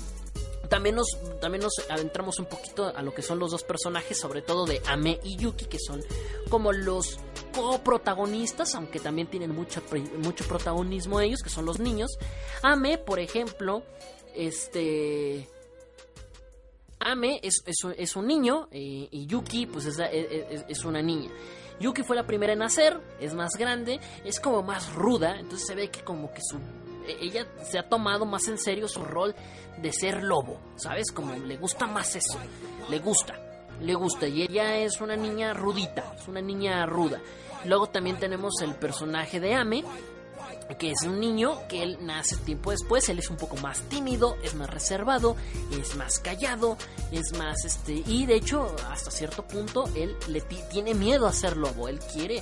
también 0.70 0.96
nos, 0.96 1.08
también 1.40 1.64
nos 1.64 1.74
adentramos 1.90 2.40
un 2.40 2.46
poquito 2.46 2.88
a 2.96 3.02
lo 3.02 3.14
que 3.14 3.22
son 3.22 3.40
los 3.40 3.52
dos 3.52 3.64
personajes, 3.64 4.20
sobre 4.20 4.42
todo 4.42 4.66
de 4.66 4.82
Ame 4.88 5.20
y 5.24 5.38
Yuki, 5.38 5.66
que 5.66 5.80
son 5.80 6.02
como 6.50 6.72
los 6.72 7.18
coprotagonistas, 7.54 8.76
aunque 8.76 9.00
también 9.00 9.28
tienen 9.28 9.52
mucho, 9.52 9.82
mucho 10.18 10.46
protagonismo 10.46 11.22
ellos, 11.22 11.42
que 11.42 11.50
son 11.50 11.66
los 11.66 11.80
niños. 11.80 12.18
Ame, 12.62 12.98
por 12.98 13.20
ejemplo, 13.20 13.84
este... 14.34 15.48
Ame 17.00 17.40
es, 17.44 17.64
es, 17.66 18.16
un 18.16 18.28
niño 18.28 18.68
y 18.72 19.26
Yuki 19.28 19.66
pues 19.66 19.86
es, 19.86 20.00
es, 20.00 20.86
una 20.86 21.02
niña. 21.02 21.30
Yuki 21.80 22.04
fue 22.04 22.16
la 22.16 22.26
primera 22.26 22.54
en 22.54 22.60
nacer, 22.60 23.00
es 23.20 23.34
más 23.34 23.52
grande, 23.58 24.00
es 24.24 24.40
como 24.40 24.64
más 24.64 24.94
ruda, 24.94 25.38
entonces 25.40 25.68
se 25.68 25.76
ve 25.76 25.90
que 25.90 26.04
como 26.04 26.32
que 26.34 26.42
su 26.42 26.58
ella 27.08 27.48
se 27.64 27.78
ha 27.78 27.88
tomado 27.88 28.26
más 28.26 28.48
en 28.48 28.58
serio 28.58 28.88
su 28.88 29.04
rol 29.04 29.36
de 29.78 29.92
ser 29.92 30.24
lobo, 30.24 30.60
¿sabes? 30.76 31.12
Como 31.12 31.34
le 31.34 31.58
gusta 31.58 31.86
más 31.86 32.16
eso, 32.16 32.40
le 32.90 33.00
gusta, 33.00 33.36
le 33.82 33.94
gusta. 33.94 34.28
Y 34.28 34.44
ella 34.44 34.78
es 34.78 35.02
una 35.02 35.16
niña 35.16 35.54
rudita, 35.54 36.16
es 36.18 36.28
una 36.28 36.42
niña 36.42 36.86
ruda. 36.86 37.22
Luego 37.66 37.88
también 37.88 38.18
tenemos 38.18 38.54
el 38.62 38.76
personaje 38.76 39.40
de 39.40 39.56
Ame, 39.56 39.84
que 40.74 40.92
es 40.92 41.04
un 41.04 41.20
niño 41.20 41.68
que 41.68 41.84
él 41.84 42.00
nace 42.02 42.38
tiempo 42.38 42.72
después, 42.72 43.08
él 43.10 43.20
es 43.20 43.30
un 43.30 43.38
poco 43.38 43.56
más 43.58 43.82
tímido, 43.84 44.36
es 44.44 44.56
más 44.56 44.70
reservado, 44.70 45.36
es 45.72 45.96
más 45.96 46.20
callado, 46.20 46.78
es 47.12 47.38
más 47.38 47.66
este 47.66 48.04
y 48.06 48.26
de 48.26 48.36
hecho 48.36 48.76
hasta 48.90 49.12
cierto 49.12 49.44
punto 49.44 49.88
él 49.96 50.16
le 50.28 50.42
tiene 50.42 50.96
miedo 50.96 51.28
a 51.28 51.34
ser 51.34 51.56
lobo, 51.56 51.88
él 51.88 52.00
quiere 52.00 52.38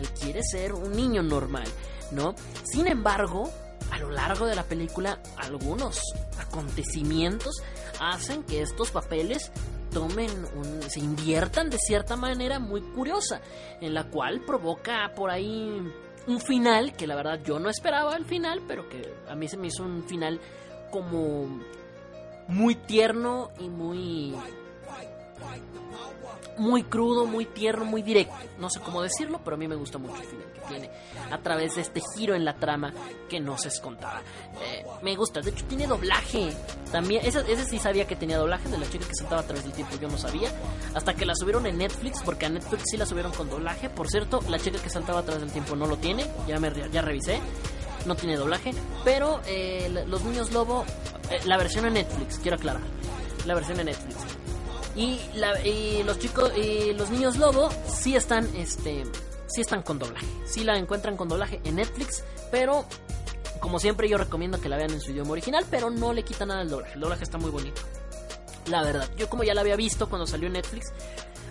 él 0.00 0.08
quiere 0.20 0.42
ser 0.42 0.72
un 0.72 0.92
niño 0.92 1.22
normal, 1.22 1.68
¿no? 2.10 2.34
Sin 2.64 2.86
embargo, 2.88 3.50
a 3.90 3.98
lo 3.98 4.10
largo 4.10 4.46
de 4.46 4.56
la 4.56 4.64
película 4.64 5.20
algunos 5.36 6.00
acontecimientos 6.38 7.62
hacen 8.00 8.42
que 8.42 8.60
estos 8.60 8.90
papeles 8.90 9.50
tomen 9.92 10.30
un, 10.54 10.82
se 10.90 11.00
inviertan 11.00 11.70
de 11.70 11.78
cierta 11.78 12.16
manera 12.16 12.58
muy 12.58 12.80
curiosa, 12.80 13.40
en 13.80 13.94
la 13.94 14.04
cual 14.04 14.40
provoca 14.44 15.12
por 15.14 15.30
ahí 15.30 15.82
un 16.28 16.40
final 16.40 16.92
que 16.92 17.06
la 17.06 17.16
verdad 17.16 17.40
yo 17.42 17.58
no 17.58 17.70
esperaba 17.70 18.14
el 18.16 18.24
final, 18.24 18.60
pero 18.68 18.88
que 18.88 19.14
a 19.28 19.34
mí 19.34 19.48
se 19.48 19.56
me 19.56 19.68
hizo 19.68 19.82
un 19.82 20.04
final 20.04 20.38
como 20.90 21.60
muy 22.48 22.74
tierno 22.74 23.50
y 23.58 23.68
muy 23.68 24.34
muy 26.58 26.82
crudo, 26.84 27.26
muy 27.26 27.46
tierno, 27.46 27.84
muy 27.84 28.02
directo. 28.02 28.34
No 28.58 28.68
sé 28.70 28.80
cómo 28.80 29.02
decirlo, 29.02 29.40
pero 29.44 29.56
a 29.56 29.58
mí 29.58 29.68
me 29.68 29.76
gusta 29.76 29.98
mucho 29.98 30.16
el 30.16 30.28
final 30.28 30.52
que 30.52 30.60
tiene 30.60 30.90
a 31.30 31.38
través 31.38 31.76
de 31.76 31.82
este 31.82 32.00
giro 32.16 32.34
en 32.34 32.44
la 32.44 32.54
trama 32.54 32.92
que 33.28 33.40
no 33.40 33.56
se 33.58 33.68
contaba. 33.80 34.20
Eh, 34.62 34.84
me 35.02 35.14
gusta, 35.16 35.40
de 35.40 35.50
hecho 35.50 35.64
tiene 35.66 35.86
doblaje. 35.86 36.52
También, 36.90 37.24
ese, 37.24 37.40
ese, 37.50 37.64
sí 37.64 37.78
sabía 37.78 38.06
que 38.06 38.16
tenía 38.16 38.38
doblaje 38.38 38.68
de 38.68 38.78
la 38.78 38.88
chica 38.88 39.06
que 39.06 39.14
saltaba 39.14 39.42
a 39.42 39.44
través 39.44 39.64
del 39.64 39.72
tiempo, 39.72 39.96
yo 40.00 40.08
no 40.08 40.18
sabía. 40.18 40.50
Hasta 40.94 41.14
que 41.14 41.24
la 41.24 41.34
subieron 41.34 41.66
en 41.66 41.78
Netflix, 41.78 42.22
porque 42.22 42.46
a 42.46 42.48
Netflix 42.48 42.84
sí 42.90 42.96
la 42.96 43.06
subieron 43.06 43.32
con 43.32 43.48
doblaje. 43.48 43.90
Por 43.90 44.08
cierto, 44.08 44.40
la 44.48 44.58
chica 44.58 44.78
que 44.78 44.90
saltaba 44.90 45.20
a 45.20 45.22
través 45.22 45.42
del 45.42 45.52
tiempo 45.52 45.76
no 45.76 45.86
lo 45.86 45.96
tiene, 45.96 46.26
ya, 46.46 46.58
me, 46.58 46.72
ya 46.90 47.02
revisé. 47.02 47.40
No 48.06 48.14
tiene 48.14 48.36
doblaje, 48.36 48.72
pero 49.04 49.40
eh, 49.46 50.04
los 50.06 50.24
niños 50.24 50.52
lobo, 50.52 50.84
eh, 51.30 51.40
la 51.44 51.58
versión 51.58 51.84
en 51.84 51.94
Netflix, 51.94 52.38
quiero 52.38 52.56
aclarar, 52.56 52.80
la 53.44 53.54
versión 53.54 53.80
en 53.80 53.86
Netflix 53.86 54.16
y, 54.96 56.02
los 56.04 56.18
chicos 56.18 56.52
y 56.56 56.92
los 56.92 57.10
niños 57.10 57.36
lobo 57.36 57.68
sí 57.86 58.16
están 58.16 58.48
este 58.56 59.04
sí 59.46 59.60
están 59.60 59.82
con 59.82 59.98
doblaje. 59.98 60.26
Sí 60.46 60.64
la 60.64 60.76
encuentran 60.76 61.16
con 61.16 61.28
doblaje 61.28 61.60
en 61.64 61.76
Netflix, 61.76 62.24
pero 62.50 62.84
como 63.60 63.78
siempre 63.78 64.08
yo 64.08 64.18
recomiendo 64.18 64.60
que 64.60 64.68
la 64.68 64.76
vean 64.76 64.90
en 64.90 65.00
su 65.00 65.12
idioma 65.12 65.32
original, 65.32 65.64
pero 65.70 65.90
no 65.90 66.12
le 66.12 66.22
quita 66.22 66.46
nada 66.46 66.62
el 66.62 66.68
doblaje. 66.68 66.94
El 66.94 67.00
doblaje 67.00 67.24
está 67.24 67.38
muy 67.38 67.50
bonito. 67.50 67.80
La 68.66 68.82
verdad, 68.82 69.08
yo 69.16 69.28
como 69.28 69.44
ya 69.44 69.54
la 69.54 69.62
había 69.62 69.76
visto 69.76 70.08
cuando 70.08 70.26
salió 70.26 70.46
en 70.46 70.52
Netflix, 70.54 70.92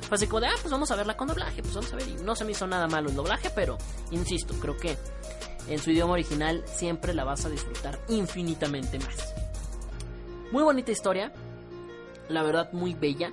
fue 0.07 0.15
así 0.15 0.27
como 0.27 0.41
de, 0.41 0.47
ah, 0.47 0.55
pues 0.61 0.72
vamos 0.72 0.89
a 0.91 0.95
verla 0.95 1.18
con 1.18 1.27
doblaje, 1.27 1.61
pues 1.61 1.73
vamos 1.73 1.91
a 1.91 1.95
ver. 1.95 2.07
Y 2.07 2.14
no 2.15 2.35
se 2.35 2.45
me 2.45 2.51
hizo 2.51 2.68
nada 2.68 2.88
malo 2.88 3.09
el 3.09 3.15
doblaje, 3.15 3.49
pero 3.49 3.77
insisto, 4.11 4.53
creo 4.61 4.77
que 4.77 4.97
en 5.68 5.80
su 5.80 5.91
idioma 5.91 6.14
original 6.14 6.64
siempre 6.65 7.14
la 7.14 7.23
vas 7.23 7.45
a 7.45 7.49
disfrutar 7.49 7.99
infinitamente 8.07 8.99
más. 8.99 9.34
Muy 10.51 10.64
bonita 10.64 10.91
historia, 10.91 11.34
la 12.30 12.44
verdad 12.44 12.72
muy 12.74 12.94
bella, 12.94 13.32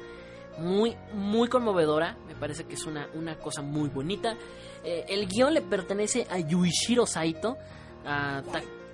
muy, 0.59 0.97
muy 1.13 1.49
conmovedora, 1.49 2.17
me 2.27 2.35
parece 2.35 2.65
que 2.65 2.75
es 2.75 2.85
una, 2.85 3.09
una 3.15 3.37
cosa 3.37 3.63
muy 3.63 3.89
bonita. 3.89 4.37
Eh, 4.85 5.05
el 5.09 5.27
guion 5.27 5.55
le 5.55 5.63
pertenece 5.63 6.27
a 6.31 6.39
Yuichiro 6.39 7.07
Saito, 7.07 7.57
a 8.05 8.43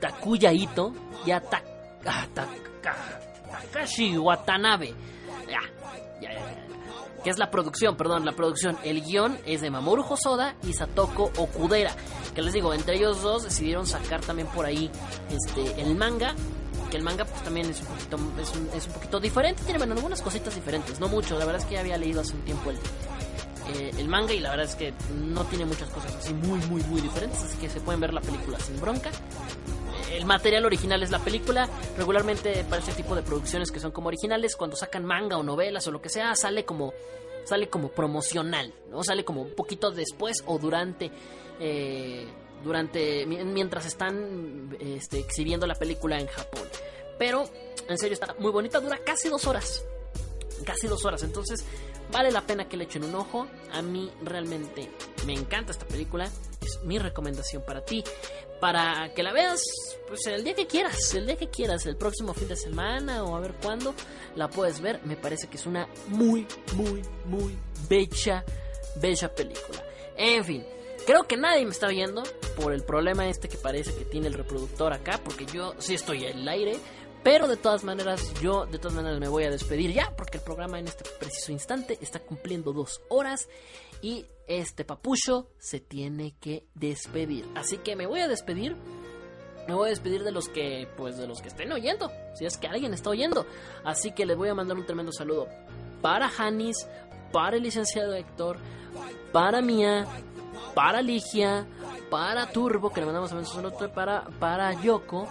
Takuya 0.01 0.53
Ito 0.53 0.93
y 1.27 1.31
a, 1.31 1.43
Takashi 3.73 4.17
Watanabe. 4.17 4.95
Ya, 5.49 5.61
ya, 6.21 6.33
ya, 6.33 6.71
que 7.23 7.31
es 7.31 7.39
la 7.39 7.51
producción, 7.51 7.97
perdón, 7.97 8.25
la 8.25 8.33
producción. 8.33 8.79
El 8.83 9.03
guion 9.03 9.39
es 9.45 9.61
de 9.61 9.71
Mamoru 9.71 10.03
Hosoda 10.09 10.57
y 10.63 10.73
Satoko 10.73 11.31
Okudera. 11.37 11.93
Que 12.35 12.43
les 12.43 12.53
digo, 12.53 12.73
entre 12.73 12.97
ellos 12.97 13.23
dos 13.23 13.45
decidieron 13.45 13.87
sacar 13.87 14.21
también 14.21 14.49
por 14.49 14.65
ahí 14.65 14.91
este 15.31 15.83
el 15.83 15.95
manga 15.97 16.35
que 16.91 16.97
el 16.97 17.03
manga 17.03 17.25
pues 17.25 17.43
también 17.43 17.71
es 17.71 17.81
un 17.81 17.87
poquito 17.87 18.19
es 18.77 18.87
un, 18.87 18.93
poquito 18.93 19.21
diferente 19.21 19.63
tiene 19.65 19.79
bueno, 19.79 19.95
algunas 19.95 20.21
cositas 20.23 20.55
diferentes 20.55 21.01
no 21.01 21.09
mucho 21.09 21.39
la 21.39 21.45
verdad 21.45 21.63
es 21.63 21.67
que 21.67 21.75
ya 21.75 21.81
había 21.81 21.97
leído 21.97 22.21
hace 22.21 22.35
un 22.35 22.43
tiempo 22.43 22.71
el 22.71 22.77
eh, 23.75 23.93
el 23.99 24.09
manga 24.09 24.33
y 24.33 24.41
la 24.41 24.51
verdad 24.51 24.67
es 24.67 24.75
que 24.75 24.93
no 25.15 25.45
tiene 25.45 25.65
muchas 25.65 25.89
cosas 25.91 26.15
así 26.17 26.35
muy 26.35 26.59
muy 26.67 26.83
muy 26.85 27.01
diferentes 27.01 27.43
así 27.43 27.57
que 27.59 27.69
se 27.69 27.81
pueden 27.81 28.01
ver 28.01 28.13
la 28.13 28.21
película 28.21 28.59
sin 28.59 28.81
bronca 28.81 29.11
el 30.13 30.25
material 30.25 30.65
original 30.65 31.03
es 31.03 31.11
la 31.11 31.21
película. 31.21 31.69
Regularmente 31.97 32.65
para 32.65 32.83
ese 32.83 32.93
tipo 32.93 33.15
de 33.15 33.23
producciones 33.23 33.71
que 33.71 33.81
son 33.81 33.93
como 33.93 34.09
originales, 34.09 34.57
cuando 34.57 34.77
sacan 34.77 35.05
manga 35.05 35.37
o 35.37 35.43
novelas 35.43 35.87
o 35.87 35.91
lo 35.91 36.03
que 36.03 36.09
sea, 36.09 36.35
sale 36.35 36.65
como 36.65 36.93
sale 37.45 37.69
como 37.69 37.89
promocional, 37.89 38.73
¿no? 38.91 39.03
Sale 39.03 39.25
como 39.25 39.43
un 39.43 39.55
poquito 39.55 39.91
después 39.91 40.43
o 40.47 40.59
durante 40.59 41.11
eh, 41.59 42.27
durante 42.63 43.27
mientras 43.27 43.87
están 43.87 44.77
este, 44.81 45.19
exhibiendo 45.19 45.67
la 45.67 45.75
película 45.75 46.19
en 46.19 46.27
Japón. 46.27 46.69
Pero 47.19 47.49
en 47.89 47.99
serio 47.99 48.15
está 48.15 48.35
muy 48.39 48.51
bonita, 48.51 48.81
dura 48.81 48.99
casi 49.05 49.29
dos 49.29 49.47
horas, 49.47 49.85
casi 50.65 50.87
dos 50.87 51.05
horas. 51.05 51.23
Entonces 51.23 51.65
vale 52.11 52.31
la 52.31 52.43
pena 52.43 52.69
que 52.69 52.77
le 52.77 52.85
echen 52.85 53.05
un 53.05 53.15
ojo. 53.15 53.47
A 53.73 53.83
mí 53.83 54.11
realmente 54.23 54.91
me 55.27 55.35
encanta 55.35 55.73
esta 55.73 55.87
película. 55.87 56.29
Es 56.61 56.81
mi 56.85 56.99
recomendación 56.99 57.63
para 57.63 57.85
ti. 57.85 58.05
Para 58.61 59.13
que 59.15 59.23
la 59.23 59.33
veas, 59.33 59.63
pues 60.07 60.27
el 60.27 60.45
día 60.45 60.55
que 60.55 60.67
quieras, 60.67 61.15
el 61.15 61.27
día 61.27 61.37
que 61.37 61.49
quieras, 61.49 61.87
el 61.87 61.97
próximo 61.97 62.35
fin 62.35 62.49
de 62.49 62.57
semana 62.57 63.25
o 63.25 63.35
a 63.35 63.41
ver 63.41 63.55
cuándo 63.55 63.95
la 64.37 64.49
puedes 64.49 64.81
ver. 64.81 65.01
Me 65.05 65.17
parece 65.17 65.49
que 65.49 65.57
es 65.57 65.65
una 65.65 65.89
muy, 66.09 66.47
muy, 66.75 67.03
muy 67.25 67.57
bella, 67.89 68.45
bella 68.97 69.35
película. 69.35 69.83
En 70.17 70.45
fin, 70.45 70.67
Creo 71.07 71.25
que 71.25 71.37
nadie 71.37 71.65
me 71.65 71.71
está 71.71 71.89
viendo 71.89 72.23
por 72.61 72.73
el 72.73 72.83
problema 72.83 73.29
este 73.29 73.49
que 73.49 73.57
parece 73.57 73.95
que 73.95 74.05
tiene 74.05 74.29
el 74.29 74.35
reproductor 74.35 74.93
acá, 74.93 75.21
porque 75.25 75.47
yo 75.47 75.75
sí 75.79 75.95
estoy 75.95 76.25
el 76.25 76.47
aire. 76.49 76.77
Pero 77.23 77.49
de 77.49 77.59
todas 77.59 77.85
maneras, 77.85 78.33
yo 78.41 78.65
de 78.65 78.79
todas 78.79 78.95
maneras 78.95 79.21
me 79.21 79.29
voy 79.29 79.45
a 79.45 79.51
despedir 79.51 79.93
ya, 79.93 80.15
porque 80.17 80.39
el 80.39 80.43
programa 80.45 80.79
en 80.79 80.87
este 80.87 81.05
preciso 81.19 81.53
instante 81.53 81.99
está 82.01 82.19
cumpliendo 82.21 82.73
dos 82.73 83.03
horas 83.11 83.47
y 84.01 84.25
este 84.47 84.85
papucho 84.85 85.49
se 85.59 85.81
tiene 85.81 86.35
que 86.41 86.65
despedir. 86.75 87.47
Así 87.55 87.77
que 87.79 87.95
me 87.95 88.07
voy 88.07 88.21
a 88.21 88.29
despedir. 88.29 88.75
Me 89.69 89.75
voy 89.75 89.89
a 89.89 89.91
despedir 89.91 90.25
de 90.25 90.33
los 90.33 90.49
que, 90.49 90.89
pues 90.97 91.19
de 91.19 91.27
los 91.29 91.43
que 91.43 91.49
estén 91.49 91.71
oyendo, 91.71 92.11
si 92.35 92.47
es 92.47 92.57
que 92.57 92.67
alguien 92.67 92.95
está 92.95 93.11
oyendo. 93.11 93.47
Así 93.85 94.13
que 94.13 94.25
les 94.25 94.37
voy 94.37 94.49
a 94.49 94.55
mandar 94.55 94.79
un 94.79 94.87
tremendo 94.87 95.13
saludo 95.13 95.47
para 96.01 96.29
Janis, 96.29 96.89
para 97.33 97.57
el 97.57 97.63
licenciado 97.63 98.15
Héctor, 98.15 98.57
para 99.33 99.61
Mía, 99.61 100.07
para 100.75 101.03
Ligia, 101.03 101.67
para 102.11 102.51
Turbo, 102.51 102.91
que 102.91 103.01
le 103.01 103.07
mandamos 103.07 103.33
un 103.33 103.47
saludo 103.47 103.93
para, 103.93 104.25
para 104.39 104.73
Yoko. 104.81 105.29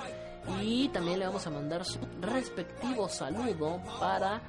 Y 0.62 0.90
también 0.90 1.20
le 1.20 1.28
vamos 1.28 1.46
a 1.46 1.50
mandar 1.50 1.86
su 1.86 2.00
respectivo 2.22 3.08
saludo 3.08 3.82
para 4.00 4.42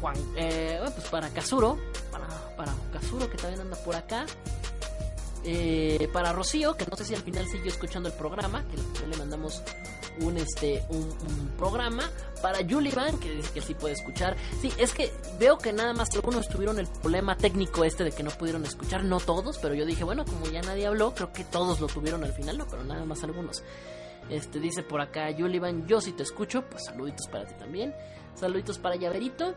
Juan, 0.00 0.16
eh, 0.36 0.80
pues 0.82 1.08
para 1.08 1.28
Kazuro, 1.28 1.78
para, 2.10 2.26
para 2.56 2.72
Kazuro 2.92 3.30
que 3.30 3.36
también 3.36 3.60
anda 3.60 3.76
por 3.76 3.94
acá. 3.94 4.26
Eh, 5.46 6.08
para 6.12 6.32
Rocío, 6.32 6.74
que 6.74 6.86
no 6.86 6.96
sé 6.96 7.04
si 7.04 7.14
al 7.14 7.20
final 7.20 7.46
siguió 7.46 7.70
escuchando 7.70 8.08
el 8.08 8.14
programa, 8.14 8.64
que 8.70 9.06
le 9.06 9.16
mandamos 9.16 9.62
un 10.20 10.38
este 10.38 10.82
un, 10.88 11.04
programa 11.58 12.08
para 12.40 12.58
Julivan 12.68 13.18
que 13.18 13.30
dice 13.30 13.50
que 13.52 13.60
sí 13.60 13.74
puede 13.74 13.94
escuchar. 13.94 14.36
Sí, 14.60 14.72
es 14.78 14.92
que 14.92 15.12
veo 15.38 15.58
que 15.58 15.72
nada 15.72 15.92
más 15.92 16.08
algunos 16.14 16.48
tuvieron 16.48 16.78
el 16.78 16.86
problema 16.86 17.36
técnico 17.36 17.84
este 17.84 18.04
de 18.04 18.12
que 18.12 18.22
no 18.22 18.30
pudieron 18.30 18.64
escuchar, 18.64 19.04
no 19.04 19.20
todos, 19.20 19.58
pero 19.58 19.74
yo 19.74 19.84
dije, 19.84 20.04
bueno, 20.04 20.24
como 20.24 20.46
ya 20.46 20.62
nadie 20.62 20.86
habló, 20.86 21.14
creo 21.14 21.32
que 21.32 21.44
todos 21.44 21.80
lo 21.80 21.86
tuvieron 21.86 22.24
al 22.24 22.32
final, 22.32 22.58
no, 22.58 22.66
pero 22.66 22.82
nada 22.84 23.04
más 23.04 23.22
algunos. 23.22 23.62
Este 24.30 24.58
dice 24.58 24.82
por 24.82 25.00
acá 25.00 25.28
Julivan, 25.36 25.86
yo 25.86 26.00
sí 26.00 26.12
te 26.12 26.22
escucho, 26.22 26.64
pues 26.70 26.84
saluditos 26.86 27.26
para 27.28 27.46
ti 27.46 27.54
también. 27.58 27.94
Saluditos 28.34 28.78
para 28.78 28.96
Llaverito. 28.96 29.54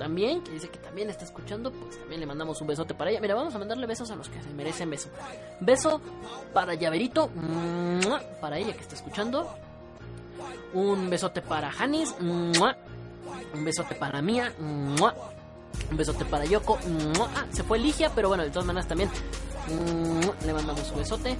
También, 0.00 0.42
que 0.42 0.50
dice 0.52 0.70
que 0.70 0.78
también 0.78 1.10
está 1.10 1.26
escuchando, 1.26 1.70
pues 1.70 1.98
también 2.00 2.20
le 2.20 2.26
mandamos 2.26 2.58
un 2.62 2.66
besote 2.66 2.94
para 2.94 3.10
ella. 3.10 3.20
Mira, 3.20 3.34
vamos 3.34 3.54
a 3.54 3.58
mandarle 3.58 3.86
besos 3.86 4.10
a 4.10 4.16
los 4.16 4.30
que 4.30 4.42
se 4.42 4.48
merecen 4.48 4.88
beso. 4.88 5.10
Beso 5.60 6.00
para 6.54 6.72
Llaverito, 6.72 7.28
para 8.40 8.56
ella 8.56 8.72
que 8.72 8.80
está 8.80 8.94
escuchando. 8.94 9.46
Un 10.72 11.10
besote 11.10 11.42
para 11.42 11.70
Janis, 11.70 12.14
un 12.18 12.52
besote 13.62 13.94
para 13.94 14.22
Mía, 14.22 14.54
un 14.58 14.96
besote 15.90 16.24
para 16.24 16.46
Yoko. 16.46 16.78
Ah, 17.36 17.44
se 17.50 17.62
fue 17.62 17.78
Ligia, 17.78 18.10
pero 18.14 18.28
bueno, 18.28 18.42
de 18.42 18.50
todas 18.50 18.64
maneras 18.64 18.88
también 18.88 19.10
le 20.46 20.54
mandamos 20.54 20.90
un 20.92 20.96
besote. 20.96 21.36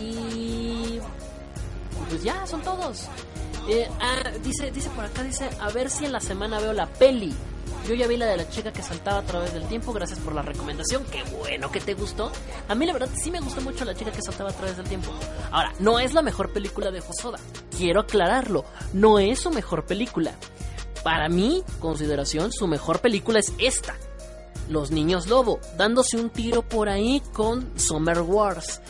Y 0.00 1.00
pues 2.08 2.22
ya, 2.22 2.46
son 2.46 2.62
todos. 2.62 3.08
Eh, 3.72 3.88
ah, 4.00 4.32
dice, 4.42 4.72
dice 4.72 4.90
por 4.90 5.04
acá, 5.04 5.22
dice, 5.22 5.48
a 5.60 5.70
ver 5.70 5.90
si 5.90 6.04
en 6.04 6.10
la 6.10 6.18
semana 6.18 6.58
veo 6.58 6.72
la 6.72 6.86
peli. 6.86 7.32
Yo 7.86 7.94
ya 7.94 8.08
vi 8.08 8.16
la 8.16 8.26
de 8.26 8.36
la 8.36 8.48
chica 8.48 8.72
que 8.72 8.82
saltaba 8.82 9.18
a 9.18 9.22
través 9.22 9.54
del 9.54 9.62
tiempo, 9.68 9.92
gracias 9.92 10.18
por 10.18 10.34
la 10.34 10.42
recomendación, 10.42 11.04
qué 11.04 11.22
bueno 11.38 11.70
que 11.70 11.78
te 11.80 11.94
gustó. 11.94 12.32
A 12.66 12.74
mí 12.74 12.84
la 12.84 12.92
verdad 12.92 13.08
sí 13.14 13.30
me 13.30 13.38
gustó 13.38 13.60
mucho 13.60 13.84
la 13.84 13.94
chica 13.94 14.10
que 14.10 14.22
saltaba 14.22 14.50
a 14.50 14.52
través 14.52 14.76
del 14.76 14.88
tiempo. 14.88 15.12
Ahora, 15.52 15.72
no 15.78 16.00
es 16.00 16.14
la 16.14 16.20
mejor 16.20 16.52
película 16.52 16.90
de 16.90 17.00
Josoda, 17.00 17.38
quiero 17.76 18.00
aclararlo, 18.00 18.64
no 18.92 19.20
es 19.20 19.38
su 19.38 19.50
mejor 19.50 19.86
película. 19.86 20.34
Para 21.04 21.28
mi 21.28 21.62
consideración, 21.78 22.50
su 22.50 22.66
mejor 22.66 23.00
película 23.00 23.38
es 23.38 23.52
esta, 23.58 23.94
Los 24.68 24.90
Niños 24.90 25.28
Lobo, 25.28 25.60
dándose 25.78 26.16
un 26.16 26.30
tiro 26.30 26.62
por 26.62 26.88
ahí 26.88 27.22
con 27.32 27.78
Summer 27.78 28.20
Wars 28.20 28.80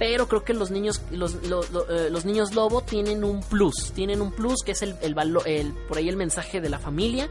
pero 0.00 0.26
creo 0.28 0.42
que 0.44 0.54
los 0.54 0.70
niños 0.70 1.02
los, 1.12 1.34
eh, 1.34 2.08
los, 2.10 2.24
niños 2.24 2.54
lobo 2.54 2.80
tienen 2.80 3.22
un 3.22 3.40
plus 3.40 3.92
tienen 3.92 4.22
un 4.22 4.32
plus 4.32 4.62
que 4.64 4.72
es 4.72 4.80
el, 4.80 4.96
el, 5.02 5.14
el 5.44 5.74
por 5.86 5.98
ahí 5.98 6.08
el 6.08 6.16
mensaje 6.16 6.62
de 6.62 6.70
la 6.70 6.78
familia 6.78 7.28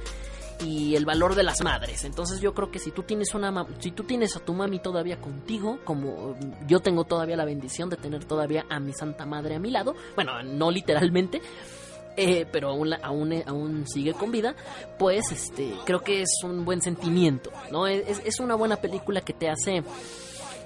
y 0.64 0.96
el 0.96 1.04
valor 1.04 1.34
de 1.34 1.41
las 1.41 1.64
madres 1.64 2.04
entonces 2.04 2.41
yo 2.41 2.54
creo 2.54 2.70
que 2.70 2.78
si 2.78 2.91
tú 2.91 3.02
tienes 3.02 3.34
una 3.34 3.66
si 3.80 3.90
tú 3.90 4.04
tienes 4.04 4.36
a 4.36 4.40
tu 4.40 4.54
mami 4.54 4.78
todavía 4.78 5.20
contigo 5.20 5.80
como 5.84 6.38
yo 6.68 6.80
tengo 6.80 7.06
todavía 7.06 7.36
la 7.36 7.46
bendición 7.46 7.90
de 7.90 7.98
tener 7.98 8.26
todavía 8.26 8.68
a 8.70 8.80
mi 8.80 8.94
santa 8.94 9.26
madre 9.26 9.56
a 9.56 9.60
mi 9.60 9.72
lado 9.72 9.96
bueno 10.16 10.44
no 10.44 10.70
literalmente 10.70 11.41
eh, 12.18 12.46
pero 12.52 12.70
aún, 12.70 12.94
aún, 13.02 13.44
aún 13.46 13.88
sigue 13.88 14.14
con 14.14 14.30
vida, 14.30 14.54
pues 14.98 15.32
este, 15.32 15.72
creo 15.86 16.02
que 16.02 16.22
es 16.24 16.41
un 16.44 16.66
buen 16.66 16.82
sentimiento, 16.82 17.50
¿no? 17.72 17.88
Es, 17.88 18.22
es 18.26 18.41
una 18.41 18.56
buena 18.56 18.76
película 18.76 19.22
que 19.22 19.32
te 19.32 19.48
hace 19.48 19.84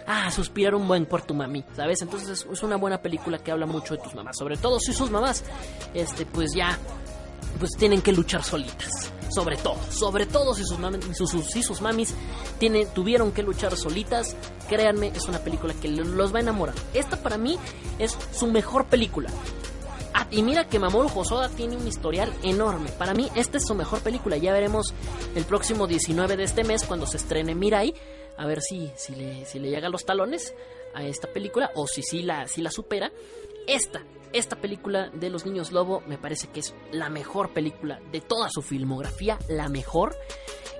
ah, 0.07 0.31
suspirar 0.31 0.75
un 0.75 0.87
buen 0.87 1.05
por 1.05 1.21
tu 1.21 1.33
mami, 1.33 1.63
¿sabes? 1.75 2.01
Entonces 2.01 2.45
es 2.51 2.63
una 2.63 2.75
buena 2.77 3.01
película 3.01 3.37
que 3.37 3.51
habla 3.51 3.65
mucho 3.65 3.95
de 3.95 4.01
tus 4.01 4.15
mamás, 4.15 4.37
sobre 4.37 4.57
todo 4.57 4.79
si 4.79 4.93
sus 4.93 5.09
mamás, 5.11 5.43
este, 5.93 6.25
pues 6.25 6.53
ya, 6.53 6.77
pues 7.59 7.71
tienen 7.77 8.01
que 8.01 8.11
luchar 8.11 8.43
solitas. 8.43 9.11
Sobre 9.33 9.57
todo, 9.57 9.77
sobre 9.89 10.27
todo 10.27 10.53
si 10.53 10.63
sus, 10.63 10.77
sus, 11.17 11.45
si 11.45 11.63
sus 11.63 11.81
mamis 11.81 12.13
tienen, 12.59 12.87
tuvieron 12.93 13.31
que 13.31 13.41
luchar 13.41 13.75
solitas, 13.75 14.35
créanme, 14.69 15.07
es 15.07 15.25
una 15.27 15.39
película 15.39 15.73
que 15.73 15.87
los 15.87 16.31
va 16.31 16.37
a 16.37 16.41
enamorar. 16.41 16.75
Esta 16.93 17.17
para 17.17 17.39
mí 17.39 17.57
es 17.97 18.15
su 18.31 18.45
mejor 18.45 18.85
película. 18.85 19.31
Ah, 20.13 20.27
y 20.29 20.43
mira 20.43 20.67
que 20.67 20.77
Mamoru 20.77 21.09
Hosoda 21.15 21.49
tiene 21.49 21.75
un 21.75 21.87
historial 21.87 22.31
enorme. 22.43 22.91
Para 22.91 23.15
mí, 23.15 23.29
esta 23.33 23.57
es 23.57 23.65
su 23.65 23.73
mejor 23.73 24.01
película. 24.01 24.37
Ya 24.37 24.53
veremos 24.53 24.93
el 25.35 25.43
próximo 25.45 25.87
19 25.87 26.37
de 26.37 26.43
este 26.43 26.63
mes 26.63 26.83
cuando 26.83 27.07
se 27.07 27.17
estrene 27.17 27.55
Mirai 27.55 27.95
a 28.37 28.45
ver 28.45 28.61
si, 28.61 28.91
si, 28.95 29.15
le, 29.15 29.45
si 29.45 29.59
le 29.59 29.69
llega 29.69 29.89
los 29.89 30.05
talones 30.05 30.53
a 30.93 31.03
esta 31.03 31.27
película 31.27 31.71
o 31.75 31.87
si 31.87 32.01
sí 32.03 32.21
la, 32.21 32.47
si 32.47 32.61
la 32.61 32.71
supera. 32.71 33.11
Esta, 33.67 34.03
esta 34.33 34.55
película 34.57 35.09
de 35.13 35.29
los 35.29 35.45
niños 35.45 35.71
lobo 35.71 36.01
me 36.07 36.17
parece 36.17 36.47
que 36.47 36.59
es 36.59 36.73
la 36.91 37.09
mejor 37.09 37.51
película 37.53 37.99
de 38.11 38.21
toda 38.21 38.49
su 38.49 38.61
filmografía, 38.61 39.39
la 39.47 39.69
mejor 39.69 40.17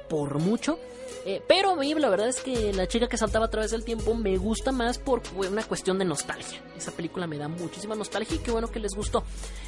por 0.10 0.40
mucho. 0.40 0.80
Eh, 1.26 1.42
pero 1.48 1.72
a 1.72 1.76
la 1.76 2.10
verdad 2.10 2.28
es 2.28 2.42
que 2.42 2.74
la 2.74 2.86
chica 2.88 3.08
que 3.08 3.16
saltaba 3.16 3.46
a 3.46 3.50
través 3.50 3.72
del 3.72 3.86
tiempo 3.86 4.14
me 4.14 4.36
gusta 4.38 4.74
más 4.74 4.98
por 4.98 5.22
una 5.36 5.64
cuestión 5.64 5.98
de 5.98 6.04
nostalgia. 6.04 6.62
Esa 6.76 6.92
película 6.92 7.28
me 7.28 7.38
da 7.38 7.48
muchísima 7.48 7.96
nostalgia 7.96 8.36
y 8.36 8.40
qué 8.40 8.52
bueno 8.52 8.70
que 8.70 8.80
les 8.80 8.94
gustó. 8.94 9.24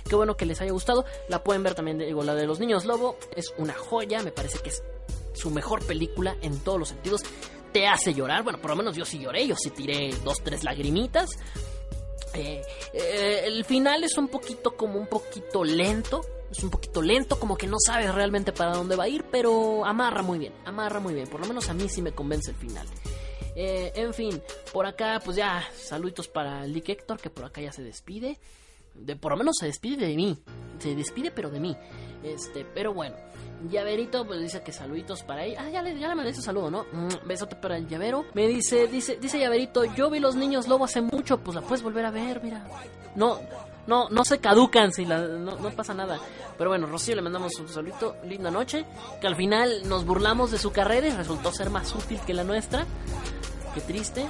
Qué 0.10 0.16
bueno 0.16 0.36
que 0.36 0.46
les 0.46 0.60
haya 0.60 0.74
gustado. 0.74 1.06
La 1.30 1.44
pueden 1.44 1.64
ver 1.64 1.74
también, 1.74 2.00
digo, 2.00 2.24
la 2.24 2.36
de 2.36 2.46
los 2.46 2.60
niños 2.60 2.86
lobo 2.86 3.18
es 3.36 3.54
una 3.58 3.74
joya, 3.74 4.22
me 4.22 4.32
parece 4.32 4.60
que 4.60 4.70
es 4.70 4.84
su 5.34 5.50
mejor 5.50 5.86
película 5.86 6.36
en 6.42 6.60
todos 6.60 6.80
los 6.80 6.90
sentidos 6.90 7.22
te 7.76 7.88
hace 7.88 8.14
llorar. 8.14 8.42
Bueno, 8.42 8.58
por 8.58 8.70
lo 8.70 8.78
menos 8.78 8.96
yo 8.96 9.04
sí 9.04 9.20
lloré, 9.20 9.46
yo 9.46 9.56
sí 9.58 9.70
tiré 9.70 10.16
dos, 10.24 10.42
tres 10.42 10.64
lagrimitas. 10.64 11.32
Eh, 12.34 12.62
eh, 12.94 13.42
el 13.44 13.66
final 13.66 14.02
es 14.06 14.18
un 14.18 14.30
poquito 14.30 14.78
como 14.78 14.98
un 14.98 15.08
poquito 15.08 15.62
lento. 15.66 16.22
Es 16.50 16.64
un 16.64 16.70
poquito 16.70 17.02
lento, 17.02 17.38
como 17.38 17.58
que 17.58 17.68
no 17.68 17.76
sabes 17.86 18.16
realmente 18.16 18.54
para 18.54 18.76
dónde 18.78 18.96
va 18.96 19.04
a 19.04 19.10
ir, 19.10 19.26
pero 19.30 19.84
amarra 19.84 20.22
muy 20.22 20.40
bien, 20.40 20.54
amarra 20.64 21.02
muy 21.02 21.14
bien. 21.14 21.28
Por 21.28 21.42
lo 21.42 21.48
menos 21.48 21.68
a 21.68 21.74
mí 21.74 21.90
sí 21.90 22.02
me 22.02 22.14
convence 22.14 22.52
el 22.52 22.56
final. 22.56 22.88
Eh, 23.58 23.92
en 23.94 24.14
fin, 24.14 24.42
por 24.72 24.86
acá, 24.86 25.22
pues 25.26 25.36
ya, 25.36 25.62
saluditos 25.76 26.30
para 26.30 26.66
Lick 26.66 26.88
Héctor, 26.88 27.20
que 27.20 27.30
por 27.30 27.44
acá 27.44 27.60
ya 27.60 27.74
se 27.74 27.84
despide. 27.84 28.40
De, 28.94 29.18
por 29.18 29.34
lo 29.34 29.38
menos 29.38 29.56
se 29.60 29.66
despide 29.66 30.08
de 30.08 30.16
mí. 30.16 30.38
Se 30.80 30.96
despide, 30.96 31.30
pero 31.30 31.50
de 31.50 31.60
mí. 31.60 31.76
Este, 32.24 32.64
pero 32.64 32.94
bueno. 32.94 33.18
Llaverito, 33.70 34.26
pues 34.26 34.40
dice 34.42 34.62
que 34.62 34.72
saluditos 34.72 35.24
para 35.24 35.44
ella. 35.44 35.64
Ah, 35.66 35.70
ya 35.70 35.82
le, 35.82 35.98
ya 35.98 36.08
le 36.08 36.16
mandé 36.16 36.34
su 36.34 36.42
saludo, 36.42 36.70
¿no? 36.70 36.86
Mm, 36.92 37.28
besote 37.28 37.56
para 37.56 37.78
el 37.78 37.88
llavero. 37.88 38.26
Me 38.34 38.48
dice, 38.48 38.88
dice, 38.88 39.18
dice 39.18 39.40
Llaverito, 39.40 39.86
yo 39.86 40.10
vi 40.10 40.20
los 40.20 40.36
niños 40.36 40.68
lobo 40.68 40.86
hace 40.86 41.02
mucho, 41.02 41.40
pues 41.40 41.56
la 41.56 41.62
puedes 41.62 41.82
volver 41.82 42.06
a 42.06 42.12
ver, 42.12 42.44
mira. 42.44 42.66
No, 43.16 43.40
no, 43.88 44.10
no 44.10 44.26
se 44.26 44.40
caducan 44.40 44.92
si 44.92 45.06
no, 45.06 45.18
no 45.28 45.70
pasa 45.72 45.94
nada. 45.94 46.20
Pero 46.58 46.70
bueno, 46.70 46.88
Rocío 46.88 47.16
le 47.16 47.22
mandamos 47.22 47.54
un 47.60 47.68
saludito, 47.68 48.16
linda 48.24 48.52
noche. 48.52 48.86
Que 49.22 49.28
al 49.28 49.36
final 49.36 49.88
nos 49.88 50.06
burlamos 50.06 50.52
de 50.52 50.58
su 50.58 50.72
carrera 50.72 51.08
y 51.08 51.12
resultó 51.12 51.52
ser 51.52 51.70
más 51.70 51.94
útil 51.96 52.20
que 52.26 52.34
la 52.34 52.44
nuestra. 52.44 52.86
Qué 53.74 53.82
triste. 53.82 54.26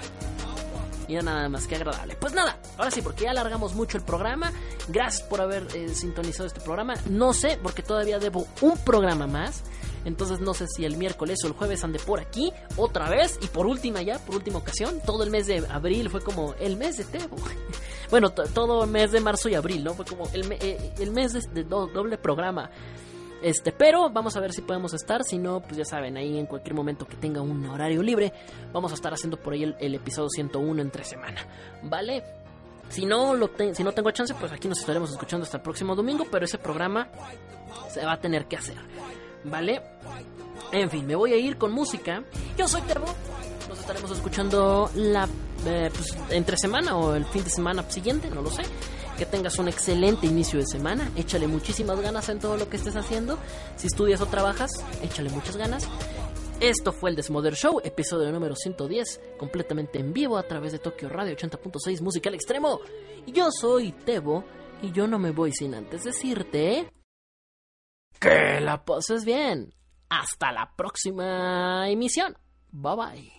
Y 1.08 1.16
nada 1.16 1.50
más 1.50 1.68
que 1.68 1.76
agradable. 1.76 2.16
Pues 2.16 2.34
nada, 2.34 2.58
ahora 2.78 2.92
sí, 2.92 3.02
porque 3.02 3.24
ya 3.26 3.32
alargamos 3.32 3.74
mucho 3.76 3.98
el 3.98 4.04
programa. 4.04 4.52
Gracias 4.88 5.24
por 5.28 5.42
haber 5.42 5.68
eh, 5.76 5.90
sintonizado 5.90 6.48
este 6.48 6.62
programa. 6.62 6.96
No 7.10 7.34
sé, 7.34 7.60
porque 7.62 7.84
todavía 7.84 8.20
debo 8.20 8.48
un 8.62 8.78
programa 8.80 9.28
más. 9.28 9.64
Entonces 10.06 10.40
no 10.40 10.54
sé 10.54 10.68
si 10.68 10.86
el 10.86 10.98
miércoles 10.98 11.40
o 11.44 11.48
el 11.48 11.54
jueves 11.54 11.84
ande 11.84 12.00
por 12.00 12.20
aquí 12.20 12.52
otra 12.78 13.10
vez. 13.10 13.40
Y 13.42 13.48
por 13.48 13.66
última 13.66 14.02
ya, 14.02 14.20
por 14.20 14.36
última 14.36 14.60
ocasión, 14.60 15.02
todo 15.06 15.24
el 15.24 15.32
mes 15.32 15.48
de 15.48 15.66
abril 15.70 16.10
fue 16.10 16.22
como 16.22 16.54
el 16.60 16.78
mes 16.78 16.98
de 16.98 17.06
Tebo. 17.06 17.36
bueno, 18.12 18.32
todo 18.32 18.84
el 18.84 18.90
mes 18.90 19.12
de 19.12 19.20
marzo 19.20 19.50
y 19.50 19.56
abril, 19.56 19.84
¿no? 19.84 19.94
Fue 19.96 20.06
como 20.06 20.30
el, 20.34 20.52
eh, 20.52 20.94
el 21.00 21.12
mes 21.12 21.34
de, 21.34 21.64
doble 21.64 22.18
programa. 22.18 22.70
Este, 23.46 23.72
pero 23.72 24.10
vamos 24.10 24.36
a 24.36 24.40
ver 24.40 24.54
si 24.54 24.64
podemos 24.64 24.92
estar. 24.96 25.24
Si 25.24 25.38
no, 25.38 25.60
pues 25.60 25.78
ya 25.78 25.86
saben, 25.86 26.18
ahí 26.18 26.40
en 26.40 26.48
cualquier 26.48 26.74
momento 26.74 27.06
que 27.06 27.16
tenga 27.16 27.42
un 27.44 27.64
horario 27.68 28.02
libre, 28.02 28.34
vamos 28.74 28.92
a 28.92 28.96
estar 28.96 29.14
haciendo 29.14 29.38
por 29.38 29.54
ahí 29.54 29.76
el, 29.80 29.94
episodio 29.94 30.30
101 30.30 30.82
entre 30.82 31.04
semana. 31.04 31.46
¿Vale? 31.84 32.24
Si 32.90 33.06
no, 33.06 33.36
lo 33.36 33.52
si 33.72 33.84
no 33.84 33.92
tengo 33.92 34.10
chance, 34.10 34.34
pues 34.34 34.52
aquí 34.52 34.68
nos 34.68 34.80
estaremos 34.80 35.12
escuchando 35.12 35.44
hasta 35.44 35.58
el 35.58 35.64
próximo 35.64 35.96
domingo, 35.96 36.26
pero 36.32 36.44
ese 36.44 36.58
programa 36.58 37.08
se 37.88 38.04
va 38.04 38.14
a 38.14 38.20
tener 38.20 38.48
que 38.48 38.58
hacer. 38.58 38.78
¿Vale? 39.44 39.80
En 40.72 40.90
fin, 40.90 41.06
me 41.06 41.14
voy 41.14 41.34
a 41.34 41.38
ir 41.38 41.60
con 41.60 41.72
música. 41.72 42.24
Yo 42.58 42.68
soy 42.68 42.82
Tebo. 42.82 43.06
Nos 43.70 43.80
estaremos 43.80 44.10
escuchando 44.10 44.90
la 44.96 45.30
eh, 45.68 45.92
pues, 45.94 46.18
entre 46.32 46.58
semana 46.58 46.98
o 46.98 47.14
el 47.14 47.26
fin 47.26 47.44
de 47.44 47.52
semana 47.52 47.88
siguiente, 47.92 48.28
no 48.32 48.42
lo 48.42 48.50
sé 48.50 48.64
que 49.18 49.26
tengas 49.26 49.58
un 49.60 49.68
excelente 49.68 50.28
inicio 50.28 50.60
de 50.60 50.66
semana, 50.66 51.12
échale 51.16 51.48
muchísimas 51.48 52.00
ganas 52.02 52.30
en 52.30 52.40
todo 52.40 52.58
lo 52.58 52.70
que 52.70 52.78
estés 52.78 52.96
haciendo, 52.96 53.38
si 53.76 53.88
estudias 53.88 54.22
o 54.22 54.26
trabajas, 54.26 54.72
échale 55.02 55.30
muchas 55.30 55.58
ganas. 55.58 55.88
Esto 56.60 56.94
fue 56.94 57.10
el 57.10 57.16
Desmother 57.16 57.54
Show, 57.54 57.82
episodio 57.84 58.32
número 58.32 58.56
110, 58.56 59.22
completamente 59.38 60.00
en 60.00 60.14
vivo 60.14 60.38
a 60.38 60.44
través 60.44 60.72
de 60.72 60.80
Tokio 60.80 61.10
Radio 61.10 61.36
80.6 61.36 62.02
Música 62.02 62.30
al 62.30 62.36
Extremo. 62.36 62.80
Yo 63.28 63.50
soy 63.52 63.92
Tebo 63.92 64.46
y 64.82 64.92
yo 64.92 65.06
no 65.06 65.20
me 65.20 65.32
voy 65.32 65.52
sin 65.52 65.74
antes 65.74 66.04
decirte 66.04 66.90
que 68.20 68.62
la 68.62 68.86
pases 68.86 69.26
bien. 69.26 69.74
Hasta 70.10 70.52
la 70.52 70.74
próxima 70.76 71.90
emisión. 71.90 72.38
Bye 72.72 72.96
bye. 72.96 73.34